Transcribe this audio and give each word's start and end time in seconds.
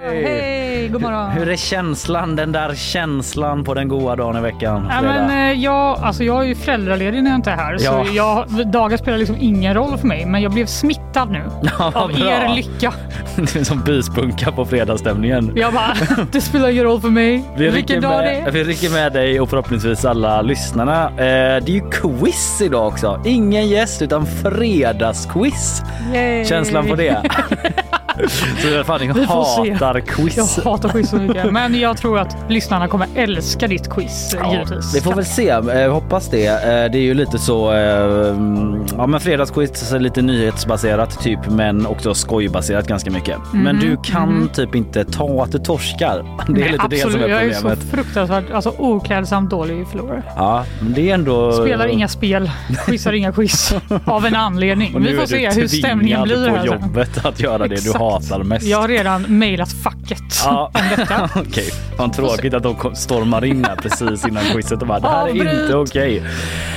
Hej, 0.00 0.88
god 0.88 1.02
morgon. 1.02 1.30
Hur 1.30 1.48
är 1.48 1.56
känslan, 1.56 2.36
den 2.36 2.52
där 2.52 2.74
känslan 2.74 3.64
på 3.64 3.74
den 3.74 3.88
goda 3.88 4.16
dagen 4.16 4.36
i 4.36 4.40
veckan? 4.40 4.86
Ja, 4.90 5.02
men, 5.02 5.50
eh, 5.50 5.60
jag, 5.62 5.98
alltså, 5.98 6.24
jag 6.24 6.42
är 6.42 6.46
ju 6.46 6.54
föräldraledig 6.54 7.22
när 7.22 7.30
jag 7.30 7.38
inte 7.38 7.50
är 7.50 7.56
här, 7.56 7.76
Ja. 7.80 8.04
så 8.06 8.14
jag, 8.14 8.66
dagar 8.72 8.96
spelar 8.96 9.18
liksom 9.18 9.36
ingen 9.40 9.74
roll 9.74 9.98
för 9.98 10.06
mig. 10.06 10.26
Men 10.26 10.42
jag 10.42 10.52
blev 10.52 10.66
smittad 10.66 11.30
nu 11.30 11.42
Ja, 11.62 11.90
vad 11.94 12.02
av 12.02 12.08
bra. 12.08 12.26
er 12.30 12.54
lycka. 12.54 12.92
Du 13.36 13.42
är 13.60 13.64
som 13.64 13.80
byspunka 13.80 14.52
på 14.52 14.64
fredagsstämningen. 14.66 15.52
Jag 15.56 15.72
bara, 15.72 15.94
det 16.32 16.40
spelar 16.40 16.68
ingen 16.68 16.84
roll 16.84 17.00
för 17.00 17.08
mig 17.08 17.44
Vi 17.56 17.64
rycker, 17.64 17.72
vilken 17.74 18.02
dag 18.02 18.18
det 18.24 18.24
med, 18.24 18.48
är. 18.48 18.50
vi 18.52 18.64
rycker 18.64 18.90
med 18.90 19.12
dig 19.12 19.40
och 19.40 19.50
förhoppningsvis 19.50 20.04
alla 20.04 20.42
lyssnarna. 20.42 21.04
Eh, 21.08 21.14
det 21.16 21.68
är 21.68 21.70
ju 21.70 21.90
quiz 21.90 22.60
idag 22.62 22.86
också. 22.86 23.20
Ingen 23.24 23.68
gäst 23.68 24.02
utan 24.02 24.26
fredagsquiz. 24.26 25.82
Yay. 26.14 26.44
Känslan 26.44 26.88
på 26.88 26.94
det? 26.94 27.22
Så 28.62 28.68
jag 28.68 28.86
fan, 28.86 29.06
jag 29.06 29.14
Vi 29.14 29.26
får 29.26 29.64
se. 29.64 29.72
hatar 29.72 30.00
quiz. 30.00 30.36
Jag 30.36 30.70
hatar 30.70 30.88
quiz 30.88 31.10
så 31.10 31.16
mycket. 31.16 31.52
Men 31.52 31.80
jag 31.80 31.96
tror 31.96 32.18
att 32.18 32.36
lyssnarna 32.48 32.88
kommer 32.88 33.06
älska 33.14 33.66
ditt 33.66 33.90
quiz 33.90 34.34
Ja, 34.40 34.52
givetvis. 34.52 34.96
vi 34.96 35.00
får 35.00 35.14
väl 35.14 35.24
se, 35.24 35.48
eh, 35.48 35.92
hoppas 35.92 36.28
det. 36.30 36.46
Eh, 36.46 36.60
det 36.92 36.98
är 36.98 37.02
ju 37.02 37.14
lite 37.14 37.38
så, 37.38 37.72
eh, 37.72 37.78
ja 38.96 39.06
men 39.06 39.20
fredagsquiz, 39.20 39.88
så 39.88 39.98
lite 39.98 40.22
nyhetsbaserat 40.22 41.20
typ 41.22 41.38
men 41.50 41.86
också 41.86 42.14
skojbaserat 42.14 42.86
ganska 42.86 43.10
mycket. 43.10 43.36
Men 43.52 43.78
du 43.80 43.96
kan 44.04 44.48
typ 44.54 44.74
inte 44.74 45.04
ta 45.04 45.42
att 45.42 45.52
du 45.52 45.58
torskar. 45.58 46.24
Det 46.48 46.52
är 46.52 46.52
Mhm, 46.52 46.60
Nej, 46.60 46.72
lite 46.72 46.86
det 46.90 46.96
som 46.98 47.08
absolut. 47.10 47.26
är 47.26 47.30
Jag 47.30 47.42
är 47.44 47.54
problemet. 47.54 47.78
så 47.80 47.86
fruktansvärt 47.96 48.44
alltså, 48.52 48.74
oklädsamt 48.78 49.50
dålig 49.50 49.88
förlorare. 49.88 50.22
Ja, 50.36 50.64
men 50.80 50.92
det 50.92 51.10
är 51.10 51.14
ändå... 51.14 51.52
Spelar 51.52 51.86
inga 51.86 52.08
spel, 52.08 52.50
quizar 52.86 53.12
inga 53.12 53.32
quiz. 53.32 53.74
Av 54.04 54.26
en 54.26 54.34
anledning. 54.36 54.92
Nu 54.98 55.08
Vi 55.08 55.14
får 55.16 55.22
är 55.22 55.26
se 55.26 55.48
du 55.54 55.60
hur 55.60 55.68
stämningen 55.68 56.22
tvingad 56.22 56.40
blir 56.42 56.48
på 56.50 56.56
här 56.56 56.66
sen. 56.66 56.80
jobbet 56.82 57.24
att 57.26 57.40
göra 57.40 57.58
det 57.58 57.68
du 57.68 57.74
Exakt. 57.74 57.98
Hatar 58.10 58.42
mest. 58.42 58.66
Jag 58.66 58.78
har 58.78 58.88
redan 58.88 59.22
mejlat 59.22 59.72
facket 59.72 60.22
Ja, 60.44 60.70
om 60.74 60.80
detta. 60.96 61.28
okej. 61.40 61.70
Fan 61.96 62.10
tråkigt 62.10 62.54
att 62.54 62.62
de 62.62 62.76
stormar 62.94 63.44
in 63.44 63.64
här 63.64 63.76
precis 63.76 64.26
innan 64.28 64.42
quizet 64.44 64.82
och 64.82 64.88
bara 64.88 65.00
det 65.00 65.08
här 65.08 65.28
är 65.28 65.62
inte 65.62 65.76
okej. 65.76 66.22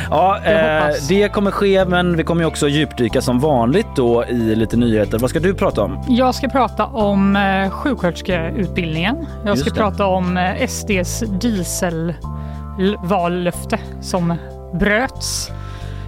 Ja, 0.10 0.40
Jag 0.46 0.90
eh, 0.90 0.94
det 1.10 1.30
kommer 1.30 1.52
ske 1.52 1.86
men 1.86 2.18
vi 2.18 2.24
kommer 2.24 2.42
ju 2.42 2.48
också 2.48 2.68
djupdyka 2.68 3.22
som 3.22 3.40
vanligt 3.40 3.88
då 3.96 4.26
i 4.26 4.56
lite 4.56 4.78
nyheter. 4.78 5.20
Vad 5.20 5.30
ska 5.30 5.40
du 5.40 5.54
prata 5.54 5.82
om? 5.82 6.04
Jag 6.10 6.36
ska 6.36 6.48
prata 6.48 6.86
om 6.86 7.36
eh, 7.36 7.70
sjuksköterskeutbildningen. 7.70 9.16
Jag 9.46 9.50
Just 9.56 9.62
ska 9.62 9.70
det. 9.70 9.76
prata 9.80 10.06
om 10.06 10.38
eh, 10.38 10.68
SDs 10.68 11.24
dieselvallöfte 11.42 13.80
som 14.02 14.34
bröts. 14.80 15.52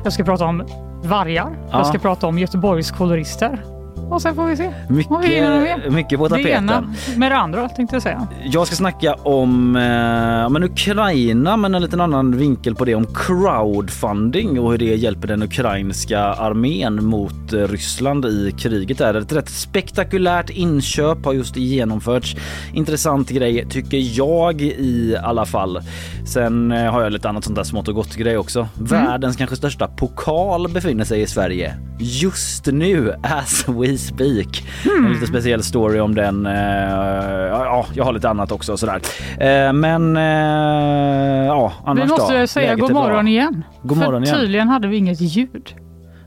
Jag 0.03 0.13
ska 0.13 0.23
prata 0.23 0.45
om 0.45 0.63
vargar. 1.03 1.57
Ja. 1.71 1.77
Jag 1.77 1.87
ska 1.87 1.99
prata 1.99 2.27
om 2.27 2.39
Göteborgs 2.39 2.91
kolorister. 2.91 3.63
Och 4.09 4.21
sen 4.21 4.35
får 4.35 4.45
vi 4.45 4.57
se. 4.57 4.71
Vad 5.09 5.21
vi 5.21 5.27
hinner. 5.27 5.75
Mycket, 5.75 5.93
mycket 5.93 6.19
på 6.19 6.27
Det 6.27 6.41
ena 6.49 6.73
tapeten. 6.73 7.19
med 7.19 7.31
det 7.31 7.37
andra 7.37 7.69
tänkte 7.69 7.95
jag 7.95 8.03
säga. 8.03 8.27
Jag 8.45 8.67
ska 8.67 8.75
snacka 8.75 9.13
om 9.13 9.75
eh, 9.75 10.49
men 10.49 10.63
Ukraina 10.63 11.57
men 11.57 11.75
en 11.75 11.81
liten 11.81 12.01
annan 12.01 12.37
vinkel 12.37 12.75
på 12.75 12.85
det 12.85 12.95
om 12.95 13.05
crowdfunding 13.13 14.59
och 14.59 14.71
hur 14.71 14.77
det 14.77 14.85
hjälper 14.95 15.27
den 15.27 15.43
ukrainska 15.43 16.19
armén 16.19 17.05
mot 17.05 17.53
eh, 17.53 17.59
Ryssland 17.67 18.25
i 18.25 18.55
kriget. 18.57 18.97
Där. 18.97 19.13
Ett 19.13 19.33
rätt 19.33 19.49
spektakulärt 19.49 20.49
inköp 20.49 21.25
har 21.25 21.33
just 21.33 21.57
genomförts. 21.57 22.35
Intressant 22.73 23.29
grej 23.29 23.65
tycker 23.69 23.97
jag 23.97 24.61
i 24.61 25.17
alla 25.23 25.45
fall. 25.45 25.79
Sen 26.27 26.71
eh, 26.71 26.91
har 26.91 27.01
jag 27.01 27.11
lite 27.11 27.29
annat 27.29 27.43
sånt 27.43 27.55
där 27.55 27.63
smått 27.63 27.87
och 27.87 27.95
gott 27.95 28.15
grej 28.15 28.37
också. 28.37 28.67
Världens 28.73 29.35
kanske 29.37 29.55
största 29.55 29.87
pokal 29.87 30.67
befinner 30.67 31.03
sig 31.05 31.21
i 31.21 31.27
Sverige 31.27 31.77
just 31.99 32.65
nu 32.65 33.13
as 33.23 33.65
we 33.67 33.96
speak. 33.97 34.63
En 34.97 35.13
lite 35.13 35.27
speciell 35.27 35.63
story 35.63 35.99
om 35.99 36.15
den. 36.15 36.45
Eh, 36.45 36.53
ja, 36.53 37.65
ja, 37.65 37.85
jag 37.93 38.03
har 38.03 38.13
lite 38.13 38.29
annat 38.29 38.51
också 38.51 38.77
sådär. 38.77 39.01
Eh, 39.39 39.73
men 39.73 40.17
eh, 40.17 41.45
ja, 41.45 41.73
annars 41.85 42.03
Vi 42.03 42.07
måste 42.09 42.39
då? 42.41 42.47
säga 42.47 42.75
god 42.75 42.91
morgon 42.91 43.27
igen. 43.27 43.63
God 43.81 43.97
För 43.97 44.05
morgon 44.05 44.23
igen. 44.23 44.35
tydligen 44.35 44.69
hade 44.69 44.87
vi 44.87 44.97
inget 44.97 45.21
ljud. 45.21 45.75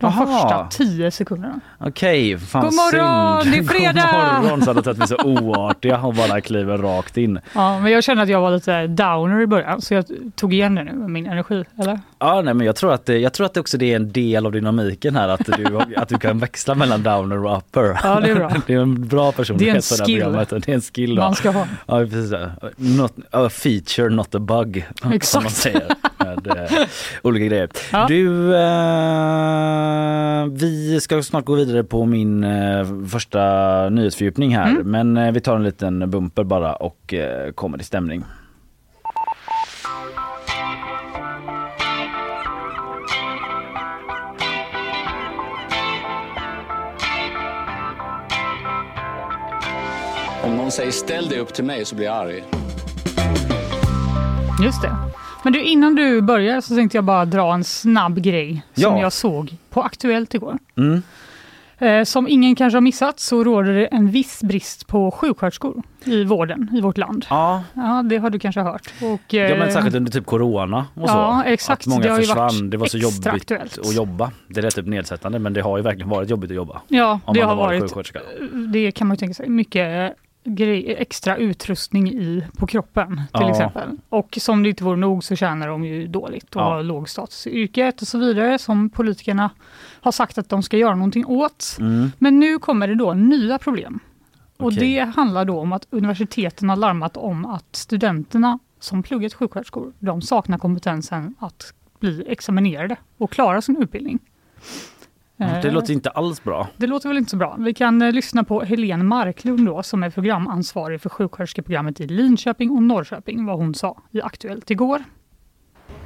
De 0.00 0.06
Aha. 0.06 0.26
första 0.26 0.66
tio 0.84 1.10
sekunderna. 1.10 1.60
Okej, 1.78 2.38
fan 2.38 2.64
God 2.64 2.74
morgon, 2.74 3.42
synd. 3.42 3.54
det 3.54 3.58
är 3.58 3.62
fredag! 3.80 4.08
God 4.40 4.44
morgon 4.44 4.62
så 4.62 4.70
hade 4.74 4.90
att 4.90 4.98
vi 4.98 5.06
så 5.06 5.16
oartiga 5.16 5.98
och 5.98 6.14
bara 6.14 6.40
kliver 6.40 6.78
rakt 6.78 7.16
in. 7.16 7.38
Ja, 7.54 7.78
men 7.80 7.92
jag 7.92 8.04
kände 8.04 8.22
att 8.22 8.28
jag 8.28 8.40
var 8.40 8.50
lite 8.50 8.86
downer 8.86 9.40
i 9.40 9.46
början 9.46 9.80
så 9.82 9.94
jag 9.94 10.04
tog 10.36 10.54
igen 10.54 10.74
det 10.74 10.84
nu 10.84 10.92
med 10.92 11.10
min 11.10 11.26
energi. 11.26 11.64
Eller? 11.78 12.00
Ja, 12.18 12.40
nej, 12.42 12.54
men 12.54 12.66
jag 12.66 12.76
tror 12.76 12.92
att 12.92 13.08
jag 13.08 13.32
tror 13.32 13.46
att 13.46 13.54
det 13.54 13.60
också 13.60 13.78
det 13.78 13.92
är 13.92 13.96
en 13.96 14.12
del 14.12 14.46
av 14.46 14.52
dynamiken 14.52 15.16
här 15.16 15.28
att 15.28 15.46
du, 15.46 15.78
att 15.96 16.08
du 16.08 16.18
kan 16.18 16.38
växla 16.38 16.74
mellan 16.74 17.02
downer 17.02 17.44
och 17.46 17.56
upper. 17.56 17.98
Ja, 18.02 18.20
det 18.20 18.30
är 18.30 18.34
bra. 18.34 18.52
Det 18.66 18.74
är 18.74 18.78
en 18.78 19.08
bra 19.08 19.32
personlighet 19.32 19.88
Det 19.88 19.94
är 19.94 19.94
en 19.94 19.98
här 20.00 20.06
skill. 20.06 20.22
programmet. 20.22 20.50
Det 20.66 20.68
är 20.68 20.74
en 20.74 20.80
skill. 20.80 21.14
Man 21.14 21.34
ska 21.34 21.50
ha. 21.50 21.66
Ja, 21.86 21.98
precis. 21.98 22.32
Not, 22.76 23.12
a 23.30 23.48
feature, 23.50 24.08
not 24.08 24.34
a 24.34 24.38
bug. 24.38 24.86
Som 25.02 25.12
Exakt. 25.12 25.42
man 25.44 25.52
säger 25.52 25.82
med 26.18 26.46
eh, 26.46 26.86
olika 27.22 27.46
grejer. 27.46 27.68
Ja. 27.92 28.04
Du, 28.08 28.54
eh, 28.56 28.60
vi 30.50 31.00
ska 31.00 31.22
snart 31.22 31.44
gå 31.44 31.54
vidare 31.54 31.84
på 31.84 32.06
min 32.06 32.44
eh, 32.44 33.06
första 33.08 33.88
nyhetsfördjupning 33.88 34.56
här. 34.56 34.70
Mm. 34.70 34.90
Men 34.90 35.16
eh, 35.16 35.32
vi 35.32 35.40
tar 35.40 35.56
en 35.56 35.62
liten 35.62 36.10
bumper 36.10 36.44
bara 36.44 36.74
och 36.74 37.14
eh, 37.14 37.52
kommer 37.52 37.80
i 37.80 37.84
stämning. 37.84 38.24
Om 50.44 50.56
någon 50.56 50.70
säger 50.70 50.90
ställ 50.90 51.28
dig 51.28 51.38
upp 51.38 51.54
till 51.54 51.64
mig 51.64 51.84
så 51.84 51.94
blir 51.94 52.06
jag 52.06 52.16
arg. 52.16 52.44
Just 54.64 54.82
det. 54.82 54.96
Men 55.42 55.52
du, 55.52 55.62
innan 55.62 55.94
du 55.94 56.20
börjar 56.22 56.60
så 56.60 56.74
tänkte 56.74 56.96
jag 56.96 57.04
bara 57.04 57.24
dra 57.24 57.54
en 57.54 57.64
snabb 57.64 58.18
grej 58.22 58.62
som 58.74 58.82
Ja. 58.82 59.00
jag 59.00 59.12
såg 59.12 59.56
på 59.70 59.82
Aktuellt 59.82 60.34
igår. 60.34 60.58
Mm. 60.76 61.02
Eh, 61.78 62.04
som 62.04 62.28
ingen 62.28 62.56
kanske 62.56 62.76
har 62.76 62.80
missat 62.80 63.20
så 63.20 63.44
råder 63.44 63.72
det 63.72 63.86
en 63.86 64.10
viss 64.10 64.40
brist 64.42 64.86
på 64.86 65.10
sjuksköterskor 65.10 65.82
i 66.04 66.24
vården 66.24 66.68
i 66.72 66.80
vårt 66.80 66.98
land. 66.98 67.26
Ja, 67.30 67.62
Ja, 67.74 68.02
det 68.10 68.16
har 68.18 68.30
du 68.30 68.38
kanske 68.38 68.60
hört. 68.60 68.86
Och, 69.02 69.20
ja, 69.34 69.48
men 69.48 69.62
eh, 69.68 69.68
särskilt 69.74 69.96
under 69.96 70.10
typ 70.12 70.26
corona 70.26 70.86
och 70.94 71.08
så. 71.08 71.14
Ja, 71.14 71.44
exakt. 71.44 71.80
Att 71.82 71.86
många 71.86 72.02
Det 72.02 72.16
försvann. 72.16 72.70
Det 72.70 72.76
var 72.76 72.86
så 72.86 72.98
jobbigt 72.98 73.26
aktuellt. 73.26 73.78
att 73.78 73.94
jobba. 73.94 74.30
Det 74.48 74.60
är 74.64 74.70
typ 74.70 74.86
nedsättande 74.86 75.38
men 75.38 75.52
det 75.52 75.60
har 75.60 75.76
ju 75.76 75.82
verkligen 75.82 76.08
varit 76.08 76.30
jobbigt 76.30 76.50
att 76.50 76.56
jobba. 76.56 76.80
Ja, 76.88 77.20
Om 77.24 77.34
det 77.34 77.40
har 77.40 77.56
varit 77.56 77.94
det 78.72 78.92
kan 78.92 79.06
man 79.06 79.14
ju 79.14 79.18
tänka 79.18 79.34
sig, 79.34 79.48
mycket 79.48 80.14
grej, 80.44 80.94
extra 80.98 81.36
utrustning 81.36 82.08
i, 82.08 82.44
på 82.56 82.66
kroppen 82.66 83.16
till 83.16 83.26
Ja. 83.32 83.50
exempel. 83.50 83.96
Och 84.08 84.38
som 84.40 84.62
det 84.62 84.68
inte 84.68 84.84
vore 84.84 84.96
nog 84.96 85.24
så 85.24 85.36
tjänar 85.36 85.68
de 85.68 85.84
ju 85.84 86.06
dåligt 86.06 86.56
och 86.56 86.62
Ja. 86.62 86.64
har 86.64 86.82
låg 86.82 87.08
status 87.08 87.46
i 87.46 87.50
yrket 87.50 88.02
och 88.02 88.08
så 88.08 88.18
vidare 88.18 88.58
som 88.58 88.90
politikerna 88.90 89.50
har 90.00 90.12
sagt 90.12 90.38
att 90.38 90.48
de 90.48 90.62
ska 90.62 90.76
göra 90.76 90.94
någonting 90.94 91.26
åt. 91.26 91.76
Mm. 91.80 92.12
Men 92.18 92.38
nu 92.40 92.58
kommer 92.58 92.88
det 92.88 92.94
då 92.94 93.14
nya 93.14 93.58
problem. 93.58 94.00
Och 94.56 94.66
Okej. 94.66 94.78
det 94.78 95.00
handlar 95.16 95.44
då 95.44 95.58
om 95.60 95.72
att 95.72 95.86
universiteten 95.90 96.68
har 96.68 96.76
larmat 96.76 97.16
om 97.16 97.46
att 97.46 97.76
studenterna 97.76 98.58
som 98.80 99.02
pluggat 99.02 99.34
sjuksköterskor, 99.34 99.92
de 99.98 100.22
saknar 100.22 100.58
kompetensen 100.58 101.34
att 101.38 101.74
bli 102.00 102.24
examinerade 102.28 102.96
och 103.18 103.30
klara 103.32 103.62
sin 103.62 103.76
utbildning. 103.82 104.18
Det 105.62 105.70
låter 105.70 105.92
inte 105.92 106.10
alls 106.10 106.44
bra. 106.44 106.68
det 106.76 106.86
låter 106.86 107.08
väl 107.08 107.18
inte 107.18 107.30
så 107.30 107.36
bra. 107.36 107.56
Vi 107.58 107.74
kan 107.74 108.02
eh, 108.02 108.12
lyssna 108.12 108.44
på 108.44 108.60
Helene 108.60 109.04
Marklund 109.04 109.66
då, 109.66 109.82
som 109.82 110.02
är 110.02 110.10
programansvarig 110.10 111.00
för 111.00 111.08
sjuksköterskeprogrammet 111.08 112.00
i 112.00 112.06
Linköping 112.06 112.70
och 112.70 112.82
Norrköping, 112.82 113.46
vad 113.46 113.56
hon 113.56 113.74
sa 113.74 114.02
i 114.10 114.22
Aktuellt 114.22 114.70
igår. 114.70 115.04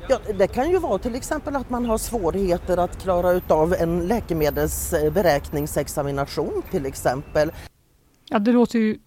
Ja, 0.08 0.18
det 0.38 0.46
kan 0.46 0.70
ju 0.70 0.78
vara 0.78 0.98
till 0.98 1.14
exempel 1.14 1.56
att 1.56 1.70
man 1.70 1.86
har 1.86 1.98
svårigheter 1.98 2.76
att 2.76 3.02
klara 3.02 3.32
utav 3.32 3.74
en 3.74 4.06
läkemedelsberäkningsexamination 4.06 6.62
till 6.70 6.86
exempel. 6.86 7.52
Ja, 8.28 8.38
det 8.38 8.52
låter 8.52 8.78
ju 8.78 8.98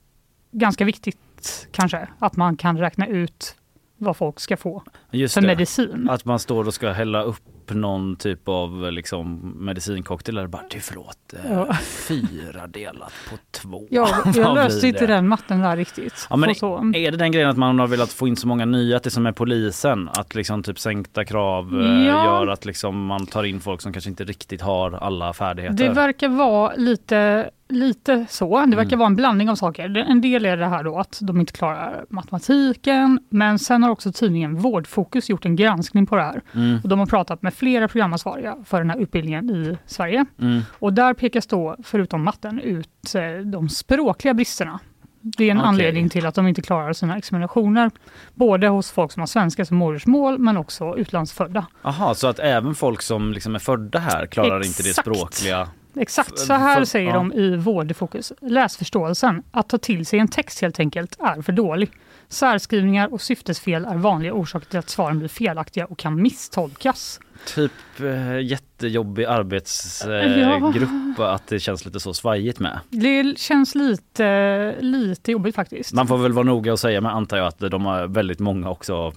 ganska 0.51 0.85
viktigt 0.85 1.67
kanske, 1.71 2.07
att 2.19 2.35
man 2.35 2.57
kan 2.57 2.77
räkna 2.77 3.07
ut 3.07 3.55
vad 3.97 4.17
folk 4.17 4.39
ska 4.39 4.57
få 4.57 4.83
Just 5.11 5.33
för 5.33 5.41
det. 5.41 5.47
medicin. 5.47 6.09
Att 6.09 6.25
man 6.25 6.39
står 6.39 6.67
och 6.67 6.73
ska 6.73 6.91
hälla 6.91 7.23
upp 7.23 7.39
någon 7.75 8.15
typ 8.15 8.47
av 8.47 8.91
liksom, 8.91 9.53
medicincocktail 9.65 10.37
eller 10.37 10.47
bara 10.47 10.61
du 10.69 10.79
förlåt, 10.79 11.33
eh, 11.45 11.51
Ja. 11.51 11.73
fyra 12.07 12.67
delat 12.67 13.13
på 13.29 13.37
två. 13.51 13.87
Ja, 13.89 14.09
jag 14.35 14.55
löste 14.55 14.87
inte 14.87 15.07
den 15.07 15.27
matten 15.27 15.59
där 15.61 15.77
riktigt. 15.77 16.27
Ja, 16.29 16.35
men 16.35 16.49
Och. 16.61 16.95
Är 16.95 17.11
det 17.11 17.17
den 17.17 17.31
grejen 17.31 17.49
att 17.49 17.57
man 17.57 17.79
har 17.79 17.87
velat 17.87 18.09
få 18.11 18.27
in 18.27 18.35
så 18.35 18.47
många 18.47 18.65
nya, 18.65 18.97
att 18.97 19.03
det 19.03 19.11
som 19.11 19.25
är 19.25 19.31
polisen, 19.31 20.09
att 20.13 20.35
liksom 20.35 20.63
typ 20.63 20.79
sänkta 20.79 21.25
krav 21.25 21.81
eh, 21.81 22.05
Ja. 22.07 22.25
gör 22.25 22.47
att 22.47 22.65
liksom 22.65 23.05
man 23.05 23.25
tar 23.25 23.43
in 23.43 23.59
folk 23.59 23.81
som 23.81 23.93
kanske 23.93 24.09
inte 24.09 24.23
riktigt 24.23 24.61
har 24.61 24.91
alla 24.91 25.33
färdigheter? 25.33 25.77
Det 25.77 25.89
verkar 25.89 26.29
vara 26.29 26.73
lite, 26.75 27.49
lite 27.69 28.25
så. 28.29 28.65
Det 28.65 28.75
verkar 28.75 28.89
Mm. 28.89 28.99
vara 28.99 29.07
en 29.07 29.15
blandning 29.15 29.49
av 29.49 29.55
saker. 29.55 29.97
En 29.97 30.21
del 30.21 30.45
är 30.45 30.57
det 30.57 30.65
här 30.65 30.83
då 30.83 30.99
att 30.99 31.19
de 31.21 31.39
inte 31.39 31.53
klarar 31.53 32.05
matematiken. 32.09 33.19
Men 33.29 33.59
sen 33.59 33.83
har 33.83 33.89
också 33.89 34.11
tidningen 34.11 34.55
Vårdfokus 34.55 35.29
gjort 35.29 35.45
en 35.45 35.55
granskning 35.55 36.05
på 36.05 36.15
det 36.15 36.21
här. 36.23 36.41
Mm, 36.55 36.79
Och 36.83 36.89
de 36.89 36.99
har 36.99 37.05
pratat 37.05 37.41
med 37.41 37.53
flera 37.53 37.87
programansvariga 37.87 38.57
för 38.65 38.77
den 38.77 38.89
här 38.89 38.97
utbildningen 38.97 39.49
i 39.49 39.77
Sverige. 39.85 40.25
mm. 40.41 40.61
Och 40.79 40.93
där 40.93 41.13
pekas 41.13 41.47
då, 41.47 41.75
förutom 41.83 42.23
matten, 42.23 42.59
ut 42.59 43.15
eh, 43.15 43.45
de 43.45 43.69
språkliga 43.69 44.33
bristerna. 44.33 44.79
Det 45.21 45.43
är 45.43 45.51
en 45.51 45.57
Okej. 45.57 45.67
anledning 45.69 46.09
till 46.09 46.25
att 46.25 46.35
de 46.35 46.47
inte 46.47 46.61
klarar 46.61 46.93
sina 46.93 47.17
examinationer. 47.17 47.91
Både 48.33 48.67
hos 48.67 48.91
folk 48.91 49.11
som 49.11 49.19
har 49.21 49.27
svenska 49.27 49.65
som 49.65 49.77
modersmål 49.77 50.39
men 50.39 50.57
också 50.57 50.97
utlandsfödda. 50.97 51.65
Aha, 51.81 52.13
så 52.15 52.27
att 52.27 52.39
även 52.39 52.75
folk 52.75 53.01
som 53.01 53.33
liksom 53.33 53.55
är 53.55 53.59
födda 53.59 53.99
här 53.99 54.25
klarar 54.25 54.65
inte 54.65 54.83
det 54.83 54.89
Exakt. 54.89 55.07
språkliga? 55.07 55.67
Exakt, 55.99 56.39
så 56.39 56.53
här 56.53 56.75
för- 56.77 56.85
säger 56.85 57.09
ja. 57.09 57.13
de 57.15 57.33
i 57.33 57.55
Vårdfokus. 57.55 58.33
Läsförståelsen, 58.41 59.43
att 59.51 59.69
ta 59.69 59.77
till 59.77 60.05
sig 60.05 60.19
en 60.19 60.27
text 60.27 60.61
helt 60.61 60.79
enkelt, 60.79 61.17
är 61.19 61.41
för 61.41 61.51
dålig. 61.51 61.91
Särskrivningar 62.29 63.13
och 63.13 63.21
syftesfel 63.21 63.85
är 63.85 63.95
vanliga 63.95 64.33
orsaker 64.33 64.67
till 64.67 64.79
att 64.79 64.89
svaren 64.89 65.19
blir 65.19 65.29
felaktiga 65.29 65.85
och 65.85 65.97
kan 65.97 66.21
misstolkas. 66.21 67.19
Typ 67.55 67.71
eh, 67.99 68.39
jättejobbig 68.39 69.25
arbetsgrupp 69.25 70.23
eh, 70.23 70.39
Ja. 70.41 70.71
grupp, 70.75 71.19
att 71.19 71.47
det 71.47 71.59
känns 71.59 71.85
lite 71.85 71.99
så 71.99 72.13
svajigt 72.13 72.59
med. 72.59 72.79
Det 72.89 73.39
känns 73.39 73.75
lite, 73.75 74.75
lite 74.79 75.31
jobbigt 75.31 75.55
faktiskt. 75.55 75.93
Man 75.93 76.07
får 76.07 76.17
väl 76.17 76.33
vara 76.33 76.45
noga 76.45 76.71
och 76.71 76.79
säga 76.79 77.01
men 77.01 77.11
antar 77.11 77.37
jag 77.37 77.47
att 77.47 77.59
de 77.59 77.85
har 77.85 78.07
väldigt 78.07 78.39
många 78.39 78.69
också 78.69 78.93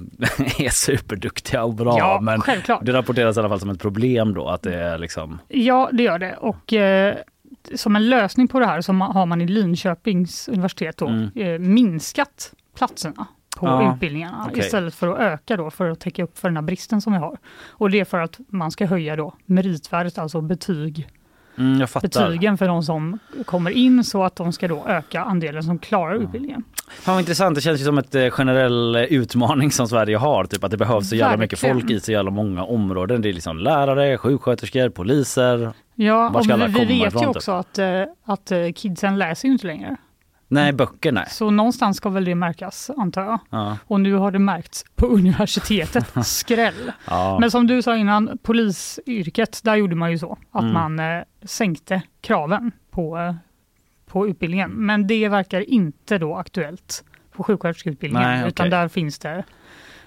är 0.58 0.68
superduktiga 0.70 1.64
och 1.64 1.74
bra. 1.74 1.98
ja, 1.98 2.20
men 2.22 2.40
självklart. 2.40 2.80
det 2.86 2.92
rapporteras 2.92 3.36
i 3.36 3.40
alla 3.40 3.48
fall 3.48 3.60
som 3.60 3.70
ett 3.70 3.80
problem 3.80 4.34
då 4.34 4.48
att 4.48 4.62
det 4.62 4.74
är 4.74 4.98
liksom 4.98 5.38
Ja, 5.48 5.90
det 5.92 6.02
gör 6.02 6.18
det. 6.18 6.36
Och 6.36 6.72
eh, 6.72 7.14
som 7.74 7.96
en 7.96 8.08
lösning 8.10 8.48
på 8.48 8.60
det 8.60 8.66
här 8.66 8.80
så 8.80 8.92
har 8.92 9.26
man 9.26 9.40
i 9.40 9.46
Linköpings 9.46 10.48
universitet 10.48 10.96
då, 10.96 11.06
Mm. 11.08 11.30
eh, 11.34 11.58
minskat 11.58 12.52
platserna 12.74 13.26
på 13.56 13.66
Ja, 13.66 13.94
utbildningarna 13.94 14.46
okej. 14.50 14.58
istället 14.64 14.94
för 14.94 15.08
att 15.08 15.18
öka 15.18 15.56
då 15.56 15.70
för 15.70 15.90
att 15.90 16.00
täcka 16.00 16.22
upp 16.24 16.38
för 16.38 16.48
den 16.48 16.56
här 16.56 16.62
bristen 16.62 17.00
som 17.00 17.12
vi 17.12 17.18
har. 17.18 17.38
Och 17.68 17.90
det 17.90 18.00
är 18.00 18.04
för 18.04 18.18
att 18.18 18.38
man 18.48 18.70
ska 18.70 18.86
höja 18.86 19.16
då 19.16 19.34
meritvärdet, 19.46 20.18
alltså 20.18 20.40
betyg, 20.40 21.08
mm, 21.58 21.86
betygen 22.02 22.58
för 22.58 22.68
de 22.68 22.82
som 22.82 23.18
kommer 23.44 23.70
in 23.70 24.04
så 24.04 24.24
att 24.24 24.36
de 24.36 24.52
ska 24.52 24.68
då 24.68 24.84
öka 24.86 25.22
andelen 25.24 25.62
som 25.62 25.78
klarar 25.78 26.14
utbildningen. 26.14 26.64
Fan 26.88 27.14
vad 27.14 27.20
intressant, 27.20 27.54
det 27.54 27.60
känns 27.60 27.80
ju 27.80 27.84
som 27.84 27.98
ett 27.98 28.14
eh, 28.14 28.30
generell 28.30 28.96
eh, 28.96 29.02
utmaning 29.02 29.70
som 29.70 29.88
Sverige 29.88 30.16
har. 30.16 30.44
Typ 30.44 30.64
att 30.64 30.70
det 30.70 30.76
behövs 30.76 31.08
så 31.08 31.16
jävla 31.16 31.36
mycket 31.36 31.58
folk 31.58 31.90
i 31.90 32.00
så 32.00 32.12
jävla 32.12 32.30
många 32.30 32.64
områden. 32.64 33.22
Det 33.22 33.28
är 33.28 33.32
liksom 33.32 33.58
lärare, 33.58 34.18
sjuksköterskor, 34.18 34.88
poliser. 34.88 35.72
Ja, 35.94 36.30
och 36.30 36.48
vi, 36.48 36.66
vi 36.66 36.84
vet 36.84 37.08
ifrån, 37.08 37.22
ju 37.22 37.28
typ? 37.28 37.36
också 37.36 37.52
att, 37.52 37.78
eh, 37.78 38.02
att 38.24 38.52
kidsen 38.74 39.18
läser 39.18 39.48
ju 39.48 39.52
inte 39.52 39.66
längre. 39.66 39.96
Nej, 40.52 40.72
böcker 40.72 41.12
nej. 41.12 41.26
Så 41.30 41.50
någonstans 41.50 41.96
ska 41.96 42.08
väl 42.08 42.24
det 42.24 42.34
märkas, 42.34 42.90
antar 42.96 43.22
jag. 43.24 43.38
Ja, 43.50 43.76
Och 43.86 44.00
nu 44.00 44.14
har 44.14 44.30
det 44.30 44.38
märkts 44.38 44.84
på 44.96 45.06
universitetet. 45.16 46.26
Skräll! 46.26 46.92
ja. 47.06 47.38
Men 47.40 47.50
som 47.50 47.66
du 47.66 47.82
sa 47.82 47.96
innan, 47.96 48.38
polisyrket, 48.42 49.60
där 49.64 49.76
gjorde 49.76 49.96
man 49.96 50.10
ju 50.10 50.18
så 50.18 50.38
att 50.50 50.62
Mm. 50.62 50.72
man 50.72 50.98
eh, 50.98 51.22
sänkte 51.42 52.02
kraven 52.20 52.72
på, 52.90 53.18
eh, 53.18 53.34
på 54.06 54.28
utbildningen. 54.28 54.70
Men 54.70 55.06
det 55.06 55.28
verkar 55.28 55.70
inte 55.70 56.18
då 56.18 56.34
aktuellt 56.36 57.04
på 57.32 57.42
sjuksköterskeutbildningen, 57.42 58.28
Nej, 58.28 58.38
okej. 58.40 58.48
utan 58.48 58.70
där 58.70 58.88
finns 58.88 59.18
det 59.18 59.44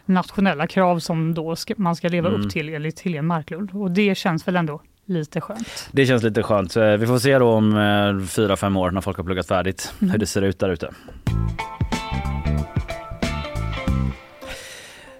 nationella 0.05 0.67
krav 0.67 0.99
som 0.99 1.33
då 1.33 1.55
ska, 1.55 1.73
man 1.77 1.95
ska 1.95 2.07
leva 2.07 2.29
Mm. 2.29 2.41
upp 2.41 2.49
till 2.51 2.69
enligt 2.73 2.99
Helene 3.01 3.27
Marklund. 3.27 3.71
Och 3.73 3.91
det 3.91 4.15
känns 4.17 4.47
väl 4.47 4.55
ändå 4.55 4.81
lite 5.05 5.41
skönt. 5.41 5.89
Det 5.91 6.05
känns 6.05 6.23
lite 6.23 6.43
skönt. 6.43 6.75
Eh, 6.75 6.91
Vi 6.91 7.07
får 7.07 7.19
se 7.19 7.37
då 7.39 7.49
om 7.51 7.77
eh, 7.77 8.25
fyra, 8.27 8.57
fem 8.57 8.77
år 8.77 8.91
när 8.91 9.01
folk 9.01 9.17
har 9.17 9.23
pluggat 9.23 9.47
färdigt 9.47 9.93
Mm. 10.01 10.11
hur 10.11 10.19
det 10.19 10.25
ser 10.25 10.41
ut 10.41 10.59
där 10.59 10.69
ute. 10.69 10.89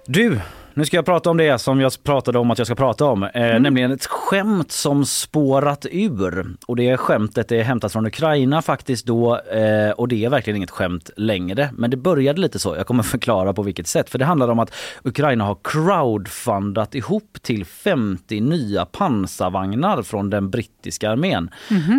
Du, 0.06 0.40
nu 0.74 0.86
ska 0.86 0.98
jag 0.98 1.06
prata 1.06 1.30
om 1.30 1.38
det 1.38 1.60
som 1.60 1.82
jag 1.82 1.92
pratade 2.04 2.40
om 2.40 2.52
att 2.52 2.58
jag 2.58 2.68
ska 2.68 2.76
prata 2.76 3.06
om. 3.06 3.24
Eh, 3.24 3.30
Mm. 3.54 3.64
Nämligen 3.64 3.92
ett 3.92 4.06
skämt 4.06 4.72
som 4.72 5.06
spårat 5.06 5.86
ur. 5.92 6.56
Och 6.66 6.76
det 6.76 6.98
skämtet 6.98 7.52
är 7.52 7.62
hämtat 7.64 7.92
från 7.92 8.06
Ukraina 8.06 8.62
faktiskt 8.62 9.06
då. 9.06 9.40
Eh, 9.40 9.92
och 9.92 10.08
det 10.08 10.26
är 10.26 10.30
verkligen 10.30 10.58
inget 10.58 10.72
skämt 10.72 11.10
längre. 11.18 11.70
Men 11.74 11.90
det 11.90 11.98
började 11.98 12.42
lite 12.42 12.60
så. 12.60 12.76
Jag 12.76 12.88
kommer 12.88 13.04
förklara 13.14 13.54
på 13.54 13.64
vilket 13.64 13.88
sätt. 13.88 14.10
För 14.10 14.20
det 14.20 14.26
handlar 14.26 14.48
om 14.50 14.60
att 14.60 14.74
Ukraina 15.04 15.44
har 15.44 15.58
crowdfundat 15.64 16.96
ihop 16.96 17.38
till 17.42 17.66
50 17.66 18.40
nya 18.42 18.86
pansarvagnar 18.86 20.02
från 20.02 20.30
den 20.30 20.50
brittiska 20.50 21.12
armén. 21.12 21.50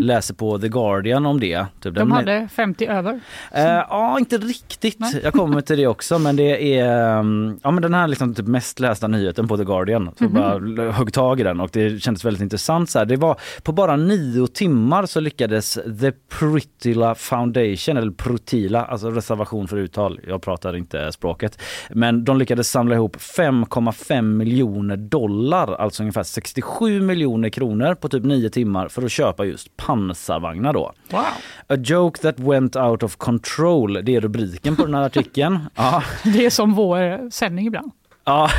Läser 0.02 0.34
på 0.34 0.58
The 0.58 0.68
Guardian 0.68 1.26
om 1.26 1.40
det. 1.40 1.66
Typ. 1.80 1.94
De 1.94 2.12
hade 2.12 2.48
50 2.52 2.86
över. 2.86 3.20
Eh, 3.52 3.64
ja, 3.64 4.18
inte 4.18 4.38
riktigt. 4.38 4.98
Nej. 5.00 5.20
Jag 5.22 5.32
kommer 5.32 5.60
till 5.60 5.76
det 5.76 5.86
också. 5.86 6.18
Men 6.18 6.36
det 6.36 6.78
är 6.78 7.18
um, 7.18 7.60
ja, 7.62 7.70
men 7.70 7.82
den 7.82 7.94
här 7.94 8.08
liksom 8.08 8.34
typ 8.34 8.46
mest 8.64 8.80
lästa 8.80 9.08
nyheten 9.08 9.48
på 9.48 9.56
The 9.56 9.64
Guardian. 9.64 10.10
Så 10.18 10.24
Mhm. 10.24 10.34
bara 10.34 10.92
högg 10.92 11.12
tag 11.12 11.40
i 11.40 11.42
den 11.42 11.60
och 11.60 11.70
det 11.72 12.02
kändes 12.02 12.24
väldigt 12.24 12.42
intressant. 12.42 12.90
Så 12.90 12.98
här. 12.98 13.06
Det 13.06 13.16
var 13.16 13.36
på 13.62 13.72
bara 13.72 13.96
nio 13.96 14.46
timmar 14.46 15.06
så 15.06 15.20
lyckades 15.20 15.78
The 16.00 16.12
Prytila 16.38 17.14
Foundation, 17.14 17.96
eller 17.96 18.10
Prutila, 18.10 18.84
alltså 18.84 19.10
reservation 19.10 19.68
för 19.68 19.76
uttal. 19.76 20.20
Jag 20.28 20.42
pratar 20.42 20.76
inte 20.76 21.12
språket. 21.12 21.58
Men 21.90 22.24
de 22.24 22.38
lyckades 22.38 22.70
samla 22.70 22.94
ihop 22.94 23.16
5,5 23.16 24.36
miljoner 24.36 24.96
dollar, 24.96 25.74
alltså 25.74 26.02
ungefär 26.02 26.22
67 26.22 27.00
miljoner 27.02 27.48
kronor 27.48 27.94
på 27.94 28.08
typ 28.08 28.24
nio 28.24 28.50
timmar 28.50 28.88
för 28.88 29.02
att 29.02 29.10
köpa 29.12 29.44
just 29.44 29.76
pansarvagnar 29.76 30.72
då. 30.72 30.92
Wow! 31.10 31.20
A 31.68 31.76
joke 31.84 32.20
that 32.20 32.40
went 32.40 32.76
out 32.76 33.02
of 33.02 33.16
control. 33.16 33.98
Det 34.04 34.16
är 34.16 34.20
rubriken 34.20 34.76
på 34.76 34.84
den 34.84 34.94
här 34.94 35.02
artikeln. 35.02 35.58
Ja, 35.74 36.02
Det 36.24 36.46
är 36.46 36.50
som 36.50 36.74
vår 36.74 37.30
sändning 37.30 37.66
ibland. 37.66 37.92
ja 38.26 38.50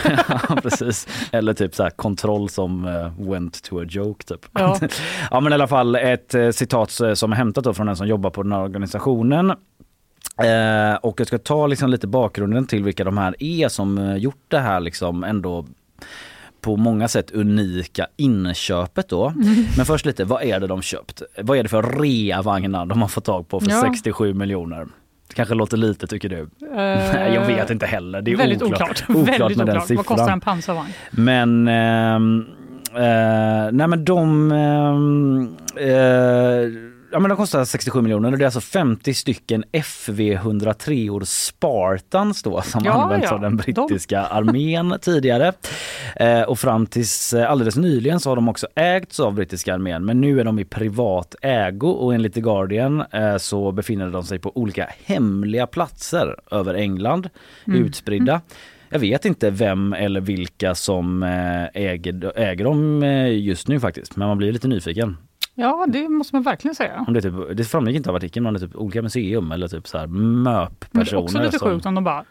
precis. 0.64 1.08
Eller 1.32 1.54
typ 1.54 1.76
så 1.76 1.84
här 1.84 1.90
kontroll 1.90 2.50
som 2.50 2.86
eh, 2.88 3.30
went 3.30 3.64
to 3.64 3.80
a 3.80 3.86
joke 3.90 4.26
typ. 4.26 4.46
Ja. 4.54 4.80
ja 5.32 5.40
men 5.40 5.52
i 5.52 5.56
alla 5.56 5.68
fall 5.68 5.96
ett 5.96 6.36
eh, 6.36 6.50
citat 6.50 7.00
eh, 7.00 7.14
som 7.14 7.32
är 7.32 7.36
hämtat 7.36 7.64
då 7.64 7.74
från 7.74 7.88
den 7.88 7.96
som 7.96 8.08
jobbar 8.08 8.30
på 8.30 8.44
den 8.44 8.52
här 8.52 8.62
organisationen. 8.62 9.50
Eh, 10.38 10.96
och 11.02 11.20
jag 11.20 11.28
ska 11.28 11.38
ta 11.38 11.68
liksom 11.68 11.90
lite 11.90 12.08
bakgrunden 12.08 12.68
till 12.68 12.84
vilka 12.84 13.04
de 13.04 13.18
här 13.18 13.36
är 13.40 13.68
som 13.68 13.98
eh, 13.98 14.16
gjort 14.16 14.46
det 14.48 14.60
här 14.60 14.80
liksom 14.80 15.24
ändå 15.24 15.66
på 16.62 16.78
många 16.78 17.08
sätt 17.08 17.32
unika 17.32 18.08
inköpet 18.18 19.10
då. 19.10 19.28
Mm. 19.28 19.66
Men 19.78 19.86
först 19.86 20.06
lite, 20.06 20.26
vad 20.26 20.44
är 20.44 20.60
det 20.60 20.68
de 20.68 20.82
köpt? 20.82 21.22
Vad 21.42 21.58
är 21.58 21.64
det 21.64 21.70
för 21.70 22.00
reavagnar 22.02 22.86
de 22.86 23.02
har 23.02 23.08
fått 23.08 23.26
tag 23.26 23.48
på 23.48 23.60
för 23.60 23.72
Ja. 23.72 23.82
67 23.82 24.34
miljoner? 24.34 24.88
Kanske 25.36 25.56
låter 25.56 25.78
lite 25.78 26.08
tycker 26.08 26.30
du? 26.30 26.50
Nej, 26.76 27.34
jag 27.34 27.46
vet 27.46 27.70
inte 27.70 27.86
heller. 27.86 28.22
Det 28.22 28.32
är 28.32 28.38
väldigt 28.38 28.62
oklart. 28.62 29.04
oklart. 29.10 29.30
väldigt 29.40 29.58
med 29.58 29.68
den 29.68 29.76
oklart. 29.76 29.76
Vad 29.76 29.88
siffran. 29.88 30.04
kostar 30.04 30.32
en 30.32 30.42
pansarvagn? 30.42 30.94
Men, 31.12 31.68
ehm, 31.68 32.46
eh, 32.96 33.72
nej 33.72 33.88
men 33.88 34.06
de, 34.06 34.52
ehm, 34.52 35.56
eh, 35.78 36.85
ja 37.16 37.20
men 37.20 37.30
de 37.30 37.38
kostar 37.38 37.66
67 37.66 38.02
miljoner 38.02 38.32
och 38.32 38.38
det 38.38 38.44
är 38.44 38.46
alltså 38.46 38.62
50 38.62 39.14
stycken 39.14 39.64
FV103 39.72 41.10
or 41.10 41.24
Spartans 41.24 42.44
då 42.44 42.62
som 42.62 42.82
Ja, 42.86 42.92
använts 42.92 43.28
ja. 43.30 43.36
av 43.36 43.42
den 43.42 43.58
brittiska 43.58 44.22
armén 44.22 44.98
tidigare. 45.02 45.54
Eh, 46.16 46.42
och 46.42 46.60
fram 46.60 46.88
tills 46.88 47.34
eh, 47.34 47.52
alldeles 47.52 47.76
nyligen 47.76 48.20
så 48.20 48.30
har 48.30 48.36
de 48.36 48.50
också 48.50 48.68
ägts 48.76 49.20
av 49.20 49.34
brittiska 49.34 49.74
armén 49.74 50.06
men 50.06 50.22
nu 50.22 50.40
är 50.40 50.44
de 50.44 50.60
i 50.60 50.66
privat 50.66 51.36
ägo 51.42 51.90
och 51.90 52.14
enligt 52.14 52.34
The 52.34 52.42
Guardian 52.42 53.04
eh, 53.12 53.38
så 53.38 53.72
befinner 53.72 54.10
de 54.10 54.24
sig 54.24 54.40
på 54.40 54.52
olika 54.58 54.90
hemliga 55.06 55.68
platser 55.68 56.36
över 56.52 56.74
England, 56.74 57.30
utspridda. 57.66 58.42
Jag 58.90 59.00
vet 59.00 59.26
inte 59.26 59.50
vem 59.50 59.94
eller 59.94 60.22
vilka 60.22 60.76
som 60.76 61.24
eh, 61.24 61.84
äger, 61.84 62.40
äger 62.40 62.64
dem 62.64 63.04
eh, 63.04 63.38
just 63.38 63.68
nu 63.68 63.80
faktiskt, 63.80 64.16
men 64.16 64.28
man 64.28 64.38
blir 64.38 64.52
lite 64.52 64.68
nyfiken. 64.68 65.18
Ja, 65.58 65.86
det 65.88 66.10
måste 66.10 66.36
man 66.36 66.44
verkligen 66.44 66.76
säga. 66.76 67.06
Om 67.08 67.14
det, 67.14 67.22
typ, 67.22 67.34
det 67.54 67.64
framgick 67.64 67.96
inte 67.96 68.10
av 68.10 68.16
artikeln, 68.16 68.44
men 68.44 68.54
det 68.54 68.58
är 68.58 68.68
typ 68.68 68.76
olika 68.76 69.02
museum 69.02 69.52
eller 69.52 69.68
typ 69.68 69.88
så 69.88 69.98
här 69.98 70.08
MÖP-personer. 70.08 71.24
också 71.24 71.42
lite 71.42 71.60
som- 71.60 71.70
sjukt 71.70 71.86
om 71.86 71.96
de 71.96 72.04
bara, 72.04 72.26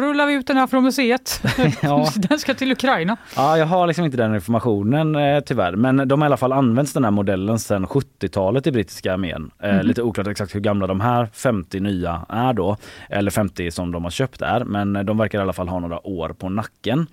rullar 0.00 0.26
vi 0.26 0.34
ut 0.34 0.46
den 0.46 0.56
här 0.56 0.66
från 0.66 0.84
museet? 0.84 1.42
Ja. 1.82 2.08
den 2.16 2.38
ska 2.38 2.54
till 2.54 2.72
Ukraina. 2.72 3.16
Ja, 3.36 3.58
jag 3.58 3.66
har 3.66 3.86
liksom 3.86 4.04
inte 4.04 4.16
den 4.16 4.34
informationen 4.34 5.16
eh, 5.16 5.40
tyvärr. 5.40 5.76
Men 5.76 6.08
de 6.08 6.20
har 6.22 6.26
i 6.26 6.28
alla 6.28 6.36
fall 6.36 6.52
använts 6.52 6.92
den 6.92 7.04
här 7.04 7.10
modellen 7.10 7.58
sedan 7.58 7.86
70-talet 7.86 8.66
i 8.66 8.72
brittiska 8.72 9.12
armén. 9.14 9.50
Eh, 9.62 9.82
Lite 9.82 10.02
oklart 10.02 10.26
exakt 10.26 10.54
hur 10.54 10.60
gamla 10.60 10.86
de 10.86 11.00
här 11.00 11.26
50 11.32 11.80
nya 11.80 12.26
är 12.28 12.52
då. 12.52 12.76
Eller 13.10 13.30
50 13.30 13.70
som 13.70 13.92
de 13.92 14.04
har 14.04 14.10
köpt 14.10 14.42
är. 14.42 14.64
Men 14.64 15.06
de 15.06 15.18
verkar 15.18 15.38
i 15.38 15.42
alla 15.42 15.52
fall 15.52 15.68
ha 15.68 15.78
några 15.80 16.06
år 16.06 16.28
på 16.28 16.48
nacken. 16.48 17.06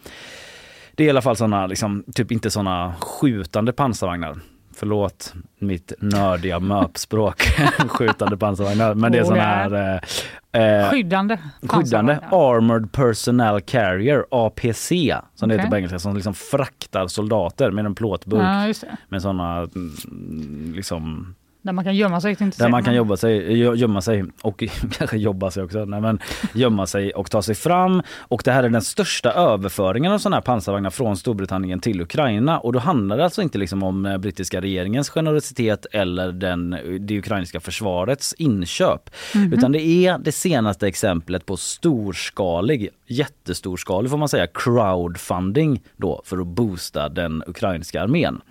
Det 0.95 1.03
är 1.03 1.07
i 1.07 1.09
alla 1.09 1.21
fall 1.21 1.35
såna, 1.35 1.67
liksom, 1.67 2.03
typ 2.15 2.31
inte 2.31 2.51
såna 2.51 2.93
skjutande 2.99 3.73
pansarvagnar. 3.73 4.35
Förlåt 4.77 5.33
mitt 5.59 5.93
nördiga 5.99 6.59
möpspråk. 6.59 7.41
skjutande 7.87 8.37
pansarvagnar. 8.37 8.93
Men 8.93 9.11
det 9.11 9.17
är 9.17 9.35
ja. 9.35 9.41
här 9.41 9.99
eh, 10.53 10.61
eh, 10.61 10.89
Skyddande 10.89 11.37
Skyddande. 11.61 12.19
Armored 12.31 12.91
Personnel 12.91 13.61
Carrier, 13.61 14.25
APC, 14.31 14.89
som 15.35 15.49
det 15.49 15.55
Okej. 15.55 15.57
heter 15.57 15.69
på 15.69 15.75
engelska, 15.77 15.99
som 15.99 16.15
liksom 16.15 16.33
fraktar 16.33 17.07
soldater 17.07 17.71
med 17.71 17.85
en 17.85 17.95
plåtburk 17.95 18.41
Ja, 18.41 18.87
det. 18.87 18.97
med 19.09 19.21
sådana 19.21 19.67
liksom 20.73 21.35
Där 21.65 21.73
man 21.73 21.83
kan 21.83 21.95
gömma 21.95 22.21
sig. 22.21 22.35
Där 22.35 22.69
man 22.69 22.83
kan 22.83 22.95
jobba 22.95 23.17
sig, 23.17 23.55
gö- 23.55 23.75
gömma 23.75 24.01
sig 24.01 24.23
och 24.41 24.63
kanske 24.97 25.17
jobba 25.17 25.51
sig 25.51 25.63
också. 25.63 25.85
Nej, 25.85 26.01
men 26.01 26.19
gömma 26.53 26.87
sig 26.87 27.11
och 27.11 27.31
ta 27.31 27.41
sig 27.41 27.55
fram. 27.55 28.01
Och 28.17 28.41
det 28.45 28.51
här 28.51 28.63
är 28.63 28.69
den 28.69 28.81
största 28.81 29.31
överföringen 29.31 30.11
av 30.11 30.17
sådana 30.17 30.35
här 30.35 30.41
pansarvagnar 30.41 30.89
från 30.89 31.17
Storbritannien 31.17 31.79
till 31.79 32.01
Ukraina. 32.01 32.59
Och 32.59 32.73
då 32.73 32.79
handlar 32.79 33.17
det 33.17 33.23
alltså 33.23 33.41
inte 33.41 33.57
liksom 33.57 33.83
om 33.83 34.05
eh, 34.05 34.17
brittiska 34.17 34.61
regeringens 34.61 35.09
generositet 35.09 35.85
eller 35.91 36.31
den, 36.31 36.77
det 36.99 37.17
ukrainska 37.19 37.59
försvarets 37.59 38.33
inköp. 38.37 39.09
Utan 39.53 39.71
det 39.71 39.81
är 39.81 40.17
det 40.17 40.31
senaste 40.31 40.87
exemplet 40.87 41.45
på 41.45 41.57
storskalig, 41.57 42.89
jättestorskalig 43.07 44.11
får 44.11 44.17
man 44.17 44.29
säga, 44.29 44.47
crowdfunding 44.47 45.81
då 45.97 46.21
för 46.25 46.37
att 46.37 46.47
boosta 46.47 47.09
den 47.09 47.43
ukrainska 47.47 48.01
armén. 48.03 48.41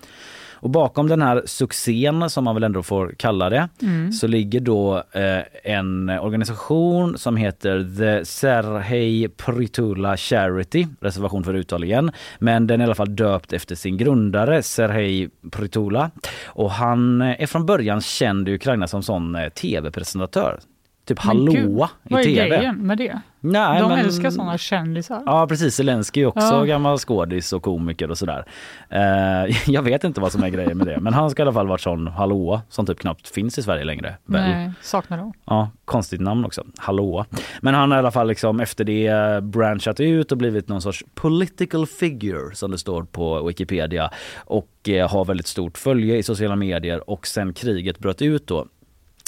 Och 0.64 0.71
bakom 0.71 1.09
den 1.09 1.23
här 1.23 1.42
succén, 1.47 2.30
som 2.30 2.44
man 2.44 2.54
väl 2.54 2.64
ändå 2.64 2.83
får 2.83 3.14
kalla 3.18 3.50
det, 3.50 3.68
så 4.12 4.26
ligger 4.26 4.61
då 4.61 5.02
eh, 5.12 5.73
en 5.73 6.11
organisation 6.11 7.18
som 7.18 7.37
heter 7.37 7.97
The 7.99 8.25
Serhej 8.25 9.28
Prytula 9.28 10.16
Charity, 10.16 10.87
reservation 11.00 11.44
för 11.44 11.54
uttal 11.54 11.85
igen. 11.85 12.11
Men 12.38 12.66
den 12.66 12.80
är 12.80 12.85
i 12.85 12.87
alla 12.87 12.94
fall 12.94 13.16
döpt 13.16 13.52
efter 13.52 13.75
sin 13.75 13.97
grundare 13.97 14.62
Serhej 14.62 15.30
Prytula. 15.50 16.11
Och 16.44 16.71
han 16.71 17.23
eh, 17.23 17.42
är 17.42 17.47
från 17.47 17.66
början 17.66 18.00
känd 18.00 18.49
i 18.49 18.54
Ukraina 18.54 18.88
som 18.88 19.02
sån 19.02 19.35
eh, 19.35 19.49
tv-presentatör. 19.49 20.61
Typ 21.04 21.18
hallåa 21.18 21.90
i 22.04 22.12
Vad 22.12 22.20
är 22.20 22.25
tv. 22.25 22.49
grejen 22.49 22.76
med 22.87 22.99
det? 22.99 23.20
Nej, 23.40 23.80
de 23.80 23.88
men- 23.88 23.99
älskar 23.99 24.30
sådana 24.30 24.58
kändisar. 24.58 25.23
Ja 25.26 25.46
precis, 25.46 25.75
Zelensky 25.75 26.23
är 26.23 26.26
också 26.26 26.40
Ja. 26.54 26.64
gammal 26.64 26.99
skådis 26.99 27.52
och 27.52 27.62
komiker 27.62 28.11
och 28.11 28.18
sådär. 28.18 28.44
Eh, 28.88 29.56
jag 29.66 29.82
vet 29.82 30.04
inte 30.04 30.20
vad 30.20 30.32
som 30.32 30.42
är 30.42 30.49
grejen 30.49 30.78
med 30.78 30.87
det 30.87 31.00
men 31.00 31.14
han 31.14 31.30
ska 31.30 31.42
i 31.42 31.44
alla 31.44 31.52
fall 31.52 31.66
varit 31.66 31.80
sån 31.80 32.06
hallåa 32.06 32.62
som 32.68 32.87
typ 32.87 32.99
knappt 33.00 33.28
finns 33.28 33.58
i 33.58 33.62
Sverige 33.62 33.84
längre. 33.84 34.14
Väl? 34.25 34.50
Nej, 34.50 34.73
saknar 34.82 35.18
dem. 35.18 35.32
Ja, 35.44 35.70
konstigt 35.84 36.20
namn 36.20 36.44
också. 36.44 36.64
Hallåa. 36.78 37.26
Men 37.61 37.75
han 37.75 37.90
har 37.90 37.99
i 37.99 38.00
alla 38.00 38.11
fall 38.11 38.28
liksom 38.28 38.61
efter 38.61 38.84
det 38.84 39.06
eh, 39.06 39.40
branchat 39.40 40.00
ut 40.00 40.32
och 40.32 40.38
blivit 40.38 40.68
någon 40.68 40.82
sorts 40.82 41.04
political 41.14 41.87
figure 41.87 42.54
som 42.54 42.70
det 42.70 42.78
står 42.78 43.02
på 43.02 43.46
Wikipedia 43.46 44.11
och 44.37 44.88
eh, 44.88 45.11
har 45.11 45.25
väldigt 45.25 45.46
stort 45.46 45.78
följe 45.78 46.16
i 46.16 46.23
sociala 46.23 46.56
medier 46.56 47.11
och 47.11 47.26
sen 47.26 47.52
kriget 47.52 47.99
bröt 47.99 48.23
ut 48.23 48.46
då 48.46 48.66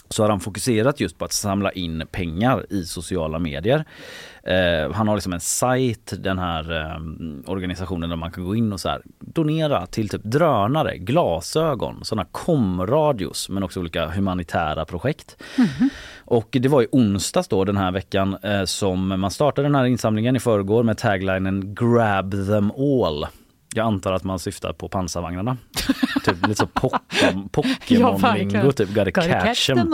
så 0.09 0.23
har 0.23 0.31
han 0.31 0.41
fokuserat 0.41 1.01
just 1.01 1.19
på 1.19 1.25
att 1.25 1.33
samla 1.33 1.73
in 1.73 2.05
pengar 2.11 2.73
i 2.73 2.85
sociala 2.85 3.39
medier. 3.39 3.85
Eh, 4.43 4.93
han 4.93 5.09
har 5.09 5.15
liksom 5.15 5.33
en 5.33 5.41
sajt, 5.41 6.13
den 6.19 6.39
här 6.39 6.77
eh, 6.77 7.01
organisationen 7.47 8.11
där 8.11 8.17
man 8.17 8.31
kan 8.31 8.45
gå 8.45 8.57
in 8.57 8.73
och 8.73 8.81
så 8.81 8.89
här, 8.89 9.03
donera 9.19 9.87
till 9.87 10.09
typ 10.09 10.23
drönare, 10.25 10.99
glasögon, 10.99 12.05
sådana 12.05 12.29
komradios 12.33 13.49
men 13.49 13.63
också 13.63 13.81
olika 13.81 14.07
humanitära 14.07 14.85
projekt. 14.85 15.37
Och 16.25 16.49
det 16.51 16.69
var 16.69 16.83
i 16.83 16.87
onsdags 16.93 17.49
då 17.49 17.65
den 17.65 17.77
här 17.77 17.93
veckan 17.93 18.37
eh, 18.43 18.65
som 18.65 19.21
man 19.21 19.31
startade 19.31 19.69
den 19.69 19.75
här 19.75 19.85
insamlingen 19.85 20.37
i 20.37 20.41
förrgår 20.41 20.83
med 20.83 20.99
taglinen 20.99 21.75
Grab 21.75 22.31
them 22.31 22.71
all. 22.71 23.27
Jag 23.77 23.87
antar 23.87 24.13
att 24.13 24.25
man 24.25 24.39
syftar 24.39 24.73
på 24.73 24.89
pansarvagnarna. 24.89 25.57
typ 26.25 26.47
lite 26.47 26.55
så 26.61 26.67
Pokémon- 26.67 27.49
Pokémon-lingo, 27.53 28.73
typ 28.73 28.89
gotta 28.89 29.11
Gotta 29.11 29.23
catch 29.41 29.67
them. 29.67 29.93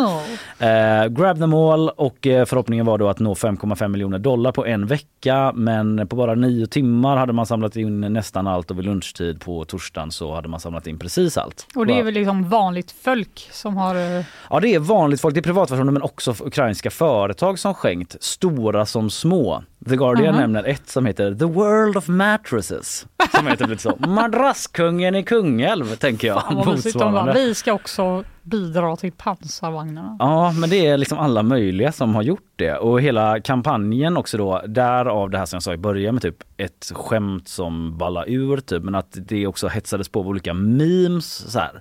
Eh, 0.59 1.07
grab 1.09 1.39
them 1.39 1.55
all 1.55 1.89
och 1.89 2.27
eh, 2.27 2.45
förhoppningen 2.45 2.87
var 2.87 2.99
då 2.99 3.09
att 3.09 3.19
nå 3.19 3.35
5,5 3.35 3.89
miljoner 3.89 4.19
dollar 4.19 4.53
på 4.53 4.67
en 4.67 4.87
vecka 4.87 5.53
men 5.55 6.09
på 6.09 6.17
bara 6.17 6.35
nio 6.35 6.67
timmar 6.67 7.17
hade 7.17 7.33
man 7.33 7.47
samlat 7.47 7.77
in 7.77 8.01
nästan 8.01 8.47
allt 8.47 8.71
och 8.71 8.79
vid 8.79 8.85
lunchtid 8.85 9.41
på 9.41 9.65
torsdagen 9.65 10.11
så 10.11 10.35
hade 10.35 10.49
man 10.49 10.61
samlat 10.61 10.87
in 10.87 10.99
precis 10.99 11.39
allt. 11.39 11.67
Och 11.75 11.87
det 11.87 11.99
är 11.99 12.03
väl 12.03 12.15
liksom 12.15 12.49
vanligt 12.49 12.95
folk 13.05 13.49
som 13.53 13.77
har... 13.77 13.95
eh, 14.19 14.25
Ja 14.51 14.61
det 14.61 14.75
är 14.75 14.79
vanligt 14.79 15.21
folk, 15.21 15.35
det 15.35 15.41
är 15.41 15.43
privatpersoner 15.43 15.93
men 15.93 16.03
också 16.03 16.35
ukrainska 16.41 16.91
företag 16.91 17.59
som 17.59 17.75
skänkt, 17.75 18.17
stora 18.21 18.87
som 18.87 19.11
små. 19.11 19.63
The 19.89 19.97
Guardian 19.97 20.35
Aha. 20.35 20.41
nämner 20.41 20.65
ett 20.65 20.89
som 20.89 21.07
heter 21.07 21.35
The 21.35 21.45
World 21.45 21.97
of 21.97 22.09
Mattresses. 22.09 23.07
Som 23.35 23.47
heter 23.47 23.67
lite 23.69 23.83
så, 23.83 23.97
Madrasskungen 24.09 25.15
i 25.15 25.23
Kungälv 25.23 25.97
tänker 25.97 26.29
jag. 26.29 26.43
Fan 26.43 27.33
vi 27.35 27.55
ska 27.55 27.73
också 27.73 28.25
bidra 28.43 28.97
till 28.97 29.13
pansarvagnarna. 29.13 30.17
Ja, 30.19 30.53
men 30.53 30.71
det 30.71 30.87
är 30.87 30.97
liksom 30.97 31.19
alla 31.19 31.43
möjliga 31.43 31.93
som 31.93 32.15
har 32.15 32.23
gjort 32.23 32.53
det 32.57 32.77
och 32.77 33.01
hela 33.01 33.41
kampanjen 33.41 34.17
också 34.17 34.39
då, 34.39 34.63
därav 34.67 35.31
det 35.31 35.39
här 35.39 35.47
som 35.47 35.57
jag 35.57 35.63
sa 35.63 35.73
i 35.75 35.77
början 35.77 36.15
med 36.15 36.23
typ 36.23 36.37
ett 36.57 36.93
skämt 36.95 37.49
som 37.49 37.99
ballar 37.99 38.25
ur 38.29 38.57
typ, 38.57 38.83
men 38.83 38.95
att 38.95 39.17
det 39.29 39.47
också 39.47 39.69
hetsades 39.69 40.09
på 40.09 40.21
av 40.23 40.29
olika 40.29 40.55
memes 40.55 41.53
så 41.53 41.59
här. 41.59 41.81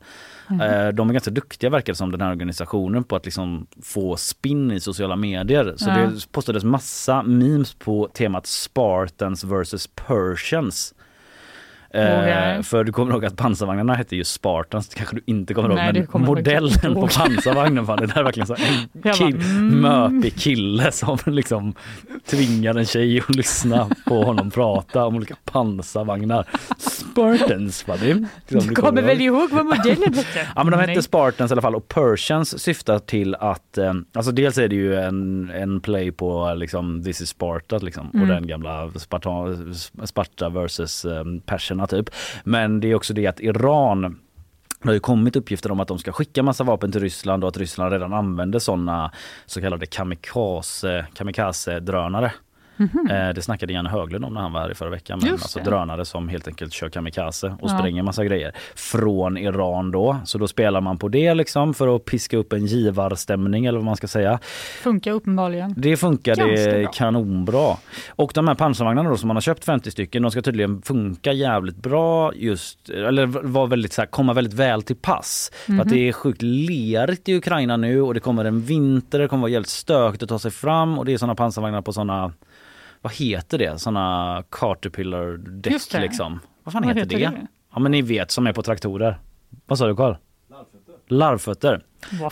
Eh, 0.51 0.87
De 0.93 1.09
är 1.09 1.13
ganska 1.13 1.31
duktiga 1.31 1.69
verkar 1.69 1.93
det 1.93 1.97
som 1.97 2.11
den 2.11 2.21
här 2.21 2.31
organisationen 2.31 3.03
på 3.03 3.15
att 3.15 3.25
liksom 3.25 3.67
få 3.83 4.17
spinn 4.17 4.71
i 4.71 4.79
sociala 4.79 5.15
medier. 5.15 5.73
Så 5.77 5.89
Ja. 5.89 5.95
det 5.97 6.31
postades 6.31 6.63
massa 6.63 7.23
memes 7.23 7.73
på 7.73 8.07
temat 8.13 8.45
Spartans 8.47 9.43
versus 9.43 9.87
Persians. 9.95 10.93
Eh, 11.93 12.19
Okej. 12.19 12.63
För 12.63 12.83
du 12.83 12.91
kommer 12.91 13.13
ihåg 13.13 13.25
att 13.25 13.37
pansarvagnarna 13.37 13.93
hette 13.93 14.15
ju 14.15 14.23
Spartans, 14.23 14.89
det 14.89 14.95
kanske 14.95 15.15
du 15.15 15.21
inte 15.25 15.53
kommer 15.53 15.69
ihåg. 15.69 15.77
Nej, 15.77 15.93
men 15.93 16.07
kommer 16.07 16.25
modellen 16.25 16.93
på 16.93 17.07
pansarvagnen, 17.07 17.85
fan, 17.85 17.97
det 17.97 18.05
där 18.05 18.19
är 18.19 18.23
verkligen 18.23 18.47
så 18.47 18.53
en 18.53 19.13
kill, 19.13 19.37
bara, 19.37 19.45
mm. 19.45 19.81
möpig 19.81 20.35
kille 20.39 20.91
som 20.91 21.17
liksom 21.25 21.73
tvingar 22.25 22.75
en 22.75 22.85
tjej 22.85 23.19
att 23.19 23.35
lyssna 23.35 23.89
på 24.07 24.23
honom 24.23 24.51
prata 24.51 25.05
om 25.05 25.15
olika 25.15 25.35
pansarvagnar. 25.45 26.47
Spartans 26.77 27.87
var 27.87 27.97
det. 27.97 28.27
Du 28.47 28.75
kommer 28.75 29.01
ihåg. 29.01 29.07
väl 29.07 29.21
ihåg 29.21 29.49
vad 29.51 29.65
modellen 29.65 30.13
hette? 30.13 30.47
Ja 30.55 30.63
men 30.63 30.71
de 30.71 30.87
hette. 30.87 31.01
Spartans 31.01 31.51
i 31.51 31.53
alla 31.53 31.61
fall 31.61 31.75
och 31.75 31.87
Persians 31.87 32.59
syftar 32.59 32.99
till 32.99 33.35
att, 33.35 33.77
eh, 33.77 33.93
alltså 34.13 34.31
dels 34.31 34.57
är 34.57 34.67
det 34.67 34.75
ju 34.75 34.95
en, 34.95 35.49
en 35.49 35.81
play 35.81 36.11
på 36.11 36.53
liksom 36.53 37.03
This 37.03 37.21
is 37.21 37.29
Sparta 37.29 37.77
liksom 37.77 38.09
och 38.09 38.27
den 38.27 38.47
gamla 38.47 38.91
Sparta, 38.91 39.29
Sparta 40.05 40.49
versus 40.49 41.05
eh, 41.05 41.23
perserna 41.45 41.80
typ. 41.87 42.09
Men 42.43 42.79
det 42.79 42.91
är 42.91 42.95
också 42.95 43.13
det 43.13 43.27
att 43.27 43.39
Iran 43.39 44.19
det 44.81 44.89
har 44.89 44.93
ju 44.93 44.99
kommit 44.99 45.35
uppgifter 45.35 45.71
om 45.71 45.79
att 45.79 45.87
de 45.87 45.99
ska 45.99 46.11
skicka 46.11 46.43
massa 46.43 46.63
vapen 46.63 46.91
till 46.91 47.01
Ryssland 47.01 47.43
och 47.43 47.47
att 47.47 47.57
Ryssland 47.57 47.93
redan 47.93 48.13
använder 48.13 48.59
sådana 48.59 49.11
så 49.45 49.61
kallade 49.61 49.85
kamikaze, 49.85 51.05
kamikaze-drönare. 51.13 52.31
Eh, 52.79 53.29
Det 53.35 53.41
snackade 53.41 53.73
Janne 53.73 53.89
Höglund 53.89 54.25
om 54.25 54.33
när 54.33 54.41
han 54.41 54.53
var 54.53 54.61
här 54.61 54.71
i 54.71 54.75
förra 54.75 54.89
veckan. 54.89 55.19
Men 55.21 55.29
Just 55.29 55.43
alltså 55.43 55.59
det. 55.59 55.65
drönare 55.65 56.05
som 56.05 56.29
helt 56.29 56.47
enkelt 56.47 56.73
kör 56.73 56.89
kamikaze 56.89 57.47
och 57.61 57.69
Ja. 57.69 57.77
spränger 57.77 58.03
massa 58.03 58.25
grejer 58.25 58.51
från 58.75 59.37
Iran 59.37 59.91
då. 59.91 60.17
Så 60.25 60.37
då 60.37 60.47
spelar 60.47 60.81
man 60.81 60.97
på 60.97 61.07
det 61.07 61.33
liksom 61.33 61.73
för 61.73 61.95
att 61.95 62.05
piska 62.05 62.37
upp 62.37 62.53
en 62.53 62.65
givarstämning 62.65 63.65
eller 63.65 63.77
vad 63.77 63.85
man 63.85 63.95
ska 63.95 64.07
säga. 64.07 64.39
Funkar 64.83 65.11
uppenbarligen. 65.11 65.73
Det 65.77 65.97
funkar 65.97 66.35
Ganska 66.35 66.71
det 66.71 66.81
bra. 66.83 66.91
kanonbra. 66.91 67.77
Och 68.09 68.31
de 68.35 68.47
här 68.47 68.55
pansarvagnarna 68.55 69.09
då 69.09 69.17
som 69.17 69.27
man 69.27 69.35
har 69.35 69.41
köpt 69.41 69.65
50 69.65 69.91
stycken, 69.91 70.21
de 70.21 70.31
ska 70.31 70.41
tydligen 70.41 70.81
funka 70.81 71.31
jävligt 71.33 71.75
bra 71.77 72.33
just, 72.35 72.89
eller 72.89 73.25
vara 73.25 73.65
väldigt 73.65 73.93
så 73.93 74.01
här, 74.01 74.07
komma 74.07 74.33
väldigt 74.33 74.53
väl 74.53 74.83
till 74.83 74.95
pass. 74.95 75.51
För 75.65 75.73
att 75.73 75.77
Mhm. 75.85 75.89
det 75.89 76.07
är 76.09 76.11
sjukt 76.13 76.41
lerigt 76.41 77.29
i 77.29 77.35
Ukraina 77.37 77.77
nu 77.77 78.01
och 78.01 78.13
det 78.13 78.19
kommer 78.19 78.45
en 78.45 78.61
vinter, 78.61 79.19
det 79.19 79.27
kommer 79.27 79.41
vara 79.41 79.51
jävligt 79.51 79.69
stökigt 79.69 80.23
att 80.23 80.29
ta 80.29 80.39
sig 80.39 80.51
fram 80.51 80.99
och 80.99 81.05
det 81.05 81.13
är 81.13 81.17
sådana 81.17 81.35
pansarvagnar 81.35 81.81
på 81.81 81.93
sådana 81.93 82.31
vad 83.01 83.13
heter 83.13 83.57
det? 83.57 83.79
Såna 83.81 84.43
Caterpillar 84.49 85.37
däck 85.37 85.93
liksom. 85.93 86.39
Vad 86.63 86.73
fan 86.73 86.81
Vad 86.81 86.97
heter, 86.97 87.17
heter 87.17 87.31
det? 87.31 87.41
det? 87.41 87.47
Ja 87.73 87.79
men 87.79 87.91
ni 87.91 88.01
vet 88.01 88.31
som 88.31 88.47
är 88.47 88.53
på 88.53 88.63
traktorer. 88.63 89.19
Vad 89.65 89.77
sa 89.77 89.87
du 89.87 89.95
Karl? 89.95 90.15
Larvfötter. 91.11 91.81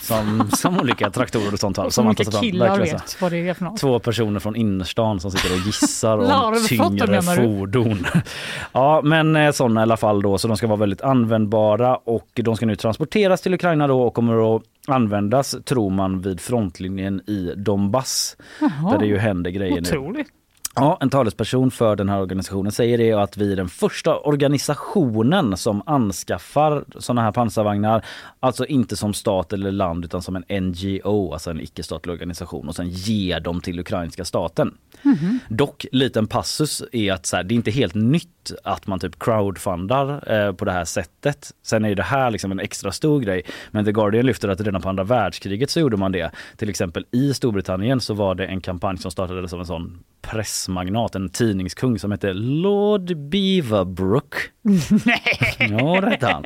Som, 0.00 0.50
som 0.50 0.80
olika 0.80 1.10
traktorer 1.10 1.52
och 1.52 1.58
sånt 1.58 1.76
har. 1.76 1.90
Som 1.90 2.14
fram. 2.14 2.42
killar 2.42 2.78
vet 2.78 3.22
vad 3.22 3.32
det 3.32 3.48
är 3.48 3.54
för 3.54 3.64
något. 3.64 3.80
Två 3.80 3.98
personer 3.98 4.40
från 4.40 4.56
innerstan 4.56 5.20
som 5.20 5.30
sitter 5.30 5.54
och 5.54 5.66
gissar 5.66 6.18
om 6.18 6.24
Larvfötter 6.24 7.06
tyngre 7.06 7.22
fordon. 7.22 8.06
Ja 8.72 9.00
men 9.04 9.36
eh, 9.36 9.52
sådana 9.52 9.80
i 9.80 9.82
alla 9.82 9.96
fall 9.96 10.22
då 10.22 10.38
så 10.38 10.48
de 10.48 10.56
ska 10.56 10.66
vara 10.66 10.76
väldigt 10.76 11.02
användbara 11.02 11.96
och 11.96 12.28
de 12.34 12.56
ska 12.56 12.66
nu 12.66 12.76
transporteras 12.76 13.40
till 13.40 13.54
Ukraina 13.54 13.86
då 13.86 14.02
och 14.02 14.14
kommer 14.14 14.56
att 14.56 14.62
användas 14.86 15.56
tror 15.64 15.90
man 15.90 16.20
vid 16.20 16.40
frontlinjen 16.40 17.20
i 17.26 17.54
Donbass 17.56 18.36
Jaha, 18.60 18.90
där 18.92 18.98
det 18.98 19.06
ju 19.06 19.18
händer 19.18 19.50
grejer 19.50 19.80
nu. 20.14 20.24
Ja, 20.74 20.98
en 21.00 21.10
talesperson 21.10 21.70
för 21.70 21.96
den 21.96 22.08
här 22.08 22.20
organisationen 22.20 22.72
säger 22.72 22.98
det 22.98 23.12
att 23.12 23.36
vi 23.36 23.52
är 23.52 23.56
den 23.56 23.68
första 23.68 24.18
organisationen 24.18 25.56
som 25.56 25.82
anskaffar 25.86 26.84
sådana 26.98 27.22
här 27.22 27.32
pansarvagnar. 27.32 28.04
Alltså 28.40 28.66
inte 28.66 28.96
som 28.96 29.14
stat 29.14 29.52
eller 29.52 29.72
land 29.72 30.04
utan 30.04 30.22
som 30.22 30.36
en 30.36 30.64
NGO, 30.64 31.32
alltså 31.32 31.50
en 31.50 31.60
icke-statlig 31.60 32.12
organisation 32.12 32.68
och 32.68 32.76
sen 32.76 32.88
ger 32.90 33.40
dem 33.40 33.60
till 33.60 33.80
ukrainska 33.80 34.24
staten. 34.24 34.74
Dock, 35.48 35.86
liten 35.92 36.26
passus 36.26 36.82
är 36.92 37.12
att 37.12 37.26
så 37.26 37.36
här, 37.36 37.42
det 37.42 37.54
är 37.54 37.56
inte 37.56 37.70
helt 37.70 37.94
nytt 37.94 38.52
att 38.64 38.86
man 38.86 39.00
typ 39.00 39.18
crowdfundar 39.18 40.32
eh, 40.32 40.52
på 40.52 40.64
det 40.64 40.72
här 40.72 40.84
sättet. 40.84 41.50
Sen 41.62 41.84
är 41.84 41.94
det 41.94 42.02
här 42.02 42.30
liksom 42.30 42.52
en 42.52 42.60
extra 42.60 42.92
stor 42.92 43.20
grej. 43.20 43.42
Men 43.70 43.84
The 43.84 43.92
Guardian 43.92 44.26
lyfter 44.26 44.48
att 44.48 44.60
redan 44.60 44.82
på 44.82 44.88
andra 44.88 45.04
världskriget 45.04 45.70
så 45.70 45.80
gjorde 45.80 45.96
man 45.96 46.12
det. 46.12 46.30
Till 46.56 46.70
exempel 46.70 47.06
i 47.10 47.34
Storbritannien 47.34 48.00
så 48.00 48.14
var 48.14 48.34
det 48.34 48.46
en 48.46 48.60
kampanj 48.60 48.98
som 48.98 49.10
startades 49.10 49.52
av 49.52 49.60
en 49.60 49.66
sån 49.66 49.98
pressmagnat, 50.60 51.14
en 51.14 51.28
tidningskung 51.28 51.98
som 51.98 52.10
hette 52.12 52.32
Lord 52.32 53.16
Beaverbrook. 53.16 54.34
Nej. 55.04 55.22
Ja, 55.58 56.00
det 56.00 56.10
hette 56.10 56.26
han. 56.26 56.44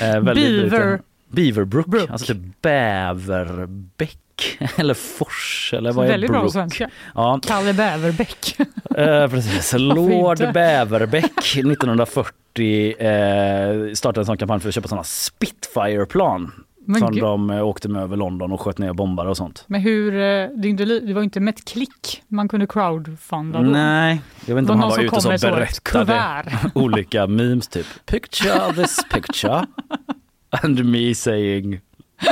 Eh, 0.00 0.20
väldigt 0.20 0.36
Beaver- 0.36 0.64
liten- 0.64 1.02
Beaverbrook, 1.28 1.86
Brook. 1.86 2.10
alltså 2.10 2.34
typ 2.34 2.62
bäverbäck 2.62 4.18
eller 4.76 4.94
fors 4.94 5.74
eller 5.76 5.92
vad 5.92 6.06
är 6.06 6.10
Väldigt 6.10 6.30
bra 6.30 6.40
brook? 6.40 6.52
svenska. 6.52 6.90
Ja, 7.14 7.40
Kalle 7.46 7.74
Bäverbäck. 7.74 8.56
Eh, 8.96 9.28
precis. 9.28 9.72
Lord? 9.78 10.38
Bäverbäck 10.38 11.56
1940 11.56 12.92
eh, 13.02 13.92
startade 13.94 14.20
en 14.20 14.26
sån 14.26 14.36
kampanj 14.36 14.60
för 14.60 14.68
att 14.68 14.74
köpa 14.74 14.88
såna 14.88 15.04
Spitfire-plan. 15.04 16.52
Men, 16.84 17.00
som 17.00 17.12
gud, 17.12 17.22
de 17.22 17.50
eh, 17.50 17.66
åkte 17.66 17.88
med 17.88 18.02
över 18.02 18.16
London 18.16 18.52
och 18.52 18.60
sköt 18.60 18.78
ner 18.78 18.92
bombare 18.92 19.28
och 19.28 19.36
sånt. 19.36 19.64
men 19.66 19.80
hur, 19.80 20.14
eh, 20.14 20.48
det, 20.56 21.14
var 21.14 21.22
inte 21.22 21.40
med 21.40 21.54
ett 21.54 21.64
klick 21.64 22.22
man 22.28 22.48
kunde 22.48 22.66
crowdfunda 22.66 23.62
då? 23.62 23.70
Nej, 23.70 24.20
jag 24.46 24.54
vet 24.54 24.62
inte 24.62 24.68
var 24.68 24.74
om 24.74 24.80
han 24.80 24.88
var 24.90 25.20
som 25.20 25.32
ute 25.32 25.46
ett 25.46 25.54
berättade 25.54 26.44
olika 26.74 27.26
memes 27.26 27.68
typ. 27.68 27.86
Picture 28.06 28.72
this 28.74 29.00
picture. 29.12 29.66
And 30.62 30.84
me 30.84 31.14
saying 31.14 31.80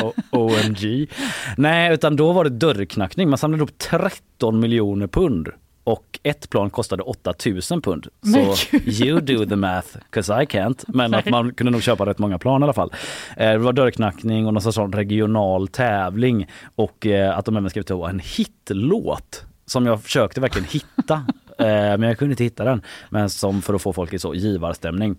O- 0.02 0.12
OMG. 0.30 1.09
Nej, 1.57 1.95
utan 1.95 2.16
då 2.16 2.33
var 2.33 2.45
det 2.45 2.50
dörrknackning. 2.50 3.28
Man 3.28 3.38
samlade 3.38 3.62
upp 3.62 3.78
13 3.78 4.61
miljoner 4.61 5.07
pund 5.07 5.49
och 5.90 6.18
ett 6.23 6.50
plan 6.50 6.70
kostade 6.70 7.02
8000 7.02 7.82
pund. 7.82 8.06
Men 8.20 8.56
Så 8.56 8.76
you 8.76 9.20
do 9.20 9.47
the 9.47 9.56
math, 9.56 9.88
'cause 10.12 10.42
I 10.42 10.47
can't. 10.47 10.85
Men 10.88 11.14
att 11.14 11.30
man 11.30 11.54
kunde 11.54 11.70
nog 11.70 11.82
köpa 11.82 12.06
rätt 12.06 12.18
många 12.18 12.38
plan 12.38 12.61
i 12.62 12.64
alla 12.64 12.73
fall. 12.73 12.92
Eh, 13.37 13.50
Det 13.50 13.59
var 13.59 13.73
dörrknackning 13.73 14.47
och 14.47 14.54
någon 14.54 14.73
sån 14.73 14.92
regional 14.92 15.68
tävling 15.68 16.47
och 16.75 17.06
eh, 17.06 17.38
att 17.38 17.44
de 17.44 17.56
även 17.56 17.70
skrev 17.70 17.82
till 17.82 17.97
en 17.97 18.20
hitlåt 18.20 19.44
som 19.66 19.87
jag 19.87 20.02
försökte 20.02 20.40
verkligen 20.40 20.68
hitta. 20.68 21.25
Eh, 21.61 21.99
Men 21.99 22.02
jag 22.02 22.19
kunde 22.19 22.33
inte 22.33 22.45
hitta 22.45 22.64
den. 22.64 22.83
Men 23.11 23.31
som 23.31 23.62
för 23.62 23.75
att 23.75 23.83
få 23.83 23.93
folk 23.93 24.12
i 24.12 24.19
så 24.19 24.35
givarstämning. 24.35 25.17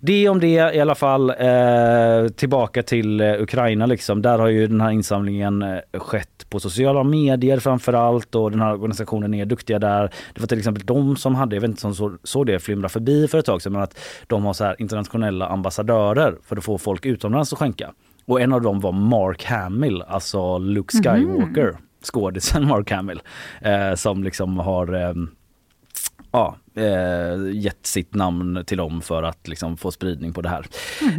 Det 0.00 0.28
om 0.28 0.40
det 0.40 0.74
i 0.74 0.80
alla 0.80 0.94
fall. 0.94 1.30
Eh, 1.30 2.28
tillbaka 2.36 2.82
till 2.82 3.20
eh, 3.20 3.42
Ukraina 3.42 3.86
liksom. 3.86 4.22
Där 4.22 4.38
har 4.38 4.48
ju 4.48 4.66
den 4.66 4.80
här 4.80 4.90
insamlingen 4.90 5.64
skett 5.94 6.46
på 6.50 6.60
sociala 6.60 7.04
medier 7.04 7.58
framför 7.58 7.92
allt 7.92 8.34
och 8.34 8.50
den 8.50 8.60
här 8.60 8.72
organisationen 8.72 9.34
är 9.34 9.44
duktiga 9.44 9.78
där. 9.78 10.10
Det 10.34 10.40
var 10.40 10.46
till 10.46 10.58
exempel 10.58 10.86
de 10.86 11.16
som 11.16 11.34
hade, 11.34 11.56
jag 11.56 11.60
vet 11.60 11.70
inte 11.70 11.86
om 11.86 11.94
så, 11.94 12.16
såg 12.22 12.46
det 12.46 12.58
flimra 12.58 12.88
förbi 12.88 13.28
för 13.28 13.38
ett 13.38 13.46
tag 13.46 13.62
sedan, 13.62 13.72
men 13.72 13.82
att 13.82 13.98
de 14.26 14.44
har 14.44 14.52
så 14.52 14.64
här 14.64 14.76
internationella 14.78 15.46
ambassadörer 15.46 16.34
för 16.44 16.56
att 16.56 16.64
få 16.64 16.78
folk 16.78 17.06
utomlands 17.06 17.52
att 17.52 17.58
skänka. 17.58 17.92
Och 18.26 18.40
en 18.40 18.52
av 18.52 18.62
dem 18.62 18.80
var 18.80 18.92
Mark 18.92 19.44
Hamill, 19.44 20.02
alltså 20.02 20.58
Luke 20.58 20.96
Skywalker, 20.96 21.76
skådisen 22.12 22.68
Mark 22.68 22.90
Hamill, 22.90 23.22
eh, 23.60 23.94
som 23.94 24.24
liksom 24.24 24.58
har 24.58 24.94
eh, 24.94 25.14
ja, 26.32 26.56
eh, 26.74 27.52
gett 27.52 27.86
sitt 27.86 28.14
namn 28.14 28.64
till 28.66 28.78
dem 28.78 29.00
för 29.00 29.22
att 29.22 29.48
liksom 29.48 29.76
få 29.76 29.90
spridning 29.90 30.32
på 30.32 30.42
det 30.42 30.48
här. 30.48 30.66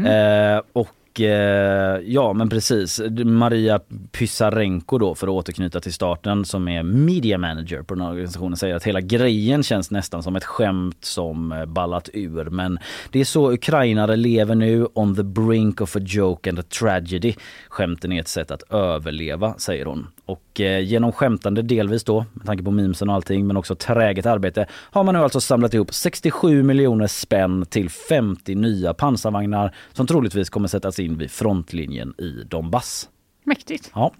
Eh, 0.06 0.62
och 0.74 1.22
eh, 1.22 2.00
ja 2.06 2.34
men 2.34 2.50
precis, 2.50 3.02
Maria 3.26 3.80
Pysarenko 4.12 4.98
då 4.98 5.16
för 5.16 5.28
att 5.28 5.32
återknyta 5.32 5.80
till 5.80 5.94
starten 5.94 6.46
som 6.46 6.68
är 6.68 6.84
media 6.84 7.38
manager 7.38 7.82
på 7.82 7.94
den 7.94 8.04
här 8.04 8.12
organisationen 8.12 8.58
säger 8.58 8.76
att 8.76 8.84
hela 8.84 9.02
grejen 9.02 9.64
känns 9.64 9.92
nästan 9.92 10.24
som 10.24 10.36
ett 10.36 10.44
skämt 10.44 11.06
som 11.06 11.52
eh, 11.52 11.66
ballat 11.66 12.10
ur. 12.14 12.50
Men 12.50 12.80
det 13.12 13.20
är 13.20 13.26
så 13.26 13.52
ukrainare 13.52 14.16
lever 14.16 14.56
nu 14.56 14.88
on 14.94 15.16
the 15.16 15.24
brink 15.24 15.82
of 15.82 15.96
a 15.96 16.00
joke 16.06 16.50
and 16.50 16.60
a 16.60 16.64
tragedy. 16.80 17.34
Skämten 17.68 18.12
är 18.12 18.22
ett 18.22 18.28
sätt 18.28 18.52
att 18.52 18.64
överleva 18.72 19.54
säger 19.58 19.86
hon. 19.86 20.08
Och 20.26 20.62
eh, 20.62 20.80
genom 20.80 21.12
skämtande 21.12 21.62
delvis 21.62 22.04
då 22.04 22.26
med 22.34 22.46
tanke 22.46 22.64
på 22.64 22.72
memesen 22.72 23.10
och 23.10 23.16
allting 23.16 23.48
men 23.48 23.58
också 23.58 23.76
träget 23.76 24.26
arbete 24.26 24.66
har 24.72 25.04
man 25.04 25.16
nu 25.16 25.22
alltså 25.22 25.42
samlat 25.42 25.74
ihop 25.74 25.94
67 25.94 26.64
miljoner 26.64 27.08
spänn 27.08 27.66
till 27.66 27.90
50 27.90 28.56
nya 28.56 28.94
pansarvagnar 28.94 29.76
som 29.94 30.08
troligtvis 30.08 30.50
kommer 30.50 30.68
sättas 30.68 31.00
in 31.00 31.18
vid 31.18 31.32
frontlinjen 31.32 32.14
i 32.18 32.44
Donbass. 32.44 33.10
Mäktigt. 33.44 33.92
Ja. 33.96 34.12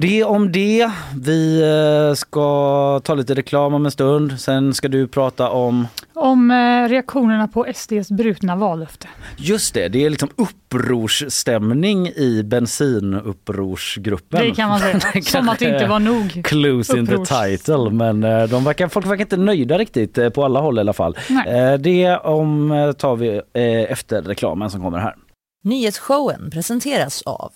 Det 0.00 0.24
om 0.24 0.52
det. 0.52 0.90
Vi 1.16 1.62
eh, 1.62 2.14
ska 2.14 3.00
ta 3.04 3.14
lite 3.14 3.34
reklam 3.34 3.74
om 3.74 3.84
en 3.84 3.90
stund. 3.90 4.40
Sen 4.40 4.74
ska 4.74 4.88
du 4.88 5.08
prata 5.08 5.50
om 5.50 5.86
Om 6.14 6.50
eh, 6.50 6.88
reaktionerna 6.88 7.48
på 7.48 7.66
SDs 7.74 8.10
brutna 8.10 8.56
vallöfte. 8.56 9.08
Just 9.36 9.74
det, 9.74 9.88
det 9.88 10.04
är 10.04 10.10
liksom 10.10 10.28
upprorsstämning 10.36 12.08
i 12.08 12.42
bensinupprorsgruppen. 12.44 14.40
Det 14.40 14.50
kan 14.50 14.68
man 14.68 14.78
säga. 14.78 15.00
Som 15.22 15.48
att 15.48 15.58
det 15.58 15.64
inte 15.64 15.86
var 15.86 15.98
nog. 15.98 16.44
Clues 16.44 16.90
in 16.90 17.06
the 17.06 17.16
title 17.16 17.90
men 17.90 18.24
eh, 18.24 18.44
de 18.44 18.64
verkar, 18.64 18.88
folk 18.88 19.06
verkar 19.06 19.24
inte 19.24 19.36
nöjda 19.36 19.78
riktigt 19.78 20.34
på 20.34 20.44
alla 20.44 20.60
håll 20.60 20.78
i 20.78 20.80
alla 20.80 20.92
fall. 20.92 21.18
Nej. 21.28 21.78
Det 21.78 22.16
om 22.16 22.94
tar 22.98 23.16
vi 23.16 23.40
efter 23.88 24.22
reklamen 24.22 24.70
som 24.70 24.82
kommer 24.82 24.98
här. 24.98 25.14
Nyhetsshowen 25.64 26.50
presenteras 26.50 27.22
av 27.22 27.52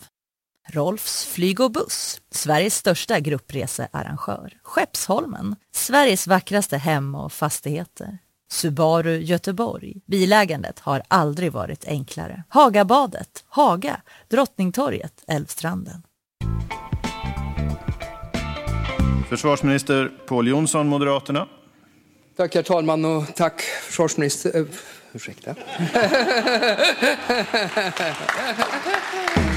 Rolfs 0.68 1.24
flyg 1.26 1.60
och 1.60 1.72
buss, 1.72 2.20
Sveriges 2.30 2.76
största 2.76 3.20
gruppresearrangör. 3.20 4.52
Skeppsholmen, 4.62 5.56
Sveriges 5.74 6.26
vackraste 6.26 6.76
hem 6.76 7.14
och 7.14 7.32
fastigheter. 7.32 8.18
Subaru 8.50 9.18
Göteborg. 9.18 9.94
Bilägandet 10.06 10.78
har 10.78 11.02
aldrig 11.08 11.52
varit 11.52 11.84
enklare. 11.84 12.44
Hagabadet, 12.48 13.44
Haga, 13.48 14.00
Drottningtorget, 14.28 15.24
Älvstranden. 15.28 16.02
Försvarsminister 19.28 20.12
Pål 20.26 20.48
Jonsson, 20.48 20.88
Moderaterna. 20.88 21.48
Tack 22.36 22.54
herr 22.54 22.62
talman 22.62 23.04
och 23.04 23.34
tack 23.34 23.60
försvarsminister... 23.60 24.56
Uh, 24.56 24.66
ursäkta. 25.12 25.54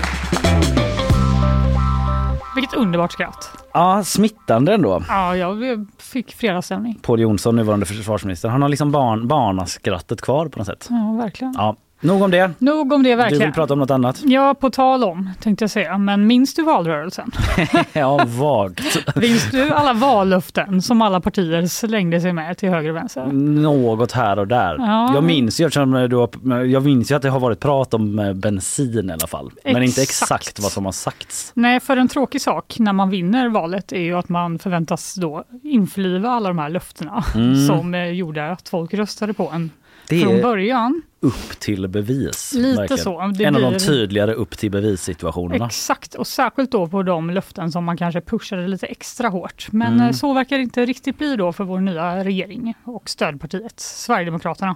Vilket 2.55 2.73
underbart 2.73 3.11
skratt. 3.11 3.49
Ja, 3.73 4.03
smittande 4.03 4.73
ändå. 4.73 5.03
Ja, 5.07 5.37
jag 5.37 5.85
fick 5.97 6.35
fredagsstämning. 6.35 6.99
Paul 7.01 7.19
Jonsson, 7.19 7.55
nuvarande 7.55 7.85
försvarsminister, 7.85 8.49
han 8.49 8.61
har 8.61 8.69
liksom 8.69 8.91
barn, 8.91 9.27
barnaskrattet 9.27 10.21
kvar 10.21 10.47
på 10.47 10.59
något 10.59 10.67
sätt. 10.67 10.87
Ja, 10.89 11.17
verkligen. 11.23 11.53
Ja, 11.57 11.75
nog 12.05 12.21
om 12.21 12.31
det. 12.31 12.51
Nog 12.57 12.93
om 12.93 13.03
det 13.03 13.09
Du 13.09 13.15
verkligen. 13.15 13.43
vill 13.47 13.53
prata 13.53 13.73
om 13.73 13.79
något 13.79 13.91
annat? 13.91 14.21
Ja, 14.25 14.53
på 14.53 14.69
tal 14.69 15.03
om 15.03 15.29
tänkte 15.39 15.63
jag 15.63 15.69
säga. 15.71 15.97
Men 15.97 16.27
minns 16.27 16.53
du 16.53 16.63
valrörelsen? 16.63 17.31
Ja, 17.93 18.25
vagt. 18.25 19.15
Minns 19.15 19.51
du 19.51 19.69
alla 19.71 19.93
vallöften 19.93 20.81
som 20.81 21.01
alla 21.01 21.21
partier 21.21 21.65
slängde 21.67 22.21
sig 22.21 22.33
med 22.33 22.57
till 22.57 22.69
höger 22.69 22.89
och 22.89 22.95
vänster? 22.95 23.25
Något 23.31 24.11
här 24.11 24.39
och 24.39 24.47
där. 24.47 24.75
Ja. 24.79 25.11
Jag 25.13 25.23
minns 25.23 25.59
ju 25.59 25.69
du 25.69 26.27
jag 26.71 26.83
minns 26.83 27.11
ju 27.11 27.15
att 27.15 27.21
det 27.21 27.29
har 27.29 27.39
varit 27.39 27.59
prat 27.59 27.93
om 27.93 28.19
eh, 28.19 28.33
bensin 28.33 29.09
i 29.09 29.13
alla 29.13 29.27
fall. 29.27 29.51
Men 29.63 29.83
inte 29.83 30.01
Exakt. 30.01 30.41
exakt 30.41 30.59
vad 30.59 30.71
som 30.71 30.85
har 30.85 30.91
sagts. 30.91 31.51
Nej, 31.55 31.79
för 31.79 31.97
en 31.97 32.07
tråkig 32.07 32.41
sak 32.41 32.75
när 32.79 32.93
man 32.93 33.09
vinner 33.09 33.49
valet 33.49 33.91
är 33.91 33.99
ju 34.01 34.13
att 34.17 34.29
man 34.29 34.59
förväntas 34.59 35.15
då 35.15 35.43
införliva 35.63 36.29
alla 36.29 36.49
de 36.49 36.57
här 36.59 36.69
löftena 36.69 37.23
som 37.67 37.93
eh, 37.93 38.05
gjorde 38.05 38.51
att 38.51 38.69
folk 38.69 38.93
röstade 38.93 39.33
på 39.33 39.51
en 39.53 39.71
Mm. 40.11 40.23
Det 40.23 40.25
från 40.25 40.41
början. 40.41 41.01
Upp 41.25 41.59
till 41.59 41.87
bevis. 41.87 42.53
Lite 42.53 42.81
verkligen. 42.81 43.03
så. 43.03 43.31
Det 43.37 43.43
en 43.45 43.55
av 43.55 43.61
de 43.71 43.79
tydligare 43.79 44.33
upp 44.33 44.57
till 44.57 44.71
bevis 44.71 45.01
situationerna. 45.01 45.65
Exakt, 45.65 46.15
och 46.15 46.27
särskilt 46.27 46.71
då 46.71 46.87
på 46.87 47.03
de 47.03 47.29
löften 47.29 47.71
som 47.71 47.83
man 47.85 47.97
kanske 47.97 48.21
pushade 48.21 48.67
lite 48.67 48.85
extra 48.85 49.29
hårt. 49.29 49.67
Men 49.71 49.93
Mm. 49.93 50.05
eh, 50.07 50.11
så 50.11 50.33
verkar 50.33 50.57
det 50.57 50.63
inte 50.63 50.85
riktigt 50.85 51.17
bli 51.17 51.35
då 51.35 51.53
för 51.53 51.63
vår 51.63 51.79
nya 51.79 52.23
regering 52.23 52.73
och 52.83 53.09
stödpartiet 53.09 53.79
Sverigedemokraterna. 53.79 54.75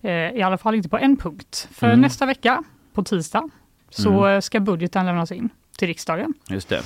Eh, 0.00 0.10
I 0.12 0.42
alla 0.42 0.58
fall 0.58 0.74
inte 0.74 0.88
på 0.88 0.98
en 0.98 1.16
punkt. 1.16 1.68
För 1.72 1.86
Mm. 1.86 2.00
nästa 2.00 2.26
vecka, 2.26 2.62
på 2.92 3.02
tisdag, 3.04 3.48
så 3.90 4.08
Mm. 4.24 4.34
eh, 4.34 4.40
ska 4.40 4.60
budgeten 4.60 5.06
lämnas 5.06 5.32
in 5.32 5.48
till 5.78 5.88
riksdagen. 5.88 6.34
Just 6.50 6.68
det. 6.68 6.82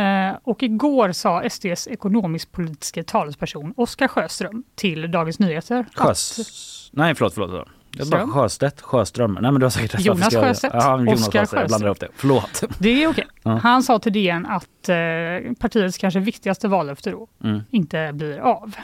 Eh, 0.00 0.36
och 0.42 0.62
igår 0.62 1.12
sa 1.12 1.42
SDs 1.50 1.88
ekonomisk-politiska 1.88 3.04
talesperson 3.04 3.74
Oskar 3.76 4.08
Sjöström 4.08 4.62
till 4.74 5.10
Dagens 5.10 5.38
Nyheter 5.38 5.86
Sjös... 5.94 6.90
Nej 6.92 7.14
förlåt, 7.14 7.34
förlåt. 7.34 7.68
Jag 7.98 8.08
bara? 8.08 8.26
Sjöstedt, 8.26 8.80
Sjöström. 8.82 9.32
Nej 9.40 9.52
men 9.52 9.60
du 9.60 9.64
har 9.64 9.70
säkert 9.70 9.94
rätt. 9.94 10.04
Jonas 10.04 10.34
Sjöstedt, 10.34 10.74
Ja, 10.74 10.98
Jonas 10.98 11.20
Oskar 11.28 11.40
Sjöstedt. 11.40 11.60
Jag 11.60 11.68
blandar 11.68 11.86
ihop 11.86 12.00
det. 12.00 12.08
Förlåt. 12.16 12.62
det 12.78 13.02
är 13.04 13.08
okej. 13.08 13.26
Ja. 13.42 13.50
Han 13.62 13.82
sa 13.82 13.98
till 13.98 14.12
DN 14.12 14.46
att 14.46 14.88
eh, 14.88 14.96
partiets 15.60 15.98
kanske 15.98 16.20
viktigaste 16.20 16.68
vallöfte 16.68 17.10
då 17.10 17.28
Mm. 17.44 17.60
inte 17.70 18.10
blir 18.14 18.38
av. 18.38 18.74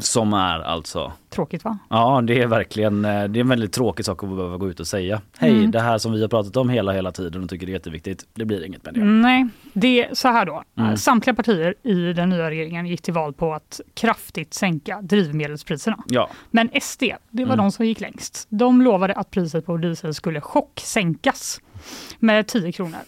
Som 0.00 0.32
är 0.32 0.60
alltså 0.60 1.12
Tråkigt 1.30 1.64
va? 1.64 1.78
Ja 1.90 2.20
det 2.24 2.42
är 2.42 2.46
verkligen 2.46 3.04
eh, 3.04 3.24
det 3.24 3.38
är 3.38 3.40
en 3.40 3.48
väldigt 3.48 3.72
tråkig 3.72 4.04
sak 4.04 4.22
att 4.22 4.28
behöva 4.28 4.56
gå 4.56 4.68
ut 4.68 4.80
och 4.80 4.86
säga. 4.86 5.20
Hej 5.38 5.50
Mm. 5.58 5.70
det 5.70 5.80
här 5.80 5.98
som 5.98 6.12
vi 6.12 6.20
har 6.20 6.28
pratat 6.28 6.56
om 6.56 6.68
hela 6.68 6.92
hela 6.92 7.12
tiden 7.12 7.42
och 7.42 7.50
tycker 7.50 7.66
det 7.66 7.72
är 7.72 7.74
jätteviktigt. 7.74 8.26
Det 8.34 8.44
blir 8.44 8.64
inget 8.64 8.84
med 8.84 8.94
det. 8.94 9.04
Nej, 9.04 9.46
det 9.72 10.04
är 10.04 10.14
så 10.14 10.28
här 10.28 10.46
då. 10.46 10.62
Mm. 10.78 10.96
Samtliga 10.96 11.34
partier 11.34 11.74
i 11.82 12.12
den 12.12 12.28
nya 12.28 12.50
regeringen 12.50 12.86
gick 12.86 13.02
till 13.02 13.14
val 13.14 13.32
på 13.32 13.54
att 13.54 13.80
kraftigt 13.94 14.54
sänka 14.54 15.00
drivmedelspriserna. 15.02 15.98
Ja. 16.06 16.28
Men 16.50 16.70
SD, 16.80 17.02
det 17.30 17.44
var 17.44 17.54
Mm. 17.54 17.64
de 17.64 17.72
som 17.72 17.86
gick 17.86 18.00
längst. 18.00 18.46
De 18.50 18.82
lovade 18.82 19.14
att 19.14 19.30
priset 19.30 19.66
på 19.66 19.76
diesel 19.76 20.14
skulle 20.14 20.40
chocksänkas 20.40 21.60
med 22.18 22.46
10 22.46 22.72
kronor. 22.72 22.98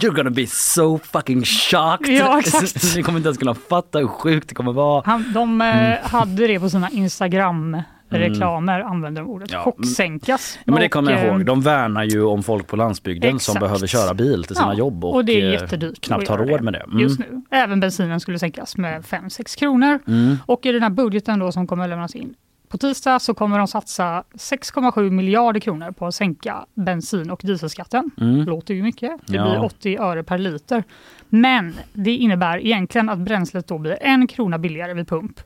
You're 0.00 0.14
gonna 0.16 0.30
be 0.30 0.46
so 0.46 0.98
fucking 0.98 1.44
shocked. 1.44 2.08
Ja, 2.08 2.38
exakt. 2.40 2.96
Ni 2.96 3.02
kommer 3.02 3.18
inte 3.18 3.28
ens 3.28 3.38
kunna 3.38 3.54
fatta 3.54 3.98
hur 3.98 4.06
sjukt 4.06 4.48
det 4.48 4.54
kommer 4.54 4.72
vara. 4.72 5.02
Han, 5.06 5.32
de 5.34 5.60
eh, 5.60 5.66
Mm. 5.76 5.98
hade 6.02 6.46
det 6.46 6.60
på 6.60 6.70
sina 6.70 6.90
Instagram-reklamer, 6.90 8.80
använder 8.80 9.22
de 9.22 9.28
ordet. 9.30 9.52
Ja, 9.52 9.62
Chocksänkas. 9.62 10.58
Ja, 10.64 10.72
men 10.72 10.80
det 10.80 10.88
kommer 10.88 11.12
jag 11.12 11.20
eh, 11.20 11.26
ihåg. 11.26 11.44
De 11.46 11.60
värnar 11.60 12.04
ju 12.04 12.22
om 12.24 12.42
folk 12.42 12.66
på 12.66 12.76
landsbygden 12.76 13.30
som 13.30 13.36
Exakt. 13.36 13.60
behöver 13.60 13.86
köra 13.86 14.14
bil 14.14 14.44
till 14.44 14.56
sina 14.56 14.68
Ja, 14.72 14.78
jobb 14.78 15.04
och, 15.04 15.14
och 15.14 15.24
det 15.24 15.40
är 15.40 15.46
eh, 15.46 15.52
jättedyrt 15.52 16.00
knappt 16.00 16.22
att 16.22 16.28
har 16.38 16.46
råd 16.46 16.60
med 16.62 16.72
det. 16.72 16.80
Mm. 16.80 16.98
Just 16.98 17.18
nu. 17.18 17.42
Även 17.50 17.80
bensinen 17.80 18.20
skulle 18.20 18.38
sänkas 18.38 18.76
med 18.76 19.02
5-6 19.02 19.58
kronor. 19.58 19.98
Mm. 20.06 20.36
Och 20.46 20.66
i 20.66 20.72
den 20.72 20.82
här 20.82 20.90
budgeten 20.90 21.38
då 21.38 21.52
som 21.52 21.66
kommer 21.66 21.88
lämnas 21.88 22.14
in 22.14 22.34
på 22.74 22.78
tisdag 22.78 23.18
så 23.18 23.34
kommer 23.34 23.58
de 23.58 23.66
satsa 23.68 24.24
6,7 24.34 25.10
miljarder 25.10 25.60
kronor 25.60 25.90
på 25.92 26.06
att 26.06 26.14
sänka 26.14 26.66
bensin 26.74 27.30
och 27.30 27.40
dieselskatten. 27.44 28.10
Mm. 28.20 28.44
Låter 28.46 28.74
ju 28.74 28.82
mycket. 28.82 29.26
Det 29.26 29.36
Ja. 29.36 29.44
blir 29.44 29.64
80 29.64 29.96
öre 29.98 30.22
per 30.22 30.38
liter. 30.38 30.84
Men 31.28 31.74
det 31.92 32.10
innebär 32.10 32.58
egentligen 32.58 33.08
att 33.08 33.18
bränslet 33.18 33.66
då 33.66 33.78
blir 33.78 33.98
en 34.00 34.26
krona 34.26 34.58
billigare 34.58 34.94
vid 34.94 35.08
pump. 35.08 35.40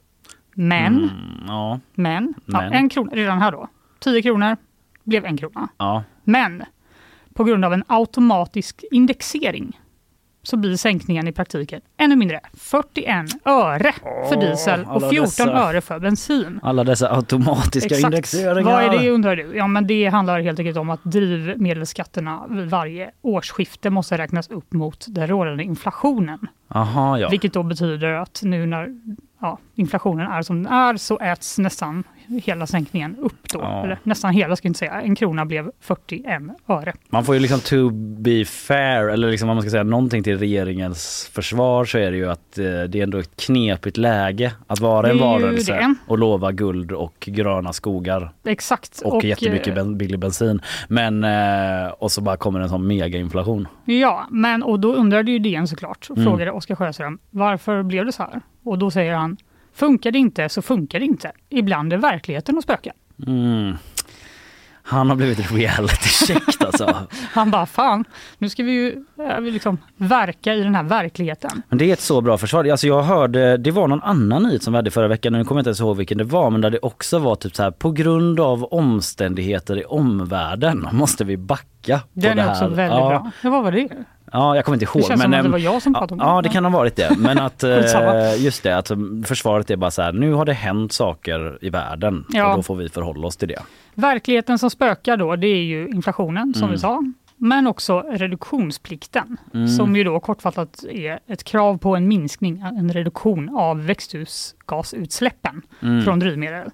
Men, 0.54 0.94
Mm, 0.96 1.08
ja, 1.46 1.80
men, 1.94 2.34
ja, 2.46 2.60
Men. 2.60 2.72
en 2.72 2.88
krona 2.88 3.12
redan 3.12 3.38
här 3.42 3.52
då. 3.52 3.68
10 3.98 4.22
kronor 4.22 4.56
blev 5.04 5.24
en 5.24 5.36
krona. 5.36 5.68
Men 6.24 6.62
på 7.34 7.44
grund 7.44 7.64
av 7.64 7.72
en 7.72 7.84
automatisk 7.86 8.84
indexering 8.90 9.80
så 10.48 10.56
blir 10.56 10.76
sänkningen 10.76 11.28
i 11.28 11.32
praktiken 11.32 11.80
ännu 11.96 12.16
mindre. 12.16 12.40
41 12.54 13.26
öre 13.44 13.92
för 14.28 14.40
diesel 14.40 14.84
och 14.84 14.92
alla 14.92 15.10
14 15.10 15.24
dessa- 15.26 15.52
öre 15.52 15.80
för 15.80 15.98
bensin. 15.98 16.60
Alla 16.62 16.84
dessa 16.84 17.14
automatiska 17.16 17.96
indexeringar. 17.98 18.72
Vad 18.72 18.82
är 18.84 18.98
det 18.98 19.10
undrar 19.10 19.36
du? 19.36 19.56
Ja, 19.56 19.66
men 19.66 19.86
det 19.86 20.06
handlar 20.06 20.40
helt 20.40 20.58
enkelt 20.58 20.78
om 20.78 20.90
att 20.90 21.04
drivmedelsskatterna 21.04 22.46
vid 22.50 22.70
varje 22.70 23.10
årsskifte 23.22 23.90
måste 23.90 24.18
räknas 24.18 24.48
upp 24.50 24.72
mot 24.72 25.06
den 25.08 25.26
rådande 25.26 25.64
inflationen. 25.64 26.38
Aha, 26.68 27.18
ja. 27.18 27.28
Vilket 27.28 27.52
då 27.52 27.62
betyder 27.62 28.12
att 28.12 28.40
nu 28.44 28.66
när 28.66 28.88
ja, 29.40 29.58
inflationen 29.74 30.26
är 30.32 30.42
som 30.42 30.62
den 30.62 30.72
är 30.72 30.96
så 30.96 31.18
äts 31.18 31.58
nästan 31.58 32.04
hela 32.44 32.66
sänkningen 32.66 33.16
upp 33.20 33.48
då. 33.52 33.58
Ja. 33.58 33.84
Eller 33.84 33.98
nästan 34.02 34.32
hela 34.32 34.56
ska 34.56 34.66
jag 34.66 34.70
inte 34.70 34.78
säga. 34.78 35.00
En 35.02 35.14
krona 35.14 35.44
blev 35.46 35.70
41 35.80 36.42
öre. 36.68 36.92
Man 37.08 37.24
får 37.24 37.34
ju 37.34 37.40
liksom 37.40 37.60
to 37.60 37.90
be 38.20 38.44
fair, 38.44 39.08
eller 39.08 39.30
liksom 39.30 39.48
om 39.48 39.56
man 39.56 39.62
ska 39.62 39.70
säga 39.70 39.82
någonting 39.82 40.22
till 40.22 40.38
regeringens 40.38 41.30
försvar 41.34 41.84
så 41.84 41.98
är 41.98 42.10
det 42.10 42.16
ju 42.16 42.30
att 42.30 42.58
eh, 42.58 42.64
det 42.64 42.98
är 42.98 43.02
ändå 43.02 43.18
ett 43.18 43.36
knepigt 43.36 43.96
läge 43.96 44.52
att 44.66 44.80
vara 44.80 45.10
en 45.10 45.18
varelse 45.18 45.94
och 46.06 46.18
lova 46.18 46.52
guld 46.52 46.92
och 46.92 47.14
gröna 47.20 47.72
skogar 47.72 48.32
Exakt. 48.44 49.00
och, 49.04 49.24
jättemycket 49.24 49.68
eh, 49.68 49.74
ben, 49.74 49.98
billig 49.98 50.18
bensin. 50.18 50.60
Men 50.88 51.24
eh, 51.24 51.88
och 51.98 52.12
så 52.12 52.20
bara 52.20 52.36
kommer 52.36 52.60
en 52.60 52.68
sån 52.68 52.86
megainflation. 52.86 53.68
Ja, 53.84 54.26
men 54.30 54.62
och 54.62 54.80
då 54.80 54.94
undrade 54.94 55.30
ju 55.30 55.38
DN 55.38 55.68
såklart 55.68 56.06
och 56.10 56.16
Mm. 56.18 56.30
frågade 56.30 56.50
Oskar 56.50 56.74
Sjöström 56.74 57.18
varför 57.30 57.82
blev 57.82 58.06
det 58.06 58.12
så 58.12 58.22
här? 58.22 58.40
Och 58.64 58.78
då 58.78 58.90
säger 58.90 59.14
han 59.14 59.36
funkar 59.78 60.10
det 60.10 60.18
inte 60.18 60.48
så 60.48 60.62
funkar 60.62 61.00
det 61.00 61.06
inte. 61.06 61.32
Ibland 61.48 61.92
är 61.92 61.96
verkligheten 61.96 62.56
och 62.56 62.62
spökar. 62.62 62.92
Mm. 63.26 63.76
Han 64.82 65.08
har 65.08 65.16
blivit 65.16 65.52
reality 65.52 66.08
checked 66.08 66.66
alltså. 66.66 66.96
Han 67.32 67.50
bara 67.50 67.66
fan, 67.66 68.04
nu 68.38 68.48
ska 68.48 68.62
vi 68.62 68.72
ju 68.72 69.04
vi 69.40 69.50
liksom 69.50 69.78
verka 69.96 70.54
i 70.54 70.62
den 70.62 70.74
här 70.74 70.82
verkligheten. 70.82 71.62
Men 71.68 71.78
det 71.78 71.84
är 71.84 71.92
ett 71.92 72.00
så 72.00 72.20
bra 72.20 72.38
försvar. 72.38 72.64
Alltså 72.64 72.86
jag 72.86 73.02
hörde, 73.02 73.56
det 73.56 73.70
var 73.70 73.88
någon 73.88 74.02
annan 74.02 74.42
nyhet 74.42 74.62
som 74.62 74.72
vi 74.72 74.76
hade 74.76 74.90
förra 74.90 75.08
veckan, 75.08 75.32
nu 75.32 75.44
kommer 75.44 75.58
jag 75.58 75.62
inte 75.62 75.68
ens 75.68 75.80
ihåg 75.80 75.96
vilken 75.96 76.18
det 76.18 76.24
var, 76.24 76.50
men 76.50 76.60
där 76.60 76.70
det 76.70 76.78
också 76.78 77.18
var 77.18 77.34
typ 77.34 77.56
så 77.56 77.62
här 77.62 77.70
på 77.70 77.90
grund 77.90 78.40
av 78.40 78.64
omständigheter 78.64 79.78
i 79.78 79.84
omvärlden 79.84 80.88
måste 80.92 81.24
vi 81.24 81.36
backa. 81.36 81.98
på 81.98 82.06
Den 82.12 82.36
det 82.36 82.42
är 82.42 82.50
också 82.50 82.68
väldigt 82.68 82.98
ja, 82.98 83.08
bra. 83.08 83.30
Ja, 83.42 83.50
vad 83.50 83.64
var 83.64 83.72
det? 83.72 83.88
Ja, 84.32 84.56
jag 84.56 84.64
kommer 84.64 84.76
inte 84.76 84.84
ihåg. 84.84 84.96
Det 85.02 85.06
känns 85.06 85.18
men, 85.22 85.30
som 85.30 85.34
att 85.38 85.44
det 85.44 85.48
var 85.50 85.58
jag 85.58 85.82
som 85.82 85.92
pratade 85.94 86.12
om 86.12 86.18
det. 86.18 86.24
Ja, 86.24 86.42
det 86.42 86.48
kan 86.48 86.64
ha 86.64 86.70
varit 86.70 86.96
det. 86.96 87.10
Men 87.18 87.38
att 87.38 87.62
eh, 87.64 88.44
just 88.44 88.62
det, 88.62 88.76
att 88.76 88.90
försvaret 89.26 89.70
är 89.70 89.76
bara 89.76 89.90
så 89.90 90.02
här, 90.02 90.12
nu 90.12 90.32
har 90.32 90.44
det 90.44 90.52
hänt 90.52 90.92
saker 90.92 91.58
i 91.60 91.70
världen 91.70 92.24
Ja. 92.28 92.50
och 92.50 92.56
då 92.56 92.62
får 92.62 92.76
vi 92.76 92.88
förhålla 92.88 93.26
oss 93.26 93.36
till 93.36 93.48
det. 93.48 93.58
Verkligheten 93.94 94.58
som 94.58 94.70
spökar 94.70 95.16
då, 95.16 95.36
det 95.36 95.46
är 95.46 95.62
ju 95.62 95.88
inflationen 95.88 96.54
som 96.54 96.62
Mm. 96.62 96.72
vi 96.72 96.78
sa. 96.78 97.02
Men 97.40 97.66
också 97.66 98.00
reduktionsplikten 98.10 99.36
Mm. 99.54 99.68
som 99.68 99.96
ju 99.96 100.04
då 100.04 100.20
kortfattat 100.20 100.84
är 100.90 101.20
ett 101.26 101.44
krav 101.44 101.78
på 101.78 101.96
en 101.96 102.08
minskning, 102.08 102.60
en 102.78 102.92
reduktion 102.92 103.56
av 103.56 103.86
växthusgasutsläppen 103.86 105.62
Mm. 105.82 106.04
från 106.04 106.18
drivmedel. 106.18 106.70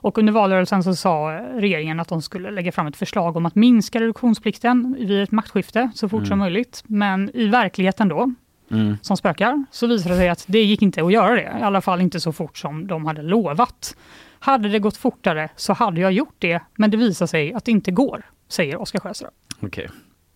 Och 0.00 0.18
under 0.18 0.32
valrörelsen 0.32 0.82
så 0.82 0.94
sa 0.94 1.30
regeringen 1.54 2.00
att 2.00 2.08
de 2.08 2.22
skulle 2.22 2.50
lägga 2.50 2.72
fram 2.72 2.86
ett 2.86 2.96
förslag 2.96 3.36
om 3.36 3.46
att 3.46 3.54
minska 3.54 4.00
reduktionsplikten 4.00 4.96
vid 4.98 5.22
ett 5.22 5.30
maktskifte 5.32 5.90
så 5.94 6.08
fort 6.08 6.26
som 6.26 6.32
Mm. 6.32 6.38
möjligt. 6.38 6.82
Men 6.86 7.30
i 7.36 7.46
verkligheten 7.48 8.08
då, 8.08 8.32
Mm. 8.70 8.96
som 9.02 9.16
spökar, 9.16 9.64
så 9.70 9.86
visade 9.86 10.14
det 10.14 10.18
sig 10.18 10.28
att 10.28 10.44
det 10.48 10.62
gick 10.62 10.82
inte 10.82 11.04
att 11.04 11.12
göra 11.12 11.34
det. 11.34 11.56
I 11.60 11.62
alla 11.62 11.80
fall 11.80 12.00
inte 12.00 12.20
så 12.20 12.32
fort 12.32 12.58
som 12.58 12.86
de 12.86 13.06
hade 13.06 13.22
lovat. 13.22 13.96
Hade 14.40 14.68
det 14.68 14.78
gått 14.78 14.96
fortare 14.96 15.48
så 15.56 15.72
hade 15.72 16.00
jag 16.00 16.12
gjort 16.12 16.34
det, 16.38 16.60
men 16.76 16.90
det 16.90 16.96
visar 16.96 17.26
sig 17.26 17.52
att 17.54 17.64
det 17.64 17.70
inte 17.70 17.90
går, 17.90 18.22
säger 18.48 18.80
Oskar 18.80 19.00
Sjöström. 19.00 19.30
Okej. 19.60 19.88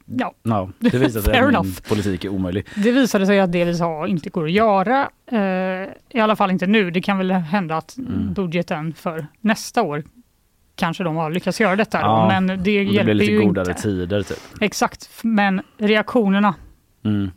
Ja, 0.07 0.35
Ja, 0.43 0.69
det 0.79 0.99
visar 0.99 1.21
sig 1.21 1.39
att 1.39 1.65
min 1.65 1.75
politik 1.89 2.25
är 2.25 2.29
omöjlig. 2.29 2.67
det 2.77 2.93
visade 2.93 3.27
sig 3.27 3.41
att 3.41 3.53
det 3.53 3.65
vi 3.65 3.75
sa 3.75 4.07
inte 4.07 4.31
går 4.31 4.45
att 4.45 4.51
göra. 4.53 5.09
Eh, 5.27 5.39
I 6.11 6.21
alla 6.21 6.37
fall 6.37 6.51
inte 6.51 6.67
nu. 6.67 6.91
Det 6.91 7.01
kan 7.01 7.19
väl 7.19 7.31
hända 7.33 7.77
att 7.77 7.97
Mm. 7.99 8.33
budgeten 8.35 8.95
för 8.95 9.27
nästa 9.41 9.83
år 9.83 10.05
kanske 10.75 11.05
de 11.05 11.17
har 11.17 11.31
lyckats 11.31 11.61
göra 11.61 11.77
detta. 11.77 11.99
då, 11.99 12.05
Ja, 12.07 12.29
men 12.29 12.47
det, 12.47 12.57
Det 12.57 12.83
hjälper 12.83 13.15
lite 13.15 13.33
ju 13.33 13.43
godare 13.43 13.69
inte. 13.71 13.83
tider 13.83 14.23
typ. 14.23 14.39
Exakt, 14.61 15.11
men 15.23 15.61
reaktionerna 15.79 16.55
Mm. 17.05 17.31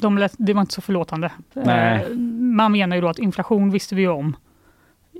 de 0.00 0.18
lät, 0.18 0.34
det 0.38 0.52
var 0.52 0.60
inte 0.60 0.74
så 0.74 0.80
förlåtande. 0.80 1.32
Eh, 1.54 2.08
man 2.40 2.72
menar 2.72 2.96
ju 2.96 3.02
då 3.02 3.08
att 3.08 3.18
inflation 3.18 3.70
visste 3.70 3.94
vi 3.94 4.02
ju 4.02 4.08
om 4.08 4.36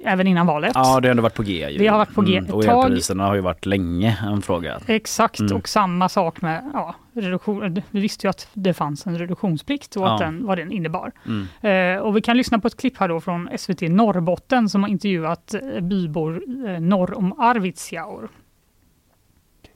även 0.04 0.26
innan 0.26 0.46
valet. 0.46 0.72
Ja, 0.74 1.00
det 1.00 1.08
har 1.08 1.11
ändå 1.11 1.22
varit 1.22 1.34
på 1.34 1.42
G. 1.42 1.68
Ju. 1.70 1.78
Det 1.78 1.87
har 1.87 1.98
varit 1.98 2.14
på 2.14 2.22
G 2.22 2.37
ett 2.37 2.50
Och 2.50 2.64
tag. 2.64 2.84
elpriserna 2.84 3.26
har 3.26 3.34
ju 3.34 3.40
varit 3.40 3.66
länge 3.66 4.18
en 4.26 4.42
fråga. 4.42 4.80
Exakt, 4.87 5.40
Mm. 5.40 5.56
och 5.56 5.68
samma 5.68 6.08
sak 6.08 6.40
med 6.42 6.70
ja, 6.74 6.94
reduktion. 7.12 7.82
Vi 7.90 8.00
visste 8.00 8.26
ju 8.26 8.30
att 8.30 8.48
det 8.54 8.74
fanns 8.74 9.06
en 9.06 9.18
reduktionsplikt 9.18 9.96
och 9.96 10.14
att 10.14 10.20
Ja. 10.20 10.26
den, 10.26 10.46
vad 10.46 10.58
den 10.58 10.72
innebar. 10.72 11.12
Mm. 11.26 11.96
Eh, 11.96 12.02
och 12.02 12.16
vi 12.16 12.20
kan 12.22 12.37
lyssna 12.37 12.58
på 12.58 12.66
ett 12.68 12.76
klipp 12.76 12.96
här 12.98 13.08
då 13.08 13.20
från 13.20 13.48
SVT 13.58 13.82
Norrbotten 13.88 14.68
som 14.68 14.82
har 14.82 14.90
intervjuat 14.90 15.54
eh, 15.54 15.80
bybor 15.80 16.42
eh, 16.68 16.80
norr 16.80 17.18
om 17.18 17.40
Arvidsjaur. 17.40 18.28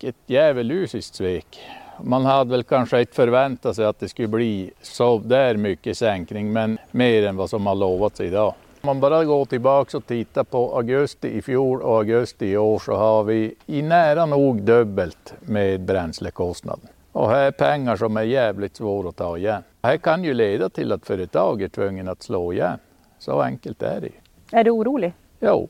Ett 0.02 0.16
djävulusiskt 0.26 1.14
svek. 1.14 1.58
Man 2.04 2.24
hade 2.24 2.50
väl 2.50 2.62
kanske 2.62 3.00
inte 3.00 3.14
förväntat 3.14 3.76
sig 3.76 3.84
att 3.84 4.00
det 4.00 4.08
skulle 4.08 4.28
bli 4.28 4.70
så 4.82 5.18
där 5.18 5.56
mycket 5.56 5.98
sänkning, 5.98 6.52
men 6.52 6.78
mer 6.90 7.26
än 7.26 7.36
vad 7.36 7.50
som 7.50 7.66
har 7.66 7.74
lovats 7.74 8.20
idag. 8.20 8.54
Om 8.82 8.86
man 8.86 9.00
bara 9.00 9.24
går 9.24 9.44
tillbaka 9.44 9.96
och 9.96 10.06
tittar 10.06 10.44
på 10.44 10.76
augusti 10.76 11.28
i 11.28 11.42
fjol 11.42 11.82
och 11.82 11.96
augusti 11.96 12.46
i 12.46 12.56
år 12.56 12.78
så 12.78 12.94
har 12.94 13.24
vi 13.24 13.54
i 13.66 13.82
nära 13.82 14.26
nog 14.26 14.62
dubbelt 14.62 15.34
med 15.40 15.80
bränslekostnaden. 15.80 16.88
Och 17.12 17.30
här 17.30 17.46
är 17.46 17.50
pengar 17.50 17.96
som 17.96 18.16
är 18.16 18.22
jävligt 18.22 18.76
svåra 18.76 19.08
att 19.08 19.16
ta 19.16 19.38
igen. 19.38 19.62
Det 19.80 19.88
här 19.88 19.96
kan 19.96 20.24
ju 20.24 20.34
leda 20.34 20.68
till 20.68 20.92
att 20.92 21.06
företag 21.06 21.62
är 21.62 21.68
tvungna 21.68 22.10
att 22.10 22.22
slå 22.22 22.52
igen. 22.52 22.78
Så 23.18 23.40
enkelt 23.40 23.82
är 23.82 24.00
det. 24.00 24.12
Är 24.58 24.64
du 24.64 24.70
orolig? 24.70 25.12
Jo, 25.40 25.68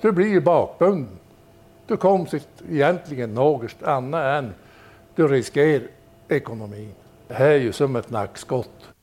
Du 0.00 0.12
blir 0.12 0.28
ju 0.28 0.40
bakbunden. 0.40 1.18
Du 1.86 1.96
kommer 1.96 2.26
sitt 2.26 2.48
egentligen 2.70 3.34
något 3.34 3.82
annat 3.82 4.24
än 4.44 4.54
du 5.14 5.28
riskerar 5.28 5.82
ekonomin. 6.28 6.94
Det 7.28 7.34
här 7.34 7.48
är 7.50 7.58
ju 7.58 7.72
som 7.72 7.96
ett 7.96 8.10
nackskott. 8.10 8.93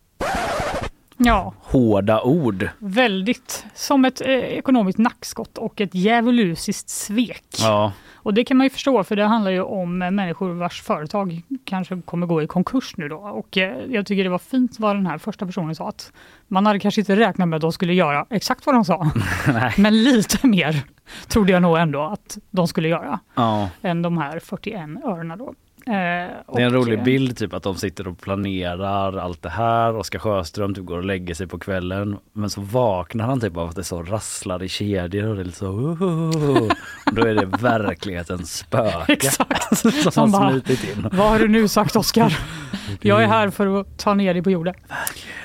Ja, 1.24 1.54
Hårda 1.62 2.22
ord. 2.22 2.70
väldigt 2.80 3.66
som 3.74 4.06
ett 4.06 4.22
eh, 4.22 4.28
ekonomiskt 4.30 5.00
nackskott 5.00 5.58
och 5.58 5.82
ett 5.82 5.96
djävulusiskt 5.96 6.90
svek. 6.90 7.46
Ja, 7.60 7.94
Och 8.14 8.34
det 8.34 8.44
kan 8.44 8.58
man 8.58 8.66
ju 8.66 8.70
förstå 8.70 9.04
för 9.04 9.16
det 9.16 9.26
handlar 9.26 9.52
ju 9.52 9.62
om 9.62 10.02
eh, 10.02 10.12
människor 10.12 10.54
vars 10.54 10.82
företag 10.82 11.42
kanske 11.66 12.02
kommer 12.02 12.28
gå 12.28 12.42
i 12.42 12.48
konkurs 12.48 12.98
nu 12.98 13.10
då. 13.10 13.18
Och 13.18 13.58
eh, 13.58 13.78
jag 13.90 14.06
tycker 14.06 14.24
det 14.24 14.30
var 14.30 14.38
fint 14.38 14.80
vad 14.80 14.96
den 14.96 15.06
här 15.06 15.18
första 15.18 15.46
personen 15.46 15.76
sa 15.76 15.90
att 15.90 16.12
man 16.48 16.66
hade 16.66 16.80
kanske 16.80 17.02
inte 17.02 17.16
räknat 17.16 17.48
med 17.48 17.58
att 17.58 17.62
de 17.62 17.72
skulle 17.72 17.94
göra 17.94 18.26
exakt 18.30 18.66
vad 18.66 18.76
de 18.76 18.86
sa. 18.86 19.12
Men 19.78 20.04
lite 20.04 20.48
mer 20.48 20.84
trodde 21.28 21.52
jag 21.52 21.62
nog 21.62 21.78
ändå 21.78 22.02
att 22.02 22.38
de 22.52 22.68
skulle 22.68 22.88
göra 22.88 23.20
ja. 23.36 23.70
än 23.82 24.02
de 24.02 24.18
här 24.18 24.40
41 24.40 24.82
örena 25.06 25.36
då. 25.36 25.54
Eh, 25.88 25.94
Det 25.94 25.94
är 25.94 26.44
och, 26.48 26.60
en 26.60 26.74
rolig 26.74 26.98
eh, 27.00 27.04
bild 27.04 27.38
typ 27.38 27.54
att 27.54 27.64
de 27.64 27.76
sitter 27.76 28.08
och 28.08 28.20
planerar 28.22 29.18
allt 29.18 29.42
det 29.42 29.50
här. 29.50 29.96
Oskar 29.96 30.20
Sjöström 30.20 30.76
typ 30.76 30.86
går 30.86 30.98
och 30.98 31.06
lägger 31.06 31.34
sig 31.34 31.48
på 31.48 31.60
kvällen 31.60 32.18
men 32.34 32.50
så 32.50 32.62
vaknar 32.62 33.26
han 33.26 33.40
typ 33.42 33.58
av 33.58 33.70
att 33.70 33.76
det 33.76 33.84
så 33.84 34.04
rasslar 34.04 34.64
i 34.64 34.68
kedjor 34.70 35.28
och 35.28 35.36
det 35.36 35.42
är 35.42 35.46
lite 35.46 35.58
så 35.58 35.68
"Ohohoho." 35.68 36.66
Och 37.06 37.14
Då 37.16 37.22
är 37.28 37.36
det 37.36 37.46
verklighetens 37.46 38.58
spöke 38.58 39.06
Exakt. 39.14 39.78
som, 40.14 40.34
har 40.34 40.40
bara- 40.40 40.52
smitit 40.52 40.84
in. 40.98 41.10
Vad 41.12 41.30
har 41.30 41.40
du 41.40 41.48
nu 41.48 41.68
sagt 41.68 41.96
Oskar? 41.96 42.38
Jag 43.02 43.24
är 43.24 43.28
här 43.28 43.50
för 43.50 43.80
att 43.82 43.98
ta 43.98 44.14
ner 44.14 44.34
dig 44.34 44.44
på 44.44 44.52
jorden. 44.52 44.74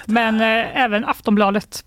Men 0.07 0.35
eh, 0.41 0.83
även 0.85 1.05
Aftonbladet 1.05 1.85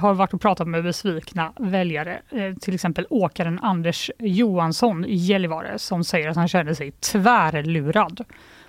har 0.00 0.14
varit 0.14 0.34
och 0.34 0.40
pratat 0.40 0.68
med 0.68 0.84
besvikna 0.84 1.52
väljare. 1.58 2.22
Eh, 2.30 2.54
till 2.54 2.74
exempel 2.74 3.06
åkaren 3.10 3.58
Anders 3.62 4.10
Johansson 4.18 5.04
i 5.04 5.14
Gällivare 5.14 5.78
som 5.78 6.04
säger 6.04 6.28
att 6.28 6.36
han 6.36 6.48
känner 6.48 6.74
sig 6.74 6.90
tvärlurad. 6.90 8.24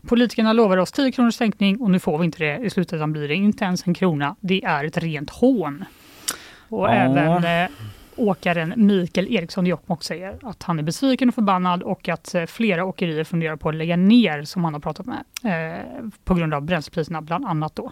Politikerna 0.08 0.54
lovade 0.54 0.82
oss 0.82 0.91
10 0.91 1.12
kronors 1.12 1.36
sänkning 1.36 1.82
och 1.82 1.91
nu 1.91 2.00
får 2.00 2.17
vi 2.17 2.26
inte 2.26 2.43
det. 2.43 2.58
I 2.65 2.69
slutändan 2.69 3.12
blir 3.13 3.28
det 3.28 3.36
inte 3.36 3.65
ens 3.65 3.88
en 3.88 3.93
krona. 3.93 4.36
Det 4.39 4.63
är 4.63 4.86
ett 4.86 4.98
rent 4.98 5.30
hån. 5.30 5.86
Och 6.69 6.86
Ja. 6.88 6.91
även 6.91 7.63
eh, 7.63 7.69
åkaren 8.15 8.74
Mikael 8.78 9.34
Eriksson 9.34 9.67
i 9.67 9.69
Jokkmokk 9.69 10.04
säger 10.04 10.38
att 10.41 10.63
han 10.63 10.80
är 10.80 10.84
besviken 10.84 11.30
och 11.30 11.36
förbannad 11.36 11.84
och 11.84 12.10
att 12.10 12.36
eh, 12.36 12.46
flera 12.46 12.86
åkerier 12.86 13.24
funderar 13.24 13.56
på 13.56 13.69
att 13.69 13.76
lägga 13.76 13.96
ner 13.96 14.43
som 14.43 14.63
han 14.63 14.74
har 14.74 14.82
pratat 14.82 15.06
med 15.06 15.24
eh, 15.43 15.86
på 16.24 16.34
grund 16.34 16.54
av 16.54 16.62
bränslepriserna 16.62 17.22
bland 17.22 17.46
annat 17.46 17.76
då. 17.76 17.91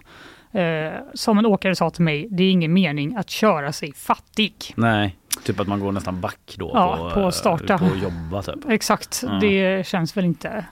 Eh, 0.51 0.99
som 1.13 1.37
en 1.37 1.45
åkare 1.45 1.75
sa 1.75 1.89
till 1.89 2.03
mig, 2.03 2.27
det 2.31 2.43
är 2.43 2.51
ingen 2.51 2.73
mening 2.73 3.15
att 3.15 3.29
köra 3.29 3.71
sig 3.71 3.93
fattig. 3.93 4.53
Nej, 4.75 5.15
typ 5.43 5.59
att 5.59 5.67
man 5.67 5.79
går 5.79 5.91
nästan 5.91 6.21
back 6.21 6.55
då 6.57 6.71
Ja, 6.73 6.97
på, 7.09 7.13
på 7.13 7.19
eh, 7.19 7.27
att 7.27 7.35
starta. 7.35 7.77
på 7.77 7.85
att 7.85 8.01
jobba 8.03 8.41
typ. 8.41 8.69
Exakt, 8.69 9.23
Ja. 9.27 9.29
det 9.41 9.87
känns 9.87 10.17
väl 10.17 10.25
inte 10.25 10.65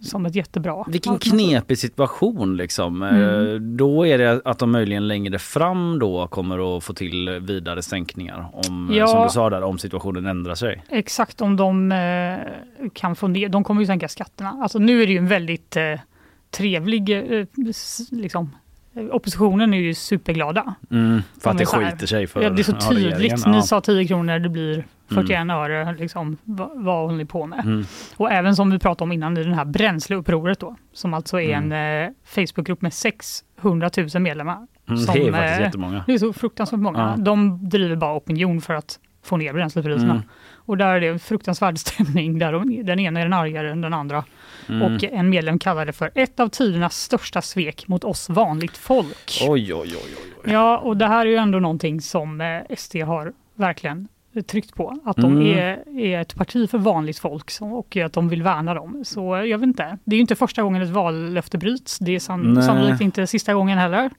som 0.00 0.26
ett 0.26 0.34
jättebra 0.34 0.84
Vilken 0.88 1.18
knepig 1.18 1.78
situation 1.78 2.56
liksom. 2.56 3.02
Mm. 3.02 3.46
Eh, 3.48 3.54
Då 3.60 4.06
är 4.06 4.18
det 4.18 4.40
att 4.44 4.58
de 4.58 4.70
möjligen 4.72 5.08
längre 5.08 5.38
fram 5.38 5.98
då 5.98 6.26
kommer 6.26 6.76
att 6.76 6.84
få 6.84 6.92
till 6.94 7.28
vidare 7.30 7.82
sänkningar 7.82 8.48
om, 8.52 8.90
eh, 8.90 8.96
Ja. 8.96 9.06
som 9.06 9.22
du 9.22 9.28
sa 9.28 9.50
där, 9.50 9.62
om 9.62 9.78
situationen 9.78 10.26
ändrar 10.26 10.54
sig. 10.54 10.82
Exakt 10.88 11.40
om 11.40 11.56
de 11.56 11.92
eh, 11.92 12.88
kan 12.92 13.16
få 13.16 13.28
ner, 13.28 13.48
de 13.48 13.64
kommer 13.64 13.80
ju 13.80 13.86
sänka 13.86 14.08
skatterna. 14.08 14.58
Alltså 14.62 14.78
nu 14.78 15.02
är 15.02 15.06
det 15.06 15.12
ju 15.12 15.18
en 15.18 15.28
väldigt 15.28 15.76
eh, 15.76 15.82
trevlig, 16.50 17.10
eh, 17.10 17.46
liksom, 18.10 18.44
eh, 18.44 18.50
oppositionen 19.12 19.74
är 19.74 19.78
ju 19.78 19.94
superglada. 19.94 20.74
Mm, 20.90 21.22
för 21.40 21.50
att 21.50 21.58
De 21.58 21.64
det 21.64 21.70
här- 21.72 21.90
skiter 21.90 22.06
sig 22.06 22.26
för 22.26 22.42
ja, 22.42 22.50
det 22.50 22.62
är 22.62 22.64
så 22.64 22.72
ja, 22.80 22.88
tydligt. 22.88 23.14
regeringen. 23.18 23.38
Ni 23.46 23.56
Ja. 23.56 23.62
sa 23.62 23.80
10 23.80 24.06
kronor, 24.06 24.38
det 24.38 24.48
blir 24.48 24.84
41 25.08 25.50
öre. 25.50 25.94
Liksom, 25.98 26.36
vad, 26.44 26.70
vad 26.84 26.96
håller 27.02 27.16
ni 27.18 27.24
på 27.24 27.46
med? 27.46 27.60
Mm. 27.64 27.84
Och 28.16 28.32
även 28.32 28.56
som 28.56 28.70
vi 28.70 28.78
pratade 28.78 29.04
om 29.04 29.12
innan 29.12 29.36
i 29.36 29.42
den 29.42 29.54
här 29.54 29.64
bränsleupproret 29.64 30.60
då, 30.60 30.76
som 30.92 31.14
alltså 31.14 31.40
är 31.40 31.56
Mm. 31.56 31.72
en 31.72 32.04
eh, 32.06 32.10
Facebookgrupp 32.24 32.82
med 32.82 32.92
600 32.92 33.90
000 34.14 34.22
medlemmar. 34.22 34.66
Mm, 34.88 34.98
som, 35.00 35.14
det 35.14 35.20
är 35.28 35.32
faktiskt 35.32 35.58
eh, 35.58 35.64
jättemånga. 35.64 36.04
Det 36.06 36.14
är 36.14 36.18
så 36.18 36.32
fruktansvärt 36.32 36.80
många. 36.80 37.14
Ja. 37.16 37.22
De 37.22 37.68
driver 37.68 37.96
bara 37.96 38.16
opinion 38.16 38.60
för 38.60 38.74
att 38.74 38.98
få 39.24 39.36
ner 39.36 39.52
bränslepriserna. 39.52 40.12
Mm. 40.14 40.22
Och 40.54 40.76
där 40.76 40.86
är 40.94 41.00
det 41.00 41.08
en 41.08 41.18
fruktansvärd 41.18 41.78
stämning 41.86 42.38
där 42.38 42.52
de, 42.52 42.82
den 42.84 43.00
ena 43.00 43.20
är 43.20 43.24
den 43.24 43.32
argare 43.32 43.70
än 43.70 43.80
den 43.80 43.94
andra. 43.94 44.24
Mm. 44.68 44.82
Och 44.94 45.04
en 45.04 45.28
medlem 45.30 45.58
kallar 45.58 45.86
det 45.86 45.92
för 45.92 46.10
ett 46.14 46.40
av 46.40 46.48
tidernas 46.48 46.96
största 46.96 47.42
svek 47.42 47.88
mot 47.88 48.04
oss 48.04 48.28
vanligt 48.30 48.76
folk. 48.76 49.38
Oj, 49.48 49.74
oj, 49.74 49.80
oj, 49.94 49.94
oj. 50.44 50.52
Ja, 50.52 50.78
och 50.78 50.96
det 50.96 51.06
här 51.06 51.26
är 51.26 51.30
ju 51.30 51.36
ändå 51.36 51.58
någonting 51.58 52.00
som 52.00 52.40
eh, 52.40 52.76
SD 52.76 52.96
har 52.96 53.32
verkligen 53.54 54.08
tryckt 54.46 54.74
på. 54.74 54.98
Att 55.04 55.16
de 55.16 55.32
Mm. 55.32 55.58
är, 55.58 55.98
är 56.00 56.20
ett 56.20 56.34
parti 56.34 56.70
för 56.70 56.78
vanligt 56.78 57.18
folk 57.18 57.50
som, 57.50 57.72
och 57.72 57.96
att 57.96 58.12
de 58.12 58.28
vill 58.28 58.42
värna 58.42 58.74
dem. 58.74 59.02
Så 59.04 59.36
jag 59.36 59.58
vet 59.58 59.66
inte, 59.66 59.98
det 60.04 60.14
är 60.14 60.16
ju 60.16 60.20
inte 60.20 60.34
första 60.36 60.62
gången 60.62 60.82
ett 60.82 60.88
vallöfte 60.88 61.58
bryts. 61.58 61.98
Det 61.98 62.14
är 62.14 62.18
san, 62.20 62.62
sannolikt 62.62 63.00
inte 63.00 63.26
sista 63.26 63.54
gången 63.54 63.78
heller. 63.78 64.10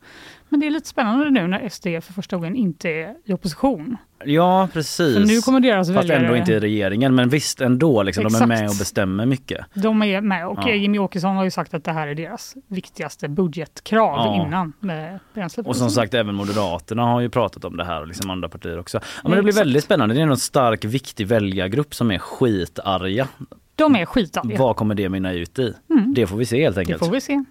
Men 0.50 0.60
det 0.60 0.68
är 0.68 0.72
lite 0.72 0.88
spännande 0.88 1.30
nu 1.30 1.48
när 1.48 1.70
SD 1.70 1.84
för 1.84 2.14
första 2.14 2.36
gången 2.38 2.56
inte 2.56 2.90
är 2.90 3.14
i 3.26 3.34
opposition. 3.34 3.98
Ja, 4.26 4.68
precis. 4.74 5.14
För 5.16 5.26
nu 5.26 5.42
kommer 5.42 5.60
deras 5.60 5.88
Fast 5.88 5.98
väljare... 6.00 6.20
ändå 6.26 6.36
inte 6.38 6.52
i 6.54 6.60
regeringen, 6.60 7.16
men 7.16 7.30
visst 7.30 7.62
ändå. 7.62 8.04
Liksom, 8.04 8.24
de 8.24 8.36
är 8.36 8.46
med 8.48 8.70
och 8.70 8.76
bestämmer 8.80 9.26
mycket. 9.26 9.66
De 9.74 10.04
är 10.04 10.22
med 10.22 10.48
och 10.48 10.60
Ja. 10.62 10.70
Jimmy 10.70 11.00
Åkesson 11.00 11.36
har 11.36 11.44
ju 11.44 11.52
sagt 11.52 11.74
att 11.74 11.84
det 11.84 11.92
här 11.92 12.08
är 12.08 12.16
deras 12.16 12.56
viktigaste 12.68 13.28
budgetkrav 13.30 14.18
Ja. 14.36 14.46
innan 14.48 14.74
med. 14.80 15.20
Och 15.66 15.76
som 15.76 15.90
sagt 15.90 16.14
även 16.14 16.36
Moderaterna 16.36 17.04
har 17.04 17.20
ju 17.22 17.30
pratat 17.30 17.66
om 17.66 17.78
det 17.78 17.86
här 17.86 18.02
och 18.02 18.08
liksom 18.08 18.30
andra 18.30 18.50
partier 18.50 18.80
också. 18.80 18.98
Ja, 18.98 19.30
men 19.30 19.32
det 19.32 19.42
blir 19.44 19.50
Exakt. 19.50 19.66
väldigt 19.66 19.84
spännande. 19.84 20.16
Det 20.16 20.22
är 20.22 20.28
en 20.28 20.38
stark 20.38 20.86
viktig 20.86 21.28
väljargrupp 21.28 21.96
som 21.96 22.12
är 22.12 22.18
skitarga. 22.20 23.28
De 23.76 23.96
är 23.96 24.06
skitarga. 24.06 24.58
Vad 24.60 24.76
kommer 24.76 24.96
det 24.96 25.10
mynna 25.10 25.34
ut 25.34 25.60
i? 25.60 25.74
Mm. 25.90 26.14
Det 26.14 26.28
får 26.28 26.38
vi 26.38 26.46
se 26.46 26.62
helt 26.64 26.76
Det 26.76 26.80
enkelt. 26.82 27.00
får 27.06 27.12
vi 27.12 27.22
se. 27.22 27.44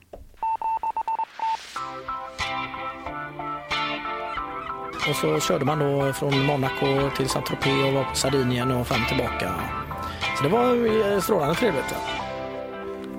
Och 5.09 5.17
så 5.17 5.41
körde 5.41 5.65
man 5.65 5.79
då 5.79 6.13
från 6.13 6.47
Monaco 6.47 7.11
till 7.17 7.29
Saint-Tropez 7.29 7.87
och 7.87 7.93
var 7.93 8.05
på 8.05 8.17
Sardinien 8.17 8.71
och 8.71 8.87
fram 8.87 9.03
och 9.03 9.09
tillbaka. 9.09 9.55
Så 10.37 10.43
det 10.43 10.49
var 10.49 11.13
eh, 11.13 11.21
strålande 11.21 11.55
trevligt. 11.55 11.95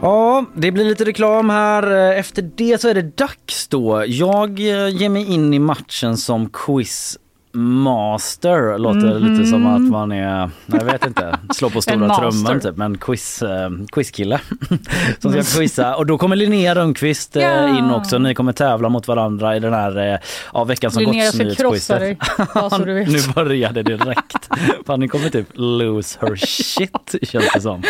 Ja, 0.02 0.46
det 0.54 0.72
blir 0.72 0.86
lite 0.86 1.06
reklam 1.06 1.50
här. 1.50 1.92
Eh, 1.92 2.20
efter 2.20 2.42
det 2.42 2.82
så 2.82 2.90
är 2.90 2.94
det 2.94 3.18
dags 3.18 3.68
då. 3.68 4.04
Jag 4.08 4.60
eh, 4.60 4.90
ger 4.90 5.10
mig 5.10 5.34
in 5.34 5.54
i 5.54 5.60
matchen 5.60 6.18
som 6.18 6.50
quiz 6.50 7.18
master. 7.54 8.78
Låter 8.78 9.20
lite 9.20 9.46
som 9.46 9.66
att 9.68 9.82
man 9.82 10.12
är, 10.12 10.50
jag 10.66 10.84
vet 10.86 11.06
inte, 11.06 11.38
slå 11.56 11.70
på 11.70 11.82
stora 11.82 12.16
trumman 12.20 12.60
typ. 12.60 12.78
Men 12.78 12.98
quiz, 12.98 13.42
eh, 13.42 13.70
quizkille 13.92 14.40
som 15.20 15.32
ska 15.32 15.60
quizza. 15.60 15.96
Och 15.96 16.06
då 16.06 16.18
kommer 16.18 16.36
Linnea 16.36 16.76
Rönnqvist 16.76 17.36
eh, 17.36 17.44
Ja. 17.44 17.78
in 17.80 17.92
också. 17.92 18.18
Ni 18.18 18.36
kommer 18.36 18.52
tävla 18.54 18.90
mot 18.90 19.08
varandra 19.08 19.56
i 19.56 19.60
den 19.60 19.74
här 19.74 20.14
eh, 20.14 20.20
ja, 20.54 20.64
veckan 20.64 20.92
som 20.92 21.04
Linnea 21.04 21.32
gått 21.32 21.58
krossa 21.58 22.00
dig, 22.00 22.18
nu 23.08 23.20
börjar 23.36 23.72
det 23.72 23.84
direkt. 23.84 24.50
Fan, 24.88 25.00
ni 25.00 25.08
kommer 25.08 25.30
typ 25.30 25.48
lose 25.54 26.18
her 26.22 26.36
shit 26.36 27.16
känns 27.22 27.54
det 27.54 27.62
som. 27.62 27.76
Eh, 27.76 27.84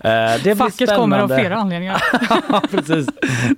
det 0.00 0.40
blir 0.42 0.54
Facket 0.54 0.96
kommer 0.96 1.18
av 1.18 1.26
spännande. 1.28 1.34
flera 1.44 1.56
anledningar. 1.56 2.02
Ja, 2.48 2.62
precis. 2.70 3.06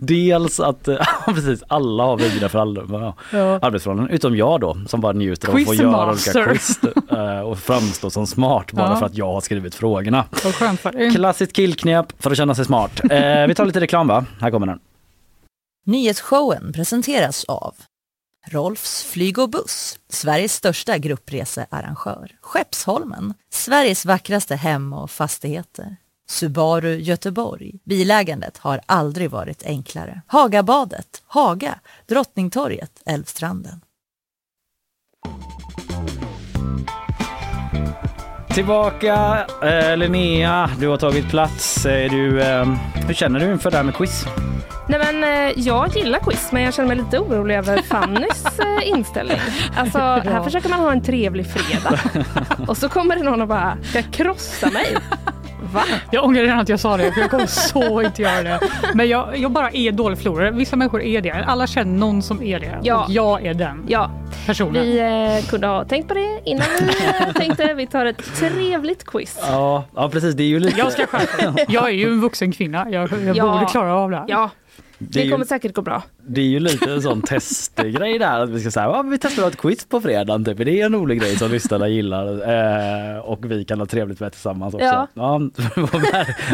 Dels 0.01 0.61
att 0.61 0.88
precis, 1.27 1.62
alla 1.69 2.03
har 2.05 2.17
vidriga 2.17 2.49
föräldrar, 2.49 2.85
ja. 2.91 3.15
Ja. 3.31 3.59
arbetsförhållanden. 3.62 4.15
Utom 4.15 4.37
jag 4.37 4.61
då 4.61 4.77
som 4.87 5.01
bara 5.01 5.12
njuter 5.12 5.52
av 5.53 5.59
att 5.61 5.67
få 5.67 5.75
göra 5.75 6.11
olika 6.11 6.45
quiz 6.45 6.79
eh, 7.11 7.41
och 7.41 7.59
framstå 7.59 8.11
som 8.11 8.27
smart 8.27 8.73
bara 8.73 8.91
Ja. 8.91 8.97
för 8.99 9.07
att 9.07 9.15
jag 9.17 9.33
har 9.33 9.41
skrivit 9.41 9.75
frågorna. 9.75 10.25
Klassiskt 11.15 11.53
killknep 11.53 12.23
för 12.23 12.31
att 12.31 12.37
känna 12.37 12.55
sig 12.55 12.65
smart. 12.65 13.01
Eh, 13.11 13.47
vi 13.47 13.55
tar 13.55 13.67
lite 13.67 13.81
reklam 13.81 14.07
va? 14.09 14.25
Här 14.41 14.51
kommer 14.51 14.67
den. 14.67 14.79
Nyhetsshowen 15.87 16.73
presenteras 16.73 17.45
av 17.45 17.75
Rolfs 18.47 19.05
flyg 19.05 19.38
och 19.38 19.51
buss, 19.51 19.99
Sveriges 20.09 20.55
största 20.55 20.99
gruppresearrangör. 20.99 22.31
Skeppsholmen, 22.41 23.35
Sveriges 23.53 24.05
vackraste 24.07 24.57
hem 24.57 24.93
och 24.93 25.11
fastigheter. 25.11 25.97
Subaru 26.29 26.97
Göteborg. 27.01 27.73
Bilägandet 27.85 28.59
har 28.59 28.81
aldrig 28.87 29.31
varit 29.31 29.62
enklare. 29.67 30.23
Hagabadet, 30.27 31.23
Haga, 31.27 31.79
Drottningtorget, 32.09 33.03
Älvstranden. 33.07 33.81
Tillbaka 38.55 39.47
eh, 39.63 39.97
Linnea, 39.97 40.71
du 40.81 40.89
har 40.89 40.97
tagit 40.97 41.29
plats. 41.31 41.87
Eh, 41.87 42.11
du, 42.11 42.43
eh, 42.43 42.67
hur 43.07 43.15
känner 43.15 43.41
du 43.41 43.53
inför 43.53 43.71
det 43.71 43.77
här 43.77 43.85
med 43.85 43.95
quiz? 43.95 44.25
Nej 44.89 44.99
men 44.99 45.25
eh, 45.25 45.53
jag 45.57 45.89
gillar 45.97 46.19
quiz 46.19 46.53
men 46.53 46.63
jag 46.63 46.75
känner 46.75 46.89
mig 46.89 46.97
lite 46.97 47.19
orolig 47.19 47.55
över 47.57 47.83
Fannys 47.89 48.59
eh, 48.59 48.89
inställning. 48.89 49.39
Alltså 49.77 49.99
här 50.25 50.43
försöker 50.45 50.69
man 50.69 50.81
ha 50.81 50.93
en 50.93 51.03
trevlig 51.03 51.47
fredag 51.47 52.01
och 52.69 52.77
så 52.77 52.89
kommer 52.89 53.17
det 53.17 53.23
någon 53.23 53.43
och 53.43 53.49
bara 53.49 53.77
ska 53.83 54.03
krossa 54.03 54.71
mig. 54.71 54.97
Va? 55.73 55.83
Jag 56.11 56.25
ångrar 56.25 56.43
redan 56.43 56.59
att 56.59 56.69
jag 56.69 56.81
sa 56.81 56.97
det, 56.97 57.13
för 57.13 57.21
jag 57.21 57.31
kommer 57.31 57.47
så 57.47 58.03
inte 58.03 58.23
göra 58.23 58.43
det. 58.43 58.61
Men 58.95 59.09
jag, 59.09 59.37
jag 59.39 59.51
bara 59.51 59.71
är 59.71 59.93
dålig 59.93 60.19
förlorare. 60.19 60.51
Vissa 60.51 60.77
människor 60.77 61.03
är 61.03 61.21
det. 61.21 61.31
Alla 61.47 61.67
känner 61.67 61.99
någon 61.99 62.23
som 62.23 62.43
är 62.43 62.61
det. 62.61 62.79
Ja. 62.83 63.05
Och 63.05 63.11
jag 63.11 63.47
är 63.47 63.55
den 63.55 63.85
Ja, 63.89 64.11
personen. 64.47 64.83
vi 64.83 64.99
eh, 64.99 65.51
kunde 65.51 65.67
ha 65.67 65.85
tänkt 65.85 66.09
på 66.09 66.15
det 66.15 66.41
innan 66.45 66.67
vi 66.81 66.87
eh, 67.27 67.33
tänkte 67.33 67.75
vi 67.75 67.87
tar 67.87 68.07
ett 68.07 68.23
trevligt 68.37 69.05
quiz. 69.07 69.39
Ja, 69.49 69.85
ja 69.97 70.09
precis 70.09 70.35
det 70.35 70.43
är 70.43 70.47
ju 70.47 70.59
lite... 70.61 70.79
Jag 70.79 70.93
ska 70.93 71.07
skärpa. 71.07 71.59
Jag 71.69 71.85
är 71.89 71.93
ju 71.93 72.07
en 72.07 72.21
vuxen 72.21 72.53
kvinna. 72.53 72.87
Jag, 72.91 73.11
jag 73.27 73.37
Ja. 73.37 73.53
borde 73.53 73.67
klara 73.67 73.95
av 73.95 74.11
det 74.11 74.17
här. 74.17 74.25
Ja, 74.29 74.51
Det 75.11 75.19
Det 75.19 75.25
ju- 75.25 75.31
kommer 75.31 75.45
säkert 75.45 75.75
gå 75.75 75.83
bra. 75.83 76.03
Det 76.27 76.41
är 76.41 76.45
ju 76.45 76.61
lite 76.61 76.93
en 76.93 77.03
sån 77.03 77.23
testgrej 77.27 78.19
där 78.19 78.41
att 78.41 78.51
vi 78.51 78.61
ska 78.61 78.71
säga 78.71 79.03
vi 79.03 79.19
testar 79.19 79.49
ett 79.49 79.57
quiz 79.57 79.85
på 79.85 80.01
fredagen 80.01 80.45
typ. 80.45 80.59
Det 80.59 80.81
är 80.81 80.87
en 80.87 80.93
rolig 80.95 81.21
grej 81.21 81.37
som 81.37 81.51
lyssnarna 81.51 81.88
gillar 81.88 82.27
eh, 83.15 83.19
och 83.19 83.51
vi 83.51 83.65
kan 83.65 83.79
ha 83.79 83.87
trevligt 83.87 84.21
med 84.21 84.33
tillsammans 84.33 84.75
också. 84.75 84.87
Ja. 84.87 85.09
Ja. 85.15 85.41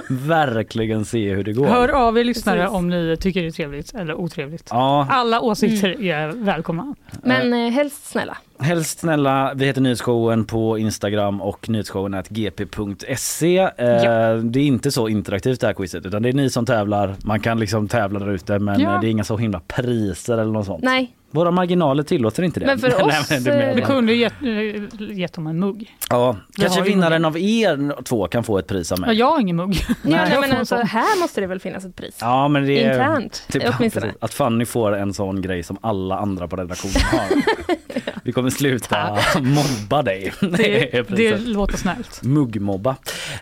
verkligen 0.09 1.05
se 1.05 1.35
hur 1.35 1.45
det 1.45 1.53
går. 1.53 1.67
Hör 1.67 1.89
av 1.89 2.19
er 2.19 2.25
lyssnare 2.25 2.59
Precis. 2.61 2.75
om 2.77 2.89
ni 2.89 3.17
tycker 3.21 3.41
det 3.43 3.47
är 3.47 3.51
trevligt 3.51 3.95
eller 3.95 4.15
otrevligt. 4.15 4.69
Ja, 4.71 5.07
Alla 5.11 5.41
åsikter 5.41 6.03
är 6.03 6.29
välkomna. 6.29 6.95
Men 7.23 7.53
eh, 7.53 7.71
helst 7.71 8.07
snälla. 8.11 8.37
Helst 8.61 8.99
snälla, 8.99 9.53
vi 9.57 9.67
heter 9.67 9.81
Nyhetsshowen 9.81 10.45
på 10.45 10.79
Instagram 10.79 11.43
och 11.43 11.69
nyhetsshowen.gp.se. 11.69 13.59
Eh, 13.59 13.71
Det 14.43 14.61
är 14.61 14.65
inte 14.67 14.91
så 14.91 15.09
interaktivt 15.09 15.61
det 15.61 15.67
här 15.67 15.75
quizet 15.75 16.07
utan 16.07 16.23
det 16.23 16.29
är 16.29 16.33
ni 16.33 16.51
som 16.51 16.67
tävlar. 16.67 17.15
Man 17.25 17.41
kan 17.41 17.59
liksom 17.61 17.89
tävla 17.89 18.19
där 18.19 18.31
ute 18.31 18.59
men 18.59 18.81
Ja. 18.81 18.99
det 19.01 19.07
är 19.07 19.11
inga 19.11 19.25
så 19.25 19.37
himla 19.37 19.61
priser 19.61 20.39
eller 20.39 20.53
något 20.53 20.67
sånt. 20.67 20.85
Nej, 20.85 21.11
Våra 21.31 21.51
marginaler 21.51 22.03
tillåter 22.03 22.43
inte 22.43 22.61
det. 22.61 22.67
Men 22.67 22.79
för 22.79 22.89
Nej, 23.07 23.21
oss, 23.21 23.31
men 23.31 23.45
det 23.45 23.51
menar 23.51 23.69
eh, 23.69 23.75
Vi 23.75 23.81
jag. 23.81 23.89
kunde 23.89 24.13
gett, 24.15 24.35
eh, 24.43 25.19
gett 25.19 25.33
dem 25.33 25.47
en 25.47 25.61
mugg. 25.61 25.97
Ja, 26.11 26.37
Vi 26.57 26.63
kanske 26.63 26.81
ju 26.81 26.85
vinnaren 26.91 27.25
av 27.25 27.39
er 27.39 28.03
två 28.03 28.27
kan 28.29 28.45
få 28.45 28.59
ett 28.59 28.67
pris 28.67 28.93
av 28.93 28.99
Ja, 29.01 29.07
mig. 29.07 29.17
jag 29.17 29.27
har 29.31 29.41
ingen 29.41 29.57
mugg. 29.57 29.75
ja, 29.89 29.95
nej, 30.03 30.31
jag 30.33 30.41
men 30.41 30.57
alltså, 30.57 30.77
här 30.77 31.21
måste 31.21 31.41
det 31.41 31.47
väl 31.47 31.61
finnas 31.61 31.85
ett 31.85 31.97
pris? 31.97 32.17
Ja, 32.21 32.49
men 32.49 32.67
det 32.67 32.85
är 32.85 32.91
Internt, 32.93 33.43
typ, 33.51 33.63
åtminstone. 33.79 34.07
precis, 34.07 34.23
att 34.23 34.35
Fanny 34.35 34.65
får 34.65 34.97
en 34.97 35.15
sån 35.15 35.43
grej 35.43 35.63
som 35.63 35.79
alla 35.81 36.19
andra 36.19 36.49
på 36.49 36.57
redaktionen 36.57 37.03
har. 37.13 37.43
Vi 38.23 38.33
kommer 38.33 38.51
sluta 38.51 39.19
mobba 39.41 40.03
dig. 40.03 40.33
Det, 40.41 41.09
det 41.17 41.39
låter 41.39 41.77
snällt. 41.77 42.23
Muggmobba. 42.23 42.91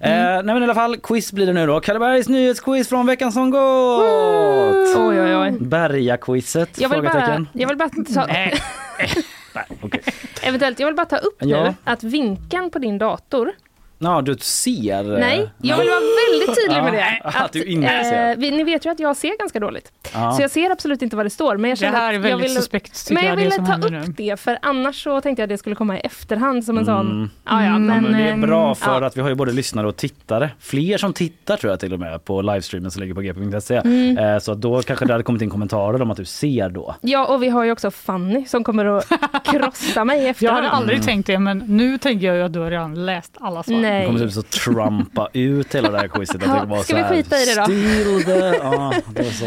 Eh, 0.01 0.11
nej 0.11 0.43
men 0.45 0.61
i 0.61 0.65
alla 0.65 0.75
fall, 0.75 0.97
quiz 0.97 1.33
blir 1.33 1.47
det 1.47 1.53
nu 1.53 1.67
då. 1.67 1.81
Kallebergs 1.81 2.29
nyhetsquiz 2.29 2.89
från 2.89 3.07
veckan 3.07 3.33
som 3.33 3.51
gått! 3.51 4.97
Oj, 4.97 5.21
oj, 5.21 5.37
oj. 5.37 5.53
Berga-quizet? 5.61 6.81
Jag 6.81 6.89
vill 6.89 7.03
bara, 7.03 7.11
Frågetecken. 7.13 7.49
jag 7.53 7.69
vill 7.69 7.76
bara 7.77 7.89
ta, 7.89 8.27
Nej, 9.55 9.65
okej. 9.83 10.03
eventuellt, 10.43 10.79
jag 10.81 10.87
vill 10.87 10.95
bara 10.97 11.07
ta 11.07 11.17
upp 11.17 11.37
Ja. 11.41 11.65
nu 11.65 11.75
att 11.85 12.03
vinkeln 12.05 12.71
på 12.71 12.79
din 12.79 12.99
dator 12.99 13.53
Ja, 13.99 14.23
du 14.23 14.37
ser. 14.41 15.13
eh, 15.15 15.19
Nej, 15.21 15.51
jag 15.63 15.79
vill 15.79 15.89
vara 15.89 16.01
väldigt 16.01 16.57
tydlig 16.65 16.83
med 16.83 16.93
det. 16.93 17.21
Ja, 17.25 17.31
att 17.45 17.53
du 17.53 17.65
inte 17.65 17.89
ser. 18.05 18.31
eh, 18.31 18.37
vi, 18.37 18.51
ni 18.51 18.65
vet 18.65 18.87
ju 18.87 18.91
att 18.91 19.01
jag 19.01 19.17
ser 19.17 19.39
ganska 19.39 19.61
dåligt. 19.61 19.93
Ja. 20.15 20.33
Så 20.33 20.43
jag 20.43 20.51
ser 20.51 20.71
absolut 20.71 21.03
inte 21.03 21.17
vad 21.17 21.27
det 21.27 21.31
står. 21.31 21.57
Men 21.57 21.71
jag 21.71 21.79
Det 21.79 21.87
här 21.87 22.03
är 22.03 22.09
att 22.09 22.15
väldigt 22.15 22.31
jag 22.31 22.39
ville, 22.39 22.49
suspekt 22.55 23.07
tycker 23.07 23.15
Men 23.15 23.25
jag 23.25 23.33
jag, 23.33 23.37
ville 23.37 23.67
ta 23.67 23.75
upp 23.87 23.91
nu. 23.91 24.15
det 24.17 24.41
för 24.41 24.59
annars 24.63 25.03
så 25.03 25.21
tänkte 25.21 25.43
jag 25.43 25.47
att 25.47 25.49
det 25.49 25.59
skulle 25.59 25.77
komma 25.77 25.97
i 25.97 26.01
efterhand 26.01 26.65
som 26.65 26.79
en 26.79 26.89
Mm. 26.89 26.97
sån... 26.97 27.31
Ja, 27.45 27.65
ja, 27.65 27.69
Mm. 27.69 27.87
men, 27.87 28.03
Men 28.05 28.13
det 28.13 28.29
är 28.29 28.33
ehm, 28.33 28.41
bra 28.41 28.75
för 28.75 29.01
ja. 29.01 29.07
att 29.07 29.17
vi 29.17 29.21
har 29.21 29.29
ju 29.29 29.35
både 29.35 29.53
lyssnare 29.53 29.87
och 29.89 29.97
tittare. 29.97 30.51
Fler 30.61 30.99
som 30.99 31.13
tittar 31.13 31.57
tror 31.57 31.71
jag 31.73 31.81
till 31.81 31.93
och 31.93 32.01
med 32.01 32.25
på 32.25 32.43
livestreamen 32.43 32.91
som 32.91 33.03
ligger 33.03 33.15
på 33.15 33.21
gp.se. 33.21 33.77
Mm. 33.77 34.19
Eh, 34.19 34.39
Så 34.39 34.53
att 34.53 34.61
då 34.61 34.83
kanske 34.83 35.05
det 35.05 35.13
hade 35.13 35.25
kommit 35.25 35.43
in 35.43 35.51
kommentarer 35.51 36.03
om 36.03 36.11
att 36.11 36.17
du 36.17 36.25
ser 36.25 36.69
då. 36.69 36.95
Ja, 37.01 37.27
och 37.27 37.43
vi 37.43 37.49
har 37.49 37.65
ju 37.65 37.73
också 37.73 37.91
Fanny 37.91 38.45
som 38.47 38.65
kommer 38.65 38.85
att 38.85 39.07
krossa 39.45 40.05
mig 40.05 40.19
i 40.19 40.23
Jag 40.23 40.31
efterhand. 40.31 40.57
hade 40.65 40.71
aldrig 40.77 41.03
tänkt 41.03 41.27
det, 41.27 41.39
men 41.39 41.59
nu 41.59 41.99
tänker 41.99 42.27
jag 42.27 42.37
ju 42.37 42.43
att 42.43 42.53
du 42.53 42.59
har 42.59 42.71
redan 42.71 43.07
läst 43.07 43.33
alla 43.41 43.63
svar. 43.63 43.75
Du 43.77 43.86
Nej. 43.91 44.07
kommer 44.07 44.19
typ 44.21 44.33
så 44.33 44.43
trumpa 44.43 45.29
ut 45.33 45.75
hela 45.75 45.91
det 45.91 45.99
här 45.99 46.09
quizet. 46.09 46.43
Ja, 46.47 46.61
det 46.61 46.67
var 46.67 46.83
ska 46.83 46.93
så 46.93 46.97
vi 46.97 47.23
skita 47.23 47.37
i 47.39 47.45
det 47.45 47.55
då? 47.55 47.65
Still 47.65 48.25
the... 48.25 48.57
Ja, 48.63 48.93
det 49.15 49.23
var 49.23 49.31
så... 49.31 49.47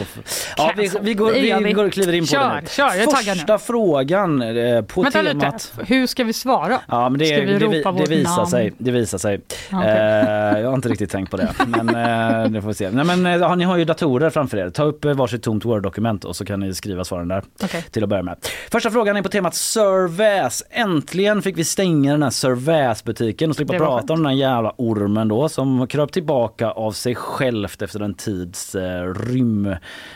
ja 0.57 0.73
vi, 0.77 0.91
vi, 1.01 1.13
går, 1.13 1.31
Det 1.31 1.41
vi, 1.41 1.63
vi. 1.63 1.73
går 1.73 1.85
och 1.85 1.91
kliver 1.93 2.13
in 2.13 2.23
på 2.23 2.27
Kör, 2.27 2.55
det 2.55 2.61
nu. 2.61 2.67
kör, 2.67 2.85
jag 2.87 2.97
är 2.97 3.05
taggad 3.05 3.25
nu. 3.27 3.33
Första 3.39 3.57
frågan 3.57 4.41
eh, 4.41 4.81
på 4.81 5.01
Vänta 5.01 5.23
temat... 5.23 5.71
lite, 5.75 5.93
hur 5.93 6.07
ska 6.07 6.23
vi 6.23 6.33
svara? 6.33 6.79
Ja, 6.87 7.09
men 7.09 7.19
det, 7.19 7.25
Ska 7.25 7.41
vi 7.41 7.45
det, 7.53 7.59
ropa 7.59 7.91
det, 7.91 7.99
vårt 7.99 8.07
visar 8.09 8.35
namn? 8.35 8.47
sig. 8.47 8.73
Det 8.77 8.91
visar 8.91 9.17
sig. 9.17 9.41
Okej. 9.71 9.89
Eh, 9.89 10.59
jag 10.59 10.67
har 10.67 10.75
inte 10.75 10.89
riktigt 10.89 11.11
tänkt 11.11 11.31
på 11.31 11.37
det. 11.37 11.53
Men 11.67 11.89
eh, 11.89 12.49
det 12.51 12.61
får 12.61 12.67
vi 12.67 12.73
se. 12.73 12.89
Nej, 12.91 13.05
men, 13.05 13.25
eh, 13.41 13.55
ni 13.55 13.63
har 13.63 13.77
ju 13.77 13.85
datorer 13.85 14.29
framför 14.29 14.57
er. 14.57 14.69
Ta 14.69 14.83
upp 14.83 15.05
eh, 15.05 15.13
varsitt 15.13 15.43
tomt 15.43 15.65
Word-dokument 15.65 16.25
och 16.25 16.35
så 16.35 16.45
kan 16.45 16.59
ni 16.59 16.73
skriva 16.73 17.03
svaren 17.03 17.27
där. 17.27 17.43
Okej. 17.63 17.83
Till 17.91 18.03
att 18.03 18.09
börja 18.09 18.23
med. 18.23 18.35
Första 18.71 18.91
frågan 18.91 19.17
är 19.17 19.21
på 19.21 19.29
temat 19.29 19.55
Serväs. 19.55 20.63
Äntligen 20.69 21.41
fick 21.41 21.57
vi 21.57 21.63
stänga 21.63 22.11
den 22.11 22.23
här 22.23 22.29
Serväs-butiken 22.29 23.49
och 23.49 23.55
slippa 23.55 23.73
Det 23.73 23.79
prata 23.79 24.13
om 24.13 24.23
den 24.23 24.28
här 24.29 24.37
jävla 24.37 24.73
ormen 24.77 25.27
då 25.27 25.49
som 25.49 25.87
kröp 25.87 26.11
tillbaka 26.11 26.71
av 26.71 26.91
sig 26.91 27.15
självt 27.15 27.81
efter 27.81 27.99
en 27.99 28.13
tids 28.13 28.75
eh, 28.75 29.13
rym 29.13 29.75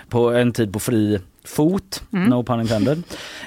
på 0.10 0.32
en 0.32 0.52
tid 0.52 0.74
på 0.74 0.80
fri 0.80 1.20
fot, 1.46 2.04
no 2.10 2.44
pun 2.44 2.62
intended. 2.62 3.04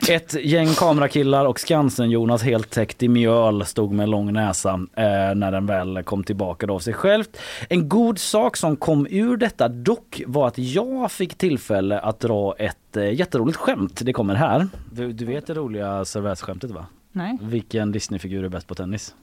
Ett 0.08 0.44
gäng 0.44 0.68
kamerakillar 0.68 1.44
och 1.44 1.60
Skansen-Jonas 1.60 2.42
helt 2.42 2.70
täckt 2.70 3.02
i 3.02 3.08
mjöl 3.08 3.64
stod 3.64 3.92
med 3.92 4.08
lång 4.08 4.32
näsa 4.32 4.72
eh, 4.96 5.34
när 5.34 5.52
den 5.52 5.66
väl 5.66 6.02
kom 6.02 6.24
tillbaka 6.24 6.66
då 6.66 6.74
av 6.74 6.78
sig 6.78 6.94
självt. 6.94 7.38
En 7.68 7.88
god 7.88 8.18
sak 8.18 8.56
som 8.56 8.76
kom 8.76 9.06
ur 9.10 9.36
detta 9.36 9.68
dock 9.68 10.22
var 10.26 10.48
att 10.48 10.58
jag 10.58 11.12
fick 11.12 11.34
tillfälle 11.34 11.98
att 12.00 12.20
dra 12.20 12.54
ett 12.58 12.96
eh, 12.96 13.14
jätteroligt 13.14 13.58
skämt. 13.58 14.00
Det 14.04 14.12
kommer 14.12 14.34
här. 14.34 14.68
Du, 14.92 15.12
du 15.12 15.24
vet 15.24 15.46
det 15.46 15.54
roliga 15.54 16.04
Servais-skämtet 16.04 16.70
va? 16.70 16.86
Nej. 17.12 17.38
Vilken 17.40 17.92
Disney-figur 17.92 18.44
är 18.44 18.48
bäst 18.48 18.66
på 18.66 18.74
tennis? 18.74 19.14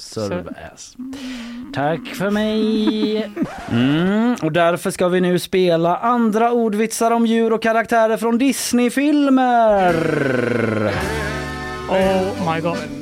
Servais. 0.00 0.96
Tack 1.74 2.06
för 2.06 2.30
mig. 2.30 3.30
Mm, 3.70 4.36
och 4.42 4.52
därför 4.52 4.90
ska 4.90 5.08
vi 5.08 5.20
nu 5.20 5.38
spela 5.38 5.96
andra 5.96 6.52
ordvitsar 6.52 7.10
om 7.10 7.26
djur 7.26 7.52
och 7.52 7.62
karaktärer 7.62 8.16
från 8.16 8.38
Disney-filmer. 8.38 9.94
Oh 11.90 12.54
my 12.54 12.60
god. 12.60 12.99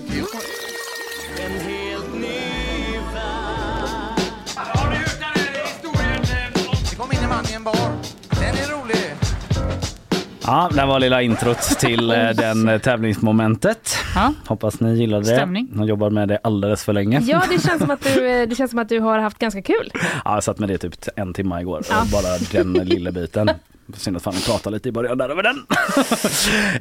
Ja, 10.49 10.71
det 10.75 10.87
var 10.87 11.01
lilla 11.01 11.23
introt 11.23 11.61
till 11.61 12.11
eh, 12.11 12.29
den 12.31 12.69
eh, 12.69 12.79
tävlingsmomentet. 12.79 13.97
Ja. 14.15 14.33
Hoppas 14.47 14.81
ni 14.81 14.99
gillade 14.99 15.23
det. 15.23 15.37
Stämning. 15.37 15.69
Jag 15.77 15.89
jobbar 15.89 16.11
med 16.11 16.29
det 16.29 16.39
alldeles 16.43 16.85
för 16.85 16.93
länge. 16.93 17.21
Ja, 17.21 17.43
det 17.51 17.63
känns, 17.63 17.81
som 17.81 17.91
att 17.91 18.01
du, 18.03 18.29
eh, 18.41 18.49
det 18.49 18.55
känns 18.55 18.71
som 18.71 18.81
att 18.81 18.89
du 18.89 19.01
har 19.01 19.19
haft 19.19 19.39
ganska 19.39 19.63
kul. 19.63 19.91
Ja, 20.25 20.35
jag 20.35 20.45
satt 20.45 20.59
med 20.59 20.69
det 20.69 20.79
typ 20.79 20.95
en 21.17 21.33
timme 21.35 21.61
igår. 21.61 21.83
Ja. 21.91 22.03
Bara 22.13 22.63
den 22.63 22.73
lilla 22.73 23.13
biten. 23.13 23.51
Synd 23.97 24.17
att 24.17 24.23
fan 24.23 24.35
vi 24.37 24.43
pratade 24.43 24.77
lite 24.77 24.89
i 24.89 24.93
början 24.93 25.19
där 25.19 25.29
över 25.29 25.43
den. 25.43 25.67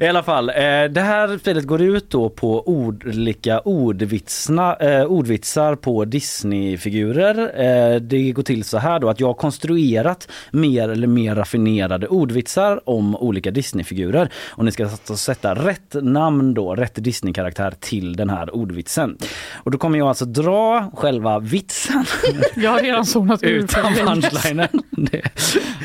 I 0.00 0.08
alla 0.08 0.22
fall, 0.22 0.48
eh, 0.48 0.54
det 0.90 1.00
här 1.00 1.38
spelet 1.38 1.64
går 1.64 1.82
ut 1.82 2.10
då 2.10 2.28
på 2.28 2.68
olika 2.68 3.60
ordvitsna, 3.60 4.76
eh, 4.76 5.04
ordvitsar 5.04 5.74
på 5.74 6.04
Disney-figurer. 6.04 7.60
Eh, 7.94 8.00
det 8.00 8.32
går 8.32 8.42
till 8.42 8.64
så 8.64 8.78
här 8.78 8.98
då 8.98 9.08
att 9.08 9.20
jag 9.20 9.26
har 9.26 9.34
konstruerat 9.34 10.28
mer 10.50 10.88
eller 10.88 11.06
mer 11.06 11.34
raffinerade 11.34 12.08
ordvitsar 12.08 12.88
om 12.88 13.16
olika 13.16 13.50
Disney-figurer. 13.50 14.30
Och 14.50 14.64
ni 14.64 14.72
ska 14.72 14.84
alltså 14.84 15.16
sätta 15.16 15.54
rätt 15.54 15.94
namn 16.02 16.54
då, 16.54 16.74
rätt 16.74 16.94
Disney-karaktär 16.94 17.74
till 17.80 18.16
den 18.16 18.30
här 18.30 18.54
ordvitsen. 18.54 19.16
Och 19.54 19.70
då 19.70 19.78
kommer 19.78 19.98
jag 19.98 20.08
alltså 20.08 20.24
dra 20.24 20.90
själva 20.94 21.38
vitsen 21.38 22.04
Jag 22.54 22.70
har 22.70 22.80
redan 22.82 23.06
zonat 23.06 23.40
för 23.40 23.46
utan 23.46 23.94
punchlinen. 23.94 24.68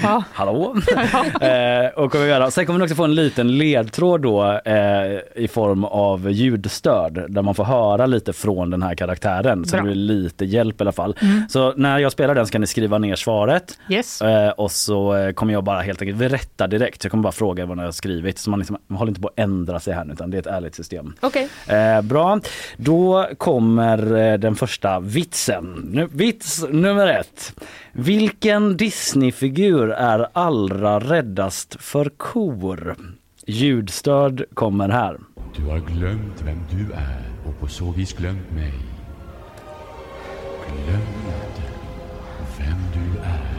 Ja. 0.04 0.24
Hallå? 0.34 0.76
eh, 1.42 2.04
och 2.04 2.12
kommer 2.12 2.26
göra. 2.26 2.52
Sen 2.52 2.66
kommer 2.66 2.80
ni 2.80 2.86
också 2.86 2.96
få 2.96 3.04
en 3.04 3.16
liten 3.16 3.58
ledtråd 3.58 4.22
då 4.22 4.62
eh, 4.66 5.20
i 5.36 5.48
form 5.52 5.84
av 5.86 6.32
ljudstöd 6.32 7.26
där 7.30 7.42
man 7.42 7.56
får 7.56 7.64
höra 7.64 8.06
lite 8.06 8.34
från 8.34 8.70
den 8.70 8.84
här 8.84 8.96
karaktären. 8.96 9.66
Så 9.66 9.72
Bra. 9.72 9.80
det 9.80 9.84
blir 9.92 9.96
lite 9.96 10.46
hjälp 10.46 10.82
i 10.82 10.84
alla 10.84 10.92
fall. 10.92 11.16
Mm. 11.22 11.42
Så 11.50 11.74
när 11.76 12.00
jag 12.00 12.12
spelar 12.12 12.36
den 12.36 12.48
ska 12.48 12.60
ni 12.60 12.68
skriva 12.68 12.98
ner 12.98 13.16
svaret 13.16 13.80
Yes. 13.90 14.22
eh, 14.22 14.50
och 14.50 14.72
så 14.72 15.16
eh, 15.16 15.32
kommer 15.34 15.54
jag 15.54 15.64
bara 15.64 15.82
helt 15.82 16.02
enkelt 16.02 16.18
berätta 16.20 16.68
direkt. 16.68 17.04
Jag 17.04 17.12
kommer 17.12 17.24
bara 17.24 17.32
fråga 17.32 17.66
vad 17.66 17.78
ni 17.78 17.84
har 17.84 17.92
skrivit 17.92 18.40
så 18.40 18.50
man, 18.50 18.60
liksom, 18.60 18.78
man 18.88 18.98
håller 18.98 19.10
inte 19.10 19.22
på 19.22 19.28
att 19.28 19.40
ändra 19.40 19.80
sig 19.80 19.94
här 19.94 20.06
nu, 20.06 20.14
utan 20.14 20.32
det 20.32 20.38
är 20.38 20.40
ett 20.40 20.48
ärligt 20.48 20.76
system. 20.76 21.14
Okej. 21.20 21.50
Eh, 21.68 22.02
bra, 22.02 22.40
då 22.78 23.28
kommer 23.38 24.16
eh, 24.32 24.38
den 24.38 24.56
första 24.56 25.00
vitsen. 25.00 25.90
Nu, 25.92 26.08
vits 26.12 26.66
nummer 26.70 27.08
ett. 27.08 27.54
Vilken 27.96 28.78
Disneyfigur 28.78 29.90
är 29.90 30.28
allra 30.34 31.00
räddast 31.00 31.76
för 31.80 32.10
kor? 32.18 32.96
Ljudstöd 33.48 34.44
kommer 34.54 34.90
här. 34.90 35.18
Du 35.58 35.64
har 35.64 35.80
glömt 35.80 36.42
vem 36.46 36.60
du 36.72 36.94
är 36.94 37.50
och 37.50 37.60
på 37.60 37.68
så 37.68 37.92
vis 37.92 38.14
glömt 38.14 38.52
mig. 38.52 38.74
Glöm 40.68 41.02
inte 41.26 41.64
vem 42.58 42.78
du 42.94 43.20
är. 43.20 43.54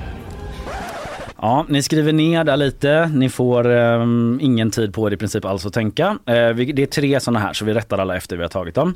Ja, 1.43 1.67
ni 1.69 1.83
skriver 1.83 2.13
ner 2.13 2.45
där 2.45 2.57
lite. 2.57 3.11
Ni 3.15 3.29
får 3.29 3.71
ehm, 3.71 4.39
ingen 4.43 4.71
tid 4.71 4.95
på 4.95 5.09
er 5.09 5.13
i 5.13 5.17
princip 5.17 5.45
alls 5.45 5.67
att 5.67 5.73
tänka. 5.73 6.19
Eh, 6.27 6.49
vi, 6.49 6.73
det 6.73 6.83
är 6.83 6.87
tre 6.87 7.21
sådana 7.21 7.39
här 7.39 7.53
så 7.53 7.65
vi 7.65 7.75
rättar 7.75 7.99
alla 7.99 8.17
efter 8.17 8.37
vi 8.37 8.43
har 8.43 8.49
tagit 8.49 8.75
dem. 8.75 8.95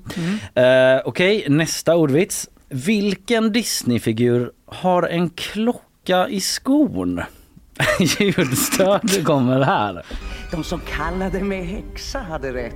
Eh, 0.55 0.65
Okej, 1.05 1.45
nästa 1.49 1.97
ordvits. 1.97 2.49
Vilken 2.71 3.53
Disneyfigur 3.53 4.51
har 4.67 5.03
en 5.03 5.31
klocka 5.31 6.29
i 6.29 6.41
skon? 6.41 7.21
Ljudstöd 8.01 9.25
kommer 9.25 9.61
här. 9.61 10.03
De 10.51 10.65
som 10.65 10.81
kallade 10.81 11.41
mig 11.41 11.63
häxa 11.63 12.19
hade 12.19 12.53
rätt. 12.53 12.75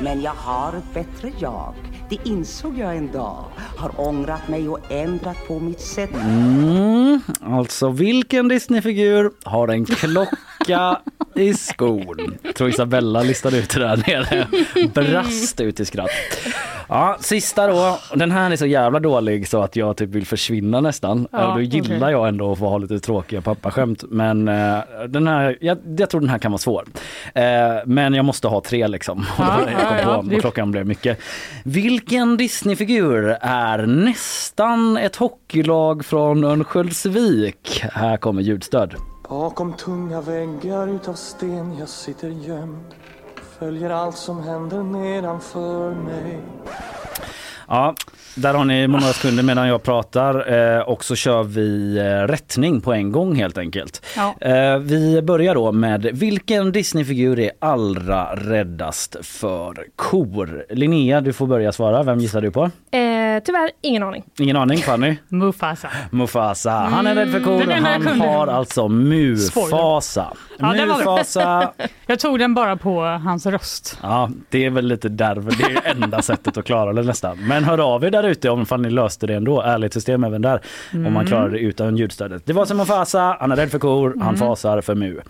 Men 0.00 0.22
jag 0.22 0.32
har 0.32 0.72
ett 0.72 0.94
bättre 0.94 1.32
jag. 1.40 1.74
Det 2.10 2.18
insåg 2.24 2.78
jag 2.78 2.96
en 2.96 3.12
dag. 3.12 3.44
Har 3.76 4.00
ångrat 4.00 4.48
mig 4.48 4.68
och 4.68 4.92
ändrat 4.92 5.46
på 5.48 5.60
mitt 5.60 5.80
sätt. 5.80 6.10
Mm, 6.14 7.20
alltså 7.40 7.90
vilken 7.90 8.48
Disneyfigur 8.48 9.30
har 9.42 9.68
en 9.68 9.84
klocka 9.84 11.00
i 11.34 11.54
skon? 11.54 12.38
Jag 12.42 12.54
tror 12.54 12.68
Isabella 12.68 13.22
listade 13.22 13.58
ut 13.58 13.70
det 13.70 13.80
där 13.80 13.96
nere. 13.96 14.48
Brast 14.94 15.60
ut 15.60 15.80
i 15.80 15.84
skratt. 15.84 16.10
Ja, 16.88 17.16
sista 17.20 17.66
då. 17.66 17.98
Den 18.14 18.30
här 18.30 18.50
är 18.50 18.56
så 18.56 18.66
jävla 18.66 19.00
dålig 19.00 19.48
så 19.48 19.62
att 19.62 19.76
jag 19.76 19.96
typ 19.96 20.10
vill 20.10 20.26
försvinna 20.26 20.80
nästan. 20.80 21.28
Ja, 21.32 21.52
då 21.54 21.60
gillar 21.60 21.96
okej. 21.96 22.10
jag 22.10 22.28
ändå 22.28 22.52
att 22.52 22.58
få 22.58 22.68
ha 22.68 22.78
lite 22.78 23.00
tråkiga 23.00 23.40
pappaskämt. 23.40 24.04
Men 24.08 24.48
eh, 24.48 24.78
den 25.08 25.26
här, 25.28 25.58
jag, 25.60 25.78
jag 25.98 26.10
tror 26.10 26.20
den 26.20 26.30
här 26.30 26.38
kan 26.38 26.52
vara 26.52 26.58
svår. 26.58 26.84
Eh, 27.34 27.42
men 27.86 28.14
jag 28.14 28.24
måste 28.24 28.48
ha 28.48 28.60
tre 28.60 28.88
liksom. 28.88 29.18
Och 29.18 29.44
Ja, 29.44 29.60
då 29.64 29.70
jag 29.72 29.88
kom 29.88 29.96
ja, 29.96 30.00
ja. 30.02 30.22
på, 30.22 30.34
och 30.34 30.40
klockan 30.40 30.70
blev 30.70 30.86
mycket. 30.86 31.18
Vilken 31.64 32.36
Disneyfigur 32.36 33.36
är 33.40 33.86
nästan 33.86 34.96
ett 34.96 35.16
hockeylag 35.16 36.04
från 36.04 36.44
Örnsköldsvik? 36.44 37.84
Här 37.92 38.16
kommer 38.16 38.42
ljudstöd. 38.42 38.94
Bakom 39.28 39.72
tunga 39.72 40.20
väggar 40.20 40.88
utav 40.88 41.14
sten 41.14 41.76
jag 41.78 41.88
sitter 41.88 42.28
gömd 42.28 42.94
Följer 43.58 43.90
allt 43.90 44.16
som 44.16 44.42
händer 44.42 44.82
nedanför 44.82 45.90
mig. 45.94 46.40
Ja, 47.68 47.94
där 48.34 48.54
har 48.54 48.64
ni 48.64 48.86
några 48.86 49.12
sekunder 49.12 49.42
medan 49.42 49.68
jag 49.68 49.82
pratar 49.82 50.52
eh, 50.76 50.80
och 50.80 51.04
så 51.04 51.14
kör 51.16 51.42
vi 51.42 51.98
eh, 51.98 52.02
rättning 52.04 52.80
på 52.80 52.92
en 52.92 53.12
gång 53.12 53.34
helt 53.34 53.58
enkelt. 53.58 54.06
Ja. 54.16 54.34
Eh, 54.40 54.78
vi 54.78 55.22
börjar 55.22 55.54
då 55.54 55.72
med 55.72 56.02
vilken 56.12 56.72
Disneyfigur 56.72 57.38
är 57.38 57.50
allra 57.58 58.36
räddast 58.36 59.16
för 59.22 59.86
kor? 59.96 60.64
Linnea, 60.70 61.20
du 61.20 61.32
får 61.32 61.46
börja 61.46 61.72
svara. 61.72 62.02
Vem 62.02 62.18
gissar 62.18 62.40
du 62.40 62.50
på? 62.50 62.62
Eh, 62.64 62.70
tyvärr, 63.44 63.70
ingen 63.82 64.02
aning. 64.02 64.24
Ingen 64.38 64.56
aning, 64.56 64.78
Fanny? 64.78 65.16
Mufasa. 65.28 65.88
Mufasa. 66.10 66.70
Han 66.70 67.06
är 67.06 67.14
rädd 67.14 67.32
för 67.32 67.40
kor. 67.40 67.70
jag 67.70 67.76
Han 67.76 68.20
har 68.20 68.46
alltså 68.46 68.88
Mufasa. 68.88 70.32
Ja. 70.58 70.86
Mufasa. 70.86 71.72
Jag 72.06 72.18
tog 72.18 72.38
den 72.38 72.54
bara 72.54 72.76
på 72.76 73.02
hans 73.02 73.46
röst. 73.46 73.98
Ja, 74.02 74.30
det 74.50 74.64
är 74.64 74.70
väl 74.70 74.86
lite 74.86 75.08
därför. 75.08 75.50
Det 75.58 75.88
är 75.88 76.02
enda 76.02 76.22
sättet 76.22 76.56
att 76.56 76.64
klara 76.64 76.92
det 76.92 77.02
nästan. 77.02 77.38
Men 77.48 77.57
hör 77.64 77.94
av 77.94 78.04
er 78.04 78.10
där 78.10 78.24
ute 78.24 78.50
om 78.50 78.66
fan 78.66 78.82
ni 78.82 78.90
löste 78.90 79.26
det 79.26 79.34
ändå. 79.34 79.62
Ärligt 79.62 79.92
system 79.92 80.24
även 80.24 80.42
där. 80.42 80.60
Om 80.92 81.02
man 81.02 81.12
Mm. 81.12 81.26
klarar 81.26 81.48
det 81.48 81.58
utan 81.58 81.96
ljudstödet. 81.96 82.42
Det 82.46 82.52
var 82.52 82.64
som 82.64 82.76
Mufasa. 82.76 83.36
Han 83.40 83.52
är 83.52 83.56
rädd 83.56 83.70
för 83.70 83.78
kor. 83.78 84.14
Han 84.18 84.22
Mm. 84.34 84.36
fasar 84.36 84.80
för 84.80 84.94
Mu. 84.94 85.20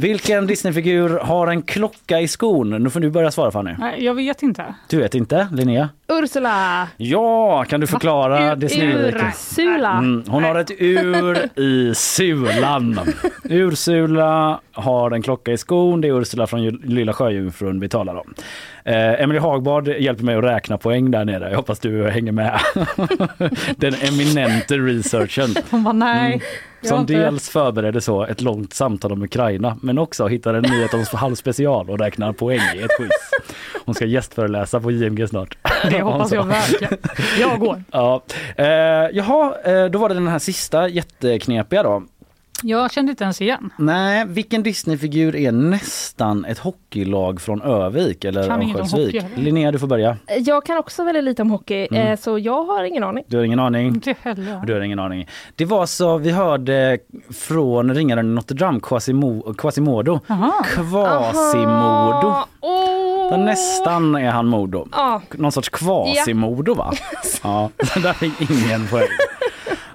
Vilken 0.00 0.46
Disneyfigur 0.46 1.18
har 1.18 1.46
en 1.46 1.62
klocka 1.62 2.20
i 2.20 2.28
skon? 2.28 2.70
Nu 2.82 2.90
får 2.90 3.00
du 3.00 3.10
börja 3.10 3.30
svara 3.30 3.50
Fanny. 3.50 3.74
Nej, 3.78 4.04
jag 4.04 4.14
vet 4.14 4.42
inte. 4.42 4.64
Du 4.88 4.96
vet 4.98 5.14
inte, 5.14 5.48
Linnea? 5.52 5.88
Ursula! 6.08 6.88
Ja, 6.96 7.64
kan 7.68 7.80
du 7.80 7.86
förklara 7.86 8.54
Disneyriket? 8.54 9.22
Ursula! 9.22 9.90
Mm, 9.98 10.24
hon 10.28 10.44
har 10.44 10.54
ett 10.54 10.70
ur 10.78 11.58
i 11.60 11.94
sulan. 11.94 13.00
Ursula 13.44 14.60
har 14.72 15.10
en 15.10 15.22
klocka 15.22 15.52
i 15.52 15.56
skon. 15.58 16.00
Det 16.00 16.08
är 16.08 16.20
Ursula 16.20 16.46
från 16.46 16.66
Lilla 16.68 17.12
Sjöjungfrun 17.12 17.80
vi 17.80 17.88
talar 17.88 18.14
om. 18.14 18.34
Eh, 18.86 19.22
Emily 19.22 19.38
Hagbard 19.38 19.88
hjälper 19.88 20.24
mig 20.24 20.36
att 20.36 20.44
räkna 20.44 20.78
poäng 20.78 21.10
där 21.10 21.24
nere. 21.24 21.50
Jag 21.50 21.56
hoppas 21.56 21.78
du 21.78 22.08
hänger 22.08 22.32
med. 22.32 22.60
Den 23.76 23.94
eminente 23.94 24.74
researchen. 24.74 25.54
Hon 25.70 25.84
bara 25.84 25.92
nej. 25.92 26.32
Mm. 26.32 26.40
Som 26.82 27.06
dels 27.06 27.48
förbereder 27.48 28.00
så 28.00 28.24
ett 28.24 28.40
långt 28.40 28.74
samtal 28.74 29.12
om 29.12 29.22
Ukraina 29.22 29.76
men 29.82 29.98
också 29.98 30.26
hittar 30.26 30.54
en 30.54 30.62
nyhetens 30.62 31.12
halvspecial 31.12 31.90
och 31.90 31.98
räknar 31.98 32.32
poäng 32.32 32.60
i 32.76 32.82
ett 32.82 32.96
quiz. 32.98 33.30
Hon 33.84 33.94
ska 33.94 34.04
gästföreläsa 34.04 34.80
på 34.80 34.90
JMG 34.90 35.28
snart. 35.28 35.58
Det 35.90 36.00
hoppas 36.02 36.32
jag 36.32 36.44
verkligen. 36.44 36.96
Jag 37.40 37.60
går. 37.60 37.82
Ja. 37.90 38.22
Eh, 38.56 38.66
jaha, 39.12 39.54
eh, 39.64 39.84
då 39.84 39.98
var 39.98 40.08
det 40.08 40.14
den 40.14 40.28
här 40.28 40.38
sista 40.38 40.88
jätteknepiga 40.88 41.82
då. 41.82 42.02
Jag 42.62 42.92
kände 42.92 43.10
inte 43.10 43.24
ens 43.24 43.40
igen. 43.42 43.70
Nej, 43.76 44.24
vilken 44.26 44.62
Disneyfigur 44.62 45.36
är 45.36 45.52
nästan 45.52 46.44
ett 46.44 46.58
hockeylag 46.58 47.40
från 47.40 47.62
Övik 47.62 48.24
eller 48.24 48.46
Kan 48.48 48.62
Örnsköldsvik? 48.62 49.22
Linnea, 49.34 49.72
du 49.72 49.78
får 49.78 49.86
börja. 49.86 50.16
Jag 50.38 50.64
kan 50.66 50.78
också 50.78 51.04
väldigt 51.04 51.24
lite 51.24 51.42
om 51.42 51.50
hockey, 51.50 51.88
Mm. 51.90 52.06
eh, 52.06 52.18
så 52.18 52.38
jag 52.38 52.64
har 52.64 52.84
ingen 52.84 53.04
aning. 53.04 53.24
Du 53.28 53.36
har 53.36 53.44
ingen 53.44 53.58
aning? 53.60 53.86
Inte 53.86 54.14
heller. 54.22 54.62
Du 54.66 54.72
har 54.74 54.80
ingen 54.80 54.98
aning. 54.98 55.28
Det 55.56 55.64
var 55.64 55.86
så, 55.86 56.18
vi 56.18 56.30
hörde 56.30 56.98
från 57.34 57.94
ringaren 57.94 58.26
i 58.26 58.34
Notre 58.34 58.56
Dame, 58.56 58.80
Quasimo, 58.82 59.54
Quasimodo. 59.54 60.20
Quasimodo. 60.74 62.34
Åh! 62.60 63.30
Så 63.30 63.36
nästan 63.36 64.14
är 64.14 64.30
han 64.30 64.46
Modo. 64.46 64.88
Ja. 64.92 65.22
Någon 65.32 65.52
sorts 65.52 65.68
Quasimodo 65.68 66.74
va? 66.74 66.92
Ja, 67.42 67.70
där 68.02 68.12
fick 68.12 68.50
ingen 68.50 68.86
poäng. 68.86 69.08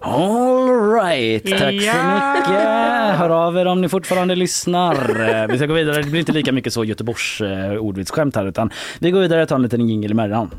All 0.01 0.91
right, 0.93 1.43
tack 1.43 1.59
så 1.59 1.65
Ja. 1.65 2.33
mycket. 2.33 3.17
Hör 3.19 3.29
av 3.29 3.57
er 3.57 3.65
om 3.65 3.81
ni 3.81 3.89
fortfarande 3.89 4.35
lyssnar. 4.35 4.95
Eh, 5.41 5.47
Vi 5.47 5.57
ska 5.57 5.65
gå 5.65 5.73
vidare, 5.73 6.01
det 6.01 6.09
blir 6.09 6.19
inte 6.19 6.31
lika 6.31 6.51
mycket 6.51 6.73
så 6.73 6.83
Göteborgs 6.83 7.41
eh, 7.41 7.71
ordvitsskämt 7.77 8.35
här 8.35 8.45
utan 8.45 8.71
vi 8.99 9.11
går 9.11 9.19
vidare 9.19 9.41
och 9.43 9.49
tar 9.49 9.55
en 9.55 9.61
liten 9.61 9.89
jingel 9.89 10.11
emellan. 10.11 10.51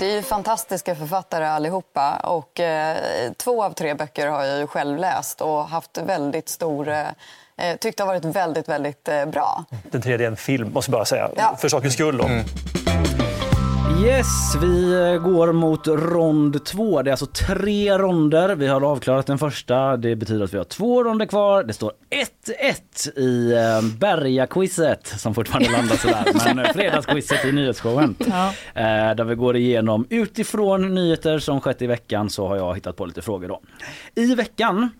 Det 0.00 0.06
är 0.10 0.14
ju 0.16 0.22
fantastiska 0.22 0.94
författare 0.94 1.44
allihopa 1.46 2.16
och 2.16 2.60
eh, 2.60 2.96
två 3.36 3.64
av 3.64 3.70
tre 3.70 3.94
böcker 3.94 4.26
har 4.26 4.44
jag 4.44 4.58
ju 4.60 4.66
själv 4.66 4.98
läst 4.98 5.40
och 5.40 5.68
haft 5.68 5.98
väldigt 6.06 6.48
stor 6.48 6.88
eh, 6.88 7.00
eh, 7.70 7.76
tyckt 7.80 8.00
har 8.00 8.06
varit 8.06 8.24
väldigt, 8.24 8.68
väldigt 8.68 9.08
eh, 9.08 9.26
bra. 9.26 9.64
Den 9.90 10.02
tredje 10.02 10.26
är 10.26 10.30
en 10.30 10.36
film, 10.36 10.72
måste 10.72 10.90
jag 10.90 10.98
bara 10.98 11.04
säga. 11.04 11.28
Ja. 11.36 11.56
För 11.60 11.68
sakens 11.68 11.94
skull. 11.94 12.16
Då. 12.18 12.24
Yes, 14.04 14.56
vi 14.62 14.92
eh, 14.92 15.22
går 15.22 15.52
mot 15.52 15.86
rond 15.86 16.64
två. 16.64 17.02
Det 17.02 17.10
är 17.10 17.12
alltså 17.12 17.26
tre 17.26 17.98
ronder. 17.98 18.56
Vi 18.56 18.66
har 18.66 18.80
avklarat 18.80 19.26
den 19.26 19.38
första. 19.38 19.96
Det 19.96 20.16
betyder 20.16 20.44
att 20.44 20.54
vi 20.54 20.58
har 20.58 20.64
två 20.64 21.04
ronder 21.04 21.26
kvar. 21.26 21.64
Det 21.64 21.72
står 21.72 21.92
1-1 23.06 23.18
i 23.18 23.52
eh, 23.52 23.98
Berga-quizet 23.98 25.06
som 25.06 25.34
fortfarande 25.34 25.72
landar 25.72 25.96
sådär. 25.96 26.24
Men 26.46 26.58
eh, 26.58 26.72
fredagsquizet 26.72 27.44
i 27.44 27.52
nyhetsshowen. 27.52 28.14
Ja. 28.26 28.52
Där 29.14 29.24
vi 29.24 29.34
går 29.34 29.56
igenom 29.56 30.06
utifrån 30.10 30.94
nyheter 30.94 31.38
som 31.38 31.60
skett 31.60 31.82
i 31.82 31.86
veckan 31.86 32.30
så 32.30 32.48
har 32.48 32.56
jag 32.56 32.74
hittat 32.74 32.96
på 32.96 33.06
lite 33.06 33.22
frågor 33.22 33.48
då. 33.48 33.60
I 34.14 34.34
veckan 34.34 34.90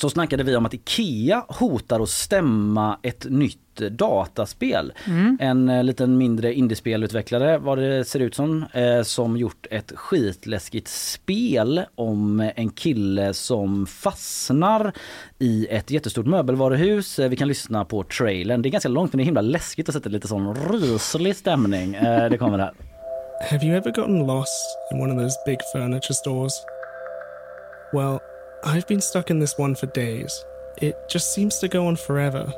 så 0.00 0.10
snackade 0.10 0.42
vi 0.42 0.56
om 0.56 0.66
att 0.66 0.74
Ikea 0.74 1.44
hotar 1.48 2.00
att 2.00 2.08
stämma 2.08 2.98
ett 3.02 3.26
nytt 3.30 3.58
dataspel. 3.90 4.92
Mm. 5.06 5.38
En 5.40 5.68
eh, 5.68 5.84
liten 5.84 6.18
mindre 6.18 6.54
indiespelutvecklare 6.54 7.58
vad 7.58 7.78
det 7.78 8.04
ser 8.04 8.20
ut 8.20 8.34
som 8.34 8.64
eh, 8.72 9.02
som 9.02 9.36
gjort 9.36 9.66
ett 9.70 9.92
skitläskigt 9.96 10.88
spel 10.88 11.82
om 11.94 12.50
en 12.56 12.70
kille 12.70 13.34
som 13.34 13.86
fastnar 13.86 14.92
i 15.38 15.66
ett 15.70 15.90
jättestort 15.90 16.26
möbelvaruhus. 16.26 17.18
Eh, 17.18 17.28
vi 17.28 17.36
kan 17.36 17.48
lyssna 17.48 17.84
på 17.84 18.02
trailern. 18.02 18.62
Det 18.62 18.68
är 18.68 18.70
ganska 18.70 18.88
långt 18.88 19.12
men 19.12 19.18
det 19.18 19.22
är 19.22 19.26
himla 19.26 19.40
läskigt 19.40 19.88
att 19.88 19.94
sätta 19.94 20.08
lite 20.08 20.28
sån 20.28 20.54
ryslig 20.54 21.36
stämning. 21.36 21.94
Eh, 21.94 22.30
det 22.30 22.38
kommer 22.38 22.58
här. 22.58 22.72
Have 23.50 23.66
you 23.66 23.76
ever 23.76 23.92
gotten 23.92 24.26
lost 24.26 24.78
in 24.92 25.00
one 25.00 25.12
of 25.12 25.22
those 25.22 25.36
big 25.46 25.58
furniture 25.72 26.14
stores? 26.14 26.52
Well, 27.92 28.20
I've 28.66 28.88
been 28.88 29.00
stuck 29.00 29.30
in 29.30 29.38
this 29.38 29.56
one 29.56 29.76
for 29.76 29.86
days. 29.86 30.44
It 30.78 30.96
just 31.08 31.32
seems 31.32 31.60
to 31.60 31.68
go 31.68 31.86
on 31.86 31.94
forever. 31.94 32.52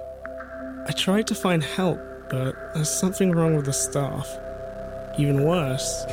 I 0.86 0.92
tried 0.92 1.26
to 1.26 1.34
find 1.34 1.62
help, 1.62 2.00
but 2.30 2.54
there's 2.72 2.88
something 2.88 3.30
wrong 3.30 3.54
with 3.54 3.66
the 3.66 3.74
staff. 3.74 4.26
Even 5.18 5.44
worse, 5.44 6.06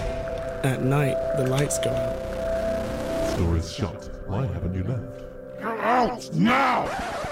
at 0.66 0.84
night 0.84 1.16
the 1.38 1.48
lights 1.48 1.80
go 1.80 1.92
out. 1.92 3.30
Store 3.30 3.56
is 3.56 3.74
shut. 3.74 4.10
Why 4.28 4.46
haven't 4.48 4.76
you 4.76 4.84
left? 4.84 5.24
Out 5.62 6.30
now! 6.34 7.25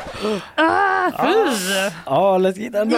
Ah, 0.56 1.12
fy! 1.26 1.34
Ja, 2.06 2.38
läskigt 2.38 2.76
ändå. 2.76 2.98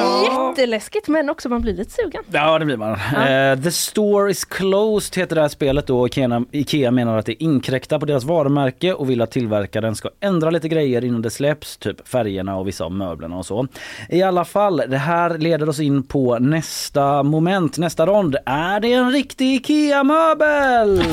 Jätteläskigt 0.50 1.08
men 1.08 1.30
också 1.30 1.50
man 1.50 1.62
blir 1.62 1.74
lite 1.74 1.92
sugen. 1.92 2.24
Ja 2.32 2.60
det 2.60 2.66
blir 2.66 2.78
man. 2.78 2.92
Eh, 2.92 3.60
The 3.64 3.72
store 3.72 4.32
is 4.32 4.46
closed 4.46 5.18
heter 5.22 5.36
det 5.36 5.42
här 5.42 5.50
spelet 5.50 5.88
då. 5.88 6.08
Ikea, 6.08 6.44
Ikea 6.52 6.92
menar 6.92 7.18
att 7.18 7.26
det 7.26 7.44
inkräktar 7.44 8.00
på 8.00 8.06
deras 8.06 8.24
varumärke 8.24 8.94
och 8.94 9.10
vill 9.10 9.22
att 9.22 9.32
tillverkaren 9.32 9.96
ska 9.96 10.10
ändra 10.20 10.50
lite 10.50 10.68
grejer 10.68 11.04
innan 11.06 11.22
det 11.22 11.30
släpps. 11.30 11.78
Typ 11.78 12.08
färgerna 12.08 12.56
och 12.58 12.68
vissa 12.68 12.84
av 12.86 12.92
möblerna 12.92 13.38
och 13.38 13.46
så. 13.46 13.68
I 14.10 14.22
alla 14.22 14.46
fall, 14.46 14.82
det 14.88 14.98
här 14.98 15.38
leder 15.38 15.70
oss 15.70 15.80
in 15.80 16.04
på 16.04 16.40
nästa 16.40 17.24
moment, 17.24 17.78
nästa 17.78 18.06
rond. 18.06 18.36
Är 18.46 18.80
det 18.80 18.94
en 18.94 19.12
riktig 19.12 19.56
Ikea-möbel? 19.56 21.04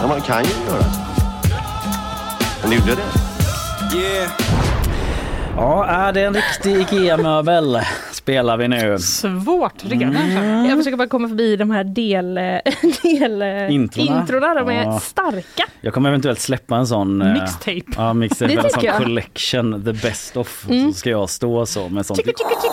Ja, 0.00 0.06
man 0.08 0.20
kan 0.20 0.44
ju 0.44 0.50
göra 0.50 0.82
så. 0.82 1.00
Men 2.62 2.70
det 2.70 2.76
gjorde 2.76 2.94
det. 2.94 3.25
Yeah. 3.92 4.65
Ja, 5.56 5.84
är 5.86 6.12
det 6.12 6.22
en 6.22 6.34
riktig 6.34 6.76
IKEA-möbel? 6.80 7.78
spelar 8.12 8.56
vi 8.56 8.68
nu. 8.68 8.98
Svårt 8.98 9.84
redan. 9.84 10.16
Mm. 10.16 10.64
Jag 10.66 10.78
försöker 10.78 10.96
bara 10.96 11.08
komma 11.08 11.28
förbi 11.28 11.56
de 11.56 11.70
här 11.70 11.84
del, 11.84 12.34
del 13.02 13.42
Introna. 13.72 14.20
introna. 14.20 14.54
De 14.54 14.68
är 14.68 14.82
Ja. 14.84 15.00
starka. 15.00 15.64
Jag 15.80 15.94
kommer 15.94 16.08
eventuellt 16.08 16.40
släppa 16.40 16.76
en 16.76 16.86
sån 16.86 17.22
eh, 17.22 17.32
Mixtape. 17.32 17.82
Ja, 17.96 18.12
mixtape. 18.12 18.54
Det 18.54 18.60
En 18.64 18.70
sån 18.70 18.84
jag. 18.84 18.96
collection, 18.96 19.84
the 19.84 19.92
best 19.92 20.36
of. 20.36 20.66
Mm. 20.70 20.92
Så 20.92 20.98
ska 20.98 21.10
jag 21.10 21.30
stå 21.30 21.66
så 21.66 21.88
med 21.88 22.06
sånt 22.06 22.20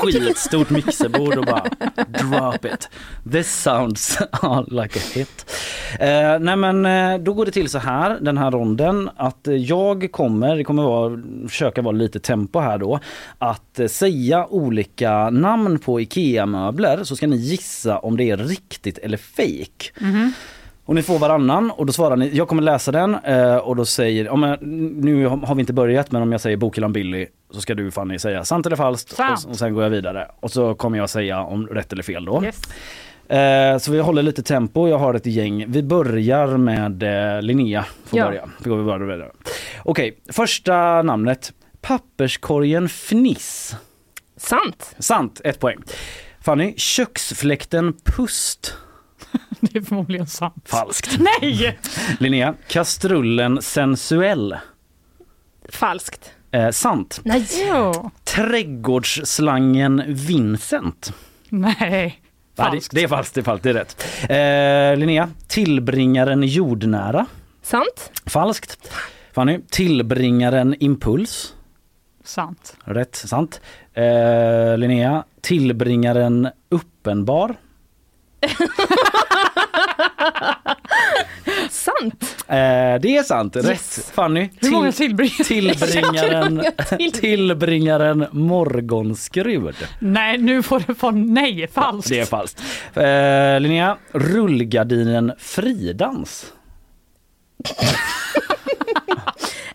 skitstort 0.04 0.70
mixerbord 0.70 1.38
och 1.38 1.46
bara 1.46 1.64
drop 2.08 2.66
it. 2.66 2.90
This 3.32 3.62
sounds 3.62 4.20
like 4.68 5.00
a 5.00 5.02
hit. 5.14 5.52
Eh, 6.00 6.40
nej 6.40 6.56
men 6.56 6.86
eh, 6.86 7.18
då 7.20 7.34
går 7.34 7.46
det 7.46 7.52
till 7.52 7.70
så 7.70 7.78
här 7.80 8.18
den 8.22 8.38
här 8.38 8.52
ronden 8.52 9.10
att 9.18 9.48
eh, 9.48 9.54
jag 9.56 10.10
kommer, 10.12 10.56
det 10.56 10.64
kommer 10.64 10.84
vara, 10.84 11.20
försöka 11.50 11.82
vara 11.82 11.96
lite 11.96 12.20
tempo 12.20 12.60
här 12.60 12.73
då, 12.78 13.00
att 13.38 13.80
eh, 13.80 13.88
säga 13.88 14.48
olika 14.48 15.30
namn 15.30 15.80
på 15.80 16.02
IKEA-möbler 16.02 17.04
så 17.04 17.16
ska 17.16 17.28
ni 17.28 17.36
gissa 17.36 17.98
om 18.00 18.18
det 18.18 18.30
är 18.30 18.38
riktigt 18.38 18.98
eller 18.98 19.18
fake. 19.18 19.92
Och 20.86 20.96
ni 20.96 21.02
får 21.04 21.20
varannan 21.20 21.72
och 21.72 21.86
då 21.86 21.94
svarar 21.94 22.16
ni, 22.16 22.30
jag 22.34 22.48
kommer 22.48 22.62
läsa 22.64 22.92
den 22.92 23.16
eh, 23.16 23.56
och 23.56 23.76
då 23.76 23.86
säger, 23.86 24.26
ja, 24.26 24.36
men, 24.36 24.58
nu 25.02 25.26
har 25.28 25.56
vi 25.56 25.60
inte 25.60 25.74
börjat 25.74 26.12
men 26.12 26.22
om 26.22 26.32
jag 26.32 26.42
säger 26.42 26.58
Bokhyllan 26.58 26.94
Billy 26.94 27.28
så 27.52 27.62
ska 27.62 27.74
du 27.76 27.92
Fanny 27.92 28.20
säga 28.20 28.46
sant 28.46 28.66
eller 28.66 28.76
falskt 28.76 29.16
Sant. 29.16 29.44
och, 29.46 29.52
och 29.52 29.58
sen 29.58 29.74
går 29.74 29.84
jag 29.84 29.90
vidare. 29.90 30.28
Och 30.40 30.52
så 30.52 30.76
kommer 30.76 30.98
jag 30.98 31.10
säga 31.10 31.42
om 31.44 31.68
rätt 31.68 31.94
eller 31.94 32.04
fel 32.04 32.26
då. 32.26 32.44
Yes. 32.44 32.62
Eh, 33.28 33.78
så 33.78 33.92
vi 33.92 34.00
håller 34.00 34.24
lite 34.24 34.44
tempo, 34.44 34.88
jag 34.88 34.98
har 34.98 35.14
ett 35.14 35.26
gäng. 35.26 35.66
Vi 35.68 35.84
börjar 35.84 36.58
med 36.58 37.04
eh, 37.36 37.42
Linnea. 37.42 37.86
Får 38.06 38.20
Ja. 38.20 38.26
börja. 38.26 38.50
Vi 38.64 38.70
går. 38.70 39.32
Okej, 39.84 40.18
första 40.32 41.02
namnet. 41.02 41.54
Papperskorgen 41.84 42.90
Fniss. 42.90 43.76
Sant. 44.38 44.96
Sant, 45.00 45.42
ett 45.44 45.60
poäng. 45.60 45.84
Fanny, 46.42 46.74
köksfläkten 46.78 47.94
Pust. 48.04 48.78
Det 49.60 49.78
är 49.78 49.82
förmodligen 49.82 50.28
sant. 50.28 50.64
Falskt. 50.66 51.20
Nej! 51.42 51.80
Linnea, 52.20 52.56
kastrullen 52.68 53.62
Sensuell. 53.62 54.58
Falskt. 55.70 56.32
Eh, 56.52 56.70
sant. 56.70 57.20
Nej. 57.24 57.48
Jo. 57.68 58.12
Trädgårdsslangen 58.24 60.04
Vincent. 60.08 61.14
Nej. 61.50 62.22
Falskt. 62.58 62.96
det 62.96 63.04
är 63.04 63.08
falskt, 63.08 63.36
det 63.36 63.42
är 63.42 63.44
falskt, 63.44 63.64
det 63.64 63.70
är 63.70 63.74
rätt. 63.74 64.06
Eh, 64.94 65.00
Linnea, 65.00 65.30
tillbringaren 65.48 66.44
jordnära. 66.44 67.26
Sant. 67.62 68.12
Falskt. 68.26 68.78
Fanny, 69.34 69.60
tillbringaren 69.70 70.76
impuls. 70.80 71.54
Sant. 72.24 72.78
Rätt, 72.86 73.16
sant. 73.16 73.62
Eh, 73.94 74.78
Linnea, 74.78 75.24
tillbringaren 75.42 76.48
uppenbar. 76.70 77.56
Sant. 81.70 82.24
Eh, 82.48 82.56
det 83.02 83.18
är 83.18 83.24
sant, 83.24 83.56
Yes. 83.56 83.66
rätt. 83.66 84.12
Fanny, 84.16 84.50
Hur 84.62 84.72
många 84.72 84.92
tillbringare? 84.92 85.44
tillbringaren, 85.44 86.56
Jag 86.64 86.78
kan 86.78 86.98
många 87.00 87.12
till. 87.12 87.12
tillbringaren 87.22 88.26
morgonskrud. 88.32 89.76
Nej, 90.00 90.38
nu 90.38 90.64
får 90.64 90.84
det 90.88 90.96
få 90.96 91.12
nej. 91.12 91.68
Falskt. 91.68 92.10
Det 92.10 92.20
är 92.20 92.26
falskt. 92.26 92.62
Eh, 92.94 93.60
Linnea, 93.60 93.98
rullgardinen 94.12 95.34
Fridans. 95.40 96.46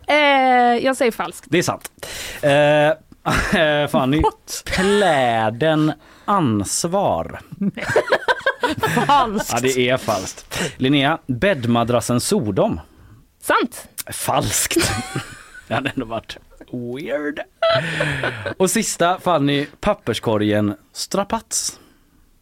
Eh, 0.08 0.16
jag 0.84 0.96
säger 0.96 1.12
falskt. 1.12 1.46
Det 1.50 1.58
är 1.58 1.62
sant. 1.62 1.90
Eh, 2.42 3.60
eh, 3.62 3.88
Fanny, 3.88 4.22
pläden 4.64 5.92
ansvar. 6.24 7.40
Falskt. 9.06 9.52
Ja, 9.52 9.60
det 9.62 9.88
är 9.88 9.96
falskt. 9.96 10.60
Linnea, 10.76 11.18
bäddmadrassen 11.26 12.20
Sodom. 12.20 12.80
Sant. 13.42 13.88
Falskt. 14.12 14.92
Det 15.68 15.74
hade 15.74 15.90
ändå 15.94 16.06
varit 16.06 16.36
weird. 16.72 17.40
Och 18.56 18.70
sista 18.70 19.18
Fanny, 19.20 19.66
papperskorgen 19.80 20.74
strapats. 20.92 21.78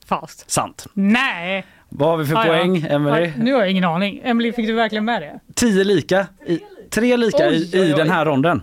Falskt. 0.06 0.50
Sant. 0.50 0.86
Nej. 0.92 1.66
Vad 1.88 2.08
har 2.08 2.16
vi 2.16 2.26
för 2.26 2.34
Ah, 2.36 2.46
ja. 2.46 2.52
poäng, 2.52 2.86
Emelie? 2.90 3.26
Ja, 3.36 3.42
Nu 3.44 3.52
har 3.52 3.60
jag 3.60 3.70
ingen 3.70 3.84
aning. 3.84 4.20
Emily, 4.24 4.52
fick 4.52 4.66
du 4.66 4.72
verkligen 4.72 5.04
med 5.04 5.22
det? 5.22 5.40
Tio 5.54 5.84
lika. 5.84 6.26
I, 6.46 6.60
tre 6.90 7.16
lika 7.16 7.46
i, 7.46 7.50
Oj, 7.50 7.70
oj, 7.72 7.88
i 7.88 7.92
oj. 7.92 7.96
den 7.96 8.10
här 8.10 8.24
ronden. 8.24 8.62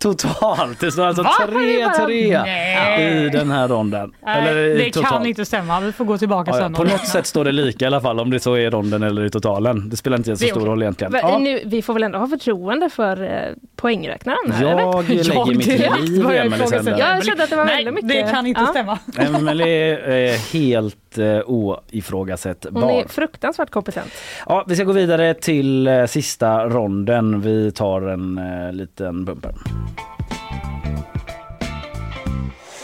Totalt. 0.00 0.80
Det 0.80 0.92
står 0.92 1.04
alltså 1.06 1.22
Va? 1.22 1.30
3-3 1.48 2.42
Nej. 2.44 3.26
i 3.26 3.28
den 3.28 3.50
här 3.50 3.68
ronden. 3.68 4.12
Nej, 4.22 4.70
i 4.70 4.74
det 4.78 4.90
totalt. 4.90 5.12
kan 5.12 5.26
inte 5.26 5.44
stämma. 5.44 5.80
Vi 5.80 5.92
får 5.92 6.04
gå 6.04 6.18
tillbaka 6.18 6.50
Ja, 6.50 6.56
ja, 6.56 6.62
sen. 6.62 6.74
på 6.74 6.84
något 6.84 7.06
sätt 7.06 7.26
står 7.26 7.44
det 7.44 7.52
lika 7.52 7.84
i 7.84 7.86
alla 7.86 8.00
fall 8.00 8.20
om 8.20 8.30
det 8.30 8.40
så 8.40 8.54
är 8.54 8.58
i 8.58 8.70
ronden 8.70 9.02
eller 9.02 9.24
i 9.24 9.30
totalen. 9.30 9.88
Det 9.90 9.96
spelar 9.96 10.16
inte 10.16 10.36
så 10.36 10.46
stor 10.46 10.66
roll 10.66 10.82
egentligen. 10.82 11.12
Va, 11.12 11.18
Ja. 11.22 11.38
Nu, 11.38 11.60
vi 11.64 11.82
får 11.82 11.94
väl 11.94 12.02
ändå 12.02 12.18
ha 12.18 12.26
förtroende 12.28 12.90
för 12.90 13.22
eh, 13.22 13.30
poängräknaren 13.76 14.52
här, 14.52 14.62
Jag 14.62 14.80
eller? 14.80 15.24
lägger 15.24 15.54
mitt 15.54 15.66
direkt 15.66 16.00
liv 16.08 16.30
i 16.30 16.38
händer. 16.38 16.98
Jag 16.98 17.24
kände 17.24 17.44
att 17.44 17.50
det 17.50 17.56
var 17.56 17.64
Nej, 17.64 17.84
väldigt 17.84 18.04
mycket. 18.04 18.26
det 18.26 18.32
kan 18.32 18.46
inte 18.46 18.60
Ja. 18.60 18.66
stämma. 18.66 18.98
Emelie 19.18 19.98
är 20.32 20.52
helt 20.52 20.96
uh, 21.18 21.40
oifrågasättbar. 21.46 22.80
Hon 22.80 22.90
är 22.90 23.08
fruktansvärt 23.08 23.70
kompetent. 23.70 24.12
Ja, 24.46 24.64
vi 24.68 24.76
ska 24.76 24.84
gå 24.84 24.92
vidare 24.92 25.34
till 25.34 25.86
eh, 25.86 26.06
sista 26.06 26.64
ronden. 26.68 27.40
Vi 27.40 27.72
tar 27.72 28.02
en 28.02 28.38
uh, 28.38 28.72
liten 28.72 29.24
bumper. 29.24 29.54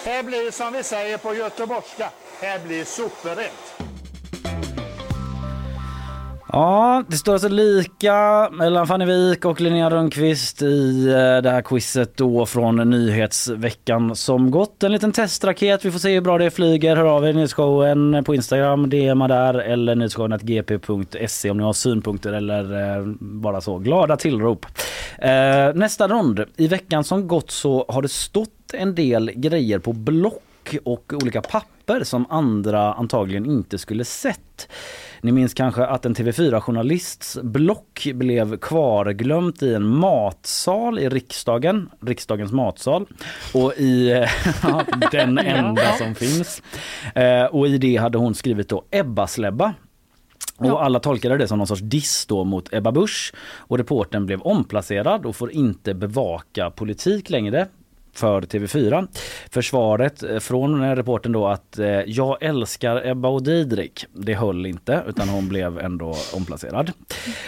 Här 0.05 0.22
blir 0.22 0.51
som 0.51 0.72
vi 0.72 0.83
säger 0.83 1.18
på 1.18 1.35
göteborgska, 1.35 2.11
här 2.41 2.59
blir 2.66 2.85
superrätt. 2.85 3.91
Ja, 6.53 7.05
det 7.09 7.16
står 7.16 7.32
alltså 7.32 7.48
lika 7.48 8.48
mellan 8.53 8.86
Fanny 8.86 9.05
Wijk 9.05 9.44
och 9.44 9.61
Linnea 9.61 9.90
Rönnqvist 9.90 10.62
i 10.62 11.09
eh, 11.09 11.42
det 11.42 11.51
här 11.51 11.62
quizet 11.62 12.16
då 12.16 12.46
från 12.46 12.90
nyhetsveckan 12.90 14.16
som 14.16 14.51
gått. 14.51 14.82
En 14.82 14.92
liten 14.92 15.12
testraket. 15.12 15.84
Vi 15.84 15.90
får 15.90 15.98
se 15.98 16.14
hur 16.14 16.20
bra 16.20 16.38
det 16.38 16.51
flyger. 16.51 16.96
Hör 16.96 17.05
av 17.05 17.26
er 17.26 17.32
nyhetsshowen 17.32 18.24
på 18.24 18.34
Instagram, 18.34 18.90
DMa 18.90 19.28
där 19.28 19.55
eller 19.55 19.94
nyhetsshowen.gp.se 19.94 21.51
om 21.51 21.57
ni 21.57 21.62
har 21.62 21.72
synpunkter 21.72 22.32
eller 22.32 22.96
eh, 22.98 23.05
bara 23.20 23.61
så 23.61 23.78
glada 23.78 24.16
tillrop. 24.16 24.66
Eh, 25.18 25.74
nästa 25.74 26.09
rond. 26.09 26.44
I 26.57 26.68
veckan 26.68 27.05
som 27.05 27.28
gått 27.28 27.51
så 27.51 27.84
har 27.88 28.03
det 28.03 28.09
stått 28.09 28.74
en 28.74 28.94
del 28.94 29.30
grejer 29.34 29.78
på 29.78 29.92
block 29.92 30.76
och 30.84 31.12
olika 31.22 31.42
papper 31.42 31.80
som 31.99 32.26
andra 32.30 32.95
antagligen 32.95 33.47
inte 33.47 33.78
skulle 33.78 34.05
sett. 34.05 34.68
Ni 35.20 35.32
minns 35.32 35.55
kanske 35.55 35.86
att 35.86 36.07
en 36.07 36.14
TV4-journalists 36.14 37.38
block 37.43 38.07
blev 38.14 38.57
kvarglömt 38.57 39.62
i 39.62 39.74
en 39.74 39.86
matsal 39.86 40.99
i 40.99 41.09
riksdagen, 41.09 41.91
riksdagens 42.01 42.53
matsal. 42.53 43.07
Och 43.55 43.72
i 43.72 44.26
den 45.11 45.38
enda 45.38 45.93
som 45.93 46.14
finns. 46.14 46.62
Eh, 47.14 47.45
och 47.45 47.68
i 47.68 47.78
det 47.78 47.97
hade 47.97 48.18
hon 48.18 48.34
skrivit 48.34 48.68
då 48.68 48.84
Ebba 48.91 49.26
Släbba. 49.26 49.74
Och 50.57 50.84
alla 50.84 51.01
tolkade 51.01 51.38
det 51.38 51.49
som 51.49 51.59
någon 51.59 51.66
sorts 51.66 51.82
diss 51.82 52.26
då 52.26 52.45
mot 52.45 52.72
Ebba 52.72 52.93
Busch. 52.93 53.34
Och 53.38 53.78
reporten 53.78 54.26
blev 54.26 54.41
omplacerad 54.41 55.26
och 55.26 55.36
får 55.36 55.53
inte 55.53 55.95
bevaka 55.95 56.70
politik 56.70 57.30
längre 57.30 57.68
för 58.12 58.42
TV4. 58.42 59.08
Försvaret 59.50 60.22
eh, 60.22 60.38
från 60.38 60.82
eh, 60.82 60.96
reporten 60.96 61.32
då 61.32 61.46
att 61.46 61.78
eh, 61.78 61.86
jag 61.86 62.42
älskar 62.42 63.06
Ebba 63.06 63.28
och 63.28 63.42
Didrik. 63.42 64.06
Det 64.12 64.34
höll 64.34 64.66
inte 64.66 65.02
utan 65.06 65.28
hon 65.28 65.48
blev 65.48 65.78
ändå 65.78 66.14
omplacerad. 66.34 66.92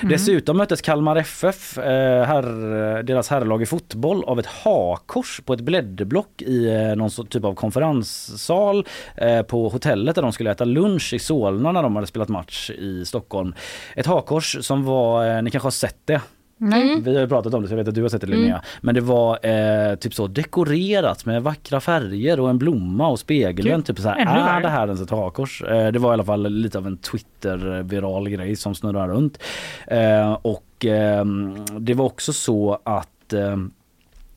Dessutom 0.02 0.56
möttes 0.56 0.80
Kalmar 0.80 1.16
FF, 1.16 1.78
eh, 1.78 2.24
herr, 2.24 3.02
deras 3.02 3.28
herrlag 3.28 3.62
i 3.62 3.66
fotboll, 3.66 4.24
av 4.24 4.38
ett 4.38 4.46
hakors 4.46 5.40
på 5.44 5.52
ett 5.52 5.60
blädderblock 5.60 6.42
i 6.42 6.66
eh, 6.66 6.96
någon 6.96 7.10
typ 7.10 7.44
av 7.44 7.54
konferenssal 7.54 8.86
eh, 9.16 9.42
på 9.42 9.68
hotellet 9.68 10.14
där 10.14 10.22
de 10.22 10.32
skulle 10.32 10.50
äta 10.50 10.64
lunch 10.64 11.14
i 11.14 11.18
Solna 11.18 11.72
när 11.72 11.82
de 11.82 11.96
hade 11.96 12.06
spelat 12.06 12.28
match 12.28 12.70
i 12.70 13.04
Stockholm. 13.04 13.54
Ett 13.96 14.06
hakors 14.06 14.56
som 14.60 14.84
var, 14.84 15.36
eh, 15.36 15.42
ni 15.42 15.50
kanske 15.50 15.66
har 15.66 15.70
sett 15.70 15.98
det? 16.04 16.20
Nej. 16.64 17.00
Vi 17.00 17.14
har 17.14 17.20
ju 17.20 17.28
pratat 17.28 17.54
om 17.54 17.62
det 17.62 17.68
så 17.68 17.72
jag 17.72 17.78
vet 17.78 17.88
att 17.88 17.94
du 17.94 18.02
har 18.02 18.08
sett 18.08 18.20
det 18.20 18.26
Linnea. 18.26 18.46
Mm. 18.46 18.60
Men 18.80 18.94
det 18.94 19.00
var 19.00 19.46
eh, 19.46 19.94
typ 19.94 20.14
så 20.14 20.26
dekorerat 20.26 21.26
med 21.26 21.42
vackra 21.42 21.80
färger 21.80 22.40
och 22.40 22.50
en 22.50 22.58
blomma 22.58 23.08
och 23.08 23.18
spegeln. 23.18 23.76
Gud, 23.76 23.86
Typ 23.86 23.98
så 23.98 24.08
här, 24.08 24.16
ännu 24.16 24.30
är 24.30 24.44
värre. 24.44 24.62
det 24.62 24.68
här 24.68 24.86
ens 24.86 25.00
ett 25.00 25.10
hakors? 25.10 25.62
Eh, 25.62 25.92
det 25.92 25.98
var 25.98 26.10
i 26.10 26.12
alla 26.12 26.24
fall 26.24 26.50
lite 26.52 26.78
av 26.78 26.86
en 26.86 26.96
Twitter-viral 26.96 28.28
grej 28.28 28.56
som 28.56 28.74
snurrar 28.74 29.08
runt. 29.08 29.38
Eh, 29.86 30.32
och 30.32 30.84
ehm, 30.84 31.54
det 31.78 31.94
var 31.94 32.04
också 32.04 32.32
så 32.32 32.78
att 32.84 33.32
ehm, 33.32 33.42
Eh, 33.42 33.58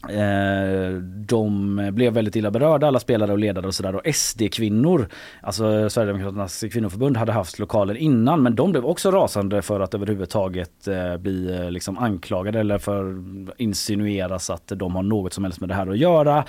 Eh, 0.09 0.93
de 1.27 1.75
blev 1.93 2.13
väldigt 2.13 2.35
illa 2.35 2.51
berörda, 2.51 2.87
alla 2.87 2.99
spelare 2.99 3.31
och 3.31 3.37
ledare 3.37 3.67
och 3.67 3.75
sådär. 3.75 3.95
Och 3.95 4.15
SD-kvinnor, 4.15 5.07
alltså 5.41 5.89
Sverigedemokraternas 5.89 6.63
kvinnoförbund, 6.71 7.17
hade 7.17 7.31
haft 7.31 7.59
lokaler 7.59 7.95
innan 7.95 8.43
men 8.43 8.55
de 8.55 8.71
blev 8.71 8.85
också 8.85 9.11
rasande 9.11 9.61
för 9.61 9.79
att 9.79 9.93
överhuvudtaget 9.93 10.87
eh, 10.87 11.17
bli 11.17 11.55
eh, 11.55 11.71
liksom 11.71 11.97
anklagade 11.97 12.59
eller 12.59 12.77
för 12.77 13.23
insinueras 13.57 14.49
att 14.49 14.67
de 14.67 14.95
har 14.95 15.03
något 15.03 15.33
som 15.33 15.43
helst 15.43 15.59
med 15.59 15.69
det 15.69 15.75
här 15.75 15.87
att 15.87 15.97
göra. 15.97 16.43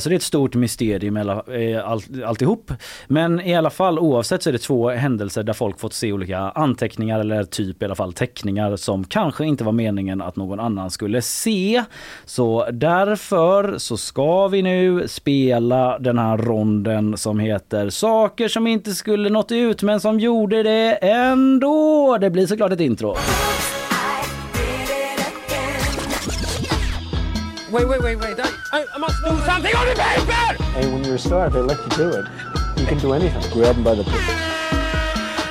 Så 0.00 0.08
det 0.08 0.14
är 0.14 0.16
ett 0.16 0.22
stort 0.22 0.54
mysterium 0.54 1.16
alltihop. 2.26 2.72
Men 3.06 3.40
i 3.40 3.54
alla 3.54 3.70
fall 3.70 3.98
oavsett 3.98 4.42
så 4.42 4.50
är 4.50 4.52
det 4.52 4.58
två 4.58 4.90
händelser 4.90 5.42
där 5.42 5.52
folk 5.52 5.80
fått 5.80 5.92
se 5.92 6.12
olika 6.12 6.38
anteckningar 6.38 7.20
eller 7.20 7.44
typ 7.44 7.82
i 7.82 7.84
alla 7.84 7.94
fall 7.94 8.12
teckningar 8.12 8.76
som 8.76 9.04
kanske 9.04 9.44
inte 9.44 9.64
var 9.64 9.72
meningen 9.72 10.22
att 10.22 10.36
någon 10.36 10.60
annan 10.60 10.90
skulle 10.90 11.22
se. 11.22 11.84
Så 12.24 12.70
därför 12.88 13.78
så 13.78 13.96
ska 13.96 14.48
vi 14.48 14.62
nu 14.62 15.08
spela 15.08 15.98
den 15.98 16.18
här 16.18 16.36
ronden 16.36 17.16
som 17.16 17.38
heter 17.38 17.90
Saker 17.90 18.48
som 18.48 18.66
inte 18.66 18.92
skulle 18.92 19.28
nått 19.28 19.52
ut 19.52 19.82
men 19.82 20.00
som 20.00 20.20
gjorde 20.20 20.62
det 20.62 20.98
ändå. 21.02 22.18
Det 22.20 22.30
blir 22.30 22.46
såklart 22.46 22.72
ett 22.72 22.80
intro. 22.80 23.16
Wait, 27.70 27.88
wait, 27.88 28.02
wait, 28.02 28.18
wait. 28.20 28.38
I, 28.38 28.84
I 28.96 28.98
must 28.98 29.22
do 29.24 29.30
something 29.30 29.74
on 29.76 29.86
the 29.86 29.94
paper! 29.94 30.62
Hey, 30.72 30.92
when 30.92 31.04
you're 31.04 31.16
a 31.16 31.18
star, 31.18 31.50
they 31.50 31.60
let 31.60 31.78
you 31.78 32.04
do 32.04 32.08
it. 32.18 32.24
You 32.80 32.86
can 32.86 32.98
do 32.98 33.12
anything. 33.12 33.42
Grab 33.52 33.74
them 33.74 33.84
by 33.84 33.94
the 33.94 34.47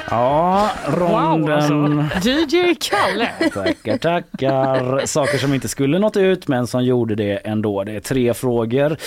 Ja, 0.10 0.70
ronden. 0.88 1.42
Wow, 1.42 2.02
alltså. 2.02 2.30
DJ 2.30 2.76
Kalle. 2.80 3.32
Tackar, 3.54 3.98
tackar. 3.98 5.06
Saker 5.06 5.38
som 5.38 5.54
inte 5.54 5.68
skulle 5.68 6.00
nått 6.00 6.18
ut 6.18 6.48
men 6.48 6.68
som 6.68 6.84
gjorde 6.84 7.16
det 7.16 7.36
ändå. 7.36 7.84
Det 7.84 7.92
är 7.92 8.00
tre 8.00 8.34
frågor. 8.34 8.98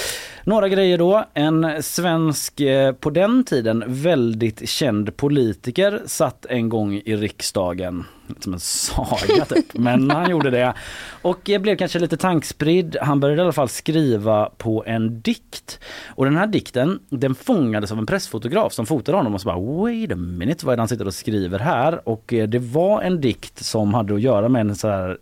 Några 0.44 0.68
grejer 0.68 0.98
då. 0.98 1.24
En 1.34 1.82
svensk, 1.82 2.60
eh, 2.60 2.92
på 2.92 3.10
den 3.10 3.44
tiden 3.44 3.84
väldigt 3.86 4.68
känd 4.68 5.16
politiker 5.16 6.02
satt 6.06 6.46
en 6.46 6.68
gång 6.68 6.94
i 7.04 7.16
riksdagen. 7.16 8.04
Som 8.40 8.54
en 8.54 8.60
saga 8.60 9.44
typ. 9.44 9.74
Men 9.74 10.10
han 10.10 10.30
gjorde 10.30 10.50
det. 10.50 10.74
Och 11.22 11.50
blev 11.60 11.76
kanske 11.76 11.98
lite 11.98 12.16
tankspridd. 12.16 12.96
Han 13.02 13.20
började 13.20 13.42
i 13.42 13.44
alla 13.44 13.52
fall 13.52 13.68
skriva 13.68 14.50
på 14.56 14.84
en 14.86 15.20
dikt. 15.20 15.80
Och 16.06 16.24
den 16.24 16.36
här 16.36 16.46
dikten 16.46 17.00
den 17.08 17.34
fångades 17.34 17.92
av 17.92 17.98
en 17.98 18.06
pressfotograf 18.06 18.72
som 18.72 18.86
fotade 18.86 19.18
honom 19.18 19.34
och 19.34 19.40
så 19.40 19.46
bara 19.46 19.82
wait 19.82 20.12
a 20.12 20.16
minute 20.16 20.66
vad 20.66 20.72
är 20.72 20.76
det 20.76 20.80
han 20.80 20.88
sitter 20.88 21.06
och 21.06 21.14
skriver 21.14 21.58
här? 21.58 22.08
Och 22.08 22.32
eh, 22.32 22.48
det 22.48 22.58
var 22.58 23.02
en 23.02 23.20
dikt 23.20 23.64
som 23.64 23.94
hade 23.94 24.14
att 24.14 24.20
göra 24.20 24.48
med 24.48 24.60
en 24.60 24.76
så 24.76 24.88
här 24.88 25.18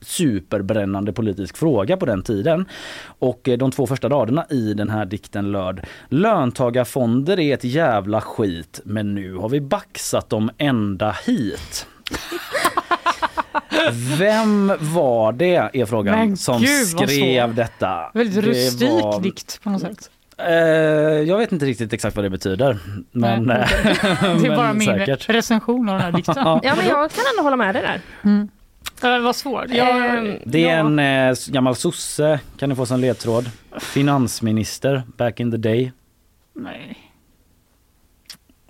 superbrännande 0.00 1.12
politisk 1.12 1.56
fråga 1.56 1.96
på 1.96 2.06
den 2.06 2.22
tiden. 2.22 2.66
Och 3.04 3.48
eh, 3.48 3.58
de 3.58 3.70
två 3.70 3.86
första 3.86 4.08
raderna 4.08 4.46
i 4.50 4.74
den 4.74 4.90
här 4.90 5.06
dikten 5.06 5.52
löd 5.52 5.80
Löntagarfonder 6.08 7.40
är 7.40 7.54
ett 7.54 7.64
jävla 7.64 8.20
skit 8.20 8.80
men 8.84 9.14
nu 9.14 9.34
har 9.34 9.48
vi 9.48 9.60
baxat 9.60 10.30
dem 10.30 10.50
ända 10.58 11.16
hit. 11.26 11.86
Vem 14.18 14.72
var 14.80 15.32
det 15.32 15.54
är 15.54 15.86
frågan 15.86 16.18
Men 16.18 16.36
som 16.36 16.60
gud, 16.60 16.86
skrev 16.86 17.54
detta? 17.54 18.10
Väldigt 18.14 18.34
Det 18.44 18.50
rustik 18.50 18.90
var- 18.90 19.20
dikt 19.20 19.60
på 19.62 19.70
något 19.70 19.80
sätt. 19.80 20.10
Eh, 20.38 20.54
jag 21.28 21.38
vet 21.38 21.52
inte 21.52 21.66
riktigt 21.66 21.92
exakt 21.92 22.16
vad 22.16 22.24
det 22.24 22.30
betyder. 22.30 22.78
Men, 23.12 23.42
Nej, 23.42 23.56
eh, 23.60 23.68
Det 24.22 24.28
är 24.28 24.48
men 24.48 24.56
bara 24.56 24.72
min 24.72 24.86
säkert. 24.88 25.28
recension 25.28 25.88
av 25.88 25.94
den 25.94 26.02
här 26.04 26.12
dikten. 26.12 26.34
Ja. 26.44 26.60
Ja, 26.62 26.74
men 26.76 26.86
jag 26.86 27.10
kan 27.10 27.24
ändå 27.32 27.42
hålla 27.42 27.56
med 27.56 27.74
dig 27.74 27.82
där. 27.82 28.00
Mm. 28.30 28.48
Det 29.00 29.18
var 29.18 29.32
svårt. 29.32 29.64
Jag, 29.68 30.18
Ehm, 30.18 30.34
Det 30.44 30.68
är 30.68 30.78
en 30.78 30.98
eh, 30.98 31.36
gammal 31.46 31.76
sosse 31.76 32.40
kan 32.58 32.68
ni 32.68 32.74
få 32.74 32.86
som 32.86 33.00
ledtråd. 33.00 33.50
Finansminister 33.80 35.02
back 35.16 35.40
in 35.40 35.50
the 35.50 35.56
day. 35.56 35.92
Nej. 36.54 37.09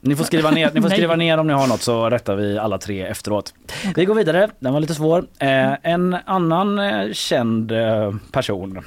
Ni 0.00 0.16
får 0.16 0.24
skriva 0.24 0.50
ner, 0.50 0.70
ni 0.74 0.82
får 0.82 0.88
skriva 0.88 1.16
ner 1.16 1.38
om 1.38 1.46
ni 1.46 1.52
har 1.52 1.66
något 1.66 1.82
så 1.82 2.10
rättar 2.10 2.36
vi 2.36 2.58
alla 2.58 2.78
tre 2.78 3.06
efteråt. 3.06 3.54
Vi 3.96 4.04
går 4.04 4.14
vidare, 4.14 4.48
den 4.58 4.72
var 4.72 4.80
lite 4.80 4.94
svår. 4.94 5.24
Eh, 5.38 5.72
en 5.82 6.16
annan 6.26 6.78
eh, 6.78 7.12
känd 7.12 7.72
eh, 7.72 8.14
person 8.32 8.82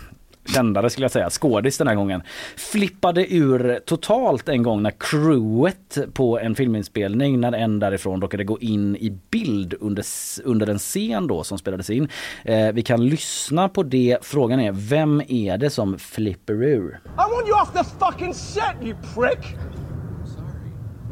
kändare 0.45 0.89
skulle 0.89 1.05
jag 1.05 1.11
säga, 1.11 1.29
skådis 1.29 1.77
den 1.77 1.87
här 1.87 1.95
gången, 1.95 2.21
flippade 2.55 3.33
ur 3.33 3.79
totalt 3.85 4.49
en 4.49 4.63
gång 4.63 4.83
när 4.83 4.93
crewet 4.99 6.13
på 6.13 6.39
en 6.39 6.55
filminspelning, 6.55 7.39
när 7.39 7.51
en 7.51 7.79
därifrån 7.79 8.21
råkade 8.21 8.43
gå 8.43 8.59
in 8.59 8.95
i 8.95 9.17
bild 9.29 9.73
under, 9.79 10.05
under 10.43 10.67
en 10.67 10.79
scen 10.79 11.27
då 11.27 11.43
som 11.43 11.57
spelades 11.57 11.89
in. 11.89 12.07
Eh, 12.43 12.71
vi 12.71 12.81
kan 12.81 13.05
lyssna 13.05 13.69
på 13.69 13.83
det. 13.83 14.17
Frågan 14.21 14.59
är, 14.59 14.71
vem 14.71 15.21
är 15.27 15.57
det 15.57 15.69
som 15.69 15.99
flipper 15.99 16.53
ur? 16.53 16.99
I 17.05 17.17
want 17.17 17.47
you 17.47 17.61
off 17.61 17.73
the 17.73 17.83
fucking 17.99 18.33
set, 18.33 18.75
you 18.81 18.95
prick! 19.15 19.55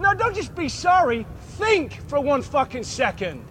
No, 0.02 0.16
don't 0.16 0.36
just 0.36 0.56
be 0.56 0.68
sorry. 0.68 1.28
Think 1.60 1.94
for 2.08 2.20
one 2.20 2.42
fucking 2.42 2.84
second. 2.84 3.46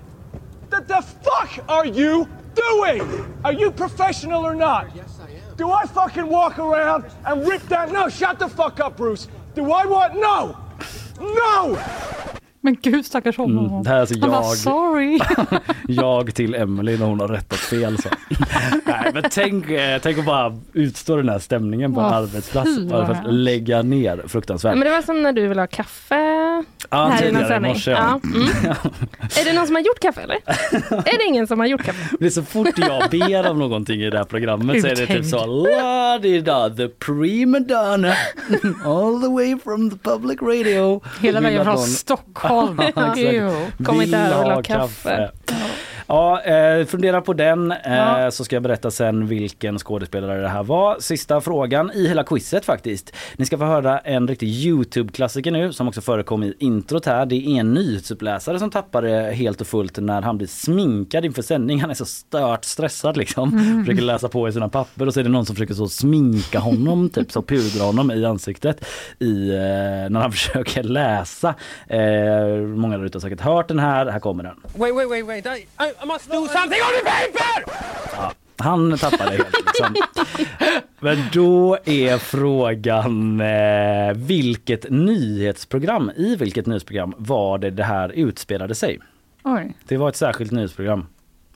The, 0.68 0.80
the 0.80 1.00
fuck 1.00 1.64
are 1.68 1.86
you 1.86 2.28
doing? 2.56 3.38
Are 3.44 3.52
you 3.52 3.70
professional 3.70 4.44
or 4.44 4.56
not? 4.56 4.90
Yes, 4.94 5.20
I 5.22 5.30
am. 5.30 5.56
Do 5.56 5.70
I 5.70 5.86
fucking 5.86 6.26
walk 6.26 6.58
around 6.58 7.04
and 7.24 7.46
rip 7.46 7.62
that? 7.68 7.92
No, 7.92 8.08
shut 8.08 8.40
the 8.40 8.48
fuck 8.48 8.80
up, 8.80 8.96
Bruce. 8.96 9.28
Do 9.54 9.70
I 9.70 9.86
want? 9.86 10.14
No! 10.18 10.58
No! 11.20 12.39
Men 12.62 12.76
gud 12.82 13.06
stackars 13.06 13.36
honom. 13.36 13.66
Mm, 13.66 13.82
det 13.82 13.88
här 13.88 13.96
är 13.96 14.00
alltså 14.00 14.20
Han 14.20 14.30
bara 14.30 14.42
jag. 14.42 14.56
sorry. 14.56 15.18
jag 15.88 16.34
till 16.34 16.54
Emily 16.54 16.98
när 16.98 17.06
hon 17.06 17.20
har 17.20 17.28
rättat 17.28 17.58
fel. 17.58 17.98
Så. 17.98 18.08
Nej, 18.84 19.10
men 19.14 19.22
tänk, 19.30 19.70
eh, 19.70 20.00
tänk 20.02 20.18
att 20.18 20.24
bara 20.26 20.58
utstå 20.72 21.16
den 21.16 21.28
här 21.28 21.38
stämningen 21.38 21.94
på 21.94 22.00
en 22.00 22.06
arbetsplats 22.06 22.78
bara 22.90 23.06
för 23.06 23.12
att 23.14 23.34
lägga 23.34 23.82
ner. 23.82 24.22
Fruktansvärt. 24.26 24.74
Men 24.74 24.84
det 24.86 24.90
var 24.90 25.02
som 25.02 25.22
när 25.22 25.32
du 25.32 25.48
ville 25.48 25.60
ha 25.60 25.66
kaffe 25.66 26.14
Ja, 26.90 27.06
här 27.06 27.18
tidigare 27.22 27.56
i 27.56 27.60
morse, 27.60 27.90
Ja. 27.90 28.20
ja. 28.22 28.28
Mm. 28.34 28.48
Är 29.40 29.44
det 29.44 29.52
någon 29.52 29.66
som 29.66 29.74
har 29.76 29.82
gjort 29.82 30.00
kaffe 30.00 30.20
eller? 30.20 30.36
är 31.08 31.18
det 31.18 31.24
ingen 31.28 31.46
som 31.46 31.58
har 31.60 31.66
gjort 31.66 31.82
kaffe? 31.82 32.16
Det 32.20 32.26
är 32.26 32.30
så 32.30 32.42
fort 32.42 32.78
jag 32.78 33.10
ber 33.10 33.50
om 33.50 33.58
någonting 33.58 34.02
i 34.02 34.10
det 34.10 34.18
här 34.18 34.24
programmet 34.24 34.80
så 34.80 34.86
är 34.86 34.96
det 34.96 35.06
typ 35.06 35.24
så 35.24 35.46
la-di-da, 35.46 36.70
the 36.70 36.88
prima 36.88 37.58
donna 37.60 38.14
all 38.84 39.20
the 39.22 39.28
way 39.28 39.58
from 39.64 39.90
the 39.90 39.96
public 39.98 40.42
radio. 40.42 41.00
Hela 41.20 41.40
vägen 41.40 41.64
från 41.64 41.78
Stockholm. 41.78 42.49
Ew. 43.16 43.50
Kom 43.84 44.02
inte 44.02 44.16
här 44.16 44.38
och 44.38 44.44
ha 44.50 44.54
ha 44.54 44.62
kaffe. 44.62 45.30
Ja, 46.10 46.40
eh, 46.42 46.86
fundera 46.86 47.20
på 47.20 47.32
den 47.32 47.72
eh, 47.72 47.78
Ja. 47.84 48.30
så 48.30 48.44
ska 48.44 48.56
jag 48.56 48.62
berätta 48.62 48.90
sen 48.90 49.26
vilken 49.26 49.78
skådespelare 49.78 50.40
det 50.40 50.48
här 50.48 50.62
var. 50.62 50.96
Sista 51.00 51.40
frågan 51.40 51.90
i 51.94 52.08
hela 52.08 52.24
quizet 52.24 52.64
faktiskt. 52.64 53.12
Ni 53.36 53.46
ska 53.46 53.58
få 53.58 53.64
höra 53.64 53.98
en 53.98 54.28
riktig 54.28 54.48
Youtube-klassiker 54.48 55.50
nu 55.50 55.72
som 55.72 55.88
också 55.88 56.00
förekom 56.00 56.42
i 56.42 56.54
introt 56.58 57.06
här. 57.06 57.26
Det 57.26 57.34
är 57.34 57.60
en 57.60 57.74
nyhetsuppläsare 57.74 58.58
som 58.58 58.70
tappar 58.70 59.02
det 59.02 59.32
helt 59.32 59.60
och 59.60 59.66
fullt 59.66 59.98
när 59.98 60.22
han 60.22 60.38
blir 60.38 60.48
sminkad 60.48 61.24
inför 61.24 61.42
sändning. 61.42 61.80
Han 61.80 61.90
är 61.90 61.94
så 61.94 62.04
stört 62.04 62.64
stressad 62.64 63.16
liksom. 63.16 63.48
Mm. 63.58 63.84
Försöker 63.84 64.02
läsa 64.02 64.28
på 64.28 64.48
i 64.48 64.52
sina 64.52 64.68
papper 64.68 65.06
och 65.06 65.14
så 65.14 65.20
är 65.20 65.24
det 65.24 65.30
någon 65.30 65.46
som 65.46 65.56
försöker 65.56 65.74
så 65.74 65.88
sminka 65.88 66.58
honom, 66.58 67.08
typ 67.10 67.32
så 67.32 67.42
pudra 67.42 67.84
honom 67.84 68.10
i 68.10 68.24
ansiktet 68.24 68.84
i, 69.18 69.50
eh, 69.50 69.56
när 70.10 70.20
han 70.20 70.32
försöker 70.38 70.82
läsa. 70.82 71.54
Eh, 71.88 71.98
många 72.66 72.98
där 72.98 73.04
ute 73.04 73.16
har 73.16 73.20
säkert 73.20 73.40
hört 73.40 73.68
den 73.68 73.78
här. 73.78 74.06
Här 74.06 74.20
kommer 74.20 74.42
den. 74.42 74.54
Wait, 74.76 74.94
wait, 74.94 75.10
wait, 75.10 75.26
wait. 75.26 75.46
I, 75.46 75.60
I, 75.60 75.99
I 76.02 76.06
must 76.06 76.30
do 76.30 76.46
something 76.48 76.80
on 76.80 76.92
the 76.98 77.10
paper! 77.10 77.72
Ja, 78.12 78.32
han 78.58 78.98
tappade 78.98 79.30
helt 79.30 79.56
liksom. 79.66 79.94
Men 81.00 81.18
då 81.32 81.78
är 81.84 82.18
frågan 82.18 83.40
eh, 83.40 84.12
vilket 84.14 84.90
nyhetsprogram, 84.90 86.10
i 86.16 86.36
vilket 86.36 86.66
nyhetsprogram 86.66 87.14
var 87.18 87.58
det 87.58 87.70
det 87.70 87.84
här 87.84 88.08
utspelade 88.08 88.74
sig? 88.74 88.98
Oj. 89.44 89.76
Det 89.88 89.96
var 89.96 90.08
ett 90.08 90.16
särskilt 90.16 90.52
nyhetsprogram. 90.52 91.06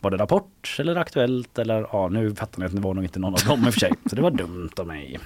Var 0.00 0.10
det 0.10 0.16
Rapport 0.16 0.76
eller 0.78 0.96
Aktuellt 0.96 1.58
eller 1.58 1.86
ja 1.92 2.08
nu 2.08 2.34
fattar 2.34 2.58
ni 2.60 2.66
att 2.66 2.74
det 2.74 2.80
var 2.80 2.94
nog 2.94 3.04
inte 3.04 3.18
någon 3.18 3.34
av 3.34 3.40
dem 3.40 3.66
i 3.66 3.68
och 3.68 3.72
för 3.74 3.80
sig. 3.80 3.92
Så 4.10 4.16
det 4.16 4.22
var 4.22 4.30
dumt 4.30 4.70
av 4.76 4.86
mig. 4.86 5.18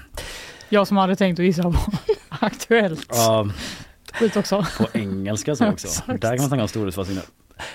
Jag 0.68 0.86
som 0.86 0.96
hade 0.96 1.16
tänkt 1.16 1.38
att 1.38 1.44
gissa 1.44 1.62
på 1.62 1.74
Aktuellt. 2.28 3.06
Ja, 3.10 3.48
Skit 4.12 4.36
också. 4.36 4.66
på 4.78 4.86
engelska 4.98 5.56
så 5.56 5.68
också. 5.68 6.02
Där 6.06 6.18
kan 6.18 6.36
man 6.38 6.48
snacka 6.48 6.62
om 6.62 6.68
storhetsvansinne. 6.68 7.20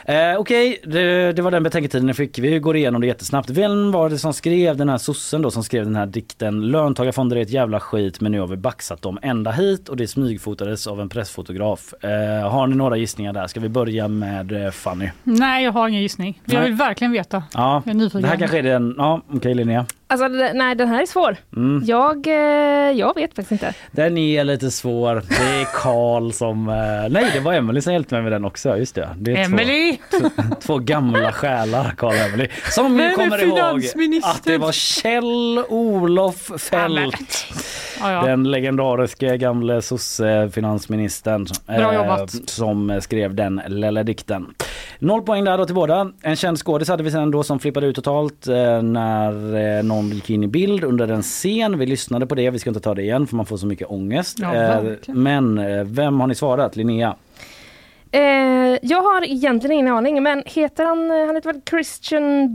Eh, 0.06 0.36
Okej, 0.40 0.80
det, 0.84 1.34
det 1.34 1.42
var 1.42 1.52
den 1.52 1.64
betänketiden 1.64 2.08
jag 2.08 2.18
fick. 2.18 2.40
Vi 2.40 2.60
går 2.60 2.78
igenom 2.78 3.02
det 3.02 3.08
jättesnabbt. 3.08 3.50
Vem 3.50 3.92
var 3.92 4.10
det 4.10 4.18
som 4.18 4.34
skrev 4.34 4.78
den 4.78 4.90
här 4.90 4.98
sossen 4.98 5.42
då 5.42 5.52
som 5.52 5.64
skrev 5.64 5.86
den 5.86 5.96
här 5.96 6.06
dikten 6.06 6.62
Löntagarfonder 6.72 7.38
är 7.38 7.42
ett 7.42 7.50
jävla 7.50 7.80
skit 7.80 8.22
men 8.22 8.32
nu 8.32 8.40
har 8.40 8.48
vi 8.48 8.58
baxat 8.58 9.02
dem 9.02 9.20
ända 9.22 9.52
hit 9.52 9.90
och 9.90 9.98
det 9.98 10.08
smygfotades 10.08 10.88
av 10.88 11.02
en 11.02 11.10
pressfotograf. 11.10 11.94
Eh, 12.04 12.50
har 12.50 12.68
ni 12.68 12.76
några 12.76 12.98
gissningar 12.98 13.34
där? 13.34 13.48
Ska 13.48 13.60
vi 13.60 13.70
börja 13.70 14.08
med 14.08 14.66
eh, 14.66 14.72
Fanny? 14.72 15.10
Nej, 15.24 15.64
jag 15.64 15.72
har 15.72 15.88
ingen 15.88 16.02
gissning. 16.02 16.42
Jag 16.46 16.54
Nej. 16.60 16.64
vill 16.70 16.74
verkligen 16.78 17.12
veta. 17.12 17.44
Ja, 17.54 17.82
Jag 17.86 17.92
är 17.96 17.98
nyfiken. 17.98 18.22
det 18.22 18.28
här 18.28 18.38
kanske 18.38 18.58
är 18.60 18.64
den, 18.64 18.96
ja 18.98 19.22
okej 19.34 19.54
Linnea. 19.56 19.86
Alltså, 20.08 20.28
det- 20.28 20.54
nej, 20.54 20.76
den 20.76 20.88
här 20.88 21.02
är 21.02 21.06
svår. 21.06 21.36
Mm. 21.56 21.84
Jag, 21.86 22.28
eh, 22.28 22.34
jag 22.98 23.16
vet 23.16 23.36
faktiskt 23.36 23.52
inte. 23.52 23.74
Den 23.92 24.18
är 24.18 24.44
lite 24.44 24.72
svår. 24.72 25.16
Det 25.16 25.62
är 25.62 25.66
Karl 25.84 26.32
som... 26.32 26.70
eh, 26.70 26.74
Nej, 27.10 27.26
det 27.34 27.40
var 27.40 27.54
Emily 27.54 27.82
som 27.82 27.94
hjälpte 27.94 28.16
mig 28.16 28.24
med 28.24 28.32
den 28.32 28.46
också. 28.46 28.78
Just 28.78 28.96
det. 28.96 29.10
det 29.18 29.32
är 29.32 29.50
Emily! 29.74 29.98
Två, 30.62 30.78
gamla 30.80 31.32
själar, 31.32 31.94
Karl 31.98 32.10
och 32.10 32.16
Emily. 32.16 32.48
Som 32.72 33.00
är 33.00 33.14
kommer 33.14 33.44
ihåg 33.44 33.86
att 34.24 34.44
det 34.44 34.58
var 34.58 34.72
Kjell-Olof. 34.72 36.52
Ja, 38.00 38.12
ja. 38.12 38.22
Den 38.22 38.52
legendariske 38.52 39.38
gamle 39.38 39.82
sosse-finansministern 39.82 41.48
jobbat. 41.94 42.50
som 42.50 43.00
skrev 43.02 43.36
den 43.36 43.62
lilla 43.68 44.04
dikten. 44.04 44.54
Noll 45.00 45.22
poäng 45.22 45.44
där 45.44 45.58
då 45.58 45.66
till 45.66 45.76
båda. 45.76 46.12
En 46.22 46.36
känd 46.36 46.58
skådis 46.60 46.88
hade 46.88 47.04
vi 47.04 47.12
sen 47.12 47.32
då 47.32 47.44
som 47.44 47.60
flippade 47.60 47.88
ut 47.88 47.96
totalt 47.96 48.48
eh, 48.48 48.82
när 48.82 49.56
eh, 49.78 49.84
någon 49.84 50.10
gick 50.10 50.30
in 50.30 50.44
i 50.44 50.48
bild 50.48 50.84
under 50.84 51.08
en 51.08 51.22
scen. 51.22 51.80
Vi 51.80 51.86
lyssnade 51.86 52.28
på 52.28 52.36
det, 52.36 52.50
vi 52.50 52.60
ska 52.60 52.70
inte 52.70 52.80
ta 52.80 52.94
det 52.94 53.02
igen 53.02 53.28
för 53.28 53.36
man 53.36 53.46
får 53.46 53.58
så 53.58 53.66
mycket 53.66 53.88
ångest. 53.90 54.38
Ja, 54.42 54.54
Eh. 54.54 54.84
Men 55.08 55.58
eh, 55.58 55.84
vem 55.84 56.20
har 56.20 56.28
ni 56.28 56.36
svarat? 56.36 56.76
Linnea? 56.76 57.16
Eh, 58.14 58.80
jag 58.82 59.02
har 59.04 59.24
egentligen 59.24 59.72
ingen 59.72 59.94
aning, 59.94 60.24
men 60.24 60.44
heter 60.46 60.86
han, 60.86 61.10
han 61.28 61.36
heter 61.36 61.54
väl 61.54 61.62
Christian 61.70 62.50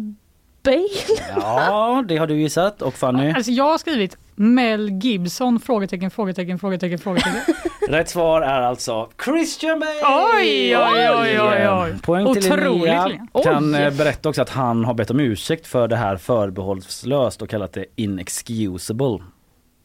Bale? 0.63 0.89
Ja, 1.37 2.05
det 2.09 2.17
har 2.17 2.27
du 2.27 2.41
gissat. 2.41 2.83
Och 2.83 2.95
Fanny? 2.95 3.33
Alltså 3.33 3.51
jag 3.51 3.65
har 3.65 3.79
skrivit 3.79 4.17
Mel 4.35 4.91
Gibson? 4.91 5.61
Frågetecken, 5.61 6.11
frågetecken, 6.11 6.59
frågetecken, 6.59 6.99
frågetecken. 6.99 7.41
Rätt 7.89 8.09
svar 8.09 8.43
är 8.43 8.61
alltså 8.61 9.09
Christian 9.25 9.81
Bale! 9.81 10.37
Oj, 10.37 10.77
oj, 10.77 11.11
oj, 11.11 11.41
oj, 11.41 11.69
oj. 11.69 11.99
Poäng 12.03 12.35
till 12.35 12.57
Linnea. 12.57 13.11
Kan 13.45 13.75
Oj. 13.75 13.83
eh, 13.83 13.93
berätta 13.95 14.29
också 14.29 14.43
att 14.43 14.51
han 14.51 14.85
har 14.85 14.95
bett 14.95 15.11
om 15.11 15.21
ursäkt 15.21 15.67
för 15.67 15.89
det 15.89 15.97
här 15.97 16.17
förbehållslöst 16.17 17.43
och 17.43 17.49
kallat 17.49 17.73
det 17.73 17.85
inexcusable. 17.97 19.19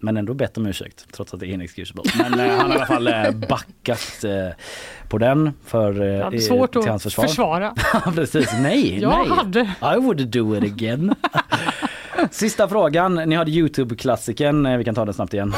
Men 0.03 0.17
ändå 0.17 0.33
bett 0.33 0.57
om 0.57 0.65
ursäkt 0.65 1.05
trots 1.11 1.33
att 1.33 1.39
det 1.39 1.45
är 1.47 1.53
inexcusable. 1.53 2.03
Men 2.17 2.39
eh, 2.39 2.55
han 2.57 2.71
har 2.71 2.77
i 2.77 2.77
alla 2.77 2.85
fall 2.85 3.07
eh, 3.07 3.31
backat 3.31 4.23
eh, 4.23 4.31
på 5.09 5.17
den 5.17 5.51
för 5.65 6.01
eh, 6.01 6.07
Ja, 6.07 6.39
svårt 6.39 6.71
till 6.71 6.81
att 6.81 6.87
hans 6.87 7.03
försvar. 7.03 7.27
försvara. 7.27 7.73
Ja, 7.93 8.11
Precis, 8.15 8.49
nej, 8.61 8.99
Jag 9.01 9.09
nej. 9.27 9.29
hade. 9.37 9.59
I 9.95 9.99
would 9.99 10.27
do 10.27 10.55
it 10.57 10.63
again. 10.63 11.15
Sista 12.31 12.67
frågan, 12.67 13.15
ni 13.15 13.35
hade 13.35 13.51
Youtube-klassikern, 13.51 14.65
Eh, 14.65 14.77
vi 14.77 14.83
kan 14.83 14.95
ta 14.95 15.05
den 15.05 15.13
snabbt 15.13 15.33
igen. 15.33 15.53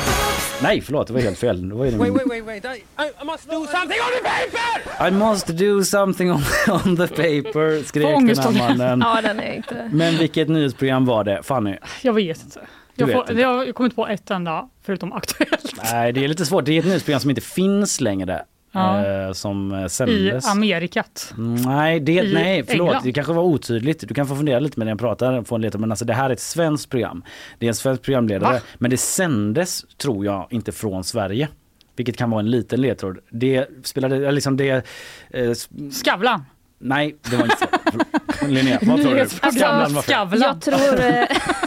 Nej 0.63 0.81
förlåt, 0.81 1.07
det 1.07 1.13
var 1.13 1.19
helt 1.21 1.37
fel. 1.37 1.69
Det 1.69 1.75
var 1.75 1.85
Wait, 1.85 1.95
wait, 1.95 2.27
wait, 2.29 2.45
wait. 2.45 2.65
I, 2.65 2.83
I 3.21 3.25
must 3.25 3.49
do 3.49 3.65
something 3.65 3.97
on 3.99 4.11
the 4.17 4.29
paper! 4.29 5.07
I 5.07 5.11
must 5.11 5.47
do 5.47 5.83
something 5.83 6.31
on, 6.31 6.43
on 6.85 6.97
the 6.97 7.07
paper, 7.07 7.83
skrek 7.83 8.35
den 8.35 8.37
här 8.37 8.67
mannen. 8.77 9.01
Ja, 9.05 9.21
den 9.21 9.39
är 9.39 9.53
inte... 9.53 9.89
Men 9.91 10.17
vilket 10.17 10.47
nyhetsprogram 10.49 11.05
var 11.05 11.23
det? 11.23 11.43
Fanny? 11.43 11.77
Jag 12.01 12.13
vet 12.13 12.43
inte. 12.43 12.59
Jag, 12.95 13.11
får, 13.11 13.21
inte. 13.21 13.33
jag 13.41 13.57
har 13.57 13.71
kommit 13.71 13.95
på 13.95 14.07
ett 14.07 14.31
enda 14.31 14.69
förutom 14.83 15.13
Aktuellt. 15.13 15.73
Nej, 15.83 16.11
det 16.13 16.23
är 16.23 16.27
lite 16.27 16.45
svårt. 16.45 16.65
Det 16.65 16.71
är 16.71 16.79
ett 16.79 16.85
nyhetsprogram 16.85 17.19
som 17.19 17.29
inte 17.29 17.41
finns 17.41 18.01
längre. 18.01 18.45
Ja. 18.71 19.05
Eh, 19.05 19.31
som 19.31 19.71
eh, 19.71 19.85
I 19.85 19.89
sändes. 19.89 20.51
Amerikat. 20.51 21.33
Nej, 21.65 21.99
det, 21.99 22.11
I 22.11 22.33
nej 22.33 22.63
förlåt. 22.67 22.87
England. 22.87 23.03
Det 23.03 23.13
kanske 23.13 23.33
var 23.33 23.43
otydligt. 23.43 24.07
Du 24.07 24.13
kan 24.13 24.27
få 24.27 24.35
fundera 24.35 24.59
lite 24.59 24.79
med 24.79 24.85
när 24.85 24.91
jag 24.91 24.99
pratar. 24.99 25.43
Få 25.43 25.55
en 25.55 25.61
lite, 25.61 25.77
men 25.77 25.91
alltså, 25.91 26.05
det 26.05 26.13
här 26.13 26.29
är 26.29 26.33
ett 26.33 26.39
svenskt 26.39 26.89
program. 26.89 27.23
Det 27.59 27.65
är 27.65 27.67
en 27.67 27.75
svensk 27.75 28.01
programledare. 28.01 28.53
Va? 28.53 28.59
Men 28.77 28.91
det 28.91 28.97
sändes, 28.97 29.85
tror 29.97 30.25
jag, 30.25 30.47
inte 30.49 30.71
från 30.71 31.03
Sverige. 31.03 31.47
Vilket 31.95 32.17
kan 32.17 32.29
vara 32.29 32.39
en 32.39 32.51
liten 32.51 32.81
ledtråd. 32.81 33.17
Det 33.29 33.69
spelade, 33.83 34.31
liksom 34.31 34.57
det... 34.57 34.85
Eh, 35.29 35.51
Skavlan. 35.91 36.45
nej, 36.79 37.15
det 37.29 37.35
var 37.35 37.43
inte 37.43 37.57
så. 37.57 38.47
Linnea, 38.47 38.79
vad 38.81 39.01
tror 39.01 39.13
du? 39.13 39.21
Alltså, 39.21 39.37
Skavlan 39.51 39.89
fel. 39.93 40.03
Skavlan. 40.03 40.41
Jag 40.41 40.61
tror... 40.61 41.64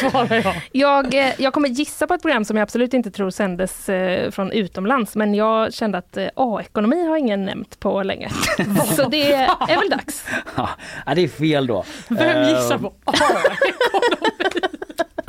Svarar 0.00 0.36
jag. 0.44 0.54
jag, 0.72 1.14
eh, 1.14 1.32
jag 1.38 1.52
kommer 1.52 1.68
gissa 1.68 2.06
på 2.06 2.14
ett 2.14 2.22
program 2.22 2.44
som 2.44 2.56
jag 2.56 2.62
absolut 2.62 2.94
inte 2.94 3.10
tror 3.10 3.30
sändes 3.30 3.88
eh, 3.88 4.30
från 4.30 4.52
utomlands, 4.52 5.16
men 5.16 5.34
jag 5.34 5.72
kände 5.74 5.98
att 5.98 6.16
eh, 6.16 6.28
A-ekonomi 6.34 7.06
har 7.06 7.16
ingen 7.16 7.44
nämnt 7.44 7.80
på 7.80 8.02
länge. 8.02 8.30
Så 8.96 9.08
det 9.08 9.32
är 9.32 9.78
väl 9.80 9.90
dags. 9.90 10.26
Ja, 10.56 10.68
det 11.14 11.20
är 11.24 11.28
fel 11.28 11.66
då. 11.66 11.84
Vem 12.08 12.48
gissar 12.48 12.78
på 12.78 12.92
A? 13.04 13.12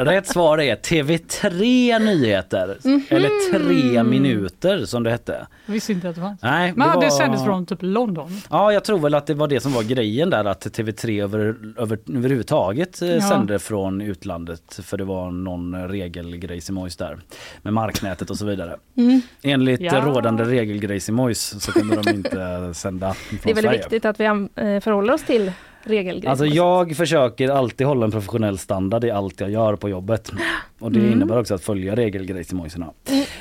Rätt 0.06 0.28
svar 0.28 0.58
är 0.62 0.76
TV3 0.76 2.00
Nyheter. 2.00 2.78
Eller 3.10 3.52
tre 3.60 4.04
minuter 4.04 4.86
som 4.86 5.04
det 5.04 5.10
hette. 5.12 5.48
Jag 5.66 5.74
visste 5.74 5.92
inte 5.92 6.10
att 6.10 6.16
det 6.16 6.22
fanns. 6.22 6.42
Nej, 6.42 6.74
Men 6.76 6.90
det, 7.00 7.06
var- 7.06 7.10
sändes 7.10 7.44
från 7.46 7.66
typ 7.66 7.80
London. 7.82 8.42
Ja, 8.50 8.74
jag 8.74 8.84
tror 8.84 9.00
väl 9.00 9.14
att 9.16 9.28
det 9.28 9.34
var 9.34 9.48
det 9.48 9.60
som 9.60 9.74
var 9.74 9.84
grejen 9.84 10.30
där 10.30 10.46
att 10.46 10.66
TV3 10.66 11.24
över, 11.24 11.56
över, 11.78 12.00
överhuvudtaget 12.16 13.02
eh, 13.02 13.10
Ja. 13.10 13.22
sände 13.22 13.60
från 13.60 14.02
utlandet 14.02 14.80
för 14.84 14.98
det 14.98 15.04
var 15.04 15.32
någon 15.32 15.90
regelgrejsimojs 15.90 16.98
där 16.98 17.18
med 17.62 17.74
marknätet 17.74 18.30
och 18.30 18.38
så 18.38 18.46
vidare. 18.46 18.76
Mm. 18.98 19.22
Enligt 19.42 19.82
Ja. 19.82 20.02
rådande 20.06 20.44
regelgrejsimojs 20.44 21.56
så 21.64 21.72
kunde 21.72 21.96
de 22.02 22.10
inte 22.10 22.74
sända 22.74 23.14
från 23.30 23.40
Det 23.44 23.50
är 23.50 23.56
väldigt 23.56 23.64
Sverige. 23.64 23.78
viktigt 23.80 24.06
att 24.06 24.20
vi 24.20 24.26
eh, 24.26 24.80
förhåller 24.82 25.14
oss 25.14 25.24
till 25.24 25.52
regelgrejer. 25.84 26.30
Alltså 26.30 26.46
jag 26.46 26.96
försöker 26.98 27.50
alltid 27.50 27.88
hålla 27.88 28.06
en 28.06 28.12
professionell 28.12 28.58
standard 28.58 29.04
i 29.04 29.12
allt 29.12 29.40
jag 29.42 29.50
gör 29.52 29.76
på 29.76 29.90
jobbet. 29.90 30.32
Och 30.80 30.92
det 30.92 31.00
Mm. 31.00 31.12
innebär 31.12 31.40
också 31.40 31.56
att 31.56 31.64
följa 31.64 31.96
regelgrejsimojserna. 31.96 32.86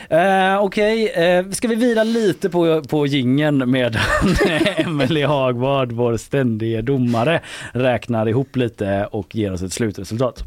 Eh, 0.09 0.63
Okej, 0.63 1.09
eh, 1.09 1.49
ska 1.51 1.69
vi 1.69 1.75
vila 1.75 2.05
lite 2.05 2.51
på, 2.51 2.83
på 2.83 3.07
gingen 3.07 3.71
med 3.71 3.97
Emelie 4.77 5.27
Hagvard, 5.27 5.93
vår 5.93 6.17
ständige 6.17 6.83
domare, 6.83 7.41
räknar 7.73 8.29
ihop 8.29 8.57
lite 8.57 9.09
och 9.11 9.35
ger 9.37 9.53
oss 9.53 9.63
ett 9.63 9.73
slutresultat. 9.73 10.45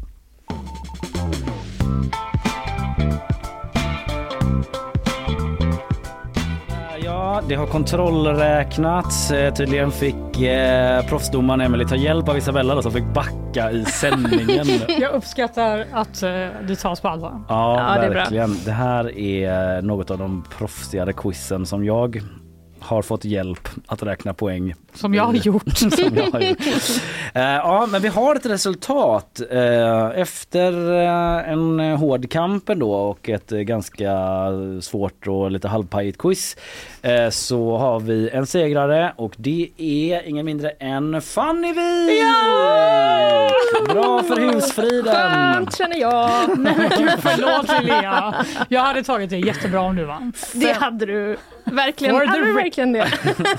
Ja, 7.34 7.42
det 7.48 7.54
har 7.54 7.66
kontrollräknats. 7.66 9.30
Eh, 9.30 9.54
Tydligen 9.54 9.90
fick 9.92 10.40
eh, 10.40 11.06
proffsdomaren 11.06 11.60
Emelie 11.60 11.88
ta 11.88 11.96
hjälp 11.96 12.28
av 12.28 12.38
Isabella 12.38 12.74
då, 12.74 12.82
som 12.82 12.92
fick 12.92 13.04
backa 13.14 13.70
i 13.70 13.84
sändningen. 13.84 14.66
Jag 15.00 15.12
uppskattar 15.12 15.86
att 15.92 16.22
eh, 16.22 16.30
det 16.68 16.76
tas 16.76 17.00
på 17.00 17.08
allvar. 17.08 17.44
Ja, 17.48 17.94
Ja, 17.94 18.00
det 18.00 18.06
är 18.06 18.10
bra. 18.10 18.18
verkligen. 18.20 18.56
Det 18.64 18.72
här 18.72 19.18
är 19.18 19.82
något 19.82 20.10
av 20.10 20.18
de 20.18 20.44
proffsigare 20.58 21.12
quizen 21.12 21.66
som 21.66 21.84
jag 21.84 22.22
har 22.84 23.02
fått 23.02 23.24
hjälp 23.24 23.68
att 23.86 24.02
räkna 24.02 24.34
poäng. 24.34 24.74
Som 24.94 25.14
jag 25.14 25.24
har 25.24 25.34
gjort. 25.34 25.68
som 25.78 26.16
jag 26.16 26.30
har 26.32 26.40
gjort. 26.40 26.60
Eh, 27.34 27.42
ja, 27.42 27.88
men 27.90 28.02
vi 28.02 28.08
har 28.08 28.36
ett 28.36 28.46
resultat. 28.46 29.40
Eh, 29.50 30.06
efter 30.20 30.92
eh, 31.02 31.52
en 31.52 31.80
hård 31.80 32.30
kamp 32.30 32.66
då 32.66 32.92
och 32.92 33.28
ett 33.28 33.52
eh, 33.52 33.58
ganska 33.58 34.12
svårt 34.80 35.26
och 35.26 35.50
lite 35.50 35.68
halvpajigt 35.68 36.18
quiz 36.18 36.56
så 37.30 37.76
har 37.76 38.00
vi 38.00 38.30
en 38.32 38.46
segrare 38.46 39.12
och 39.16 39.34
det 39.36 39.68
är 39.76 40.28
ingen 40.28 40.46
mindre 40.46 40.70
än 40.70 41.22
Fanny 41.22 41.72
Wijk! 41.72 42.22
Bra 43.88 44.22
för 44.22 44.52
husfriden! 44.52 45.14
Skönt 45.14 45.76
känner 45.76 45.96
jag. 45.96 46.58
Nej 46.58 46.74
men 46.78 46.90
gud 46.98 47.10
förlåt 47.18 47.80
Linnea. 47.82 48.44
Jag 48.68 48.80
hade 48.80 49.02
tagit 49.02 49.30
det 49.30 49.38
jättebra 49.38 49.80
om 49.80 49.96
du 49.96 50.04
vann. 50.04 50.32
Det 50.54 50.72
hade 50.72 51.06
du 51.06 51.36
verkligen. 51.64 52.14
Hade 52.14 52.44
du 52.44 52.52
verkligen 52.52 52.92
det? 52.92 53.12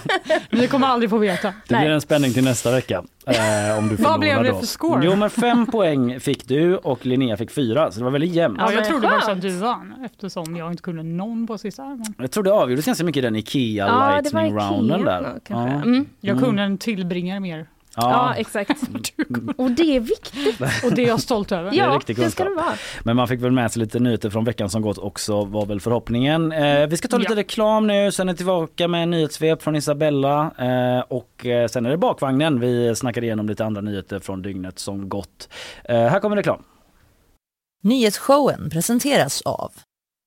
Vi 0.50 0.68
kommer 0.68 0.88
aldrig 0.88 1.10
få 1.10 1.18
veta. 1.18 1.54
Det 1.68 1.76
blir 1.76 1.90
en 1.90 2.02
spänning 2.02 2.34
till 2.34 2.44
nästa 2.44 2.72
vecka. 2.72 3.04
Eh, 3.28 3.78
om 3.78 3.88
du 3.90 3.96
Vad 3.96 4.20
blev 4.20 4.44
det 4.44 4.50
då. 4.50 4.60
för 4.60 4.66
score? 4.66 5.06
Jo 5.06 5.16
men 5.16 5.30
fem 5.30 5.66
poäng 5.72 6.20
fick 6.20 6.48
du 6.48 6.78
och 6.78 7.06
Linnea 7.06 7.38
fick 7.38 7.52
fyra 7.52 7.92
så 7.92 8.00
det 8.00 8.04
var 8.04 8.12
väldigt 8.12 8.32
jämnt. 8.34 8.58
Ja, 8.62 8.72
jag 8.72 8.86
trodde 8.86 9.08
faktiskt 9.10 9.30
att 9.30 9.42
du 9.42 9.50
vann 9.50 9.94
eftersom 10.06 10.56
jag 10.56 10.72
inte 10.72 10.84
kunde 10.84 11.04
någon 11.04 11.48
på 11.48 11.58
sista. 11.58 11.84
Men 11.86 12.06
Jag 12.18 12.32
tror 12.32 12.44
det 12.44 12.52
avgjordes 12.54 12.86
ganska 12.86 13.04
mycket 13.06 13.18
i 13.20 13.22
den 13.22 13.36
Ikea 13.36 13.88
Ja, 13.88 14.22
det 14.24 14.34
var 14.34 14.42
lightning 14.42 14.58
Ikea 14.58 14.70
rounden 14.70 15.06
där. 15.06 15.40
kanske. 15.44 15.76
Ja. 15.76 15.82
Mm. 15.84 16.06
jag 16.22 16.40
kunde 16.40 16.62
en 16.64 16.78
tillbringare 16.78 17.40
mer. 17.40 17.66
Ja, 17.96 18.12
Ja, 18.12 18.36
exakt. 18.36 18.70
Och 19.58 19.72
det 19.72 19.96
är 19.96 20.00
viktigt. 20.00 20.62
Och 20.84 20.92
det 20.96 21.04
är 21.04 21.08
jag 21.08 21.22
stolt 21.22 21.52
över. 21.52 21.72
Det 21.72 21.78
är 21.80 21.88
Ja, 21.88 21.96
riktig 21.96 22.16
det 22.18 22.32
ska 22.32 22.44
det 22.44 22.56
vara. 22.56 22.74
men 23.04 23.16
man 23.16 23.28
fick 23.28 23.42
väl 23.42 23.52
med 23.52 23.72
sig 23.72 23.80
lite 23.80 24.00
nyheter 24.00 24.30
från 24.30 24.44
veckan 24.46 24.70
som 24.70 24.82
gått 24.82 24.98
också 24.98 25.46
var 25.46 25.66
väl 25.66 25.80
förhoppningen. 25.80 26.52
Eh, 26.52 26.88
vi 26.88 26.98
ska 26.98 27.08
ta 27.08 27.18
lite 27.18 27.34
Ja. 27.34 27.40
reklam 27.40 27.88
nu, 27.88 28.12
sen 28.12 28.30
är 28.30 28.34
vi 28.34 28.38
tillbaka 28.38 28.88
med 28.88 29.04
en 29.04 29.10
nyhetssvep 29.12 29.62
från 29.62 29.76
Isabella 29.76 30.52
eh, 30.60 31.00
och 31.08 31.46
eh, 31.46 31.68
sen 31.68 31.86
är 31.86 31.90
det 31.90 31.98
bakvagnen. 31.98 32.60
Vi 32.60 32.96
snackar 32.96 33.24
igenom 33.24 33.48
lite 33.48 33.66
andra 33.66 33.82
nyheter 33.82 34.20
från 34.20 34.42
dygnet 34.42 34.80
som 34.80 35.10
gått. 35.10 35.50
Eh, 35.84 35.96
här 35.96 36.20
kommer 36.20 36.36
reklam. 36.36 36.64
Nyhetsshowen 37.84 38.70
presenteras 38.70 39.42
av 39.42 39.72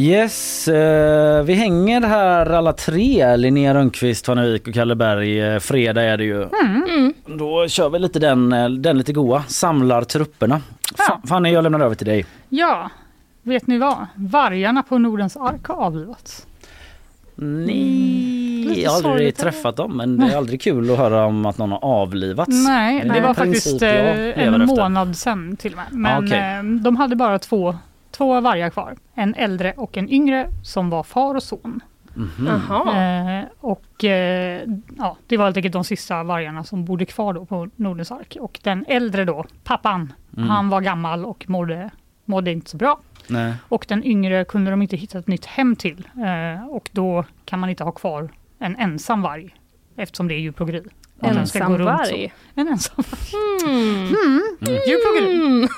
Yes, 0.00 0.68
eh, 0.68 1.42
vi 1.42 1.54
hänger 1.54 2.00
här 2.00 2.46
alla 2.50 2.72
tre. 2.72 3.36
Linnea 3.36 3.74
Rönnqvist, 3.74 4.28
Wijk 4.28 4.68
och 4.68 4.74
Kalle 4.74 4.94
Berg. 4.94 5.40
Eh, 5.40 5.58
fredag 5.58 6.02
är 6.02 6.16
det 6.18 6.24
ju. 6.24 6.42
Mm. 6.42 7.14
Då 7.26 7.68
kör 7.68 7.90
vi 7.90 7.98
lite 7.98 8.18
den, 8.18 8.52
eh, 8.52 8.68
den 8.68 8.98
lite 8.98 9.12
goa. 9.12 9.42
Samlar 9.42 10.02
trupperna. 10.02 10.60
Fa- 11.08 11.26
Fanny, 11.28 11.50
jag 11.52 11.62
lämnar 11.64 11.80
över 11.80 11.94
till 11.94 12.06
dig. 12.06 12.26
Ja, 12.48 12.90
vet 13.42 13.66
ni 13.66 13.78
vad? 13.78 14.06
Vargarna 14.14 14.82
på 14.82 14.98
Nordens 14.98 15.36
ark 15.36 15.66
har 15.66 15.74
avlivats. 15.76 16.46
Nej, 17.34 18.64
Lite 18.68 18.80
jag 18.80 18.90
har 18.90 19.10
aldrig 19.10 19.36
träffat 19.36 19.76
dem 19.76 19.96
men 19.96 20.18
det 20.18 20.32
är 20.32 20.36
aldrig 20.36 20.60
kul 20.62 20.90
att 20.90 20.98
höra 20.98 21.24
om 21.26 21.46
att 21.46 21.58
någon 21.58 21.72
har 21.72 21.84
avlivats. 21.84 22.48
Nej, 22.66 23.02
det 23.08 23.16
en 23.18 23.22
var 23.22 23.34
faktiskt 23.34 23.82
eh, 23.82 24.44
en 24.44 24.66
månad 24.66 25.16
sedan 25.16 25.56
till 25.56 25.72
och 25.72 25.76
med. 25.76 25.86
Men 25.90 26.24
okej. 26.24 26.38
eh, 26.58 26.62
de 26.82 26.96
hade 26.96 27.16
bara 27.16 27.38
två, 27.38 27.76
två 28.20 28.40
vargar 28.40 28.70
kvar. 28.70 28.96
En 29.14 29.34
äldre 29.34 29.72
och 29.76 29.96
en 29.96 30.10
yngre 30.10 30.48
som 30.62 30.90
var 30.90 31.02
far 31.02 31.34
och 31.34 31.42
son. 31.42 31.80
Mhm. 32.14 32.46
Eh, 32.46 33.44
och 33.60 34.04
eh, 34.04 34.62
ja, 34.98 35.16
det 35.26 35.36
var 35.36 35.44
helt 35.44 35.56
enkelt 35.56 35.72
de 35.72 35.84
sista 35.84 36.22
vargarna 36.22 36.64
som 36.64 36.84
bodde 36.84 37.04
kvar 37.04 37.32
då 37.32 37.44
på 37.44 37.68
Nordens 37.76 38.10
ark. 38.12 38.36
Och 38.40 38.60
den 38.62 38.84
äldre 38.88 39.24
då, 39.24 39.44
pappan, 39.64 40.12
Mm. 40.36 40.48
han 40.48 40.68
var 40.68 40.80
gammal 40.80 41.24
och 41.24 41.44
mådde, 41.48 41.90
mådde 42.24 42.52
inte 42.52 42.70
så 42.70 42.76
bra. 42.76 43.00
Nej. 43.28 43.54
Och 43.68 43.84
den 43.88 44.04
yngre 44.04 44.44
kunde 44.44 44.70
de 44.70 44.82
inte 44.82 44.96
hitta 44.96 45.18
ett 45.18 45.26
nytt 45.26 45.44
hem 45.46 45.76
till. 45.76 46.08
Eh, 46.16 46.66
och 46.66 46.88
då 46.92 47.24
kan 47.44 47.58
man 47.60 47.70
inte 47.70 47.84
ha 47.84 47.92
kvar 47.92 48.28
en 48.58 48.76
ensam 48.76 49.22
varg 49.22 49.54
eftersom 49.96 50.28
det 50.28 50.34
är 50.34 50.38
djurplågeri. 50.38 50.82
Att 51.20 51.34
den 51.34 51.46
ska 51.46 51.58
Ensam 51.58 51.84
varg? 51.84 52.32
En 52.54 52.68
ensam 52.68 53.04
varg. 53.10 53.30
Mm. 53.64 53.96
Mm. 54.06 54.40
Mm. 54.60 54.74
Djurplågeri. 54.88 55.68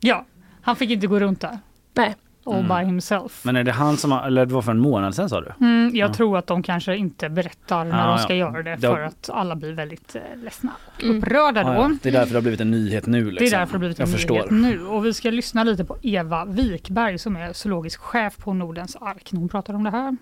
Ja, 0.00 0.24
han 0.62 0.76
fick 0.76 0.90
inte 0.90 1.06
gå 1.06 1.20
runt 1.20 1.40
där. 1.40 1.58
Nej. 2.00 2.16
All 2.44 2.54
Mm. 2.64 2.68
by 2.78 2.84
himself. 2.86 3.44
Men 3.44 3.56
är 3.56 3.64
det 3.64 3.72
han 3.72 3.96
som 3.96 4.12
har, 4.12 4.26
eller 4.26 4.46
det 4.46 4.54
var 4.54 4.62
för 4.62 4.70
en 4.70 4.78
månad 4.78 5.14
sedan 5.14 5.28
sa 5.28 5.40
du? 5.40 5.52
Mm, 5.60 5.90
jag 5.96 6.10
Ja. 6.10 6.14
tror 6.14 6.38
att 6.38 6.46
de 6.46 6.62
kanske 6.62 6.96
inte 6.96 7.28
berättar 7.28 7.84
när 7.84 7.98
Ja, 7.98 8.04
de 8.04 8.10
ja. 8.10 8.18
ska 8.18 8.34
göra 8.34 8.62
det 8.62 8.78
för 8.78 9.00
att 9.00 9.30
alla 9.32 9.56
blir 9.56 9.72
väldigt 9.72 10.14
eh, 10.16 10.22
ledsna 10.44 10.70
och 10.96 11.02
Mm. 11.04 11.18
upprörda 11.18 11.62
då. 11.62 11.68
Ja, 11.68 11.74
ja. 11.74 11.90
Det 12.02 12.08
är 12.08 12.12
därför 12.12 12.30
det 12.30 12.36
har 12.36 12.42
blivit 12.42 12.60
en 12.60 12.70
nyhet 12.70 13.06
nu. 13.06 13.30
Liksom. 13.30 13.36
Det 13.50 13.54
är 13.56 13.58
därför 13.58 13.72
det 13.72 13.74
har 13.74 13.78
blivit 13.78 13.98
jag 13.98 14.08
en 14.08 14.12
förstår. 14.14 14.34
nyhet 14.34 14.50
nu. 14.50 14.86
Och 14.86 15.06
vi 15.06 15.14
ska 15.14 15.30
lyssna 15.30 15.64
lite 15.64 15.84
på 15.84 15.96
Eva 16.02 16.44
Wikberg 16.44 17.18
som 17.18 17.36
är 17.36 17.52
zoologisk 17.52 18.00
chef 18.00 18.36
på 18.36 18.52
Nordens 18.54 18.96
ark 19.00 19.32
när 19.32 19.40
hon 19.40 19.48
pratar 19.48 19.74
om 19.74 19.84
det 19.84 19.90
här. 19.90 20.16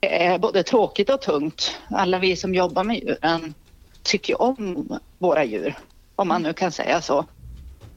Det 0.00 0.24
är 0.26 0.38
både 0.38 0.62
tråkigt 0.62 1.10
och 1.10 1.20
tungt. 1.20 1.80
Alla 1.90 2.18
vi 2.18 2.36
som 2.36 2.54
jobbar 2.54 2.84
med 2.84 2.96
djuren 2.96 3.54
tycker 4.02 4.42
om 4.42 4.88
våra 5.18 5.44
djur, 5.44 5.74
om 6.16 6.28
man 6.28 6.42
nu 6.42 6.52
kan 6.52 6.72
säga 6.72 7.00
så. 7.00 7.24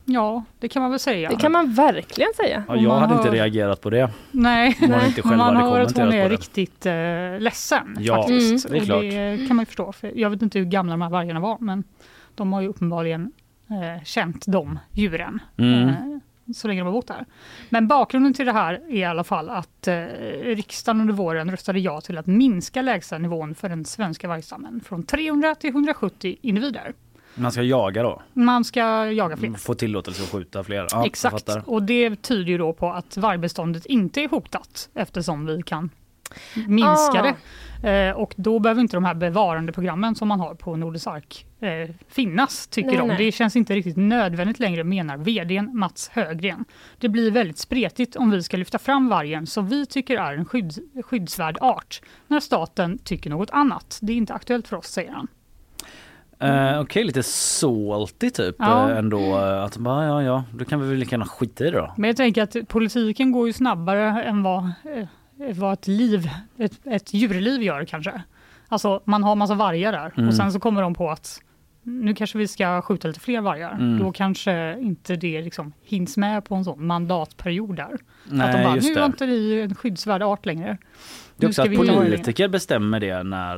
Ja, 0.06 0.44
det 0.60 0.68
kan 0.68 0.82
man 0.82 0.92
väl 0.92 1.00
säga. 1.00 1.30
Det 1.30 1.36
kan 1.36 1.52
man 1.52 1.74
verkligen 1.74 2.30
säga. 2.36 2.64
Ja, 2.68 2.76
jag 2.76 2.84
man 2.90 3.02
hade 3.02 3.14
har- 3.14 3.22
inte 3.22 3.32
reagerat 3.36 3.82
på 3.82 3.90
det. 3.90 4.10
Nej, 4.32 4.78
man 4.90 5.06
inte 5.06 5.22
själv 5.22 5.38
man 5.38 5.56
hör 5.56 5.80
att 5.80 5.88
hon 5.88 5.94
kommenterat 5.94 6.14
är 6.14 6.24
på 6.24 6.30
det. 6.30 6.36
riktigt 6.36 6.86
eh, 6.86 7.44
ledsen. 7.44 7.98
Ja, 8.00 8.16
faktiskt. 8.22 8.70
det 8.70 8.78
är 8.78 8.80
och 8.82 8.86
klart. 8.86 9.02
det 9.02 9.46
kan 9.48 9.56
man 9.56 9.62
ju 9.62 9.66
förstå. 9.66 9.92
För 9.92 10.12
jag 10.20 10.30
vet 10.30 10.42
inte 10.42 10.60
hur 10.60 10.66
gamla 10.66 10.94
de 10.94 11.02
här 11.02 11.10
vargarna 11.10 11.40
var 11.40 11.58
men 11.60 11.84
de 12.36 12.54
har 12.54 12.62
ju 12.62 12.68
uppenbarligen 12.68 13.32
eh, 13.70 14.04
känt 14.04 14.46
de 14.48 14.80
djuren. 14.92 15.40
Mm. 15.58 15.90
Eh, 15.90 15.96
så 16.54 16.68
länge 16.68 16.82
de 16.82 16.86
har 16.86 16.92
bott 16.94 17.08
där. 17.08 17.26
Men 17.70 17.88
bakgrunden 17.88 18.34
till 18.34 18.46
det 18.46 18.52
här 18.54 18.74
är 18.74 18.96
i 18.96 19.04
alla 19.04 19.24
fall 19.24 19.50
att 19.50 19.88
eh, 19.88 19.96
riksdagen 20.44 21.02
under 21.02 21.14
våren 21.14 21.52
röstade 21.52 21.80
ja 21.80 22.02
till 22.02 22.18
att 22.18 22.28
minska 22.28 22.82
lägsta 22.82 23.18
nivån 23.18 23.56
för 23.56 23.70
den 23.70 23.86
svenska 23.86 24.28
vargstammen 24.28 24.82
från 24.86 25.04
300 25.04 25.56
till 25.56 25.70
170 25.70 26.36
individer. 26.42 26.94
Man 27.36 27.52
ska 27.52 27.62
jaga 27.64 28.04
då? 28.04 28.22
Man 28.34 28.64
ska 28.64 29.12
jaga 29.12 29.38
fler. 29.38 29.54
Få 29.54 29.74
tillåtelse 29.74 30.24
att 30.24 30.30
skjuta 30.30 30.64
fler? 30.64 30.88
Ja, 30.92 31.06
Exakt, 31.06 31.50
och 31.66 31.84
det 31.84 32.22
tyder 32.22 32.52
ju 32.52 32.58
då 32.58 32.74
på 32.74 32.90
att 32.92 33.18
vargbeståndet 33.18 33.86
inte 33.86 34.22
är 34.22 34.30
hotat 34.30 34.90
eftersom 34.94 35.46
vi 35.46 35.62
kan 35.64 35.90
minska 36.68 37.20
Ah. 37.22 37.24
det. 37.24 37.36
Eh, 37.84 38.16
och 38.16 38.34
då 38.38 38.60
behöver 38.60 38.82
inte 38.82 38.98
de 38.98 39.04
här 39.06 39.14
bevarandeprogrammen 39.14 40.16
som 40.16 40.28
man 40.28 40.40
har 40.40 40.56
på 40.56 40.76
Nordens 40.76 41.08
ark 41.08 41.46
eh, 41.60 41.96
finnas, 42.08 42.68
tycker 42.68 42.90
Nej, 42.90 42.98
de. 42.98 43.08
nej. 43.08 43.18
Det 43.18 43.32
känns 43.32 43.56
inte 43.56 43.74
riktigt 43.74 43.98
nödvändigt 43.98 44.60
längre, 44.60 44.84
menar 44.84 45.18
vdn 45.18 45.70
Mats 45.78 46.10
Högren. 46.10 46.66
Det 46.98 47.10
blir 47.10 47.32
väldigt 47.32 47.58
spretigt 47.58 48.16
om 48.16 48.32
vi 48.32 48.44
ska 48.44 48.58
lyfta 48.58 48.80
fram 48.80 49.10
vargen 49.10 49.48
som 49.48 49.68
vi 49.68 49.86
tycker 49.86 50.18
är 50.18 50.34
en 50.34 50.46
skydds, 50.46 50.80
skyddsvärd 51.06 51.58
art, 51.62 52.02
när 52.28 52.40
staten 52.40 52.98
tycker 52.98 53.30
något 53.30 53.50
annat. 53.50 54.00
Det 54.02 54.14
är 54.14 54.18
inte 54.18 54.34
aktuellt 54.34 54.68
för 54.68 54.78
oss, 54.78 54.88
säger 54.88 55.12
han. 55.12 55.28
Eh, 56.42 56.80
Okej, 56.80 57.04
lite 57.04 57.24
salty 57.24 58.30
typ 58.30 58.56
Ja. 58.60 58.92
eh, 58.92 58.98
ändå. 58.98 59.20
eh, 59.20 59.64
Att 59.64 59.78
bara, 59.78 60.06
ja, 60.06 60.24
ja, 60.24 60.44
då 60.54 60.66
kan 60.66 60.82
vi 60.82 60.88
väl 60.90 60.98
lika 60.98 61.12
gärna 61.12 61.26
skita 61.26 61.66
i 61.66 61.72
det 61.72 61.78
då. 61.78 61.94
Men 61.98 62.08
jag 62.08 62.18
tänker 62.18 62.44
att 62.44 62.56
politiken 62.68 63.32
går 63.32 63.48
ju 63.48 63.54
snabbare 63.54 64.24
än 64.24 64.44
vad, 64.44 64.72
vad 65.56 65.74
ett 65.74 65.88
liv, 65.88 66.30
ett, 66.58 66.80
ett 66.86 67.14
djurliv 67.14 67.62
gör 67.64 67.86
kanske. 67.86 68.22
Alltså 68.68 69.02
man 69.06 69.24
har 69.24 69.36
massa 69.36 69.54
vargar 69.56 69.92
där 69.92 70.12
Mm. 70.18 70.28
och 70.28 70.36
sen 70.36 70.52
så 70.52 70.60
kommer 70.60 70.82
de 70.82 70.94
på 70.94 71.10
att 71.10 71.42
nu 71.84 72.14
kanske 72.16 72.38
vi 72.38 72.48
ska 72.48 72.82
skjuta 72.82 73.08
lite 73.08 73.20
fler 73.20 73.42
vargar. 73.42 73.72
Mm. 73.72 74.00
Då 74.00 74.12
kanske 74.12 74.78
inte 74.80 75.16
det 75.16 75.42
liksom 75.42 75.74
hinns 75.84 76.18
med 76.18 76.46
på 76.46 76.56
en 76.56 76.64
sån 76.66 76.86
mandatperiod 76.88 77.76
där. 77.76 77.84
att 77.94 78.00
Nej, 78.26 78.54
de 78.58 78.64
bara, 78.64 78.76
nu 78.76 78.80
det. 78.94 79.00
var 79.00 79.06
inte 79.06 79.26
vi 79.26 79.62
en 79.62 79.76
skyddsvärd 79.76 80.22
art 80.22 80.46
längre. 80.46 80.78
Det 81.38 81.46
är 81.46 81.50
också 81.50 81.62
att 81.62 81.76
politiker 81.76 82.48
bestämmer 82.48 83.00
det 83.00 83.24
när 83.24 83.56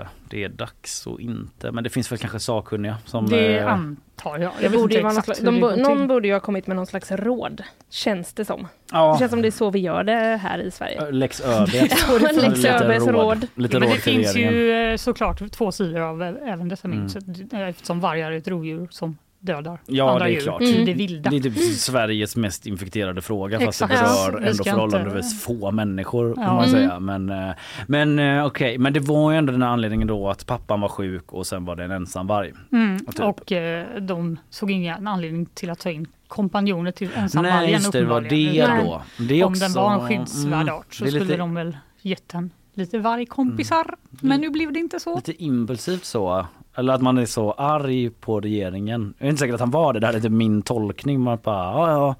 eh, 0.00 0.06
det 0.30 0.44
är 0.44 0.48
dags 0.48 1.06
och 1.06 1.20
inte. 1.20 1.72
Men 1.72 1.84
det 1.84 1.90
finns 1.90 2.12
väl 2.12 2.18
kanske 2.18 2.38
sakkunniga 2.40 2.96
som... 3.06 3.26
Det 3.26 3.58
eh, 3.58 3.72
antar 3.72 4.38
jag. 4.38 4.52
Jag 4.62 4.72
borde 4.72 5.02
någon, 5.02 5.22
slags, 5.22 5.40
de, 5.40 5.60
någon 5.60 6.08
borde 6.08 6.28
ju 6.28 6.34
ha 6.34 6.40
kommit 6.40 6.66
med 6.66 6.76
någon 6.76 6.86
slags 6.86 7.10
råd, 7.12 7.62
känns 7.90 8.32
det 8.32 8.44
som. 8.44 8.68
Ja. 8.92 9.12
Det 9.12 9.18
känns 9.18 9.30
som 9.30 9.42
det 9.42 9.48
är 9.48 9.52
så 9.52 9.70
vi 9.70 9.78
gör 9.78 10.04
det 10.04 10.36
här 10.42 10.58
i 10.58 10.70
Sverige. 10.70 11.10
Lex 11.10 11.40
ÖB. 11.40 11.68
Ja, 11.74 12.28
Lex 12.32 12.64
ÖBs 12.64 13.06
råd. 13.06 13.46
Lite 13.54 13.78
Men 13.78 13.88
råd 13.88 13.96
det 13.96 14.00
finns 14.00 14.36
ju 14.36 14.72
eh, 14.72 14.96
såklart 14.96 15.52
två 15.52 15.72
sidor 15.72 16.00
av 16.00 16.22
även 16.22 16.68
dessa 16.68 16.88
Mm. 16.88 17.00
mynt. 17.00 17.52
eh, 17.52 17.60
Eftersom 17.68 18.00
vargar 18.00 18.32
är 18.32 18.36
ett 18.36 18.48
rovdjur 18.48 18.88
som 18.90 19.18
dödar 19.40 19.78
Ja, 19.86 20.10
andra 20.10 20.24
det 20.24 20.30
är 20.30 20.32
djur 20.34 20.40
klart. 20.40 20.62
i 20.62 20.84
det 20.84 20.92
vilda. 20.92 21.30
Det 21.30 21.36
är 21.36 21.40
typ 21.40 21.56
Sveriges 21.58 22.36
mest 22.36 22.66
infekterade 22.66 23.22
fråga 23.22 23.60
fast 23.60 23.82
Exakt. 23.82 23.92
det 23.92 24.06
Ja, 24.06 24.28
berör 24.30 24.40
vi 24.40 24.48
ändå 24.50 24.64
förhållandevis 24.64 25.42
få 25.44 25.70
människor 25.70 26.34
Ja. 26.36 26.42
man 26.54 26.58
Mm. 26.58 26.70
säga. 26.70 27.00
Men, 27.00 27.30
eh, 27.30 27.50
men 27.86 28.18
eh, 28.18 28.44
okej, 28.46 28.78
men 28.78 28.92
det 28.92 29.00
var 29.00 29.32
ju 29.32 29.38
ändå 29.38 29.52
den 29.52 29.62
här 29.62 29.68
anledningen 29.68 30.08
då 30.08 30.28
att 30.30 30.46
pappan 30.46 30.80
var 30.80 30.88
sjuk 30.88 31.32
och 31.32 31.46
sen 31.46 31.64
var 31.64 31.76
det 31.76 31.84
en 31.84 31.90
ensamvarg. 31.90 32.52
Mm. 32.72 32.98
Och 33.06 33.16
typ. 33.16 33.24
Och 33.24 33.52
eh, 33.52 34.00
de 34.00 34.36
såg 34.50 34.70
ingen 34.70 35.06
anledning 35.08 35.46
till 35.46 35.70
att 35.70 35.78
ta 35.78 35.90
in 35.90 36.06
kompanjoner 36.28 36.90
till 36.92 37.08
Nej, 37.14 37.22
ensamvargen 37.22 37.70
just 37.70 37.92
det, 37.92 38.00
det 38.00 38.06
var 38.06 38.20
det 38.20 38.66
då. 38.82 39.02
Det 39.18 39.44
Om 39.44 39.52
den 39.54 39.62
också- 39.70 39.80
var 39.80 39.94
en 39.94 40.08
skyddsvärd 40.08 40.62
mm, 40.62 40.74
art 40.74 40.94
så 40.94 41.04
det 41.04 41.10
skulle 41.10 41.24
lite- 41.24 41.36
de 41.36 41.54
väl 41.54 41.76
gett 42.02 42.28
den 42.28 42.50
lite 42.74 42.98
vargkompisar. 42.98 43.94
Men 44.10 44.40
nu 44.40 44.50
blev 44.50 44.72
det 44.72 44.78
inte 44.78 45.00
så. 45.00 45.16
Lite 45.16 45.42
impulsivt 45.44 46.04
så. 46.04 46.46
Eller 46.80 46.92
att 46.92 47.02
man 47.02 47.18
är 47.18 47.26
så 47.26 47.52
arg 47.52 48.10
på 48.10 48.40
regeringen. 48.40 49.14
Jag 49.18 49.26
är 49.26 49.30
inte 49.30 49.40
säker 49.40 49.54
att 49.54 49.60
han 49.60 49.70
var 49.70 49.92
det. 49.92 50.00
Det 50.00 50.06
här 50.06 50.14
är 50.14 50.20
typ 50.20 50.32
min 50.32 50.62
tolkning. 50.62 51.20
Man 51.20 51.38
bara, 51.42 51.64
ja 51.72 51.90
ja. 51.90 52.14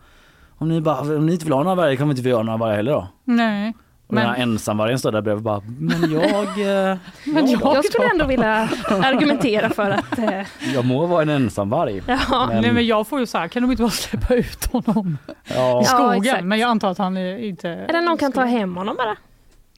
Om 0.58 0.68
ni, 0.68 0.80
bara, 0.80 1.00
om 1.00 1.26
ni 1.26 1.32
inte 1.32 1.44
vill 1.44 1.52
ha 1.54 1.62
några 1.62 1.74
vargar 1.74 1.96
kommer 1.96 2.14
vi 2.14 2.18
inte 2.18 2.30
få 2.30 2.36
ha 2.36 2.42
några 2.42 2.56
vargar 2.58 2.76
heller 2.76 2.92
då. 2.92 3.06
Nej. 3.24 3.74
Och 4.06 4.14
den 4.14 4.24
här 4.26 4.32
Men, 4.32 4.40
ensamvargen 4.42 4.98
står 4.98 5.12
där 5.12 5.20
bredvid 5.20 5.44
bara, 5.44 5.62
men 5.78 6.12
jag... 6.12 6.22
eh, 6.90 6.96
Men 7.26 7.50
ja, 7.50 7.58
då. 7.62 7.74
jag 7.74 7.84
skulle 7.84 8.11
ändå 8.11 8.24
vilja 8.24 8.68
argumentera 8.90 9.70
för 9.70 9.90
att 9.90 10.18
eh, 10.18 10.40
Jag 10.74 10.84
må 10.84 11.06
vara 11.06 11.22
en 11.22 11.28
ensamvarg. 11.28 12.02
Ja. 12.06 12.18
Men- 12.48 12.62
nej, 12.62 12.72
men 12.72 12.86
jag 12.86 13.06
får 13.08 13.20
ju 13.20 13.26
så 13.26 13.38
här, 13.38 13.48
kan 13.48 13.62
de 13.62 13.70
inte 13.70 13.82
bara 13.82 13.90
släppa 13.90 14.34
ut 14.34 14.64
honom 14.72 15.18
Ja. 15.54 15.82
i 15.82 15.84
skogen? 15.84 16.22
exakt. 16.22 16.44
men 16.44 16.58
jag 16.58 16.70
antar 16.70 16.90
att 16.90 16.98
han 16.98 17.16
är 17.16 17.38
inte... 17.38 17.68
Eller 17.70 18.00
någon 18.00 18.18
kan 18.18 18.32
ta 18.32 18.44
hem 18.44 18.76
honom 18.76 18.96
bara. 18.96 19.16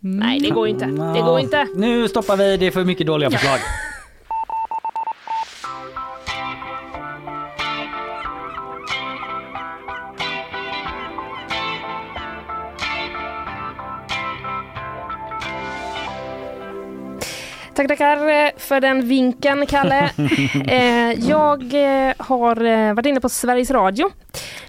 Mm. 0.03 0.19
Nej, 0.19 0.41
det 0.41 0.51
går 0.51 0.69
inte. 0.69 0.85
Det 0.87 1.19
Ja. 1.19 1.25
går 1.25 1.41
inte. 1.41 1.67
Nu 1.77 2.09
stoppar 2.09 2.37
vi, 2.37 2.57
det 2.57 2.67
är 2.67 2.71
för 2.71 2.85
mycket 2.85 3.07
dåliga 3.07 3.31
förslag. 3.31 3.59
Tack, 17.75 17.89
tackar 17.89 18.29
eh, 18.29 18.51
för 18.57 18.81
den 18.81 19.09
vinken, 19.09 19.67
Kalle. 19.67 20.11
Eh, 20.69 21.29
jag 21.29 21.63
eh, 21.63 22.15
har 22.19 22.93
varit 22.95 23.07
inne 23.07 23.21
på 23.21 23.29
Sveriges 23.29 23.71
Radio. 23.71 24.11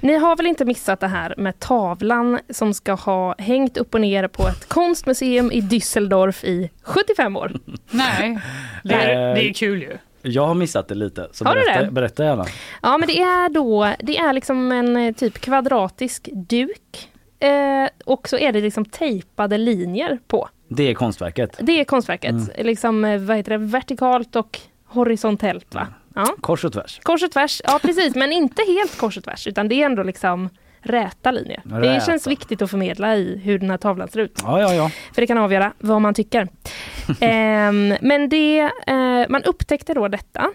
Ni 0.01 0.15
har 0.15 0.35
väl 0.35 0.45
inte 0.45 0.65
missat 0.65 0.99
det 0.99 1.07
här 1.07 1.33
med 1.37 1.59
tavlan 1.59 2.39
som 2.49 2.73
ska 2.73 2.93
ha 2.93 3.35
hängt 3.37 3.77
upp 3.77 3.93
och 3.93 4.01
ner 4.01 4.27
på 4.27 4.47
ett 4.47 4.69
konstmuseum 4.69 5.51
i 5.51 5.61
Düsseldorf 5.61 6.45
i 6.45 6.69
75 6.83 7.37
år? 7.37 7.51
Nej, 7.89 8.39
det 8.83 8.93
är, 8.93 9.35
det 9.35 9.49
är 9.49 9.53
kul 9.53 9.81
ju. 9.81 9.97
Jag 10.21 10.45
har 10.47 10.53
missat 10.53 10.87
det 10.87 10.95
lite, 10.95 11.27
så 11.31 11.45
Har 11.45 11.55
du 11.55 11.61
berätta, 11.61 11.81
det? 11.85 11.91
berätta 11.91 12.23
gärna. 12.23 12.45
Ja, 12.81 12.97
men 12.97 13.07
det 13.07 13.21
är 13.21 13.49
då, 13.49 13.93
det 13.99 14.17
är 14.17 14.33
liksom 14.33 14.71
en 14.71 15.13
typ 15.13 15.39
kvadratisk 15.39 16.29
duk. 16.33 17.09
Eh, 17.39 17.89
och 18.05 18.29
så 18.29 18.37
är 18.37 18.51
det 18.51 18.61
liksom 18.61 18.85
tejpade 18.85 19.57
linjer 19.57 20.19
på. 20.27 20.49
Det 20.67 20.83
är 20.83 20.93
konstverket. 20.93 21.57
Det 21.59 21.79
är 21.79 21.83
konstverket. 21.83 22.31
Mm. 22.31 22.47
Liksom, 22.57 23.05
eh, 23.05 23.21
vad 23.21 23.37
heter 23.37 23.51
det, 23.51 23.57
vertikalt 23.57 24.35
och 24.35 24.59
horisontellt 24.85 25.75
va? 25.75 25.87
Ja. 26.15 26.27
Kors 26.41 26.65
och 26.65 26.73
tvärs. 26.73 26.99
Kors 27.03 27.23
och 27.23 27.31
tvärs, 27.31 27.61
ja 27.63 27.79
precis, 27.81 28.15
men 28.15 28.31
inte 28.31 28.63
helt 28.67 28.97
kors 28.97 29.17
och 29.17 29.23
tvärs 29.23 29.47
utan 29.47 29.67
det 29.67 29.81
är 29.81 29.85
ändå 29.85 30.03
liksom 30.03 30.49
räta 30.79 31.31
linjer. 31.31 31.61
Räta. 31.65 31.79
Det 31.79 32.05
känns 32.05 32.27
viktigt 32.27 32.61
att 32.61 32.71
förmedla 32.71 33.15
i 33.15 33.41
hur 33.43 33.59
den 33.59 33.69
här 33.69 33.77
tavlan 33.77 34.07
ser 34.07 34.19
ut. 34.19 34.41
Ja, 34.43 34.61
ja, 34.61 34.73
ja. 34.73 34.91
För 35.13 35.21
det 35.21 35.27
kan 35.27 35.37
avgöra 35.37 35.73
vad 35.79 36.01
man 36.01 36.13
tycker. 36.13 36.47
Ehm, 37.19 37.95
men 38.01 38.29
det, 38.29 38.59
eh, 38.87 39.29
man 39.29 39.43
upptäckte 39.43 39.93
då 39.93 40.07
detta. 40.07 40.51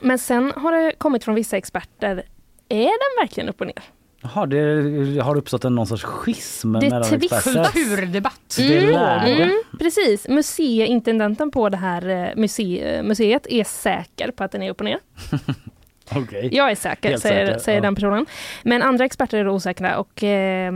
Men 0.00 0.18
sen 0.18 0.52
har 0.56 0.72
det 0.72 0.92
kommit 0.98 1.24
från 1.24 1.34
vissa 1.34 1.56
experter, 1.56 2.22
är 2.68 2.84
den 2.84 3.22
verkligen 3.22 3.48
upp 3.48 3.60
och 3.60 3.66
ner? 3.66 3.82
Jaha, 4.22 4.46
det 4.46 5.20
har 5.20 5.36
uppstått 5.36 5.64
en 5.64 5.74
någon 5.74 5.86
sorts 5.86 6.04
schism 6.04 6.72
Det 6.72 6.90
mellan 6.90 7.14
experter. 7.14 7.64
Kulturdebatt. 7.64 8.58
Lärde. 8.58 9.30
Mm, 9.30 9.62
precis. 9.78 10.28
Museiintendenten 10.28 11.50
på 11.50 11.68
det 11.68 11.76
här 11.76 12.08
eh, 12.08 12.36
muse 12.36 13.02
museet 13.02 13.46
är 13.50 13.64
säker 13.64 14.30
på 14.30 14.44
att 14.44 14.52
den 14.52 14.62
är 14.62 14.70
upp 14.70 14.80
och 14.80 14.84
ner. 14.84 14.98
Okej. 16.16 16.48
Jag 16.52 16.70
är 16.70 16.74
säker, 16.74 17.08
Helt 17.08 17.22
säger, 17.22 17.46
säker, 17.46 17.58
säger 17.58 17.78
ja. 17.78 17.82
den 17.82 17.94
personen. 17.94 18.26
Men 18.62 18.82
andra 18.82 19.04
experter 19.04 19.38
är 19.38 19.48
osäkra 19.48 19.98
och 19.98 20.24
eh, 20.24 20.72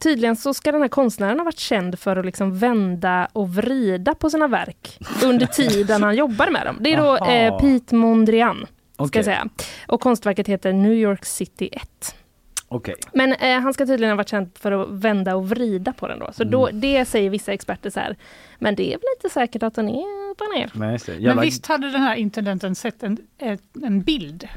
tydligen 0.00 0.36
så 0.36 0.54
ska 0.54 0.72
den 0.72 0.80
här 0.80 0.88
konstnären 0.88 1.38
ha 1.38 1.44
varit 1.44 1.58
känd 1.58 1.98
för 1.98 2.16
att 2.16 2.26
liksom 2.26 2.58
vända 2.58 3.28
och 3.32 3.54
vrida 3.54 4.14
på 4.14 4.30
sina 4.30 4.48
verk 4.48 4.98
under 5.24 5.46
tiden 5.52 6.02
han 6.02 6.16
jobbar 6.16 6.50
med 6.50 6.66
dem. 6.66 6.76
Det 6.80 6.92
är 6.92 6.96
då 6.96 7.16
eh, 7.16 7.58
Pete 7.58 7.94
Mondrian, 7.94 8.66
ska 8.94 9.04
Okej. 9.04 9.18
jag 9.18 9.24
säga. 9.24 9.48
Och 9.86 10.00
konstverket 10.00 10.48
heter 10.48 10.72
New 10.72 10.92
York 10.92 11.24
City 11.24 11.68
1. 11.72 12.14
Okej. 12.74 12.94
Men 13.12 13.32
eh, 13.32 13.60
han 13.60 13.74
ska 13.74 13.86
tydligen 13.86 14.10
ha 14.12 14.16
varit 14.16 14.28
känd 14.28 14.50
för 14.54 14.72
att 14.72 14.88
vända 14.90 15.36
och 15.36 15.48
vrida 15.48 15.92
på 15.92 16.08
den 16.08 16.18
då. 16.18 16.30
Så 16.32 16.42
Mm. 16.42 16.52
då, 16.52 16.68
det 16.72 17.04
säger 17.04 17.30
vissa 17.30 17.52
experter 17.52 17.90
så 17.90 18.00
här. 18.00 18.16
Men 18.58 18.74
det 18.74 18.86
är 18.86 18.90
väl 18.98 19.08
inte 19.18 19.34
säkert 19.34 19.62
att 19.62 19.74
den 19.74 19.88
är 19.88 20.30
upp 20.30 20.40
och 20.40 20.58
ner. 20.58 20.70
Nej, 20.74 20.98
det. 21.06 21.12
Men 21.12 21.22
Jävla- 21.22 21.42
visst 21.42 21.66
hade 21.66 21.90
den 21.90 22.00
här 22.02 22.16
intendenten 22.16 22.74
sett 22.74 23.02
en, 23.02 23.18
en 23.84 24.02
bild? 24.02 24.48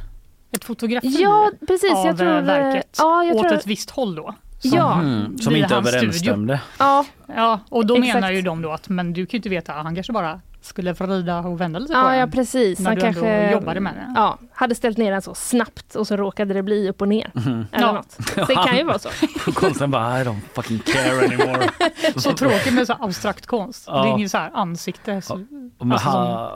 Ett 0.51 0.63
fotografi 0.63 1.17
Ja, 1.21 1.51
precis. 1.67 1.91
av 1.93 2.05
Jag 2.05 2.17
tror, 2.17 2.27
eh, 2.29 2.37
eh, 2.37 2.43
verket 2.43 2.95
ja, 2.97 3.23
jag 3.23 3.35
åt 3.35 3.41
tror- 3.47 3.57
ett 3.57 3.67
visst 3.67 3.89
håll 3.89 4.15
då? 4.15 4.35
Ja. 4.63 4.95
Mhm, 5.01 5.37
som 5.37 5.55
inte 5.55 5.75
hans 5.75 5.87
överensstämde. 5.87 6.61
Ja, 6.79 7.05
Ja, 7.35 7.59
och 7.69 7.85
då 7.85 7.95
Exakt. 7.95 8.13
menar 8.13 8.31
ju 8.31 8.41
de 8.41 8.61
då 8.61 8.71
att 8.71 8.89
men 8.89 9.13
du 9.13 9.25
kan 9.25 9.31
ju 9.31 9.37
inte 9.37 9.49
veta, 9.49 9.71
han 9.73 9.95
kanske 9.95 10.13
bara 10.13 10.41
skulle 10.67 10.93
vrida 10.93 11.39
och 11.39 11.61
vända 11.61 11.79
lite 11.79 11.93
på 11.93 11.99
ja, 11.99 12.09
den. 12.09 12.19
ja 12.19 12.27
precis. 12.27 12.79
När 12.79 12.85
Han 12.89 12.95
du 12.95 13.01
kanske 13.01 13.27
ändå 13.29 13.51
jobbade 13.53 13.79
med 13.79 13.93
den. 13.95 14.13
Ja, 14.15 14.37
hade 14.53 14.75
ställt 14.75 14.97
ner 14.97 15.11
den 15.11 15.21
så 15.21 15.33
snabbt 15.35 15.95
och 15.95 16.07
så 16.07 16.17
råkade 16.17 16.53
det 16.53 16.63
bli 16.63 16.89
upp 16.89 17.01
och 17.01 17.07
ner. 17.07 17.31
Mhm. 17.33 17.67
Eller 17.71 17.85
Ja. 17.87 17.91
något. 17.91 18.11
Så 18.11 18.45
det 18.45 18.55
kan 18.55 18.77
ju 18.77 18.83
vara 18.83 18.99
så. 18.99 19.09
Konstnären 19.53 19.91
bara 19.91 20.21
I 20.21 20.23
don't 20.23 20.39
fucking 20.53 20.79
care 20.79 21.25
anymore. 21.25 21.69
Så 22.15 22.33
tråkigt 22.33 22.73
med 22.73 22.87
så 22.87 22.93
abstrakt 22.99 23.45
konst. 23.45 23.83
Ja. 23.87 24.03
Det 24.03 24.09
är 24.09 24.13
inget 24.17 24.31
så 24.31 24.37
här 24.37 24.51
ansikte. 24.53 25.21
Så, 25.21 25.35
Men 25.79 25.91
alltså 25.91 26.11
som-. 26.11 26.49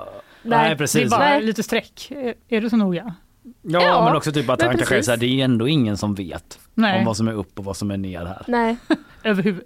Nej, 0.43 0.59
Nej 0.59 0.69
det 0.69 0.73
är 0.73 0.77
precis. 0.77 1.09
bara 1.09 1.19
Nej. 1.19 1.43
lite 1.43 1.63
streck. 1.63 2.11
Är, 2.49 2.61
du 2.61 2.69
så 2.69 2.77
noga? 2.77 3.13
Ja, 3.61 3.81
Ja, 3.83 4.05
men 4.05 4.15
också 4.15 4.31
typ 4.31 4.49
att 4.49 4.61
han 4.61 4.69
kanske 4.77 4.95
är 4.95 4.97
precis. 4.97 5.05
så 5.05 5.11
här, 5.11 5.17
det 5.17 5.25
är 5.41 5.43
ändå 5.45 5.67
ingen 5.67 5.97
som 5.97 6.15
vet 6.15 6.59
Nej. 6.73 6.99
om 6.99 7.05
vad 7.05 7.17
som 7.17 7.27
är 7.27 7.33
upp 7.33 7.59
och 7.59 7.65
vad 7.65 7.77
som 7.77 7.91
är 7.91 7.97
ner 7.97 8.25
här. 8.25 8.43
Nej, 8.47 8.77
Överhuvud, 9.23 9.63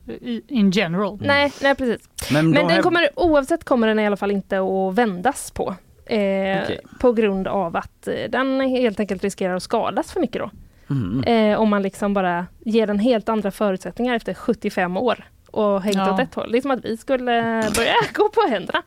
in 0.48 0.72
general. 0.72 1.18
nej, 1.22 1.52
nej 1.62 1.76
precis. 1.76 2.10
Men, 2.32 2.50
Men 2.50 2.68
den 2.68 2.82
kommer, 2.84 3.10
oavsett 3.16 3.64
kommer 3.64 3.88
den 3.88 4.00
i 4.00 4.08
alla 4.08 4.18
fall 4.18 4.32
inte 4.32 4.60
att 4.60 4.96
vändas 4.96 5.52
på. 5.52 5.76
Eh, 6.06 6.62
Okej. 6.64 6.80
På 7.00 7.12
grund 7.14 7.48
av 7.48 7.76
att 7.76 8.08
eh, 8.08 8.14
den 8.30 8.62
helt 8.62 9.00
enkelt 9.00 9.24
riskerar 9.24 9.56
att 9.56 9.64
skadas 9.64 10.12
för 10.12 10.20
mycket 10.20 10.42
då. 10.42 10.50
Mhm. 10.88 11.24
Eh, 11.24 11.60
om 11.60 11.70
man 11.70 11.82
liksom 11.82 12.14
bara 12.14 12.48
ger 12.66 12.88
den 12.88 13.00
helt 13.00 13.30
andra 13.30 13.52
förutsättningar 13.52 14.16
efter 14.16 14.34
75 14.34 14.98
år 14.98 15.24
och 15.52 15.82
hängt 15.82 15.96
Ja. 15.96 16.14
åt 16.14 16.20
ett 16.20 16.36
håll. 16.36 16.52
Det 16.52 16.58
är 16.58 16.62
som 16.62 16.72
att 16.72 16.86
vi 16.86 16.98
skulle 16.98 17.32
börja 17.76 17.94
gå 18.14 18.30
på 18.30 18.42
händerna. 18.50 18.84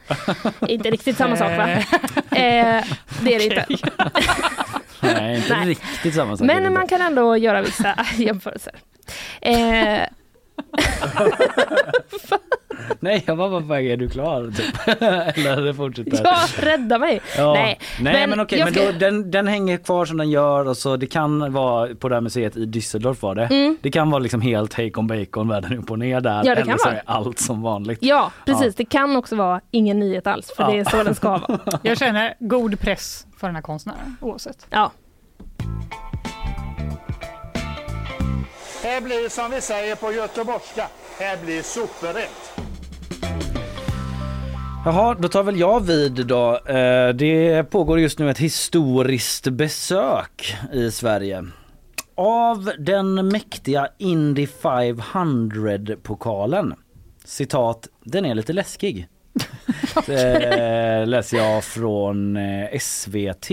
inte 0.68 0.90
riktigt 0.90 1.16
samma 1.16 1.36
sak 1.36 1.56
va? 1.56 1.68
Eh, 1.70 1.78
Eh, 2.30 2.84
det 3.22 3.34
är 3.34 3.38
det 3.38 3.44
inte. 3.44 3.90
Nej, 5.02 5.36
inte 5.36 5.56
Nej. 5.56 5.68
riktigt 5.68 6.14
samma 6.14 6.36
sak. 6.36 6.46
Men 6.46 6.72
man 6.72 6.88
kan 6.88 7.00
ändå 7.00 7.36
göra 7.36 7.62
vissa 7.62 7.94
jämförelser. 8.16 8.72
Eh, 9.40 10.00
Nej, 13.00 13.22
jag 13.26 13.36
var 13.36 13.50
bara 13.50 13.60
på 13.60 13.66
väg, 13.66 13.86
är 13.90 13.96
du 13.96 14.08
klar? 14.08 14.50
Typ. 14.56 14.74
Eller 15.38 15.72
fortsätter. 15.72 16.20
ja, 16.24 16.36
rädda 16.58 16.98
mig! 16.98 17.20
Ja. 17.36 17.54
Nej, 17.54 17.78
Nej, 18.00 18.12
men, 18.12 18.30
men 18.30 18.40
okej, 18.40 18.64
men 18.64 18.74
ska- 18.74 18.84
då, 18.86 18.92
den, 18.98 19.30
den 19.30 19.46
hänger 19.46 19.76
kvar 19.76 20.04
som 20.04 20.16
den 20.16 20.30
gör 20.30 20.68
och 20.68 20.76
så 20.76 20.96
det 20.96 21.06
kan 21.06 21.52
vara 21.52 21.94
på 21.94 22.08
det 22.08 22.14
här 22.16 22.20
museet 22.20 22.56
i 22.56 22.66
Düsseldorf 22.66 23.16
var 23.20 23.34
det. 23.34 23.44
Mm. 23.44 23.76
Det 23.82 23.90
kan 23.90 24.10
vara 24.10 24.18
liksom 24.18 24.40
helt 24.40 24.74
hejkon 24.74 25.06
bacon 25.06 25.48
världen 25.48 25.78
upp 25.78 25.90
och 25.90 25.98
ner 25.98 26.20
där. 26.20 26.36
Ja, 26.36 26.42
det 26.42 26.50
eller 26.50 26.62
kan 26.64 26.78
så 26.78 26.84
vara. 26.88 26.96
är 26.96 27.02
allt 27.06 27.38
som 27.38 27.62
vanligt. 27.62 27.98
Ja, 28.02 28.32
precis. 28.44 28.74
Det 28.74 28.84
kan 28.84 29.16
också 29.16 29.36
vara 29.36 29.60
ingen 29.70 29.98
nyhet 29.98 30.26
alls, 30.26 30.52
för 30.56 30.62
Ja. 30.62 30.70
det 30.70 30.78
är 30.78 30.84
så 30.84 31.02
den 31.02 31.14
ska 31.14 31.28
vara. 31.30 31.58
Jag 31.82 31.98
känner 31.98 32.34
god 32.40 32.80
press 32.80 33.26
för 33.36 33.46
den 33.46 33.56
här 33.56 33.62
konstnären 33.62 34.16
oavsett. 34.20 34.66
Ja. 34.70 34.90
Här 38.88 39.00
blir 39.00 39.28
som 39.28 39.50
vi 39.50 39.60
säger 39.60 39.96
på 39.96 40.12
göteborgska, 40.12 40.88
här 41.18 41.36
blir 41.44 41.62
superrätt. 41.62 42.52
Jaha, 44.84 45.14
då 45.14 45.28
tar 45.28 45.42
väl 45.42 45.60
jag 45.60 45.80
vid 45.86 46.26
då. 46.26 46.60
Eh, 46.66 47.08
Det 47.08 47.64
pågår 47.70 48.00
just 48.00 48.18
nu 48.18 48.30
ett 48.30 48.38
historiskt 48.38 49.48
besök 49.48 50.56
i 50.72 50.90
Sverige. 50.90 51.44
Av 52.14 52.72
den 52.78 53.28
mäktiga 53.28 53.88
Indy 53.98 54.46
500-pokalen. 54.46 56.74
Citat, 57.24 57.88
den 58.04 58.24
är 58.24 58.34
lite 58.34 58.52
läskig. 58.52 59.08
Det 60.06 61.04
läser 61.06 61.36
jag 61.36 61.64
från 61.64 62.36
eh, 62.36 62.78
SVT 62.80 63.50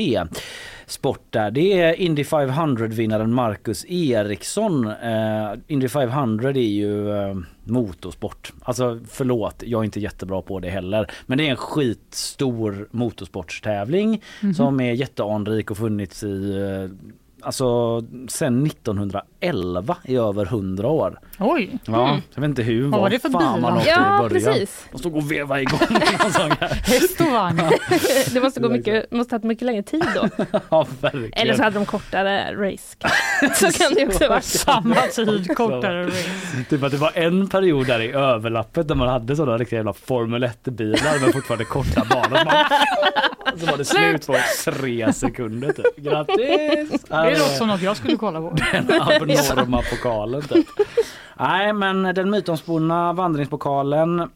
Sport 0.88 1.22
där. 1.30 1.52
Det 1.52 1.82
är 1.82 1.94
Indy 1.94 2.24
500-vinnaren 2.24 3.32
Marcus 3.34 3.86
Eriksson. 3.90 4.88
Eh, 4.88 5.54
Indy 5.68 5.88
500 5.88 6.50
är 6.50 6.54
ju 6.54 7.12
eh, 7.12 7.36
motorsport. 7.64 8.54
Alltså 8.64 9.00
förlåt, 9.08 9.64
jag 9.66 9.80
är 9.80 9.86
inte 9.86 10.00
jättebra 10.00 10.42
på 10.42 10.60
det 10.60 10.70
heller. 10.70 11.12
Men 11.26 11.38
det 11.38 11.48
är 11.48 11.52
en 11.52 11.56
skitstor 11.58 12.88
motorsportstävling 12.92 14.22
Mhm. 14.42 14.54
som 14.54 14.80
är 14.80 14.94
jätteanrik 14.94 15.72
och 15.72 15.78
funnits 15.78 16.24
i 16.24 16.52
eh, 16.58 16.98
Alltså 17.42 18.02
sen 18.28 18.66
1911 18.66 19.98
i 20.06 20.16
över 20.16 20.46
100 20.46 20.88
år. 20.88 21.20
Oj! 21.40 21.80
Ja, 21.86 22.20
jag 22.34 22.42
vet 22.42 22.50
inte 22.50 22.64
hur, 22.64 22.82
Vad 22.84 22.92
var 22.92 23.00
vad 23.00 23.12
det 23.12 23.20
för 23.20 23.30
fan 23.30 23.56
bilar? 23.56 23.70
man 23.72 23.78
åkte 23.78 23.90
Ja, 23.90 24.26
i 24.26 24.30
början. 24.30 24.54
precis. 24.54 24.86
Och 24.92 25.00
stod 25.00 25.16
och 25.16 25.32
vevade 25.32 25.62
igång 25.62 25.80
någon 25.90 26.32
sån 26.32 26.52
här. 26.52 26.70
Häst 26.84 27.22
och 27.22 27.28
vagn. 27.32 27.62
det 28.34 28.42
måste, 28.42 28.60
gå 28.60 28.70
mycket, 28.70 29.12
måste 29.12 29.36
ha 29.36 29.40
tagit 29.40 29.48
mycket 29.48 29.66
längre 29.66 29.84
tid 29.84 30.04
då. 30.16 30.30
Ja, 30.70 30.88
verkligen. 31.02 31.34
Eller 31.34 31.54
så 31.54 31.64
hade 31.64 31.76
de 31.80 31.86
kortare 31.86 32.54
race. 32.56 32.96
Så 33.56 33.72
kan 33.84 33.94
det 33.94 34.08
också 34.08 34.28
vara. 34.28 34.42
Samma 34.42 34.96
tid, 34.96 35.56
kortare 35.58 36.06
race. 36.08 36.30
Typ 36.70 36.84
att 36.84 36.92
det 36.92 36.98
var 36.98 37.12
en 37.16 37.48
period 37.48 37.88
där 37.88 38.00
i 38.02 38.12
överlappet 38.12 38.88
där 38.88 38.96
man 38.96 39.08
hade 39.08 39.36
sådana 39.36 39.58
riktiga 39.58 39.80
jävla 39.80 39.94
Formel 39.94 40.44
1-bilar 40.44 41.20
men 41.22 41.34
fortfarande 41.34 41.66
korta 41.66 42.06
banor. 42.10 42.38
Så, 42.38 42.46
man, 42.46 43.60
så 43.60 43.66
var 43.66 43.78
det 43.78 43.86
slut 43.86 44.28
på 44.28 44.36
tre 44.72 45.14
sekunder 45.14 45.72
typ. 45.74 45.96
Grattis! 45.98 47.02
Det 47.08 47.30
låter 47.40 47.58
som 47.58 47.68
något 47.68 47.82
jag 47.82 47.98
skulle 47.98 48.18
kolla 48.18 48.40
på. 48.42 48.56
Den 48.72 49.02
abnorma 49.02 49.82
pokalen 49.90 50.42
typ. 50.42 50.68
Nej 51.40 51.74
men 51.74 52.04
den 52.04 52.30
mytomspunna 52.30 53.14
vandringspokalen 53.14 54.30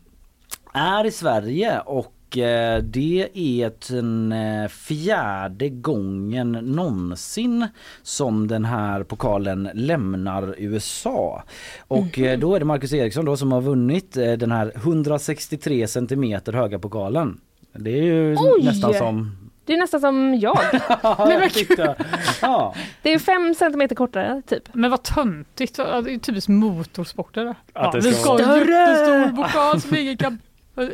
är 0.73 1.05
i 1.05 1.11
Sverige 1.11 1.79
och 1.79 2.37
eh, 2.37 2.83
det 2.83 3.29
är 3.33 3.91
den 3.91 4.31
eh, 4.31 4.67
fjärde 4.67 5.69
gången 5.69 6.51
någonsin 6.51 7.67
som 8.03 8.47
den 8.47 8.65
här 8.65 9.03
pokalen 9.03 9.69
lämnar 9.73 10.55
USA. 10.57 11.43
Och 11.87 12.19
eh, 12.19 12.39
då 12.39 12.55
är 12.55 12.59
det 12.59 12.65
Marcus 12.65 12.93
Eriksson 12.93 13.25
då 13.25 13.37
som 13.37 13.51
har 13.51 13.61
vunnit 13.61 14.13
den 14.13 14.51
här 14.51 14.71
163 14.75 15.87
centimeter 15.87 16.53
höga 16.53 16.79
pokalen. 16.79 17.39
Det 17.73 17.99
är 17.99 18.03
ju 18.03 18.35
Oj! 18.37 18.63
nästan 18.63 18.93
som... 18.93 19.38
Det 19.69 19.73
är 19.75 19.77
nästan 19.77 19.99
som 20.01 20.35
jag. 20.39 20.59
Ja, 21.03 21.31
jag 21.31 21.53
tyckte- 21.53 21.95
ja. 22.41 22.75
Det 23.01 23.13
är 23.13 23.19
fem 23.19 23.55
centimeter 23.55 23.95
kortare 23.95 24.41
typ. 24.47 24.63
Men 24.73 24.91
vad 24.91 25.03
töntigt. 25.03 25.75
Det 25.75 25.83
är 25.83 26.19
typiskt 26.19 26.47
motorsporter. 26.49 27.45
Att 27.45 27.55
Ja, 27.73 27.91
det 27.93 28.01
ska 28.01 28.11
ska 28.21 28.29
vara- 28.47 28.55
en 28.61 28.67
jättestor 28.67 29.43
pokal 29.43 29.81
som 29.81 29.95
ingen 29.97 30.17
kan 30.17 30.39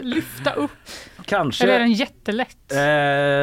lyfta 0.01 0.51
upp. 0.53 0.71
Kanske. 1.25 1.63
Eller 1.63 1.73
är 1.73 1.79
den 1.79 1.91
jättelätt? 1.93 2.71
Eh, 2.71 2.77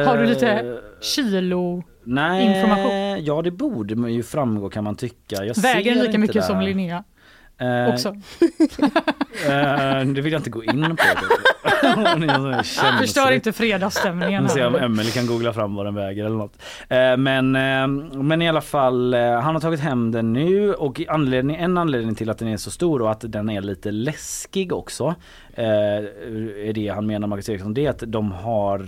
Har 0.09 0.17
du 0.17 0.25
lite 0.25 0.77
kilo? 1.01 1.83
Nej, 2.03 2.45
information? 2.45 3.25
ja 3.25 3.41
det 3.41 3.51
borde 3.51 4.11
ju 4.11 4.23
framgå 4.23 4.69
kan 4.69 4.83
man 4.83 4.95
tycka. 4.95 5.45
Jag 5.45 5.55
Väger 5.61 5.83
ser 5.83 5.95
den 5.95 6.03
lika 6.05 6.17
mycket 6.17 6.33
där. 6.33 6.41
som 6.41 6.61
Linnea? 6.61 7.03
Eh, 7.57 7.93
Också. 7.93 8.09
eh, 9.47 10.05
det 10.05 10.21
vill 10.21 10.31
jag 10.33 10.39
inte 10.39 10.49
gå 10.49 10.63
in 10.63 10.95
på. 10.95 11.03
Förstör 12.99 13.31
inte 13.31 13.53
fredagsstämningen. 13.53 14.49
Se 14.49 14.65
om. 14.65 14.75
Emelie 14.75 15.11
kan 15.11 15.25
googla 15.27 15.53
fram 15.53 15.75
vad 15.75 15.85
den 15.85 15.95
väger 15.95 16.25
eller 16.25 16.35
något. 16.35 16.61
Eh, 16.89 17.17
Men, 17.17 17.51
men 18.27 18.41
i 18.41 18.49
alla 18.49 18.61
fall, 18.61 19.13
han 19.13 19.55
har 19.55 19.59
tagit 19.59 19.79
hem 19.79 20.11
den 20.11 20.33
nu 20.33 20.73
och 20.73 21.01
anledning, 21.07 21.55
en 21.55 21.77
anledning 21.77 22.15
till 22.15 22.29
att 22.29 22.37
den 22.37 22.47
är 22.47 22.57
så 22.57 22.71
stor 22.71 23.01
och 23.01 23.11
att 23.11 23.23
den 23.27 23.49
är 23.49 23.61
lite 23.61 23.91
läskig 23.91 24.73
också. 24.73 25.15
Är 25.55 26.73
det 26.73 26.87
han 26.87 27.07
menar 27.07 27.27
Marcus 27.27 27.49
Eriksson. 27.49 27.73
Det 27.73 27.85
är 27.85 27.89
att 27.89 28.03
de 28.07 28.31
har 28.31 28.83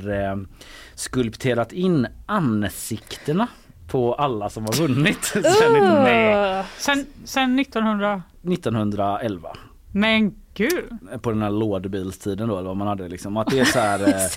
skulpterat 0.95 1.73
in 1.73 2.07
ansiktena 2.25 3.47
på 3.95 4.13
alla 4.13 4.49
som 4.49 4.63
har 4.63 4.73
vunnit 4.73 5.23
sen, 5.33 5.41
1900, 5.41 6.63
Sen, 6.77 7.05
sen 7.25 7.59
1900... 7.59 8.21
1911 8.43 9.49
Men 9.91 10.35
gud! 10.53 10.89
på 11.21 11.31
den 11.31 11.41
här 11.41 11.49
lådbilstiden 11.49 12.47
då 12.47 12.57
eller 12.57 12.67
vad 12.67 12.77
man 12.77 12.87
hade 12.87 13.07
liksom. 13.07 13.37
Att 13.37 13.47
det 13.47 13.59
är 13.59 13.65
så 13.65 13.79
här 13.79 13.99
eh, 14.07 14.29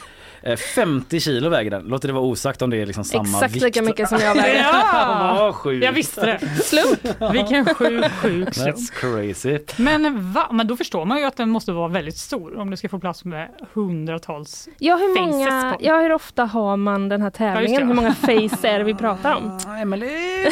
50 0.74 1.20
kilo 1.20 1.48
väger 1.48 1.70
den. 1.70 1.84
Låter 1.84 2.08
det 2.08 2.14
vara 2.14 2.24
osagt 2.24 2.62
om 2.62 2.70
det 2.70 2.76
är 2.76 2.86
liksom 2.86 3.04
samma 3.04 3.22
Exakt 3.24 3.54
vikt. 3.54 3.64
lika 3.64 3.82
mycket 3.82 4.08
som 4.08 4.18
jag 4.20 4.34
väger. 4.42 4.62
Ja! 4.62 5.54
Vad. 5.64 5.74
Jag 5.74 5.92
visste 5.92 6.26
det. 6.26 6.38
Slump. 6.62 7.32
Vilken 7.32 7.64
sjuk, 7.74 8.04
sjuk 8.12 8.54
slump. 8.54 8.76
That's 8.76 8.92
crazy. 8.92 9.58
Men, 9.76 10.32
va? 10.32 10.48
Men 10.52 10.66
då 10.66 10.76
förstår 10.76 11.04
man 11.04 11.18
ju 11.18 11.24
att 11.24 11.36
den 11.36 11.48
måste 11.50 11.72
vara 11.72 11.88
väldigt 11.88 12.16
stor 12.16 12.58
om 12.58 12.70
det 12.70 12.76
ska 12.76 12.88
få 12.88 12.98
plats 12.98 13.24
med 13.24 13.48
hundratals 13.74 14.68
Ja 14.78 14.96
hur, 14.96 15.16
faces 15.16 15.32
många, 15.32 15.72
på. 15.78 15.84
ja, 15.84 16.00
hur 16.00 16.12
ofta 16.12 16.44
har 16.44 16.76
man 16.76 17.08
den 17.08 17.22
här 17.22 17.30
tävlingen? 17.30 17.80
det. 17.80 17.86
hur 17.86 17.94
många 17.94 18.14
face 18.14 18.68
är 18.68 18.78
det 18.78 18.84
vi 18.84 18.94
pratar 18.94 19.34
om? 19.34 19.58
Emily. 19.82 20.08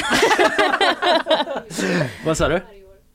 Vad 2.27 2.37
sa 2.37 2.49
du? 2.49 2.61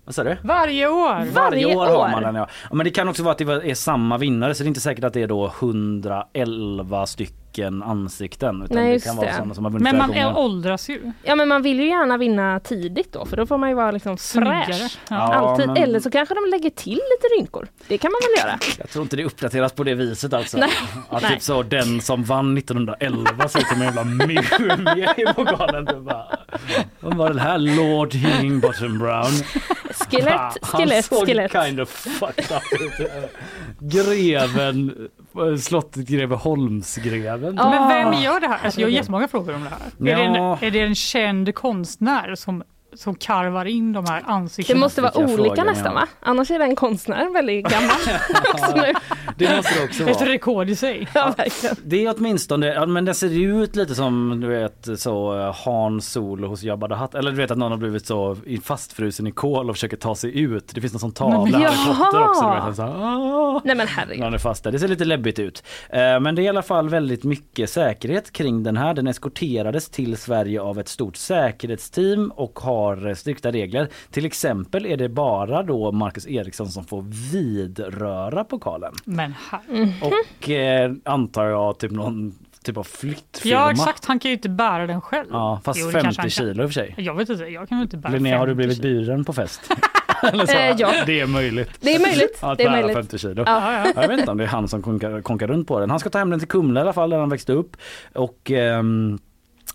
Vad 0.06 0.16
sa 0.16 0.24
du? 0.24 0.38
Varje 0.44 0.88
år! 0.88 1.32
Varje 1.34 1.76
år, 1.76 1.82
år? 1.82 1.86
har 1.86 2.12
man 2.12 2.24
den 2.24 2.36
ja. 2.36 2.48
ja. 2.70 2.76
Men 2.76 2.84
det 2.84 2.92
kan 2.92 3.08
också 3.08 3.24
vara 3.24 3.32
att 3.32 3.38
det 3.38 3.72
är 3.72 3.76
samma 3.76 4.18
vinnare 4.18 4.56
så 4.56 4.64
det 4.64 4.66
är 4.66 4.68
inte 4.68 4.82
säkert 4.82 5.04
att 5.04 5.14
det 5.14 5.22
är 5.22 5.28
då 5.28 5.54
111 5.60 7.06
stycken 7.06 7.41
ansikten. 7.60 8.62
Utan 8.64 8.78
Nej, 8.78 8.94
det 8.94 9.04
kan 9.04 9.16
vara 9.16 9.28
det. 9.28 9.34
sådana 9.34 9.54
som 9.54 9.64
har 9.66 9.72
vunnit 9.72 9.84
Men 9.84 9.98
man 9.98 10.14
är, 10.14 10.38
åldras 10.38 10.90
ju. 10.90 11.12
Ja 11.24 11.36
men 11.36 11.48
man 11.48 11.62
vill 11.62 11.80
ju 11.80 11.88
gärna 11.88 12.18
vinna 12.18 12.60
tidigt 12.60 13.14
då 13.14 13.26
för 13.26 13.38
då 13.38 13.46
får 13.46 13.58
man 13.58 13.70
ju 13.70 13.76
vara 13.76 13.92
liksom 13.92 14.18
Snyggare. 14.18 14.64
fräsch. 14.66 14.98
Ja. 15.10 15.16
Alltid. 15.34 15.68
men- 15.68 15.78
Eller 15.78 16.00
så 16.00 16.12
kanske 16.12 16.36
de 16.36 16.50
lägger 16.52 16.70
till 16.70 16.92
lite 16.94 17.28
rynkor. 17.40 17.68
Det 17.88 17.98
kan 17.98 18.12
man 18.12 18.22
väl 18.22 18.46
göra? 18.46 18.60
Jag 18.80 18.90
tror 18.90 19.04
inte 19.04 19.16
det 19.16 19.24
uppdateras 19.26 19.74
på 19.74 19.84
det 19.84 19.96
viset 19.96 20.34
alltså. 20.34 20.58
Nej. 20.58 20.70
Att 21.10 21.22
Nej. 21.22 21.32
typ 21.32 21.42
så 21.42 21.64
den 21.64 22.02
som 22.02 22.24
vann 22.24 22.58
1911 22.58 23.48
ser 23.48 23.60
ut 23.60 23.68
som 23.68 23.78
en 23.82 23.84
jävla 23.88 24.04
mumie 24.04 25.14
i 25.18 25.26
bara, 25.36 26.28
Vem 27.00 27.18
var 27.18 27.30
den 27.30 27.40
här 27.40 27.58
Lord 27.58 28.14
Higginbottom 28.14 29.00
Brown? 29.00 29.32
Skelett, 30.10 30.32
Han 30.62 30.82
skelett, 30.82 31.06
såg 31.06 31.26
skelett. 31.26 31.52
kind 31.66 31.80
of 31.80 31.90
fucked 31.90 32.46
up. 32.58 32.64
Greven, 33.80 35.08
slottet 35.60 36.08
greve 36.08 36.36
Holmsgreven. 36.36 37.56
Ja. 37.56 37.70
Men 37.70 37.88
vem 38.12 38.22
gör 38.22 38.40
det 38.40 38.48
här? 38.48 38.60
Alltså 38.66 38.82
jag 38.82 38.88
har 38.88 38.92
jättemånga 38.92 39.28
frågor 39.28 39.56
om 39.56 39.64
det 39.64 39.70
här. 39.70 40.12
Är, 40.12 40.18
det 40.18 40.24
en, 40.24 40.34
Ja. 40.36 40.58
är 40.62 40.72
det 40.72 40.80
en 40.82 40.96
känd 40.96 41.56
konstnär 41.56 42.36
som, 42.36 42.64
som 42.94 43.16
karvar 43.16 43.66
in 43.66 43.94
de 43.94 44.06
här 44.06 44.20
Det 44.22 44.26
ansiktena? 44.28 44.80
måste 44.80 45.02
vara 45.02 45.18
olika 45.18 45.36
frågor 45.36 45.56
ni 45.56 45.64
nästan 45.64 45.88
har. 45.94 46.02
va? 46.02 46.08
Annars 46.20 46.52
är 46.52 46.60
den 46.60 46.76
konstnär 46.76 47.34
väldigt 47.34 47.66
gammal. 47.72 47.92
också 48.54 48.76
nu. 48.76 48.94
Det 49.38 49.56
måste 49.56 49.80
det 49.80 49.84
också 49.86 50.04
Ett 50.10 50.20
vara. 50.20 50.30
rekord 50.30 50.70
i 50.70 50.76
sig. 50.76 51.08
Ja. 51.16 51.34
Det 51.84 52.06
är 52.06 52.14
åtminstone, 52.18 52.68
ja, 52.68 52.86
men 52.86 53.06
det 53.06 53.14
ser 53.14 53.30
ut 53.42 53.76
lite 53.76 53.96
som 53.96 54.40
du 54.42 54.48
vet 54.48 54.88
så 54.98 55.40
eh, 55.40 55.56
Han 55.66 56.02
Solo 56.02 56.48
hos 56.48 56.64
Jabba 56.64 56.88
the 56.88 56.94
Hutt. 56.94 57.16
Eller 57.16 57.32
du 57.32 57.38
vet 57.38 57.52
att 57.52 57.58
någon 57.58 57.72
har 57.72 57.78
blivit 57.80 58.06
så 58.06 58.38
fastfrusen 58.64 59.28
i 59.28 59.32
kol 59.32 59.70
och 59.70 59.76
försöker 59.76 59.98
ta 59.98 60.16
sig 60.16 60.40
ut. 60.40 60.72
Det 60.76 60.82
finns 60.82 60.94
någon 60.94 61.00
sån 61.00 61.12
tavla 61.12 61.38
Men- 61.60 61.68
också. 61.70 61.94
Du 62.12 62.70
vet, 62.70 62.78
här, 62.78 62.86
"Ah." 63.04 63.62
Nej 63.64 63.76
men 63.76 63.88
herregud. 63.88 64.20
Någon 64.20 64.34
är 64.34 64.38
fast 64.38 64.64
där. 64.64 64.72
Det 64.72 64.80
ser 64.80 64.88
lite 64.88 65.06
läbbigt 65.06 65.40
ut. 65.40 65.64
Eh, 65.90 66.20
Men 66.20 66.36
det 66.36 66.42
är 66.42 66.44
i 66.44 66.50
alla 66.50 66.62
fall 66.62 66.90
väldigt 66.90 67.24
mycket 67.24 67.70
säkerhet 67.70 68.32
kring 68.32 68.64
den 68.64 68.78
här. 68.78 68.94
Den 68.94 69.08
eskorterades 69.08 69.90
till 69.90 70.18
Sverige 70.18 70.62
av 70.62 70.80
ett 70.80 70.88
stort 70.88 71.16
säkerhetsteam 71.16 72.32
och 72.36 72.60
har 72.60 72.81
eh, 73.08 73.16
strikta 73.16 73.52
regler. 73.52 73.90
Till 74.12 74.26
exempel 74.26 74.86
är 74.86 74.98
det 74.98 75.10
bara 75.10 75.64
då 75.64 75.92
Marcus 75.92 76.28
Eriksson 76.28 76.68
som 76.68 76.86
får 76.86 77.06
vidröra 77.32 78.44
pokalen. 78.44 78.94
Men 79.06 79.34
här. 79.52 79.94
Och 80.02 80.50
eh, 80.50 80.92
antar 81.06 81.46
jag 81.46 81.78
typ 81.80 81.92
någon 81.92 82.34
typ 82.64 82.78
av 82.78 82.84
flyttfirma. 82.84 83.56
Ja 83.56 83.72
exakt, 83.72 84.06
han 84.06 84.20
kan 84.20 84.32
ju 84.32 84.36
inte 84.38 84.50
bära 84.50 84.88
den 84.88 85.02
själv. 85.02 85.28
Ja, 85.32 85.62
fast 85.64 85.80
Jo, 85.80 85.88
det 85.88 86.02
kanske 86.02 86.22
50 86.22 86.22
han 86.22 86.24
kan. 86.24 86.54
kilo 86.54 86.64
i 86.64 86.66
och 86.66 86.70
för 86.70 86.74
sig. 86.74 86.96
Jag 86.98 87.14
vet 87.16 87.30
inte, 87.30 87.44
jag 87.44 87.70
kan 87.70 87.78
väl 87.78 87.86
inte 87.86 87.98
bära 87.98 88.12
Linnea, 88.14 88.38
har 88.38 88.48
du 88.48 88.52
50 88.56 88.58
blivit 88.58 88.82
buren 88.82 89.26
på 89.26 89.34
fest? 89.34 89.62
Eller 90.24 90.46
så? 90.46 90.58
Eh, 90.58 90.76
ja. 90.78 90.92
Det 91.06 91.20
är 91.20 91.28
möjligt. 91.28 91.70
Det 91.80 91.96
är 91.96 92.00
möjligt. 92.00 92.38
Att 92.42 92.58
Det 92.58 92.64
är 92.64 92.70
bära 92.70 92.82
möjligt. 92.82 92.98
50 92.98 93.18
kilo. 93.18 93.44
Ja. 93.46 93.74
Ja, 93.74 93.92
ja. 93.96 94.02
Jag 94.02 94.08
vet 94.08 94.20
inte 94.20 94.32
om 94.32 94.38
det 94.38 94.44
är 94.44 94.48
han 94.48 94.68
som 94.68 94.82
konkar, 94.82 95.22
konkar 95.22 95.48
runt 95.48 95.68
på 95.68 95.80
den. 95.80 95.90
Han 95.90 96.00
ska 96.00 96.10
ta 96.10 96.18
hem 96.18 96.30
den 96.30 96.40
till 96.40 96.48
Kumla 96.48 96.80
i 96.80 96.82
alla 96.84 96.94
fall 96.94 97.10
där 97.10 97.18
han 97.18 97.30
växte 97.30 97.54
upp. 97.54 97.78
Och 98.14 98.52
ehm, 98.52 99.20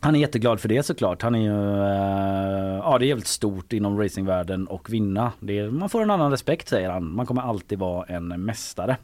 han 0.00 0.14
är 0.14 0.20
jätteglad 0.20 0.60
för 0.60 0.68
det 0.68 0.82
såklart. 0.82 1.22
Han 1.22 1.34
är 1.34 1.38
ju, 1.38 1.80
eh, 1.80 2.80
ja 2.84 2.96
det 2.98 3.04
är 3.04 3.08
jävligt 3.08 3.26
stort 3.26 3.72
inom 3.72 3.98
racingvärlden 4.02 4.66
och 4.66 4.92
vinna. 4.92 5.32
Det 5.40 5.58
är, 5.58 5.70
man 5.70 5.88
får 5.88 6.02
en 6.02 6.10
annan 6.10 6.30
respekt 6.30 6.68
säger 6.68 6.90
han. 6.90 7.14
Man 7.14 7.26
kommer 7.26 7.42
alltid 7.42 7.78
vara 7.78 8.04
en 8.06 8.44
mästare. 8.44 8.96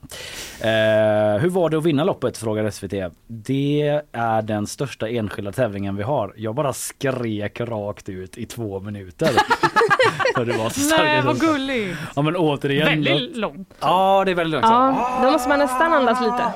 Eh, 0.61 1.41
hur 1.41 1.49
var 1.49 1.71
det 1.71 1.79
att 1.79 1.85
vinna 1.85 2.05
loppet 2.05 2.39
frågar 2.39 2.71
SVT. 2.71 3.13
Det 3.27 4.01
är 4.13 4.43
den 4.43 4.67
största 4.67 5.09
enskilda 5.09 5.53
tävlingen 5.53 5.97
vi 5.97 6.03
har. 6.03 6.35
Jag 6.37 6.55
bara 6.55 6.73
skrek 6.73 7.61
rakt 7.61 8.09
ut 8.09 8.39
i 8.39 8.47
två 8.47 8.81
minuter. 8.81 9.29
för 10.37 10.45
det 10.45 10.59
var 10.59 10.71
så 10.71 10.81
starkt. 10.81 11.03
Nej 11.03 11.23
vad 11.23 11.41
gulligt. 11.41 11.99
Ja 12.17 12.23
men 12.23 12.37
återigen. 12.37 12.87
Väldigt 12.87 13.37
långt. 13.37 13.75
Ja 13.81 14.23
det 14.25 14.31
är 14.31 14.35
väldigt 14.35 14.61
långt. 14.61 14.73
Ja, 14.73 15.21
då 15.25 15.31
måste 15.31 15.49
man 15.49 15.59
nästan 15.59 15.93
andas 15.93 16.21
lite. 16.21 16.43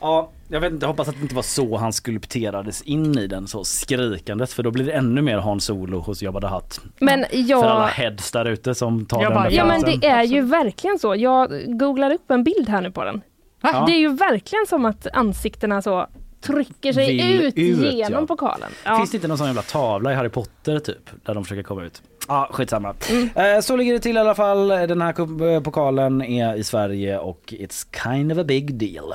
Ja, 0.00 0.30
jag 0.52 0.60
vet 0.60 0.72
inte, 0.72 0.84
jag 0.84 0.88
hoppas 0.88 1.08
att 1.08 1.14
det 1.14 1.22
inte 1.22 1.34
var 1.34 1.42
så 1.42 1.76
han 1.76 1.92
skulpterades 1.92 2.82
in 2.82 3.18
i 3.18 3.26
den 3.26 3.46
så 3.46 3.64
skrikandes 3.64 4.54
för 4.54 4.62
då 4.62 4.70
blir 4.70 4.84
det 4.84 4.92
ännu 4.92 5.22
mer 5.22 5.38
Hans 5.38 5.64
Solo 5.64 5.98
hos 6.00 6.22
Jabba 6.22 6.40
the 6.40 6.46
Hutt. 6.46 6.80
Men 6.98 7.24
För 7.24 7.64
alla 7.64 7.80
jag... 7.80 7.88
heads 7.88 8.32
där 8.32 8.44
ute 8.44 8.74
som 8.74 9.06
tar 9.06 9.22
Jag 9.22 9.32
den 9.32 9.42
bara, 9.42 9.50
Ja 9.50 9.64
men 9.64 9.80
det 9.80 10.06
är 10.06 10.22
ju 10.22 10.40
verkligen 10.40 10.98
så. 10.98 11.16
Jag 11.16 11.50
googlar 11.78 12.12
upp 12.12 12.30
en 12.30 12.44
bild 12.44 12.68
här 12.68 12.80
nu 12.80 12.90
på 12.90 13.04
den. 13.04 13.20
Ja. 13.62 13.84
Det 13.86 13.92
är 13.92 13.98
ju 13.98 14.14
verkligen 14.16 14.66
som 14.66 14.84
att 14.84 15.06
ansiktena 15.12 15.82
så 15.82 16.06
trycker 16.40 16.92
sig 16.92 17.06
Vill 17.06 17.40
ut, 17.42 17.54
ut, 17.56 17.92
genom 17.92 18.20
ja. 18.20 18.26
pokalen. 18.26 18.70
Ja. 18.84 18.96
Finns 18.96 19.10
det 19.10 19.16
inte 19.16 19.28
någon 19.28 19.38
sån 19.38 19.46
jävla 19.46 19.62
tavla 19.62 20.12
i 20.12 20.14
Harry 20.14 20.28
Potter 20.28 20.78
typ 20.78 21.10
där 21.24 21.34
de 21.34 21.44
försöker 21.44 21.62
komma 21.62 21.84
ut? 21.84 22.02
Ja, 22.28 22.48
skitsamma. 22.52 22.94
Mm. 23.10 23.56
Eh, 23.56 23.60
Så 23.60 23.76
ligger 23.76 23.92
det 23.92 23.98
till 23.98 24.16
i 24.16 24.20
alla 24.20 24.34
fall. 24.34 24.68
Den 24.68 25.02
här 25.02 25.44
eh, 25.54 25.60
pokalen 25.62 26.22
är 26.22 26.54
i 26.54 26.64
Sverige 26.64 27.18
och 27.18 27.42
it's 27.46 27.86
kind 28.04 28.32
of 28.32 28.38
a 28.38 28.44
big 28.44 28.74
deal. 28.74 29.14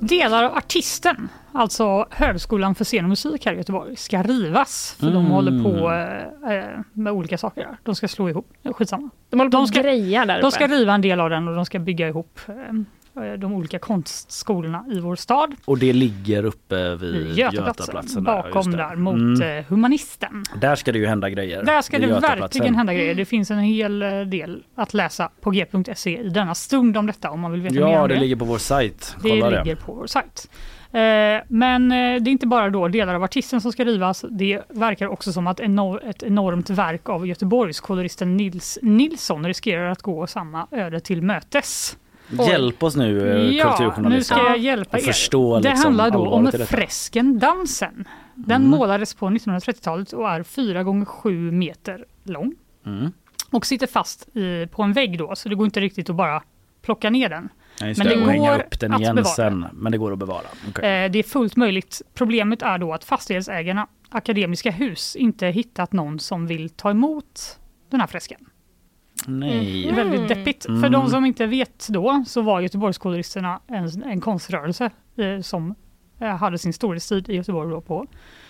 Delar 0.00 0.44
av 0.44 0.54
artisten, 0.56 1.28
alltså 1.52 2.06
Högskolan 2.10 2.74
för 2.74 2.84
scen 2.84 3.04
och 3.04 3.08
musik 3.08 3.46
här 3.46 3.52
i 3.52 3.56
Göteborg, 3.56 3.96
ska 3.96 4.22
rivas. 4.22 4.96
För 5.00 5.06
de 5.06 5.16
Mm. 5.16 5.30
håller 5.32 5.62
på 5.62 5.90
eh, 5.92 6.56
eh, 6.58 6.64
med 6.92 7.12
olika 7.12 7.38
saker 7.38 7.60
där. 7.60 7.76
De 7.82 7.94
ska 7.94 8.08
slå 8.08 8.28
ihop, 8.28 8.52
skitsamma. 8.64 9.10
De 9.30 9.40
håller 9.40 9.50
på 9.50 9.56
De 9.56 9.66
ska- 9.66 9.82
där 9.82 10.26
De 10.26 10.32
uppe. 10.38 10.50
ska 10.50 10.66
riva 10.66 10.94
en 10.94 11.00
del 11.00 11.20
av 11.20 11.30
den 11.30 11.48
och 11.48 11.54
de 11.54 11.66
ska 11.66 11.78
bygga 11.78 12.08
ihop 12.08 12.40
eh, 12.48 12.54
de 13.38 13.52
olika 13.52 13.78
konstskolorna 13.78 14.84
i 14.92 15.00
vår 15.00 15.16
stad. 15.16 15.54
Och 15.64 15.78
det 15.78 15.92
ligger 15.92 16.44
uppe 16.44 16.96
vid 16.96 17.38
Götaplatsen, 17.38 18.24
där, 18.24 18.42
bakom 18.42 18.70
det. 18.70 18.76
där 18.76 18.96
mot 18.96 19.14
Mm. 19.14 19.58
eh, 19.58 19.64
Humanisten. 19.68 20.44
Där 20.60 20.74
ska 20.76 20.92
det 20.92 20.98
ju 20.98 21.06
hända 21.06 21.30
grejer. 21.30 21.62
Där 21.64 21.82
ska 21.82 21.98
det 21.98 22.06
verkligen 22.06 22.74
hända 22.74 22.94
grejer. 22.94 23.14
Det 23.14 23.24
finns 23.24 23.50
en 23.50 23.58
hel 23.58 24.02
eh, 24.02 24.20
del 24.20 24.62
att 24.74 24.94
läsa 24.94 25.30
på 25.40 25.50
g.se 25.50 26.20
i 26.20 26.28
denna 26.28 26.54
stund 26.54 26.96
om 26.96 27.06
detta 27.06 27.30
om 27.30 27.40
man 27.40 27.52
vill 27.52 27.60
veta 27.60 27.74
mer 27.74 27.80
Ja, 27.80 28.02
om 28.02 28.08
det 28.08 28.14
det. 28.14 28.20
ligger 28.20 28.36
på 28.36 28.44
vår 28.44 28.58
sajt. 28.58 29.16
Det 29.22 29.28
Kolla 29.30 29.48
ligger 29.50 29.74
på 29.76 29.92
vår 29.94 30.06
sajt. 30.06 30.50
Eh, 30.92 31.00
Men 31.48 31.92
eh, 31.92 32.22
det 32.22 32.30
är 32.30 32.32
inte 32.32 32.46
bara 32.46 32.70
då 32.70 32.88
delar 32.88 33.14
av 33.14 33.22
artisten 33.22 33.60
som 33.60 33.72
ska 33.72 33.84
rivas. 33.84 34.24
Det 34.30 34.60
verkar 34.68 35.06
också 35.06 35.32
som 35.32 35.46
att 35.46 35.60
ett 35.60 36.22
enormt 36.22 36.70
verk 36.70 37.08
av 37.08 37.26
Göteborgskoloristen 37.26 38.36
Nils 38.36 38.78
Nilsson 38.82 39.46
riskerar 39.46 39.90
att 39.90 40.02
gå 40.02 40.26
samma 40.26 40.66
öde 40.70 41.00
till 41.00 41.22
mötes. 41.22 41.96
Hjälp 42.32 42.82
oss 42.82 42.96
nu 42.96 43.30
eh, 43.30 43.56
Ja, 43.56 43.94
nu 43.98 44.22
ska 44.22 44.38
jag 44.38 44.58
hjälpa 44.58 44.98
er. 44.98 45.02
förstå 45.02 45.60
det 45.60 45.68
liksom 45.68 45.84
handlar 45.84 46.10
då 46.10 46.28
om 46.28 46.52
fresken 46.52 47.38
Dansen. 47.38 48.08
Den 48.34 48.56
Mm. 48.62 48.70
målades 48.78 49.14
på 49.14 49.26
1930-talet 49.30 50.12
och 50.12 50.30
är 50.30 50.42
4 50.42 50.82
gånger 50.82 51.04
7 51.04 51.50
meter 51.52 52.04
lång 52.24 52.52
Mm. 52.86 53.12
och 53.50 53.66
sitter 53.66 53.86
fast 53.86 54.36
i, 54.36 54.66
på 54.70 54.82
en 54.82 54.92
vägg 54.92 55.18
då, 55.18 55.36
så 55.36 55.48
det 55.48 55.54
går 55.54 55.64
inte 55.66 55.80
riktigt 55.80 56.10
att 56.10 56.16
bara 56.16 56.42
plocka 56.82 57.10
ner 57.10 57.28
den. 57.28 57.48
Just 57.82 57.98
Men 57.98 58.06
det 58.06 58.16
och 58.16 58.34
går 58.36 58.54
upp 58.58 58.80
den 58.80 58.94
igen 58.94 59.24
sen. 59.24 59.66
Men 59.72 59.92
det 59.92 59.98
går 59.98 60.12
att 60.12 60.18
bevara. 60.18 60.42
Okej. 60.68 61.04
Eh, 61.04 61.10
Det 61.10 61.18
är 61.18 61.22
fullt 61.22 61.56
möjligt. 61.56 62.02
Problemet 62.14 62.62
är 62.62 62.78
då 62.78 62.92
att 62.92 63.04
fastighetsägarna, 63.04 63.86
Akademiska 64.08 64.70
Hus, 64.70 65.16
inte 65.16 65.46
hittat 65.46 65.92
någon 65.92 66.18
som 66.18 66.46
vill 66.46 66.70
ta 66.70 66.90
emot 66.90 67.58
den 67.90 68.00
här 68.00 68.06
fresken. 68.06 68.40
Nej. 69.26 69.82
Det 69.82 69.90
är 69.90 69.94
väldigt 69.94 70.28
deppigt. 70.28 70.66
Mm. 70.68 70.82
För 70.82 70.88
de 70.88 71.08
som 71.08 71.24
inte 71.24 71.46
vet 71.46 71.88
då 71.88 72.24
så 72.26 72.42
var 72.42 72.60
Göteborgskoloristerna 72.60 73.60
en, 73.66 74.02
en 74.02 74.20
konströrelse 74.20 74.90
eh, 75.16 75.40
som 75.40 75.74
eh, 76.20 76.28
hade 76.36 76.58
sin 76.58 76.72
storhetstid 76.72 77.28
i 77.28 77.34
Göteborg 77.36 77.70
då 77.70 77.80
på 77.80 78.06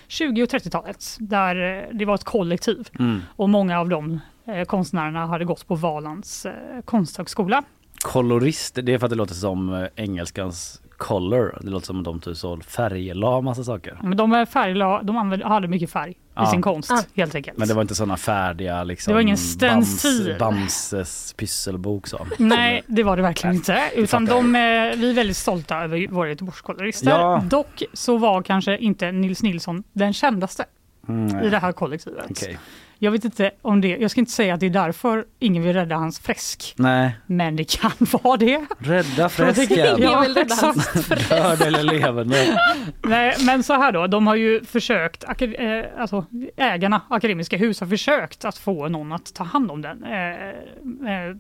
20 0.09 0.43
och 0.43 0.49
30-talet. 0.49 1.17
Där 1.21 1.79
eh, 1.83 1.85
det 1.93 2.05
var 2.05 2.15
ett 2.15 2.25
kollektiv 2.25 2.89
Mm. 2.99 3.21
och 3.37 3.49
många 3.51 3.81
av 3.81 3.89
de 3.89 4.21
eh, 4.45 4.65
konstnärerna 4.65 5.27
hade 5.27 5.45
gått 5.45 5.67
på 5.69 5.75
Valands 5.75 6.47
eh, 6.47 6.53
konsthögskola. 6.85 7.63
Kolorist, 8.05 8.79
det 8.83 8.95
är 8.95 8.99
för 8.99 9.07
att 9.07 9.11
det 9.11 9.17
låter 9.17 9.35
som 9.35 9.89
engelskans 9.97 10.83
color. 11.01 11.59
Det 11.61 11.71
låter 11.71 11.87
som 11.87 11.99
att 11.99 12.05
de 12.05 12.21
typ 12.21 12.37
så 12.37 12.57
färglade 12.61 13.43
massa 13.43 13.65
saker. 13.65 13.99
Men 14.03 14.17
de 14.17 14.33
är 14.33 14.47
färgla, 14.47 15.03
de 15.03 15.41
hade 15.45 15.69
mycket 15.69 15.91
färg 15.91 16.15
Ja. 16.35 16.45
i 16.49 16.51
sin 16.51 16.63
konst 16.63 16.91
Ah. 16.91 17.03
helt 17.17 17.35
enkelt. 17.35 17.59
Men 17.59 17.69
det 17.69 17.75
var 17.75 17.83
inte 17.83 17.95
sådana 17.95 18.17
färdiga 18.17 18.85
liksom 18.85 19.11
Det 19.11 19.15
var 19.15 19.21
ingen 19.21 19.37
stencil. 19.37 20.37
Bams, 20.39 20.59
Bamses 20.61 21.33
pysselbok 21.37 22.07
så. 22.07 22.27
Nej, 22.39 22.83
det 22.87 23.03
var 23.03 23.17
det 23.17 23.23
verkligen 23.23 23.57
inte. 23.57 23.79
Utan 23.97 24.25
de, 24.25 24.55
är- 24.55 24.97
vi 24.97 25.11
är 25.11 25.15
väldigt 25.15 25.37
stolta 25.37 25.77
över 25.85 26.09
våra 26.09 26.29
Göteborgskolorister. 26.29 27.11
Ja. 27.11 27.43
Dock 27.51 27.83
så 27.93 28.19
var 28.19 28.43
kanske 28.43 28.77
inte 28.79 29.13
Nils 29.13 29.43
Nilsson 29.43 29.83
den 29.93 30.13
kändaste 30.13 30.65
Mm, 31.09 31.45
i 31.45 31.51
det 31.51 31.59
här 31.59 31.73
kollektivet. 31.73 32.25
Okej. 32.31 32.59
Jag 33.03 33.11
vet 33.11 33.25
inte 33.25 33.51
om 33.63 33.81
det, 33.81 33.89
jag 33.89 34.11
ska 34.11 34.21
inte 34.21 34.33
säga 34.33 34.55
att 34.55 34.61
det 34.61 34.67
är 34.67 34.71
därför 34.71 35.25
ingen 35.39 35.63
vill 35.63 35.73
rädda 35.73 35.97
hans 35.97 36.19
fresk. 36.19 36.75
Nej, 36.77 37.17
Men 37.27 37.57
det 37.57 37.65
kan 37.65 37.91
vara 38.23 38.37
det. 38.37 38.67
rädda 38.79 39.29
fräsken. 39.29 40.03
Ja, 40.03 40.21
vill 40.21 40.35
rädda 40.35 40.55
hans 40.55 40.97
exakt. 40.97 41.29
Död 41.29 41.63
eller 41.63 41.83
levande. 41.83 42.61
Nej, 43.03 43.37
men 43.47 43.63
så 43.63 43.73
här 43.75 43.93
då, 43.93 44.07
de 44.07 44.27
har 44.27 44.35
ju 44.35 44.65
försökt, 44.65 45.25
eh, 45.25 45.85
alltså 45.99 46.25
ägarna, 46.57 47.01
Akademiska 47.09 47.57
Hus 47.57 47.81
har 47.81 47.87
försökt 47.87 48.45
att 48.45 48.59
få 48.59 48.89
någon 48.89 49.13
att 49.13 49.35
ta 49.35 49.45
hand 49.45 49.71
om 49.71 49.83
den. 49.83 50.05
Eh, 50.05 50.49
eh, 50.49 51.37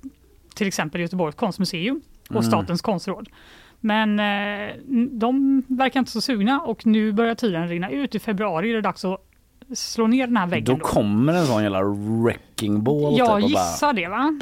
till 0.55 0.67
exempel 0.69 1.01
Göteborgs 1.01 1.35
konstmuseum 1.37 2.01
och 2.29 2.31
Mm. 2.37 2.43
Statens 2.43 2.83
konstråd. 2.83 3.29
Men 3.81 4.21
eh, 4.21 4.75
de 5.11 5.63
verkar 5.69 6.01
inte 6.01 6.13
så 6.13 6.21
sugna 6.21 6.61
och 6.61 6.87
nu 6.87 7.13
börjar 7.13 7.35
tiden 7.35 7.69
rinna 7.69 7.91
ut. 7.91 8.15
I 8.15 8.19
februari 8.19 8.71
är 8.71 8.75
det 8.75 8.81
dags 8.81 9.05
att 9.05 9.27
slå 9.75 10.07
ner 10.07 10.27
den 10.27 10.37
här 10.37 10.47
väggen. 10.47 10.79
Då 10.79 10.85
kommer 10.85 11.33
en 11.33 11.47
sån 11.47 11.63
jävla 11.63 11.83
wrecking 11.83 12.83
ball. 12.83 13.19
Jag 13.19 13.41
typ, 13.41 13.51
gissar 13.51 13.93
det 13.93 14.09
va? 14.09 14.39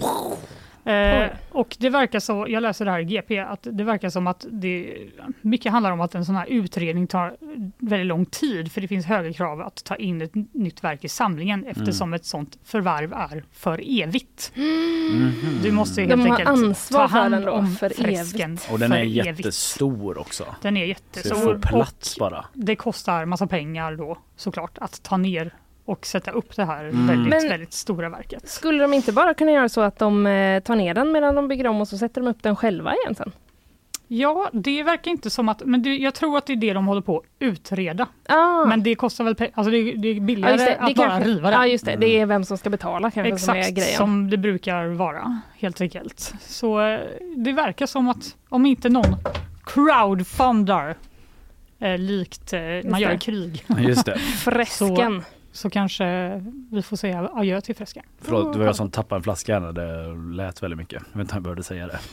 Eh, 0.88 1.30
och 1.50 1.76
det 1.80 1.90
verkar 1.90 2.20
så, 2.20 2.46
jag 2.48 2.62
läser 2.62 2.84
det 2.84 2.90
här 2.90 3.00
i 3.00 3.04
GP, 3.04 3.38
att 3.38 3.66
det 3.72 3.84
verkar 3.84 4.10
som 4.10 4.26
att 4.26 4.46
det 4.50 4.96
mycket 5.42 5.72
handlar 5.72 5.92
om 5.92 6.00
att 6.00 6.14
en 6.14 6.24
sån 6.24 6.34
här 6.36 6.46
utredning 6.46 7.06
tar 7.06 7.36
väldigt 7.78 8.06
lång 8.06 8.26
tid 8.26 8.72
för 8.72 8.80
det 8.80 8.88
finns 8.88 9.06
höga 9.06 9.32
krav 9.32 9.60
att 9.60 9.84
ta 9.84 9.96
in 9.96 10.22
ett 10.22 10.34
nytt 10.54 10.84
verk 10.84 11.04
i 11.04 11.08
samlingen 11.08 11.64
eftersom 11.64 12.14
ett 12.14 12.24
sånt 12.24 12.58
förvärv 12.64 13.12
är 13.12 13.44
för 13.52 14.02
evigt. 14.02 14.52
Du 15.62 15.70
måste 15.72 16.00
helt 16.02 16.10
De 16.10 16.30
enkelt 16.30 16.48
ansvar 16.48 17.00
ta 17.00 17.08
för 17.08 17.18
hand 17.18 17.34
den 17.34 17.42
då, 17.42 17.52
om 17.52 17.66
för 17.76 17.88
fresken 17.88 18.50
evigt. 18.50 18.68
Och 18.72 18.78
den 18.78 18.90
för 18.90 18.96
är 18.98 19.02
evigt. 19.02 19.26
jättestor 19.38 20.18
också. 20.18 20.44
Den 20.62 20.76
är 20.76 20.80
Så 20.84 20.88
jättestor. 20.88 21.36
det 21.36 21.42
får 21.42 21.58
plats 21.68 22.16
och 22.16 22.20
bara. 22.20 22.44
Det 22.54 22.76
kostar 22.76 23.24
massa 23.24 23.46
pengar 23.46 23.96
då 23.96 24.18
såklart 24.36 24.78
att 24.78 25.02
ta 25.02 25.16
ner 25.16 25.54
och 25.88 26.06
sätta 26.06 26.30
upp 26.30 26.56
det 26.56 26.64
här 26.64 26.84
Mm. 26.84 27.06
väldigt, 27.06 27.28
Men- 27.42 27.48
väldigt 27.48 27.72
stora 27.72 28.08
verket. 28.08 28.48
Skulle 28.48 28.82
de 28.82 28.92
inte 28.94 29.12
bara 29.12 29.34
kunna 29.34 29.50
göra 29.52 29.68
så 29.68 29.80
att 29.80 29.98
de 29.98 30.26
eh, 30.26 30.60
tar 30.62 30.76
ner 30.76 30.94
den 30.94 31.12
medan 31.12 31.34
de 31.34 31.48
bygger 31.48 31.66
om 31.66 31.80
och 31.80 31.88
så 31.88 31.98
sätter 31.98 32.20
de 32.20 32.28
upp 32.30 32.42
den 32.42 32.56
själva 32.56 32.94
igen 32.94 33.14
sen? 33.14 33.32
Ja, 34.10 34.50
det 34.52 34.82
verkar 34.82 35.10
inte 35.10 35.30
som 35.30 35.48
att, 35.48 35.62
men 35.64 35.82
det, 35.82 35.96
jag 35.96 36.14
tror 36.14 36.38
att 36.38 36.46
det 36.46 36.52
är 36.52 36.56
det 36.56 36.72
de 36.72 36.86
håller 36.86 37.00
på 37.00 37.18
att 37.18 37.24
utreda. 37.38 38.06
Ah. 38.28 38.64
Men 38.64 38.82
det 38.82 38.94
kostar 38.94 39.24
väl 39.24 39.34
pengar, 39.34 39.52
alltså 39.56 39.70
det, 39.70 39.92
det 39.92 40.08
är 40.08 40.20
billigare 40.20 40.52
just 40.52 40.66
det. 40.66 40.76
att 40.76 40.88
det 40.88 40.94
bara 40.94 41.08
kanske- 41.08 41.28
riva 41.30 41.50
den. 41.50 41.60
Ja, 41.60 41.66
just 41.66 41.84
det. 41.84 41.96
Det 41.96 42.06
är 42.20 42.26
vem 42.26 42.44
som 42.44 42.58
ska 42.58 42.70
betala 42.70 43.10
kanske 43.10 43.38
som 43.38 43.54
är 43.54 43.58
Exakt 43.58 43.76
grejen. 43.76 43.96
som 43.96 44.30
det 44.30 44.36
brukar 44.36 44.86
vara 44.86 45.40
helt 45.58 45.80
enkelt. 45.80 46.34
Så 46.40 46.80
eh, 46.80 47.00
det 47.36 47.52
verkar 47.52 47.86
som 47.86 48.08
att 48.08 48.36
om 48.48 48.66
inte 48.66 48.88
någon 48.88 49.16
crowdfundar 49.64 50.96
eh, 51.80 51.98
likt 51.98 52.52
eh, 52.52 52.60
man 52.90 53.00
gör 53.00 53.10
i 53.10 53.12
det. 53.14 53.18
krig. 53.18 53.64
Just 53.78 54.06
det. 54.06 54.18
Fresken. 54.44 55.22
Så, 55.22 55.37
så 55.58 55.70
kanske 55.70 56.04
vi 56.70 56.82
får 56.82 56.96
säga 56.96 57.30
adjö 57.34 57.60
till 57.60 57.76
fresken. 57.76 58.02
Förlåt, 58.20 58.52
det 58.52 58.58
var 58.58 58.66
jag 58.66 58.76
som 58.76 58.90
tappade 58.90 59.18
en 59.18 59.22
flaska 59.22 59.60
här. 59.60 59.72
Det 59.72 60.36
lät 60.36 60.62
väldigt 60.62 60.78
mycket. 60.78 61.02
Jag 61.12 61.18
vet 61.18 61.24
inte 61.24 61.32
om 61.32 61.36
jag 61.36 61.42
behövde 61.42 61.62
säga 61.62 61.86
det. 61.86 61.98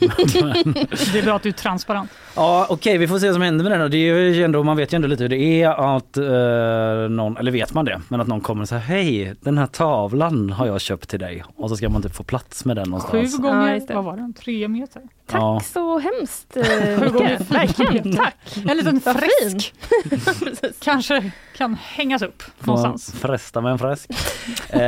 Det 1.12 1.18
är 1.18 1.24
bra 1.24 1.36
att 1.36 1.42
du 1.42 1.48
är 1.48 1.52
transparent. 1.52 2.10
Ja 2.36 2.66
okej 2.70 2.98
vi 2.98 3.08
får 3.08 3.18
se 3.18 3.26
vad 3.26 3.34
som 3.34 3.42
händer 3.42 3.64
med 3.64 3.80
den. 3.80 3.90
Det 3.90 3.96
är 3.96 4.14
ju 4.14 4.44
ändå, 4.44 4.62
man 4.62 4.76
vet 4.76 4.92
ju 4.92 4.96
ändå 4.96 5.08
lite 5.08 5.22
hur 5.22 5.28
det 5.28 5.62
är 5.62 5.96
att 5.96 6.16
eh, 6.16 7.10
någon, 7.14 7.36
eller 7.36 7.50
vet 7.52 7.74
man 7.74 7.84
det, 7.84 8.00
men 8.08 8.20
att 8.20 8.26
någon 8.26 8.40
kommer 8.40 8.62
och 8.62 8.68
säger 8.68 8.82
hej 8.82 9.34
den 9.40 9.58
här 9.58 9.66
tavlan 9.66 10.50
har 10.50 10.66
jag 10.66 10.80
köpt 10.80 11.08
till 11.08 11.20
dig 11.20 11.44
och 11.56 11.68
så 11.70 11.76
ska 11.76 11.88
man 11.88 12.02
typ 12.02 12.14
få 12.14 12.22
plats 12.22 12.64
med 12.64 12.76
den 12.76 12.84
Sju 12.84 12.90
någonstans. 12.90 13.38
gånger, 13.38 13.74
just 13.74 13.88
det. 13.88 13.94
vad 13.94 14.04
var 14.04 14.16
den? 14.16 14.32
Tre 14.34 14.68
meter? 14.68 15.02
Tack 15.26 15.40
Ja. 15.40 15.60
så 15.60 15.98
hemskt 15.98 16.56
eh, 16.56 17.00
mycket. 17.00 17.50
Verkligen, 17.50 18.16
tack. 18.16 18.36
En 18.68 18.76
liten 18.76 19.00
fresk. 19.00 19.74
Kanske 20.80 21.30
kan 21.56 21.74
hängas 21.74 22.22
upp 22.22 22.42
Får 22.58 22.66
någonstans. 22.66 23.12
fresta 23.20 23.60
med 23.60 23.72
en 23.72 23.78
fresk. 23.78 24.10
eh, 24.70 24.80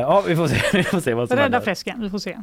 ja 0.00 0.22
vi 0.26 0.36
får 0.36 0.48
se, 0.48 0.60
vi 0.72 0.82
får 0.84 1.00
se 1.00 1.14
vad 1.14 1.28
som 1.28 1.36
Rädda 1.36 1.42
händer. 1.44 1.60
fresken, 1.60 2.00
vi 2.02 2.10
får 2.10 2.18
se. 2.18 2.36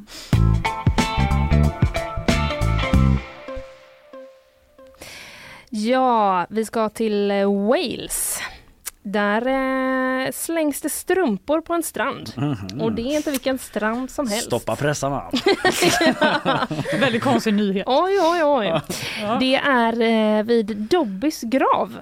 Ja, 5.69 6.45
vi 6.49 6.65
ska 6.65 6.90
till 6.90 7.31
eh, 7.31 7.68
Wales. 7.68 8.40
Där 9.04 9.48
eh, 10.26 10.32
slängs 10.32 10.82
det 10.82 10.90
strumpor 10.90 11.62
på 11.62 11.74
en 11.74 11.84
strand. 11.84 12.32
Mhm. 12.38 12.82
Och 12.82 12.92
det 12.92 13.02
är 13.02 13.16
inte 13.16 13.32
vilken 13.32 13.58
strand 13.58 14.12
som 14.12 14.28
helst. 14.28 14.46
Stoppa 14.46 14.76
pressarna. 14.76 15.24
Väldigt 17.00 17.24
konstig 17.24 17.54
nyhet. 17.54 17.84
Oj, 17.88 18.20
oj, 18.22 18.44
oj. 18.44 18.82
Ja. 19.22 19.38
Det 19.40 19.56
är 19.56 20.02
eh, 20.02 20.44
vid 20.44 20.78
Dobbys 20.78 21.42
grav. 21.42 21.98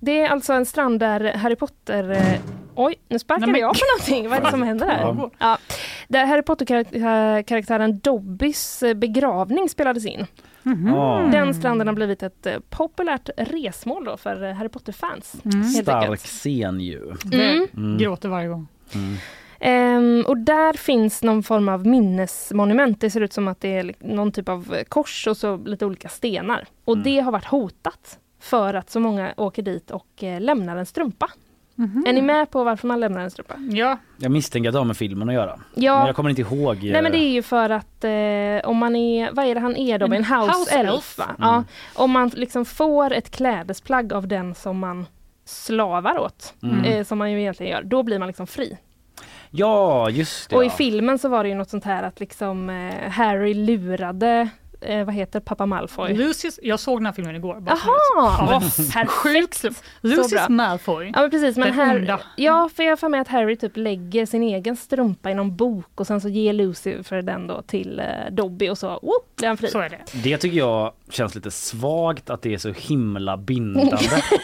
Det 0.00 0.20
är 0.20 0.28
alltså 0.28 0.52
en 0.52 0.66
strand 0.66 1.00
där 1.00 1.32
Harry 1.34 1.56
Potter... 1.56 2.10
Eh, 2.10 2.40
oj, 2.74 2.94
nu 3.08 3.18
sparkade 3.18 3.46
Nej, 3.46 3.52
men- 3.52 3.60
jag 3.60 3.74
på 3.74 3.80
någonting. 3.96 4.28
Vad 4.28 4.38
är 4.38 4.44
det 4.44 4.50
som 4.50 4.62
händer 4.62 4.86
här? 4.86 5.00
Ja. 5.00 5.30
Ja. 5.38 5.58
Där 6.08 6.26
Harry 6.26 6.42
Potter-karaktären 6.42 7.98
Dobbys 7.98 8.82
eh, 8.82 8.94
begravning 8.94 9.68
spelades 9.68 10.06
in. 10.06 10.26
Ja. 10.86 11.28
Den 11.32 11.54
stranden 11.54 11.86
har 11.86 11.94
blivit 11.94 12.22
ett 12.22 12.46
eh, 12.46 12.54
populärt 12.70 13.30
resmål 13.36 14.04
då 14.04 14.16
för 14.16 14.44
eh, 14.44 14.52
Harry 14.54 14.68
Potter-fans. 14.68 15.36
helt 15.44 15.82
Stark 15.82 16.02
enkelt. 16.04 16.20
scen 16.22 16.80
ju. 16.80 17.02
Mm. 17.32 17.66
Mm. 17.76 17.98
Gråter 17.98 18.28
varje 18.28 18.48
gång. 18.48 18.66
Mm. 18.94 19.14
Ehm, 19.60 20.24
och 20.26 20.36
där 20.38 20.72
finns 20.72 21.22
någon 21.22 21.42
form 21.42 21.68
av 21.68 21.86
minnesmonument. 21.86 23.00
Det 23.00 23.10
ser 23.10 23.20
ut 23.20 23.32
som 23.32 23.48
att 23.48 23.60
det 23.60 23.76
är 23.76 23.94
någon 23.98 24.32
typ 24.32 24.48
av 24.48 24.74
eh, 24.74 24.84
kors 24.84 25.26
och 25.26 25.36
så 25.36 25.56
lite 25.56 25.86
olika 25.86 26.08
stenar. 26.08 26.64
Och 26.84 26.94
Mm. 26.94 27.04
det 27.04 27.20
har 27.20 27.32
varit 27.32 27.44
hotat 27.44 28.18
för 28.40 28.74
att 28.74 28.90
så 28.90 29.00
många 29.00 29.34
åker 29.36 29.62
dit 29.62 29.90
och 29.90 30.06
lämnar 30.40 30.76
en 30.76 30.86
strumpa. 30.86 31.30
Är 32.06 32.12
ni 32.12 32.22
med 32.22 32.50
på 32.50 32.64
varför 32.64 32.88
man 32.88 33.00
lämnar 33.00 33.20
en 33.20 33.30
strumpa? 33.30 33.54
Ja, 33.70 33.98
Jag 34.18 34.30
misstänker 34.32 34.68
att 34.68 34.72
det 34.72 34.78
har 34.78 34.84
med 34.84 34.96
filmen 34.96 35.28
att 35.28 35.34
göra. 35.34 35.60
Ja. 35.74 35.98
Men 35.98 36.06
jag 36.06 36.16
kommer 36.16 36.30
inte 36.30 36.42
ihåg. 36.42 36.76
eh, 36.76 36.92
Nej 36.92 37.02
men 37.02 37.12
det 37.12 37.18
är 37.18 37.30
ju 37.32 37.42
för 37.42 37.70
att 37.70 38.04
eh, 38.04 38.70
om 38.70 38.76
man 38.76 38.96
är, 38.96 39.32
vad 39.32 39.46
är 39.46 39.54
det 39.54 39.60
han 39.60 39.76
är 39.76 39.98
då? 39.98 40.06
En 40.06 40.12
En 40.12 40.24
house, 40.24 40.58
house 40.58 40.78
elf, 40.78 40.88
elf. 40.90 41.18
va? 41.18 41.24
Mm. 41.24 41.36
Ja, 41.38 41.64
om 41.94 42.10
man 42.10 42.28
liksom 42.28 42.64
får 42.64 43.12
ett 43.12 43.30
klädesplagg 43.30 44.12
av 44.12 44.28
den 44.28 44.54
som 44.54 44.78
man 44.78 45.06
slavar 45.44 46.18
åt, 46.18 46.54
Mm. 46.62 46.84
eh, 46.84 47.04
som 47.04 47.18
man 47.18 47.32
ju 47.32 47.40
egentligen 47.40 47.72
gör, 47.72 47.82
då 47.82 48.02
blir 48.02 48.18
man 48.18 48.28
liksom 48.28 48.46
fri. 48.46 48.78
Ja 49.50 50.10
just 50.10 50.50
det. 50.50 50.56
Och 50.56 50.64
i 50.64 50.70
filmen 50.70 51.18
så 51.18 51.28
var 51.28 51.42
det 51.42 51.48
ju 51.48 51.54
något 51.54 51.70
sånt 51.70 51.84
här 51.84 52.02
att 52.02 52.20
liksom 52.20 52.70
eh, 52.70 53.10
Harry 53.10 53.54
lurade, 53.54 54.48
eh, 54.84 55.04
vad 55.04 55.14
heter 55.14 55.40
pappa 55.40 55.66
Malfoy? 55.66 56.14
Lucius, 56.14 56.58
jag 56.62 56.80
såg 56.80 56.98
den 56.98 57.06
här 57.06 57.12
filmen 57.12 57.36
igår. 57.36 57.60
bara 57.60 57.76
Jaha! 57.84 58.60
Ja, 58.94 59.06
Sjukt. 59.06 59.64
Lucius 60.00 60.48
Malfoy. 60.48 61.10
Ja 61.14 61.20
men 61.20 61.30
precis, 61.30 61.56
men 61.56 61.66
Den 61.68 61.74
här, 61.76 61.96
onda. 61.96 62.20
ja 62.36 62.70
för 62.76 62.82
jag 62.82 62.90
har 62.90 62.96
för 62.96 63.08
mig 63.08 63.20
att 63.20 63.28
Harry 63.28 63.56
typ 63.56 63.76
lägger 63.76 64.26
sin 64.26 64.42
egen 64.42 64.76
strumpa 64.76 65.30
i 65.30 65.34
någon 65.34 65.56
bok 65.56 65.86
och 66.00 66.06
sen 66.06 66.20
så 66.20 66.28
ger 66.28 66.52
Lucy 66.52 67.02
för 67.02 67.22
den 67.22 67.46
då 67.46 67.62
till 67.62 68.00
eh, 68.00 68.06
Dobby 68.32 68.68
och 68.68 68.78
så 68.78 68.88
whoop, 68.88 69.36
blir 69.36 69.48
han 69.48 69.56
fri. 69.56 69.68
Så 69.68 69.78
är 69.78 69.88
det. 69.88 69.98
Det 70.22 70.38
tycker 70.38 70.58
jag 70.58 70.92
känns 71.12 71.34
lite 71.34 71.50
svagt 71.50 72.30
att 72.30 72.42
det 72.42 72.54
är 72.54 72.58
så 72.58 72.72
himla 72.72 73.36
bindande 73.36 73.96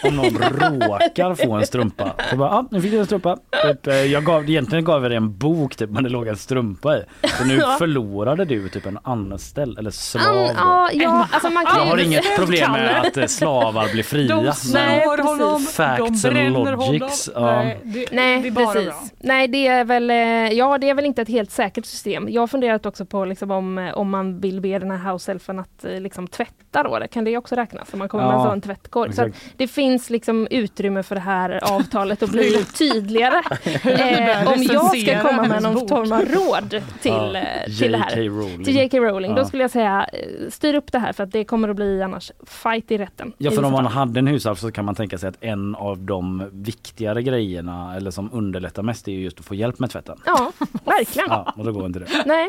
om 0.05 0.17
någon 0.17 0.39
råkar 0.39 1.35
få 1.35 1.53
en 1.53 1.67
strumpa. 1.67 2.15
Så 2.31 2.37
bara, 2.37 2.51
ah, 2.51 2.65
nu 2.71 2.83
fick 2.83 2.91
du 2.91 2.99
en 2.99 3.07
strumpa. 3.07 3.39
Typ, 3.63 3.87
eh, 3.87 3.95
jag 3.95 4.25
gav, 4.25 4.51
egentligen 4.51 4.85
gav 4.85 5.03
jag 5.03 5.11
dig 5.11 5.17
en 5.17 5.39
bok 5.39 5.77
typ, 5.77 5.91
men 5.91 6.05
det 6.05 6.11
låg 6.11 6.27
en 6.27 6.37
strumpa 6.37 6.97
i. 6.99 7.03
Så 7.39 7.45
nu 7.45 7.59
förlorade 7.79 8.45
du 8.45 8.69
typ 8.69 8.87
en 8.87 8.99
anställd 9.03 9.79
eller 9.79 9.91
slav. 9.91 10.25
An, 10.57 10.57
då. 10.57 11.03
ja, 11.03 11.29
alltså 11.33 11.51
man 11.51 11.67
kan 11.67 11.79
Jag 11.79 11.85
har 11.87 11.99
inget 11.99 12.37
problem 12.37 12.73
med 12.73 13.01
att 13.01 13.17
eh, 13.17 13.27
slavar 13.27 13.93
blir 13.93 14.03
fria. 14.03 14.37
De 14.43 14.53
slår 14.53 15.23
honom, 15.23 15.61
Facts 15.61 16.23
de 16.23 16.31
bränner 16.31 16.77
logics, 16.77 17.31
honom. 17.35 17.51
ja. 17.51 17.63
Nej, 17.63 17.81
det, 17.85 18.07
Nej, 18.13 18.43
det 18.43 18.49
är 18.49 18.53
bara 18.53 18.73
precis. 18.73 18.89
bra. 18.89 19.03
Nej, 19.19 19.49
det 19.49 19.67
är 19.67 19.85
väl, 19.85 20.11
eh, 20.11 20.17
ja, 20.59 20.79
det 20.79 20.91
är 20.91 20.95
väl 20.95 21.05
inte 21.05 21.23
ett 21.23 21.29
helt 21.29 21.51
säkert 21.51 21.87
system. 21.87 22.27
Jag 22.31 22.43
har 22.43 22.47
funderat 22.47 22.87
också 22.87 23.07
på 23.07 23.25
liksom, 23.25 23.51
om, 23.51 23.93
om 23.95 24.11
man 24.11 24.41
vill 24.41 24.61
be 24.61 24.79
den 24.79 24.91
här 24.91 25.13
house-elfen 25.13 25.61
att 25.61 25.85
liksom, 26.03 26.29
tvätta 26.29 26.58
då. 26.71 26.99
Det 26.99 27.09
kan 27.09 27.25
det 27.25 27.37
också 27.37 27.55
räknas 27.55 27.93
om 27.93 27.99
man 27.99 28.09
kommer 28.09 28.25
med 28.25 28.35
en 28.35 28.41
Ja, 28.41 28.47
sån 28.51 28.61
tvättkorg. 28.61 29.13
Så 29.13 29.31
det 29.57 29.69
finns 29.69 30.11
liksom 30.11 30.49
utrymme 30.51 31.03
för 31.03 31.15
det 31.15 31.21
här 31.21 31.73
avtalet 31.75 32.23
att 32.23 32.31
bli 32.31 32.65
tydligare. 32.79 33.35
eh, 33.85 34.53
om 34.53 34.63
jag 34.63 34.99
ska 35.01 35.21
komma 35.23 35.43
med 35.43 35.63
någon 35.63 35.89
form 35.89 36.13
av 36.13 36.21
råd 36.21 36.71
till, 37.03 37.13
Ja, 37.13 37.37
eh, 37.37 37.65
till 37.79 37.93
det 37.93 37.99
J.K. 37.99 38.05
här. 38.09 38.23
Rowling. 38.23 38.65
Till 38.65 38.77
J.K. 38.77 38.99
Rowling. 38.99 39.35
Då 39.35 39.41
Ja. 39.41 39.45
skulle 39.45 39.63
jag 39.63 39.71
säga 39.71 40.07
eh, 40.13 40.51
styr 40.51 40.75
upp 40.75 40.93
det 40.93 40.99
här 40.99 41.13
för 41.13 41.25
att 41.25 41.33
det 41.33 41.45
kommer 41.45 41.69
att 41.69 41.77
bli 41.77 42.03
annars 42.03 42.33
fight 42.47 42.91
i 42.91 42.99
rätten. 42.99 43.33
Ja 43.39 43.51
för 43.51 43.65
om 43.65 43.73
man 43.73 43.87
hade 43.87 44.19
en 44.21 44.27
husalf 44.27 44.59
så 44.59 44.73
kan 44.73 44.85
man 44.85 44.95
tänka 44.95 45.19
sig 45.19 45.29
att 45.29 45.37
en 45.41 45.75
av 45.75 45.99
de 45.99 46.49
viktigare 46.53 47.23
grejerna 47.23 47.97
eller 47.97 48.11
som 48.11 48.31
underlättar 48.33 48.83
mest 48.83 49.09
är 49.09 49.13
ju 49.13 49.21
just 49.21 49.39
att 49.41 49.45
få 49.47 49.55
hjälp 49.55 49.79
med 49.79 49.91
tvätten. 49.91 50.19
Ja, 50.27 50.53
verkligen. 50.85 51.29
Ja, 51.31 51.53
och 51.57 51.65
då 51.65 51.73
går 51.73 51.87
inte 51.87 51.99
det. 51.99 52.07
Nej. 52.27 52.49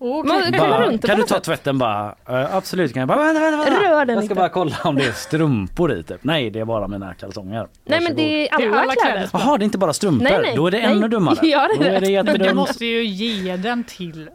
Runt 0.00 1.02
det 1.02 1.08
kan 1.08 1.18
du 1.18 1.22
ta 1.24 1.40
tvätten 1.40 1.78
bara? 1.78 2.14
"Eh, 2.28 2.56
absolut 2.56 2.92
kan 2.92 3.00
jag 3.00 3.08
bara, 3.08 3.18
vänta, 3.18 3.40
vänta, 3.40 3.56
vänta. 3.70 3.82
Rör 3.82 4.04
den 4.04 4.14
Jag 4.14 4.24
ska 4.24 4.32
inte. 4.32 4.34
bara 4.34 4.48
kolla 4.48 4.76
om 4.84 4.94
det 4.96 5.04
är 5.04 5.12
strumpor 5.12 5.92
i 5.92 6.02
typ. 6.02 6.24
Nej 6.24 6.50
det 6.50 6.60
är 6.60 6.64
bara 6.64 6.88
mina 6.88 7.14
kalsonger. 7.14 7.66
Nej 7.84 8.00
men 8.00 8.16
det 8.16 8.22
är 8.48 8.54
alla, 8.54 8.64
Det 8.64 8.70
är 8.76 8.80
alla 8.82 8.92
kläder. 8.92 9.12
kläder. 9.12 9.28
Jaha 9.32 9.58
det 9.58 9.62
är 9.62 9.64
inte 9.64 9.78
bara 9.78 9.92
strumpor, 9.92 10.24
Nej, 10.24 10.38
nej, 10.42 10.52
då 10.56 10.66
är 10.66 10.70
det 10.70 10.78
nej. 10.78 10.96
ännu 10.96 11.08
dummare. 11.08 11.36
Ja, 11.42 11.68
det 11.80 11.88
är 11.88 12.00
det 12.00 12.32
Men 12.32 12.38
du 12.40 12.54
måste 12.54 12.86
ju 12.86 13.04
ge 13.04 13.56
den 13.56 13.84
till 13.84 14.30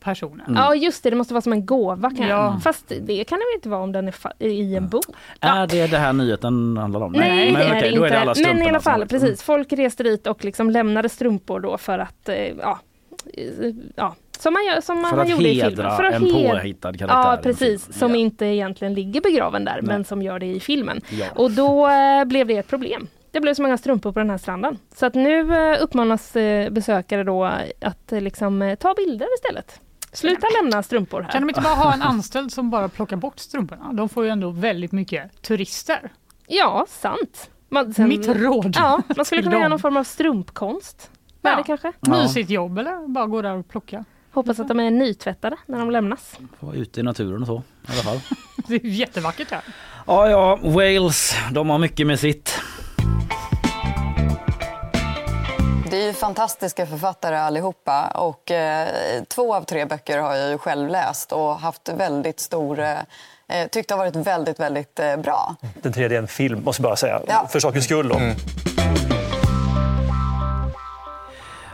personen. 0.00 0.40
Mm. 0.46 0.56
Ja 0.62 0.74
just 0.74 1.02
det, 1.02 1.10
det 1.10 1.16
måste 1.16 1.34
vara 1.34 1.42
som 1.42 1.52
en 1.52 1.66
gåva. 1.66 2.10
Kan 2.10 2.26
Ja. 2.26 2.28
jag. 2.28 2.62
Fast 2.62 2.88
det 2.88 3.24
kan 3.24 3.38
det 3.38 3.44
väl 3.44 3.54
inte 3.54 3.68
vara 3.68 3.82
om 3.82 3.92
den 3.92 4.08
är 4.08 4.14
i 4.46 4.76
en 4.76 4.88
bok? 4.88 5.04
Är 5.40 5.66
det 5.66 5.86
det 5.86 5.98
här 5.98 6.12
nyheten 6.12 6.76
handlar 6.76 7.00
om? 7.00 7.12
Nej, 7.12 7.52
men 7.52 7.60
det 7.60 7.66
är 7.66 7.70
okej, 7.78 7.80
det 7.80 7.88
då 7.88 7.94
inte. 7.94 8.06
är 8.06 8.10
det 8.10 8.20
alla 8.20 8.34
Men 8.54 8.62
i 8.62 8.68
alla 8.68 8.80
fall, 8.80 9.06
precis. 9.08 9.42
Folk 9.42 9.72
reste 9.72 10.02
dit 10.02 10.26
och 10.26 10.44
liksom 10.44 10.70
lämnade 10.70 11.08
strumpor 11.08 11.60
då 11.60 11.78
för 11.78 11.98
att, 11.98 12.28
eh, 12.28 12.36
ja, 12.36 12.78
ja 13.96 14.14
som 14.38 14.52
man, 14.54 14.64
gör, 14.66 14.80
som 14.80 15.04
För 15.04 15.16
man 15.16 15.28
gjorde 15.28 15.48
i 15.48 15.54
filmen. 15.60 15.70
hedra 15.70 15.96
För 15.96 16.04
att 16.04 16.14
en 16.14 16.22
hed- 16.22 16.50
påhittad 16.50 16.92
karaktär 16.92 17.06
Ja, 17.30 17.36
en 17.36 17.42
precis. 17.42 17.98
Som 17.98 18.14
inte 18.14 18.46
egentligen 18.46 18.94
ligger 18.94 19.20
begraven 19.20 19.64
där, 19.64 19.80
men 19.82 20.04
som 20.04 20.22
gör 20.22 20.38
det 20.38 20.46
i 20.46 20.60
filmen. 20.60 21.00
Ja. 21.10 21.26
Och 21.34 21.50
då 21.50 21.88
eh, 21.88 22.24
blev 22.24 22.46
det 22.46 22.56
ett 22.56 22.68
problem. 22.68 23.06
Det 23.30 23.40
blev 23.40 23.54
så 23.54 23.62
många 23.62 23.78
strumpor 23.78 24.12
på 24.12 24.18
den 24.18 24.30
här 24.30 24.38
stranden. 24.38 24.78
Så 24.96 25.06
att 25.06 25.14
nu 25.14 25.56
eh, 25.72 25.82
uppmanas 25.82 26.36
eh, 26.36 26.70
besökare 26.70 27.24
då 27.24 27.44
att 27.80 28.10
liksom, 28.10 28.76
ta 28.80 28.94
bilder 28.94 29.26
istället. 29.34 29.80
Sluta 30.12 30.46
lämna 30.62 30.82
strumpor 30.82 31.22
här. 31.22 31.30
Kan 31.32 31.42
de 31.42 31.48
inte 31.50 31.60
bara 31.60 31.74
ha 31.74 31.94
en 31.94 32.02
anställd 32.02 32.52
som 32.52 32.70
bara 32.70 32.88
plockar 32.88 33.16
bort 33.16 33.38
strumporna? 33.38 33.92
De 33.92 34.08
får 34.08 34.24
ju 34.24 34.30
ändå 34.30 34.50
väldigt 34.50 34.92
mycket 34.92 35.42
turister. 35.42 36.12
Ja, 36.46 36.86
sant. 36.88 37.50
Man, 37.68 37.94
sen- 37.94 38.08
Mitt 38.08 38.28
råd 38.28 38.74
Ja, 38.78 39.02
man 39.16 39.24
skulle 39.24 39.42
kunna 39.42 39.56
göra 39.56 39.68
någon 39.68 39.78
form 39.78 39.96
av 39.96 40.04
strumpkonst. 40.04 41.10
Med 41.40 41.56
det 41.56 41.62
kanske. 41.62 41.92
Mysigt 42.00 42.50
jobb 42.50 42.78
eller 42.78 43.08
bara 43.08 43.26
gå 43.26 43.42
där 43.42 43.56
och 43.56 43.68
plocka. 43.68 44.04
Hoppas 44.32 44.60
att 44.60 44.68
de 44.68 44.80
är 44.80 44.90
nytvättade 44.90 45.56
när 45.66 45.78
de 45.78 45.90
lämnas. 45.90 46.38
Ute 46.74 47.00
i 47.00 47.02
naturen 47.02 47.40
och 47.42 47.46
så 47.46 47.56
i 47.56 47.92
alla 47.92 48.02
fall. 48.02 48.20
Det 48.66 48.74
är 48.74 48.86
jättevackert 48.86 49.50
här. 49.50 49.62
Ja, 50.06 50.30
ja, 50.30 50.58
Wales, 50.62 51.36
de 51.52 51.70
har 51.70 51.78
mycket 51.78 52.06
med 52.06 52.20
sitt. 52.20 52.60
Det 55.90 55.96
är 55.96 56.06
ju 56.06 56.12
fantastiska 56.12 56.86
författare 56.86 57.36
allihopa 57.36 58.06
och 58.06 58.50
eh, 58.50 58.88
två 59.28 59.54
av 59.54 59.62
tre 59.62 59.84
böcker 59.84 60.18
har 60.18 60.34
jag 60.34 60.50
ju 60.50 60.58
själv 60.58 60.88
läst 60.88 61.32
och 61.32 61.58
haft 61.58 61.88
väldigt 61.88 62.40
stor 62.40 62.80
eh, 62.80 62.92
eh, 63.48 63.68
tyckt 63.68 63.90
har 63.90 63.98
varit 63.98 64.16
väldigt, 64.16 64.60
väldigt 64.60 64.98
eh, 64.98 65.16
bra. 65.16 65.54
Den 65.82 65.92
tredje 65.92 66.18
är 66.18 66.22
en 66.22 66.28
film, 66.28 66.64
måste 66.64 66.82
jag 66.82 66.90
bara 66.90 66.96
säga. 66.96 67.20
Ja. 67.28 67.48
För 67.50 67.60
sakens 67.60 67.84
skull. 67.84 68.08
Då. 68.08 68.20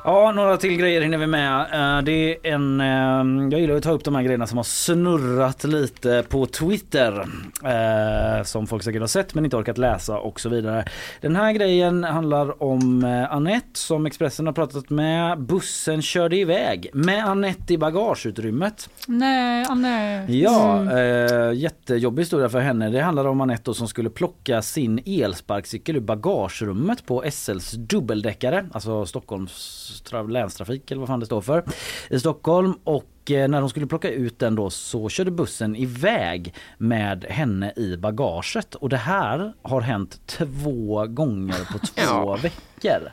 Ja, 0.07 0.33
några 0.33 0.57
till 0.57 0.77
grejer 0.77 1.01
hinner 1.01 1.19
vi 1.19 1.27
med. 1.27 1.61
Eh, 1.61 2.03
Det 2.05 2.13
är 2.13 2.53
en, 2.55 2.81
eh, 2.81 3.49
jag 3.53 3.61
gillar 3.61 3.75
att 3.77 3.83
ta 3.83 3.91
upp 3.91 4.05
de 4.05 4.15
här 4.15 4.23
grejerna 4.23 4.47
som 4.47 4.57
har 4.57 4.65
snurrat 4.65 5.65
lite 5.65 6.25
på 6.29 6.47
Twitter. 6.47 7.27
eh, 7.65 8.43
Som 8.45 8.67
folk 8.67 8.83
säkert 8.83 9.01
har 9.01 9.07
sett 9.07 9.35
men 9.35 9.45
inte 9.45 9.57
orkat 9.57 9.79
läsa 9.79 10.19
och 10.19 10.41
så 10.41 10.49
vidare. 10.49 10.85
Den 11.21 11.37
här 11.37 11.53
grejen 11.53 12.05
handlar 12.05 12.63
om 12.63 13.05
eh, 13.05 13.33
Annette 13.33 13.79
som 13.79 14.07
Expressen 14.07 14.47
har 14.47 14.53
pratat 14.53 14.91
med. 14.91 15.41
Bussen 15.41 16.03
körde 16.03 16.37
iväg 16.37 16.91
med 16.93 17.25
Annette 17.25 17.75
i 17.75 17.79
bagageutrymmet. 17.79 18.89
Nej, 19.09 19.67
nej. 19.77 20.41
Ja, 20.43 20.79
Mm. 20.81 21.55
jättejobbig 21.55 22.23
historia 22.23 22.49
för 22.49 22.61
henne. 22.61 22.91
Det 22.91 23.01
handlar 23.01 23.25
om 23.25 23.41
Anette 23.41 23.63
då 23.65 23.75
som 23.75 23.89
skulle 23.89 24.11
plocka 24.11 24.63
sin 24.63 25.01
elsparkcykel 25.07 25.97
ur 25.97 26.01
bagagerummet 26.01 27.07
på 27.07 27.25
SLs 27.31 27.71
dubbeldäckare, 27.73 28.67
alltså 28.73 29.07
Stockholms 29.07 29.91
länstrafik 30.29 30.91
eller 30.91 30.99
vad 30.99 31.09
fan 31.09 31.21
det 31.21 31.27
står 31.27 31.41
för, 31.41 31.65
i 32.11 32.21
Stockholm. 32.21 32.75
Och 32.85 33.31
eh, 33.31 33.49
när 33.49 33.61
hon 33.61 33.71
skulle 33.71 33.87
plocka 33.87 34.11
ut 34.11 34.39
den 34.39 34.55
då 34.55 34.71
så 34.71 35.09
körde 35.09 35.31
bussen 35.31 35.77
iväg 35.77 36.55
med 36.79 37.25
henne 37.25 37.73
i 37.77 37.97
bagaget. 37.97 38.75
Och 38.75 38.89
det 38.89 38.97
här 38.97 39.53
har 39.63 39.81
hänt 39.81 40.21
två 40.27 41.07
gånger 41.07 41.73
på 41.73 41.79
två 41.79 42.37
veckor. 42.37 43.13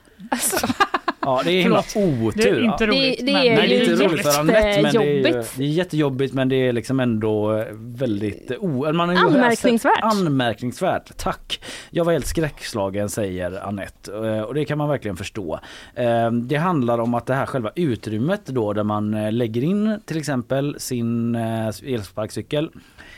Ja 1.22 1.42
det 1.46 1.52
är 1.52 1.62
himla 1.62 1.80
otur. 1.80 2.32
Det 2.36 2.50
är 2.50 2.60
inte 2.64 2.84
Ja. 2.84 2.90
roligt. 2.90 3.20
Det- 3.20 3.26
det 3.26 3.32
men- 3.34 3.42
är 3.42 3.56
Nej, 3.56 3.68
det 3.68 3.76
är 3.76 3.86
ju 3.86 3.92
inte 3.92 4.06
roligt 4.06 4.22
för 4.22 4.40
Anette 4.40 4.82
men 4.82 4.94
det 4.94 5.00
är, 5.00 5.04
ju, 5.04 5.18
jättejobbigt. 5.22 5.54
det 5.58 5.64
är 5.64 5.68
jättejobbigt 5.68 6.34
men 6.34 6.50
det 6.50 6.56
är 6.56 6.74
liksom 6.74 7.00
ändå 7.00 7.58
eh, 7.58 7.66
väldigt 7.80 8.52
o, 8.60 8.94
man 8.94 9.10
har 9.10 9.16
ju- 9.16 9.22
Anmärkningsvärt. 9.22 10.00
Anmärkningsvärt, 10.02 11.18
tack. 11.18 11.62
Jag 11.90 12.06
var 12.06 12.12
helt 12.14 12.26
skräckslagen 12.26 13.10
säger 13.10 13.68
Anette 13.68 14.14
eh, 14.14 14.42
och 14.42 14.54
det 14.54 14.66
kan 14.66 14.78
man 14.78 14.90
verkligen 14.90 15.18
förstå. 15.18 15.60
Eh, 15.96 16.32
Det 16.32 16.56
handlar 16.56 17.00
om 17.00 17.14
att 17.14 17.26
det 17.26 17.34
här 17.34 17.46
själva 17.46 17.72
utrymmet 17.76 18.46
då 18.46 18.74
där 18.74 18.84
man 18.84 19.38
lägger 19.38 19.64
in 19.64 20.00
till 20.06 20.18
exempel 20.18 20.76
sin 20.80 21.36
elsparkcykel. 21.36 22.70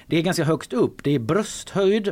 Det 0.08 0.18
är 0.18 0.22
ganska 0.22 0.44
högt 0.44 0.74
upp, 0.74 1.04
det 1.04 1.16
är 1.16 1.20
brösthöjd 1.20 2.12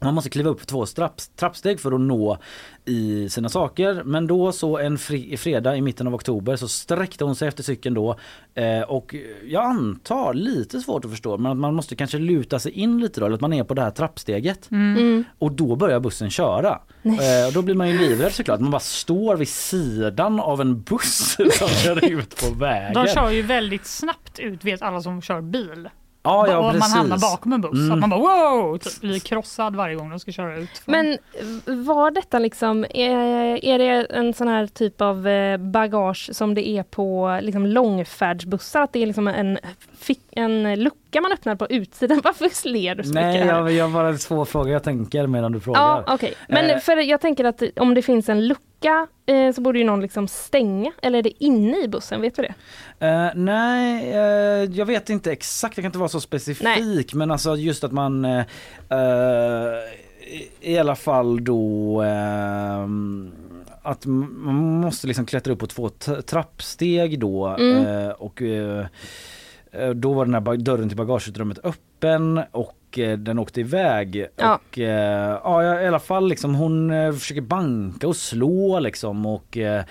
man 0.00 0.14
måste 0.14 0.30
kliva 0.30 0.50
upp 0.50 0.66
två 0.66 0.86
strapps, 0.86 1.28
trappsteg 1.28 1.80
för 1.80 1.92
att 1.92 2.00
nå 2.00 2.38
i 2.84 3.28
sina 3.28 3.48
saker. 3.48 4.02
Men 4.04 4.26
då 4.26 4.52
så 4.52 4.78
en 4.78 4.98
fri, 4.98 5.36
fredag 5.36 5.76
i 5.76 5.80
mitten 5.80 6.06
av 6.06 6.14
oktober 6.14 6.56
så 6.56 6.68
sträckte 6.68 7.24
hon 7.24 7.34
sig 7.34 7.48
efter 7.48 7.62
cykeln 7.62 7.94
då. 7.94 8.16
Eh, 8.54 8.80
och 8.80 9.14
jag 9.44 9.64
antar, 9.64 10.34
lite 10.34 10.80
svårt 10.80 11.04
att 11.04 11.10
förstå, 11.10 11.38
men 11.38 11.52
att 11.52 11.58
man 11.58 11.74
måste 11.74 11.96
kanske 11.96 12.18
luta 12.18 12.58
sig 12.58 12.72
in 12.72 13.00
lite 13.00 13.20
då. 13.20 13.26
Eller 13.26 13.34
att 13.34 13.40
man 13.40 13.52
är 13.52 13.64
på 13.64 13.74
det 13.74 13.82
här 13.82 13.90
trappsteget. 13.90 14.70
Mm. 14.70 14.96
Mm. 14.96 15.24
Och 15.38 15.52
då 15.52 15.76
börjar 15.76 16.00
bussen 16.00 16.30
köra. 16.30 16.80
Eh, 17.02 17.46
och 17.46 17.52
då 17.52 17.62
blir 17.62 17.74
man 17.74 17.88
ju 17.88 17.98
livrädd 17.98 18.32
såklart. 18.32 18.60
Man 18.60 18.70
bara 18.70 18.80
står 18.80 19.36
vid 19.36 19.48
sidan 19.48 20.40
av 20.40 20.60
en 20.60 20.82
buss 20.82 21.36
som 21.58 21.68
kör 21.68 22.04
ut 22.04 22.36
på 22.40 22.54
vägen. 22.54 23.04
De 23.04 23.06
kör 23.06 23.30
ju 23.30 23.42
väldigt 23.42 23.86
snabbt 23.86 24.38
ut, 24.38 24.64
vet 24.64 24.82
alla 24.82 25.00
som 25.00 25.22
kör 25.22 25.40
bil. 25.40 25.88
Ja, 26.22 26.48
ja, 26.48 26.58
och 26.58 26.64
man 26.74 26.90
hamnar 26.90 27.18
bakom 27.18 27.52
en 27.52 27.60
buss. 27.60 27.72
Mm. 27.72 27.92
Att 27.92 27.98
man 27.98 28.10
bara 28.10 28.20
wow! 28.20 28.78
Typ, 28.78 29.00
blir 29.00 29.18
krossad 29.18 29.76
varje 29.76 29.94
gång 29.94 30.10
de 30.10 30.18
ska 30.20 30.32
köra 30.32 30.56
ut. 30.58 30.78
från- 30.78 30.92
Men 30.92 31.18
var 31.84 32.10
detta 32.10 32.38
liksom, 32.38 32.84
är, 32.90 33.64
är 33.64 33.78
det 33.78 34.04
en 34.04 34.34
sån 34.34 34.48
här 34.48 34.66
typ 34.66 35.00
av 35.00 35.28
eh, 35.28 35.56
bagage 35.56 36.30
som 36.32 36.54
det 36.54 36.68
är 36.68 36.82
på 36.82 37.38
liksom 37.42 37.66
långfärdsbussar? 37.66 38.82
Att 38.82 38.92
det 38.92 39.02
är 39.02 39.06
liksom 39.06 39.28
en, 39.28 39.58
en 40.30 40.74
lucka 40.82 41.09
man 41.20 41.32
öppnar 41.32 41.54
på 41.56 41.66
utsidan? 41.66 42.20
Varför 42.24 42.68
ler 42.68 42.94
du 42.94 43.02
så 43.04 43.12
Nej, 43.14 43.32
mycket? 43.32 43.46
här? 43.52 43.58
jag, 43.58 43.72
jag 43.72 43.90
bara 43.92 44.14
två 44.14 44.44
frågor 44.44 44.72
jag 44.72 44.82
tänker 44.82 45.26
medan 45.26 45.52
du 45.52 45.60
frågar. 45.60 45.80
Ja, 45.80 46.04
okej. 46.14 46.34
Men 46.48 46.70
Eh, 46.70 46.78
för 46.78 46.96
jag 46.96 47.20
tänker 47.20 47.44
att 47.44 47.62
om 47.76 47.94
det 47.94 48.02
finns 48.02 48.28
en 48.28 48.48
lucka 48.48 49.06
eh, 49.26 49.52
så 49.54 49.60
borde 49.60 49.78
ju 49.78 49.84
någon 49.84 50.00
liksom 50.00 50.28
stänga. 50.28 50.92
Eller 51.02 51.18
är 51.18 51.22
det 51.22 51.44
inne 51.44 51.76
i 51.84 51.88
bussen? 51.88 52.20
Vet 52.20 52.36
du 52.36 52.42
det? 52.42 52.54
Eh, 53.06 53.28
nej, 53.34 54.10
eh, 54.12 54.18
jag 54.78 54.86
vet 54.86 55.10
inte 55.10 55.32
exakt, 55.32 55.76
jag 55.76 55.82
kan 55.84 55.88
inte 55.88 55.98
vara 55.98 56.08
så 56.08 56.20
specifik 56.20 57.14
men 57.14 57.30
alltså 57.30 57.56
just 57.56 57.84
att 57.84 57.92
man 57.92 58.24
eh, 58.24 58.44
i- 60.60 60.78
alla 60.78 60.96
fall 60.96 61.44
då 61.44 62.02
att 63.82 64.06
man 64.06 64.54
måste 64.80 65.06
liksom 65.06 65.26
klättra 65.26 65.52
upp 65.52 65.58
på 65.58 65.66
två 65.66 65.88
trappsteg 66.26 67.20
då 67.20 67.46
Mm. 67.46 68.10
och 68.18 68.42
då 69.94 70.12
var 70.12 70.24
den 70.24 70.34
här 70.34 70.56
dörren 70.56 70.88
till 70.88 70.96
bagageutrymmet 70.96 71.58
öppen 71.64 72.40
och 72.52 72.98
eh, 72.98 73.18
den 73.18 73.38
åkte 73.38 73.60
iväg. 73.60 74.26
Ja. 74.36 74.54
Och 74.54 74.78
eh, 74.78 75.40
ja, 75.44 75.80
i 75.80 75.86
alla 75.86 75.98
fall 75.98 76.28
liksom 76.28 76.54
hon 76.54 76.90
eh, 76.90 77.12
försöker 77.12 77.40
banka 77.40 78.08
och 78.08 78.16
slå 78.16 78.78
liksom 78.80 79.26
och 79.26 79.58
eh, 79.58 79.84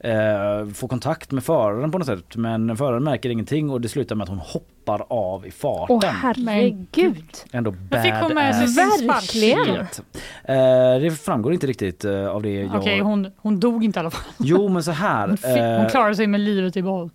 eh, 0.00 0.66
få 0.74 0.88
kontakt 0.88 1.30
med 1.30 1.44
föraren 1.44 1.90
på 1.90 1.98
något 1.98 2.06
sätt. 2.06 2.36
Men 2.36 2.76
föraren 2.76 3.04
märker 3.04 3.30
ingenting 3.30 3.70
och 3.70 3.80
det 3.80 3.88
slutar 3.88 4.16
med 4.16 4.22
att 4.22 4.28
hon 4.28 4.38
hoppar 4.38 5.04
av 5.08 5.46
i 5.46 5.50
farten. 5.50 5.96
Åh 5.96 6.04
herregud! 6.04 7.24
Ändå 7.52 7.74
Men 7.90 8.02
fick 8.02 8.12
hon 8.12 8.34
med 8.34 8.68
sig 8.68 9.06
Verkligen. 9.06 9.76
Eh, 10.44 11.00
det 11.00 11.20
framgår 11.20 11.52
inte 11.52 11.66
riktigt 11.66 12.04
eh, 12.04 12.26
av 12.26 12.42
det 12.42 12.52
jag... 12.52 12.74
Okej, 12.74 13.00
hon, 13.00 13.30
hon 13.36 13.60
dog 13.60 13.84
inte 13.84 13.98
i 13.98 14.00
alla 14.00 14.10
fall. 14.10 14.32
Jo 14.38 14.68
men 14.68 14.82
så 14.82 14.90
här. 14.90 15.28
Hon, 15.28 15.36
fick, 15.36 15.46
hon 15.46 15.56
eh, 15.56 15.88
klarade 15.88 16.16
sig 16.16 16.26
med 16.26 16.40
livet 16.40 16.76
i 16.76 16.82
behåll. 16.82 17.10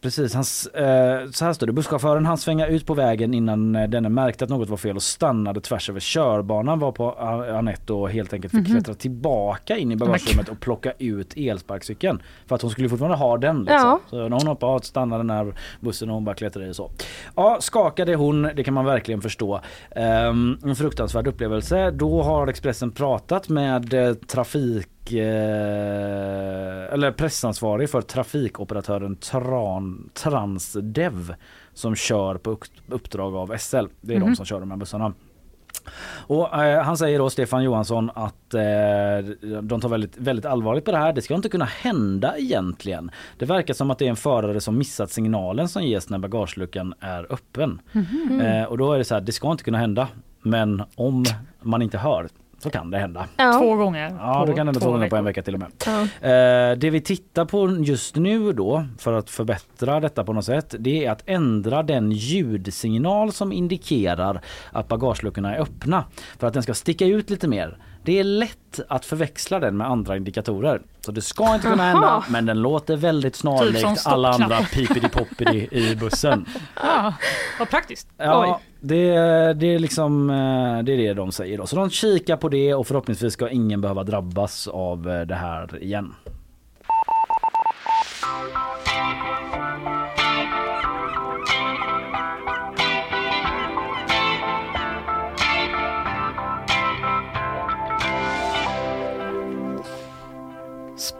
Precis, 0.00 0.34
hans, 0.34 0.66
eh, 0.66 1.30
så 1.30 1.44
här 1.44 1.52
står 1.52 1.66
det. 1.66 1.72
Busschauffören 1.72 2.26
han 2.26 2.38
svänga 2.38 2.66
ut 2.66 2.86
på 2.86 2.94
vägen 2.94 3.34
innan 3.34 3.76
eh, 3.76 3.88
denne 3.88 4.08
märkte 4.08 4.44
att 4.44 4.50
något 4.50 4.68
var 4.68 4.76
fel 4.76 4.96
och 4.96 5.02
stannade 5.02 5.60
tvärs 5.60 5.90
över 5.90 6.00
körbanan 6.00 6.78
var 6.78 6.92
på 6.92 7.10
A- 7.10 7.58
Anette 7.58 7.92
och 7.92 8.10
helt 8.10 8.32
enkelt 8.32 8.50
fick 8.54 8.60
Mhm. 8.68 8.72
klättra 8.74 8.94
tillbaka 8.94 9.76
in 9.76 9.92
i 9.92 9.96
bagagerummet 9.96 10.48
och 10.48 10.60
plocka 10.60 10.92
ut 10.98 11.32
elsparkcykeln. 11.36 12.22
För 12.46 12.54
att 12.54 12.62
hon 12.62 12.70
skulle 12.70 12.88
fortfarande 12.88 13.16
ha 13.16 13.36
den. 13.38 13.58
Liksom. 13.58 13.74
Ja. 13.76 14.00
Så 14.10 14.16
när 14.28 14.36
hon 14.36 14.46
hoppade 14.46 14.72
av 14.72 14.78
stannade 14.78 15.22
den 15.22 15.30
här 15.30 15.54
bussen 15.80 16.08
och 16.08 16.14
hon 16.14 16.24
bara 16.24 16.34
klättrade 16.34 16.68
i 16.68 16.74
så. 16.74 16.90
Ja, 17.36 17.58
skakade 17.60 18.14
hon, 18.14 18.42
det 18.56 18.64
kan 18.64 18.74
man 18.74 18.84
verkligen 18.84 19.20
förstå. 19.20 19.60
Ehm, 19.90 20.58
en 20.64 20.76
fruktansvärd 20.76 21.26
upplevelse. 21.26 21.90
Då 21.90 22.22
har 22.22 22.46
Expressen 22.46 22.90
pratat 22.90 23.48
med 23.48 23.94
eh, 23.94 24.14
trafik 24.14 24.88
eh, 25.12 26.92
eller 26.94 27.10
pressansvarig 27.12 27.90
för 27.90 28.00
trafikoperatören 28.02 29.16
Tran, 29.16 30.10
Transdev 30.14 31.34
som 31.74 31.94
kör 31.94 32.34
på 32.38 32.50
upp- 32.50 32.64
uppdrag 32.88 33.34
av 33.36 33.56
SL. 33.58 33.86
Det 34.00 34.14
är 34.14 34.20
de 34.20 34.26
Mhm. 34.26 34.36
som 34.36 34.46
kör 34.46 34.60
de 34.60 34.70
här 34.70 34.78
bussarna. 34.78 35.12
Och 36.08 36.64
eh, 36.64 36.82
han 36.82 36.96
säger 36.96 37.18
då, 37.18 37.30
Stefan 37.30 37.64
Johansson, 37.64 38.10
att 38.14 38.54
eh, 38.54 38.60
de 39.62 39.80
tar 39.80 39.88
väldigt, 39.88 40.16
väldigt 40.16 40.44
allvarligt 40.46 40.84
på 40.84 40.90
det 40.92 40.98
här. 40.98 41.12
Det 41.12 41.22
ska 41.22 41.34
inte 41.34 41.48
kunna 41.48 41.64
hända 41.64 42.38
egentligen. 42.38 43.10
Det 43.38 43.44
verkar 43.44 43.74
som 43.74 43.90
att 43.90 43.98
det 43.98 44.04
är 44.06 44.10
en 44.10 44.16
förare 44.16 44.60
som 44.60 44.78
missat 44.78 45.10
signalen 45.10 45.68
som 45.68 45.82
ges 45.82 46.10
när 46.10 46.18
bagageluckan 46.18 46.94
är 47.00 47.32
öppen. 47.32 47.80
Mhm. 47.92 48.40
Eh, 48.40 48.64
och 48.64 48.78
då 48.78 48.92
är 48.92 48.98
det 48.98 49.04
så 49.04 49.14
här, 49.14 49.20
det 49.20 49.32
ska 49.32 49.50
inte 49.52 49.64
kunna 49.64 49.78
hända. 49.78 50.08
Men 50.42 50.82
om 50.94 51.24
man 51.62 51.82
inte 51.82 51.98
hör 51.98 52.28
så 52.66 52.70
kan 52.70 52.90
det 52.90 52.98
hända. 52.98 53.26
Ja. 53.36 53.52
Två 53.52 53.76
gånger. 53.76 54.16
Ja, 54.20 54.44
det 54.46 54.54
kan 54.54 54.66
hända 54.66 54.80
två 54.80 54.90
gånger 54.90 55.10
på 55.10 55.16
en 55.16 55.24
vecka 55.24 55.42
till 55.42 55.54
och 55.54 55.60
med. 55.60 55.70
Ja. 55.86 56.02
Eh, 56.02 56.78
det 56.78 56.90
vi 56.90 57.00
tittar 57.00 57.44
på 57.44 57.70
just 57.70 58.16
nu 58.16 58.52
då 58.52 58.86
för 58.98 59.12
att 59.12 59.30
förbättra 59.30 60.00
detta 60.00 60.24
på 60.24 60.32
något 60.32 60.44
sätt 60.44 60.74
det 60.78 61.06
är 61.06 61.10
att 61.10 61.22
ändra 61.26 61.82
den 61.82 62.12
ljudsignal 62.12 63.32
som 63.32 63.52
indikerar 63.52 64.40
att 64.72 64.88
bagageluckorna 64.88 65.54
är 65.54 65.60
öppna 65.60 66.04
för 66.38 66.46
att 66.46 66.54
den 66.54 66.62
ska 66.62 66.74
sticka 66.74 67.06
ut 67.06 67.30
lite 67.30 67.48
mer. 67.48 67.78
Det 68.06 68.18
är 68.18 68.24
lätt 68.24 68.80
att 68.88 69.04
förväxla 69.04 69.58
den 69.60 69.76
med 69.76 69.86
andra 69.86 70.16
indikatorer. 70.16 70.82
Så 71.00 71.12
det 71.12 71.22
ska 71.22 71.54
inte 71.54 71.66
kunna 71.68 71.82
Aha. 71.82 71.92
hända 71.92 72.24
men 72.28 72.46
den 72.46 72.62
låter 72.62 72.96
väldigt 72.96 73.34
Typ 73.34 73.40
snarlikt 73.40 74.06
alla 74.06 74.32
stoppknapp. 74.32 74.60
andra 74.60 74.68
pipidi 74.72 75.08
poppidi 75.08 75.68
i 75.70 75.96
bussen. 76.00 76.46
Ja, 76.82 77.14
vad 77.58 77.70
praktiskt. 77.70 78.08
Ja, 78.16 78.60
det, 78.80 79.12
det, 79.52 79.74
är 79.74 79.78
liksom, 79.78 80.30
eh, 80.30 80.82
det 80.84 80.92
är 80.92 80.96
det 80.96 81.14
de 81.14 81.32
säger 81.32 81.58
då. 81.58 81.66
Så 81.66 81.76
de 81.76 81.90
kikar 81.90 82.36
på 82.36 82.48
det 82.48 82.74
och 82.74 82.86
förhoppningsvis 82.86 83.32
ska 83.32 83.48
ingen 83.48 83.80
behöva 83.80 84.02
drabbas 84.04 84.68
av 84.68 85.10
eh, 85.10 85.20
det 85.26 85.34
här 85.34 85.82
igen. 85.82 86.14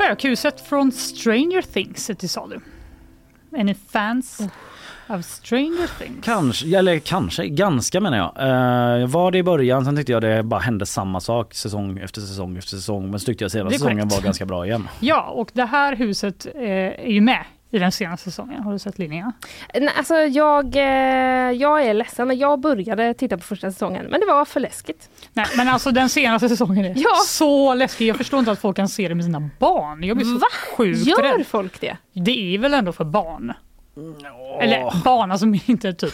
Spökhuset 0.07 0.61
från 0.61 0.93
Stranger 0.93 1.63
Things 1.63 2.11
är 2.11 2.15
till 2.15 2.29
salu. 2.29 2.61
Är 3.57 3.65
ni 3.65 3.75
fans 3.75 4.41
av 5.07 5.23
Stranger 5.23 5.99
Things? 5.99 6.25
Kanske, 6.25 6.79
eller 6.79 6.99
kanske, 6.99 7.47
ganska 7.47 8.01
menar 8.01 8.19
jag. 8.19 8.33
Uh, 9.03 9.09
var 9.09 9.31
det 9.31 9.39
i 9.39 9.43
början, 9.43 9.85
sen 9.85 9.97
tyckte 9.97 10.13
jag 10.13 10.23
det 10.23 10.43
bara 10.43 10.61
hände 10.61 10.87
samma 10.87 11.21
sak 11.21 11.55
säsong 11.55 11.99
efter 11.99 12.21
säsong 12.21 12.57
efter 12.57 12.77
säsong. 12.77 13.11
Men 13.11 13.21
så 13.21 13.27
tyckte 13.27 13.45
jag 13.45 13.51
senaste 13.51 13.79
säsongen 13.79 14.09
var 14.09 14.21
ganska 14.21 14.47
bra 14.47 14.67
igen. 14.67 14.89
Ja, 15.01 15.23
och 15.23 15.51
det 15.53 15.65
här 15.65 15.97
huset 15.97 16.47
eh, 16.55 16.63
är 16.63 17.11
ju 17.11 17.21
med 17.21 17.45
i 17.77 17.79
den 17.79 17.93
senaste 17.93 18.31
säsongen. 18.31 18.63
Har 18.63 18.73
du 18.73 18.79
sett 18.79 18.99
Linnea? 18.99 19.33
Nej, 19.75 19.91
alltså 19.97 20.15
jag, 20.15 20.77
eh, 20.77 20.83
jag 21.53 21.83
är 21.87 21.95
ledsen, 21.95 22.29
men 22.29 22.39
jag 22.39 22.61
började 22.61 23.15
titta 23.15 23.37
på 23.37 23.43
första 23.43 23.71
säsongen, 23.73 24.07
men 24.11 24.21
det 24.21 24.27
var 24.27 24.45
för 24.45 24.61
läskigt. 24.61 25.11
Nej, 25.33 25.47
men 25.57 25.69
alltså 25.69 25.91
den 25.91 26.09
senaste 26.09 26.49
säsongen 26.49 26.85
är 26.85 26.93
Ja. 26.97 27.15
så 27.27 27.75
läskig. 27.75 28.07
Jag 28.09 28.17
förstår 28.17 28.39
inte 28.39 28.51
att 28.53 28.59
folk 28.61 28.77
kan 28.77 28.89
se 28.89 29.09
det 29.09 29.15
med 29.15 29.25
sina 29.25 29.51
barn. 29.59 30.03
Jag 30.05 30.17
blir 30.17 30.27
så 30.27 30.39
Va? 30.39 30.47
sjukt 30.77 31.07
Gör 31.07 31.23
rädd. 31.39 31.47
folk 31.47 31.81
det? 31.81 31.97
Det 32.13 32.55
är 32.55 32.59
väl 32.59 32.75
ändå 32.75 32.93
för 32.93 33.05
barn? 33.05 33.53
Eller 34.61 35.05
barn, 35.05 35.31
alltså 35.33 35.47
inte 35.67 35.93
typ 35.93 36.13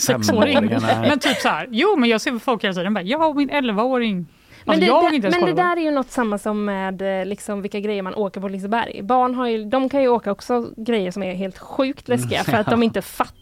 sexåring. 0.00 0.70
Men 1.00 1.18
typ 1.18 1.36
så 1.36 1.48
här, 1.48 1.66
jo 1.70 1.96
men 1.96 2.08
jag 2.08 2.20
ser 2.20 2.38
folk 2.38 2.64
hela 2.64 2.74
tiden, 2.74 2.94
bara, 2.94 3.02
jag 3.04 3.28
och 3.28 3.36
min 3.36 3.50
11-åring. 3.50 4.26
Men, 4.68 4.74
Alltså, 4.74 4.86
det, 4.86 4.92
vågar 4.92 5.10
det, 5.10 5.16
ens 5.16 5.36
men 5.40 5.56
det 5.56 5.62
där 5.62 5.76
är 5.76 5.80
ju 5.80 5.90
något 5.90 6.10
samma 6.10 6.38
som 6.38 6.64
med 6.64 7.20
eh, 7.20 7.26
liksom, 7.26 7.62
vilka 7.62 7.80
grejer 7.80 8.02
man 8.02 8.14
åker 8.14 8.40
på 8.40 8.48
Liseberg. 8.48 9.02
Barn 9.02 9.34
har 9.34 9.48
ju, 9.48 9.64
de 9.64 9.88
kan 9.88 10.02
ju 10.02 10.08
åka 10.08 10.32
också 10.32 10.70
grejer 10.76 11.10
som 11.10 11.22
är 11.22 11.34
helt 11.34 11.58
sjukt 11.58 12.08
läskiga 12.08 12.44
för 12.44 12.52
att 12.56 12.66
de 12.66 12.82
inte 12.88 13.02
fattar 13.02 13.34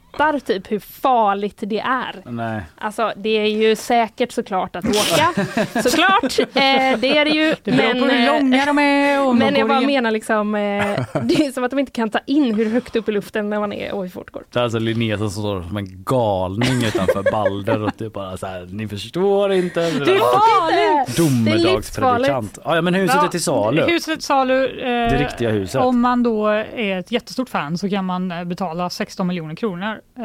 typ 0.47 0.73
hur 0.73 0.79
farligt 0.79 1.59
det 1.61 1.81
är. 1.81 2.23
Nej. 2.25 2.63
Alltså 2.79 3.13
det 3.17 3.29
är 3.29 3.47
ju 3.47 3.77
säkert 3.77 4.33
såklart 4.33 4.77
att 4.77 4.85
åka. 4.85 5.45
Såklart, 5.83 6.39
eh, 6.39 6.99
det 6.99 7.19
är 7.19 7.25
det 7.25 7.31
ju. 7.31 7.55
Det 7.65 7.73
beror 7.73 7.95
men, 7.95 8.01
på 8.01 8.05
hur 8.05 8.21
eh, 8.21 8.27
långa 8.27 8.67
de 8.67 8.79
är 8.79 9.33
Men 9.33 9.55
jag 9.57 9.69
bara 9.69 9.81
menar 9.81 10.11
liksom, 10.11 10.55
eh, 10.55 10.61
det 11.23 11.35
är 11.47 11.53
som 11.53 11.65
att 11.65 11.71
de 11.71 11.79
inte 11.79 11.93
kan 11.93 12.11
ta 12.11 12.19
in 12.27 12.55
hur 12.55 12.71
högt 12.71 12.97
upp 12.97 13.09
i 13.09 13.13
luften 13.13 13.51
när 13.51 13.61
man 13.61 13.73
är 13.73 13.93
och 13.93 14.03
hur 14.03 14.09
fort 14.11 14.31
går. 14.31 14.45
Det 14.53 14.59
är 14.59 14.65
alltså 14.65 14.79
Linnea 14.79 15.19
som 15.19 15.31
står 15.31 15.63
som 15.63 15.77
en 15.77 16.05
galning 16.05 16.85
utanför 16.87 17.33
Balder 17.33 17.83
och 17.83 17.97
typ 17.97 18.13
bara 18.13 18.37
så 18.37 18.47
här, 18.47 18.69
ni 18.71 18.89
förstår 18.89 19.53
inte. 19.53 19.81
Det 19.81 19.87
är 19.87 20.19
farligt! 20.19 21.17
Domedagspredikant. 21.17 22.59
Ja, 22.65 22.81
men 22.81 22.95
huset 22.95 23.23
är 23.23 23.29
till 23.29 23.43
salu. 23.43 23.83
Huset 23.87 24.09
är 24.09 24.15
till 24.17 24.25
salu. 24.25 24.67
Eh, 24.67 24.87
Det 24.87 25.25
riktiga 25.25 25.51
huset. 25.51 25.83
Om 25.83 26.01
man 26.01 26.23
då 26.23 26.47
är 26.47 26.99
ett 26.99 27.13
jättestort 27.13 27.49
fan 27.49 27.79
så 27.79 27.91
kan 27.91 28.05
man 28.05 28.33
eh, 28.33 28.45
betala 28.45 28.91
16 28.91 29.27
miljoner 29.27 29.55
kronor. 29.55 30.01
Eh, 30.19 30.25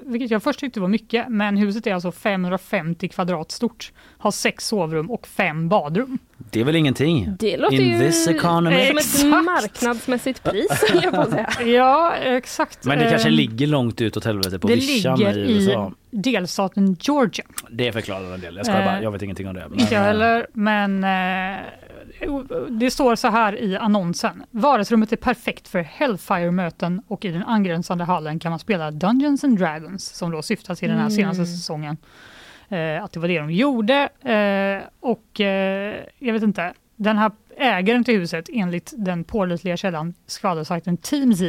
vilket 0.00 0.30
jag 0.30 0.42
först 0.42 0.60
tyckte 0.60 0.80
var 0.80 0.88
mycket, 0.88 1.28
men 1.28 1.56
huset 1.56 1.86
är 1.86 1.94
alltså 1.94 2.12
550 2.12 3.08
kvadrat 3.08 3.50
stort. 3.50 3.92
Har 4.18 4.30
sex 4.30 4.66
sovrum 4.66 5.10
och 5.10 5.26
fem 5.26 5.68
badrum. 5.68 6.18
Det 6.50 6.60
är 6.60 6.64
väl 6.64 6.76
ingenting? 6.76 7.36
Det 7.38 7.56
låter 7.56 7.80
In 7.80 7.88
ju 8.00 8.06
this 8.06 8.28
economy. 8.28 8.86
som 8.86 8.96
Exakt. 8.98 9.24
ett 9.24 9.44
marknadsmässigt 9.44 10.42
pris, 10.42 10.84
jag 11.02 11.14
på 11.14 11.30
säga. 11.30 11.48
Ja, 11.66 12.14
exakt. 12.14 12.84
Men 12.84 12.98
det 12.98 13.10
kanske 13.10 13.28
Eh, 13.28 13.32
ligger 13.34 13.66
långt 13.66 14.00
ut 14.00 14.16
åt 14.16 14.24
helvete 14.24 14.58
på 14.58 14.68
Det 14.68 14.74
vischan 14.74 15.20
i 15.20 15.24
USA. 15.24 15.92
i 16.10 16.16
delstaten 16.16 16.96
Georgia. 17.00 17.44
Det 17.70 17.92
förklarar 17.92 18.34
en 18.34 18.40
del. 18.40 18.56
Jag 18.56 18.66
skojar 18.66 18.80
Eh, 18.80 18.86
bara, 18.86 19.02
jag 19.02 19.10
vet 19.12 19.22
ingenting 19.22 19.48
om 19.48 19.54
det. 19.54 19.66
Men, 19.70 19.80
Inte 19.80 19.94
jag 19.94 20.02
heller, 20.02 20.46
men 20.52 21.04
eh, 21.04 21.60
det 22.70 22.90
står 22.90 23.14
så 23.14 23.28
här 23.28 23.60
i 23.62 23.76
annonsen. 23.76 24.42
Vardagsrummet 24.50 25.12
är 25.12 25.16
perfekt 25.16 25.68
för 25.68 25.82
Hellfire-möten 25.82 27.02
och 27.06 27.24
i 27.24 27.28
den 27.28 27.42
angränsande 27.42 28.04
hallen 28.04 28.38
kan 28.38 28.50
man 28.50 28.58
spela 28.58 28.90
Dungeons 28.90 29.44
and 29.44 29.58
Dragons 29.58 30.04
som 30.04 30.30
då 30.30 30.42
syftar 30.42 30.74
till 30.74 30.88
den 30.88 30.98
här 30.98 31.04
Mm. 31.06 31.16
senaste 31.16 31.46
säsongen. 31.46 31.96
Eh, 32.68 33.04
att 33.04 33.12
det 33.12 33.20
var 33.20 33.28
det 33.28 33.38
de 33.38 33.50
gjorde. 33.52 34.08
Eh, 34.22 34.88
och 35.00 35.40
eh, 35.40 35.96
jag 36.18 36.32
vet 36.32 36.42
inte, 36.42 36.72
den 36.96 37.18
här 37.18 37.30
ägaren 37.56 38.04
till 38.04 38.18
huset 38.18 38.48
enligt 38.52 38.92
den 38.96 39.24
pålitliga 39.24 39.76
källan 39.76 40.14
skvallersajten 40.26 40.96
TeamZ 40.96 41.42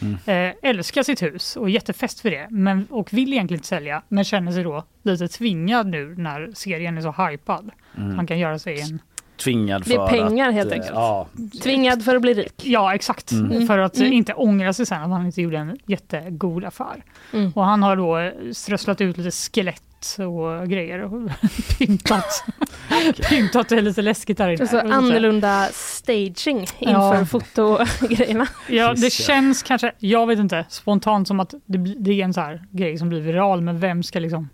Mm. 0.00 0.14
eh, 0.26 0.54
älskar 0.70 1.02
sitt 1.02 1.22
hus 1.22 1.56
och 1.56 1.66
är 1.68 1.70
jättefäst 1.72 2.20
för 2.20 2.30
det 2.30 2.46
men, 2.50 2.86
och 2.90 3.12
vill 3.12 3.32
egentligen 3.32 3.58
inte 3.58 3.68
sälja 3.68 4.02
men 4.08 4.24
känner 4.24 4.52
sig 4.52 4.64
då 4.64 4.84
lite 5.02 5.28
tvingad 5.28 5.86
nu 5.86 6.14
när 6.18 6.50
serien 6.54 6.96
är 6.98 7.00
så 7.02 7.12
hypad. 7.28 7.70
Mm. 7.98 8.16
Han 8.16 8.26
kan 8.26 8.38
göra 8.38 8.58
sig 8.58 8.80
en... 8.80 8.98
Tvingad 9.36 9.84
för 9.84 9.90
Det 9.90 9.96
är 9.96 10.06
pengar 10.06 10.48
att, 10.48 10.54
helt 10.54 10.70
eh, 10.72 10.74
enkelt. 10.76 10.92
Ja, 10.94 11.26
Tvingad 11.62 12.04
för 12.04 12.16
att 12.16 12.22
bli 12.22 12.34
rik. 12.34 12.62
Ja 12.64 12.94
exakt, 12.94 13.32
Mm. 13.32 13.66
för 13.66 13.78
att 13.78 13.96
Mm. 13.96 14.12
inte 14.12 14.34
ångra 14.34 14.72
sig 14.72 14.86
sen 14.86 15.02
att 15.02 15.10
han 15.10 15.26
inte 15.26 15.42
gjorde 15.42 15.58
en 15.58 15.78
jättegod 15.86 16.64
affär. 16.64 17.04
Mm. 17.32 17.52
Och 17.54 17.64
han 17.64 17.82
har 17.82 17.96
då 17.96 18.18
eh, 18.18 18.32
strösslat 18.52 19.00
ut 19.00 19.16
lite 19.18 19.30
skelett 19.30 19.82
och 20.18 20.68
grejer 20.68 21.02
och 21.02 21.30
pyntat, 21.78 22.44
pyntat 23.28 23.68
det 23.68 23.80
lite 23.80 24.02
läskigt 24.02 24.38
där 24.38 24.48
inne. 24.48 24.62
Och 24.62 24.68
så 24.68 24.76
Och 24.80 24.88
så- 24.88 24.92
annorlunda 24.94 25.68
staging 25.72 26.60
inför 26.78 27.14
Ja. 27.18 27.26
fotogrejerna. 27.26 28.46
Ja, 28.68 28.94
det 28.94 29.12
känns 29.12 29.62
kanske, 29.62 29.92
jag 29.98 30.26
vet 30.26 30.38
inte, 30.38 30.64
spontant 30.68 31.28
som 31.28 31.40
att 31.40 31.54
det, 31.66 31.78
det 31.78 32.20
är 32.20 32.24
en 32.24 32.34
så 32.34 32.40
här 32.40 32.64
grej 32.70 32.98
som 32.98 33.08
blir 33.08 33.20
viral, 33.20 33.60
men 33.60 33.78
vem 33.80 34.02
ska 34.02 34.18
liksom 34.18 34.48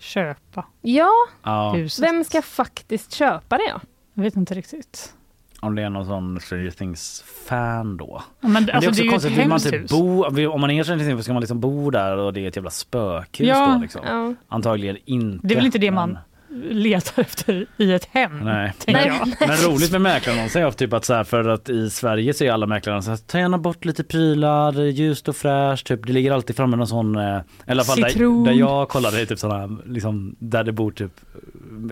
köpa 0.00 0.64
Ja, 0.82 1.10
ja. 1.42 1.72
huset? 1.72 2.04
vem 2.04 2.24
ska 2.24 2.42
faktiskt 2.42 3.12
köpa 3.14 3.58
det? 3.58 3.74
Jag 4.18 4.22
vet 4.24 4.36
inte 4.36 4.54
riktigt. 4.54 5.14
Om 5.60 5.74
det 5.74 5.82
är 5.82 5.90
någon 5.90 6.06
sån 6.06 6.40
Stranger 6.40 6.70
Things-fan 6.70 7.96
då. 7.96 8.22
Ja, 8.40 8.48
men, 8.48 8.70
alltså, 8.70 8.90
det 8.90 9.00
är 9.00 9.02
ju 9.02 9.08
ett 9.08 9.12
konstigt, 9.12 9.38
vill 9.38 9.48
man 9.48 9.60
hus. 9.72 9.90
bo, 9.90 10.24
om 10.50 10.60
man 10.60 10.70
är 10.70 10.82
Stranger 10.82 11.04
Things 11.04 11.24
ska 11.24 11.32
man 11.32 11.40
liksom 11.40 11.60
bo 11.60 11.90
där 11.90 12.16
och 12.16 12.32
det 12.32 12.40
är 12.40 12.48
ett 12.48 12.56
jävla 12.56 12.70
spökhus 12.70 13.48
Ja, 13.48 13.72
då 13.74 13.82
liksom. 13.82 14.00
ja. 14.06 14.34
Antagligen 14.48 14.96
inte. 15.04 15.46
Det 15.46 15.54
är 15.54 15.56
väl 15.56 15.66
inte 15.66 15.78
det 15.78 15.90
men- 15.90 15.94
man 16.12 16.18
letar 16.70 17.22
efter 17.22 17.66
i 17.76 17.92
ett 17.92 18.08
hem, 18.12 18.40
Nej. 18.44 18.72
Men, 18.86 19.34
men 19.40 19.56
roligt 19.56 19.92
med 19.92 20.00
mäklarannonser 20.00 20.66
är 20.66 20.70
typ 20.70 20.92
att 20.92 21.04
så 21.04 21.14
här, 21.14 21.24
för 21.24 21.48
att 21.48 21.68
i 21.68 21.90
Sverige 21.90 22.34
så 22.34 22.44
är 22.44 22.52
alla 22.52 22.66
mäklarannonser 22.66 23.16
så 23.16 23.22
här, 23.22 23.26
ta 23.26 23.38
gärna 23.38 23.58
bort 23.58 23.84
lite 23.84 24.04
prylar, 24.04 24.82
ljust 24.82 25.28
och 25.28 25.36
fräscht, 25.36 25.86
typ 25.86 26.06
det 26.06 26.12
ligger 26.12 26.32
alltid 26.32 26.56
framme 26.56 26.76
någon 26.76 26.86
sån, 26.86 27.16
eh, 27.16 27.38
i 27.66 27.70
alla 27.70 27.84
fall 27.84 28.00
där, 28.00 28.44
där 28.44 28.52
jag 28.52 28.88
kollade, 28.88 29.26
typ 29.26 29.38
såna, 29.38 29.78
liksom, 29.86 30.36
där 30.38 30.64
det 30.64 30.72
bor 30.72 30.90
typ 30.90 31.12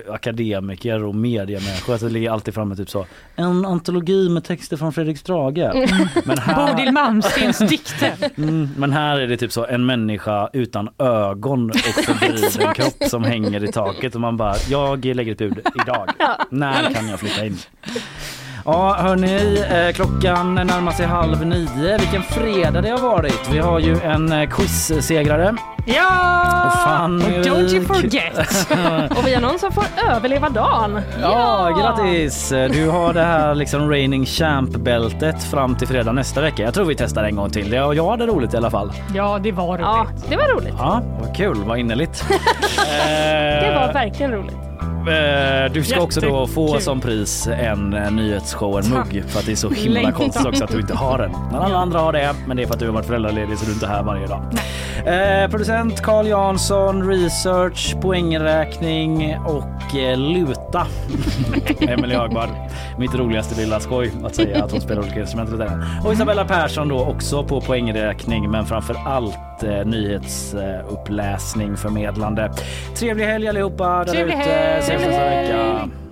eh, 0.07 0.15
akademiker 0.15 1.05
och 1.05 1.15
mediamänniskor, 1.15 1.99
så 1.99 2.05
det 2.07 2.13
ligger 2.13 2.31
alltid 2.31 2.55
framme 2.55 2.77
typ 2.77 2.91
så, 2.91 3.07
en 3.37 3.65
antologi 3.65 4.29
med 4.29 4.45
texter 4.45 4.77
från 4.77 4.93
Fredrik 4.93 5.19
Strage. 5.19 5.59
Mm. 5.59 6.09
Men 6.25 6.39
här, 6.39 6.75
Bodil 6.75 6.93
Malmstens 6.93 7.59
dikter. 7.59 8.15
Mm, 8.37 8.69
men 8.77 8.93
här 8.93 9.21
är 9.21 9.27
det 9.27 9.37
typ 9.37 9.53
så 9.53 9.67
en 9.67 9.87
människa 9.87 10.51
utan 10.53 10.89
ögon 10.99 11.71
och 11.71 11.77
förvriden 11.77 12.75
kropp 12.75 13.11
som 13.11 13.25
hänger 13.25 13.65
i 13.65 13.73
taket 13.73 14.15
och 14.15 14.21
man 14.21 14.37
bara 14.37 14.56
jag 14.69 15.05
lägger 15.05 15.33
ett 15.33 15.39
bud 15.39 15.59
idag. 15.85 16.11
När 16.51 16.91
kan 16.95 17.09
jag 17.09 17.21
flytta 17.21 17.47
in? 17.47 17.59
Ja, 18.67 18.97
hörni, 18.99 19.65
eh, 19.71 19.93
klockan 19.95 20.55
närmar 20.55 20.93
sig 20.93 21.07
halv 21.07 21.47
nio. 21.47 21.99
Vilken 21.99 22.23
fredag 22.23 22.81
det 22.81 22.91
har 22.91 22.99
varit. 22.99 23.49
Vi 23.53 23.59
har 23.59 23.79
ju 23.79 24.01
en 24.01 24.33
eh, 24.33 24.49
quizsegrare. 24.49 25.55
Ja! 25.87 26.67
Och 26.67 26.73
fan, 26.73 27.23
Och 27.23 27.29
don't 27.31 27.75
you 27.75 27.85
forget! 27.85 28.39
Och 29.19 29.27
vi 29.27 29.35
har 29.35 29.41
någon 29.41 29.59
som 29.59 29.73
får 29.73 29.85
överleva 30.11 30.49
dagen. 30.49 31.01
Ja, 31.23 31.69
grattis! 31.81 32.49
Du 32.49 32.89
har 32.89 33.13
det 33.13 33.23
här 33.23 33.55
liksom 33.55 33.91
reigning 33.91 34.27
champ-bältet 34.27 35.45
fram 35.45 35.75
till 35.77 35.89
fredag 35.89 36.13
nästa 36.13 36.41
vecka. 36.41 36.63
Jag 36.63 36.75
tror 36.75 36.85
vi 36.85 36.95
testar 36.95 37.25
en 37.25 37.37
gång 37.37 37.51
till. 37.51 37.73
Jag, 37.73 37.95
jag 37.95 38.11
hade 38.11 38.27
roligt 38.27 38.55
i 38.55 38.57
alla 38.57 38.71
fall. 38.71 38.93
Ja, 39.15 39.39
det 39.43 39.53
var 39.53 39.67
roligt. 39.69 39.81
Ja, 39.87 40.07
det 40.29 40.37
var 40.37 40.49
roligt. 40.49 40.75
Ja, 40.79 41.03
vad 41.21 41.37
kul, 41.37 41.57
vad 41.65 41.79
innerligt. 41.79 42.25
Det 43.61 43.73
var 43.75 43.93
verkligen 43.93 44.33
roligt. 44.33 44.57
Eh, 45.09 45.73
Du 45.73 45.85
ska 45.85 46.01
också 46.01 46.21
då 46.21 46.47
få 46.47 46.81
som 46.81 47.01
pris 47.01 47.47
en 47.47 47.91
nyhetsshow, 47.91 48.79
en 48.79 48.91
mugg 48.91 49.25
för 49.29 49.39
att 49.39 49.47
det 49.47 49.53
är 49.53 49.57
så 49.57 49.71
himla 49.71 50.13
konstigt 50.13 50.47
också 50.47 50.65
att 50.65 50.71
du 50.71 50.81
inte 50.81 50.95
har 50.95 51.19
den. 51.19 51.31
Men 51.53 51.55
alla 51.61 51.77
andra 51.79 51.99
har 51.99 52.13
det, 52.13 52.35
men 52.47 52.57
det 52.57 52.63
är 52.63 52.67
för 52.67 52.75
att 52.75 52.81
du 52.81 52.87
har 52.87 52.93
varit 52.93 53.07
föräldraledig 53.07 53.59
så 53.59 53.65
du 53.65 53.71
är 53.71 53.75
inte 53.75 53.87
här 53.87 54.03
varje 54.03 54.27
dag. 54.27 54.43
Eh, 55.07 55.51
producent 55.51 56.03
Carl 56.03 56.27
Jansson, 56.27 57.09
research, 57.09 57.97
poängräkning 58.03 59.39
och 59.47 59.97
eh, 59.97 60.19
luta. 60.19 60.87
Emelie 61.81 62.19
Högvard. 62.19 62.49
Mitt 62.99 63.15
roligaste 63.15 63.61
lilla 63.61 63.81
skoj 63.81 64.13
att 64.25 64.35
säga 64.35 64.65
att 64.65 64.73
hon 64.73 64.81
spelar 64.81 65.03
olika 65.03 65.21
instrument. 65.21 65.51
och 66.05 66.13
Isabella 66.13 66.45
Persson 66.45 66.89
då 66.89 67.01
också 67.01 67.45
på 67.45 67.61
poängräkning 67.61 68.51
men 68.51 68.67
framför 68.67 68.97
allt 69.07 69.63
eh, 69.63 69.85
nyhetsuppläsning, 69.85 71.77
förmedlande. 71.77 72.53
Trevlig 72.95 73.25
helg 73.25 73.49
allihopa 73.49 74.05
där 74.05 74.15
ute. 74.25 74.83
Ses 74.97 75.07
nästa 75.07 75.25
vecka. 75.25 76.06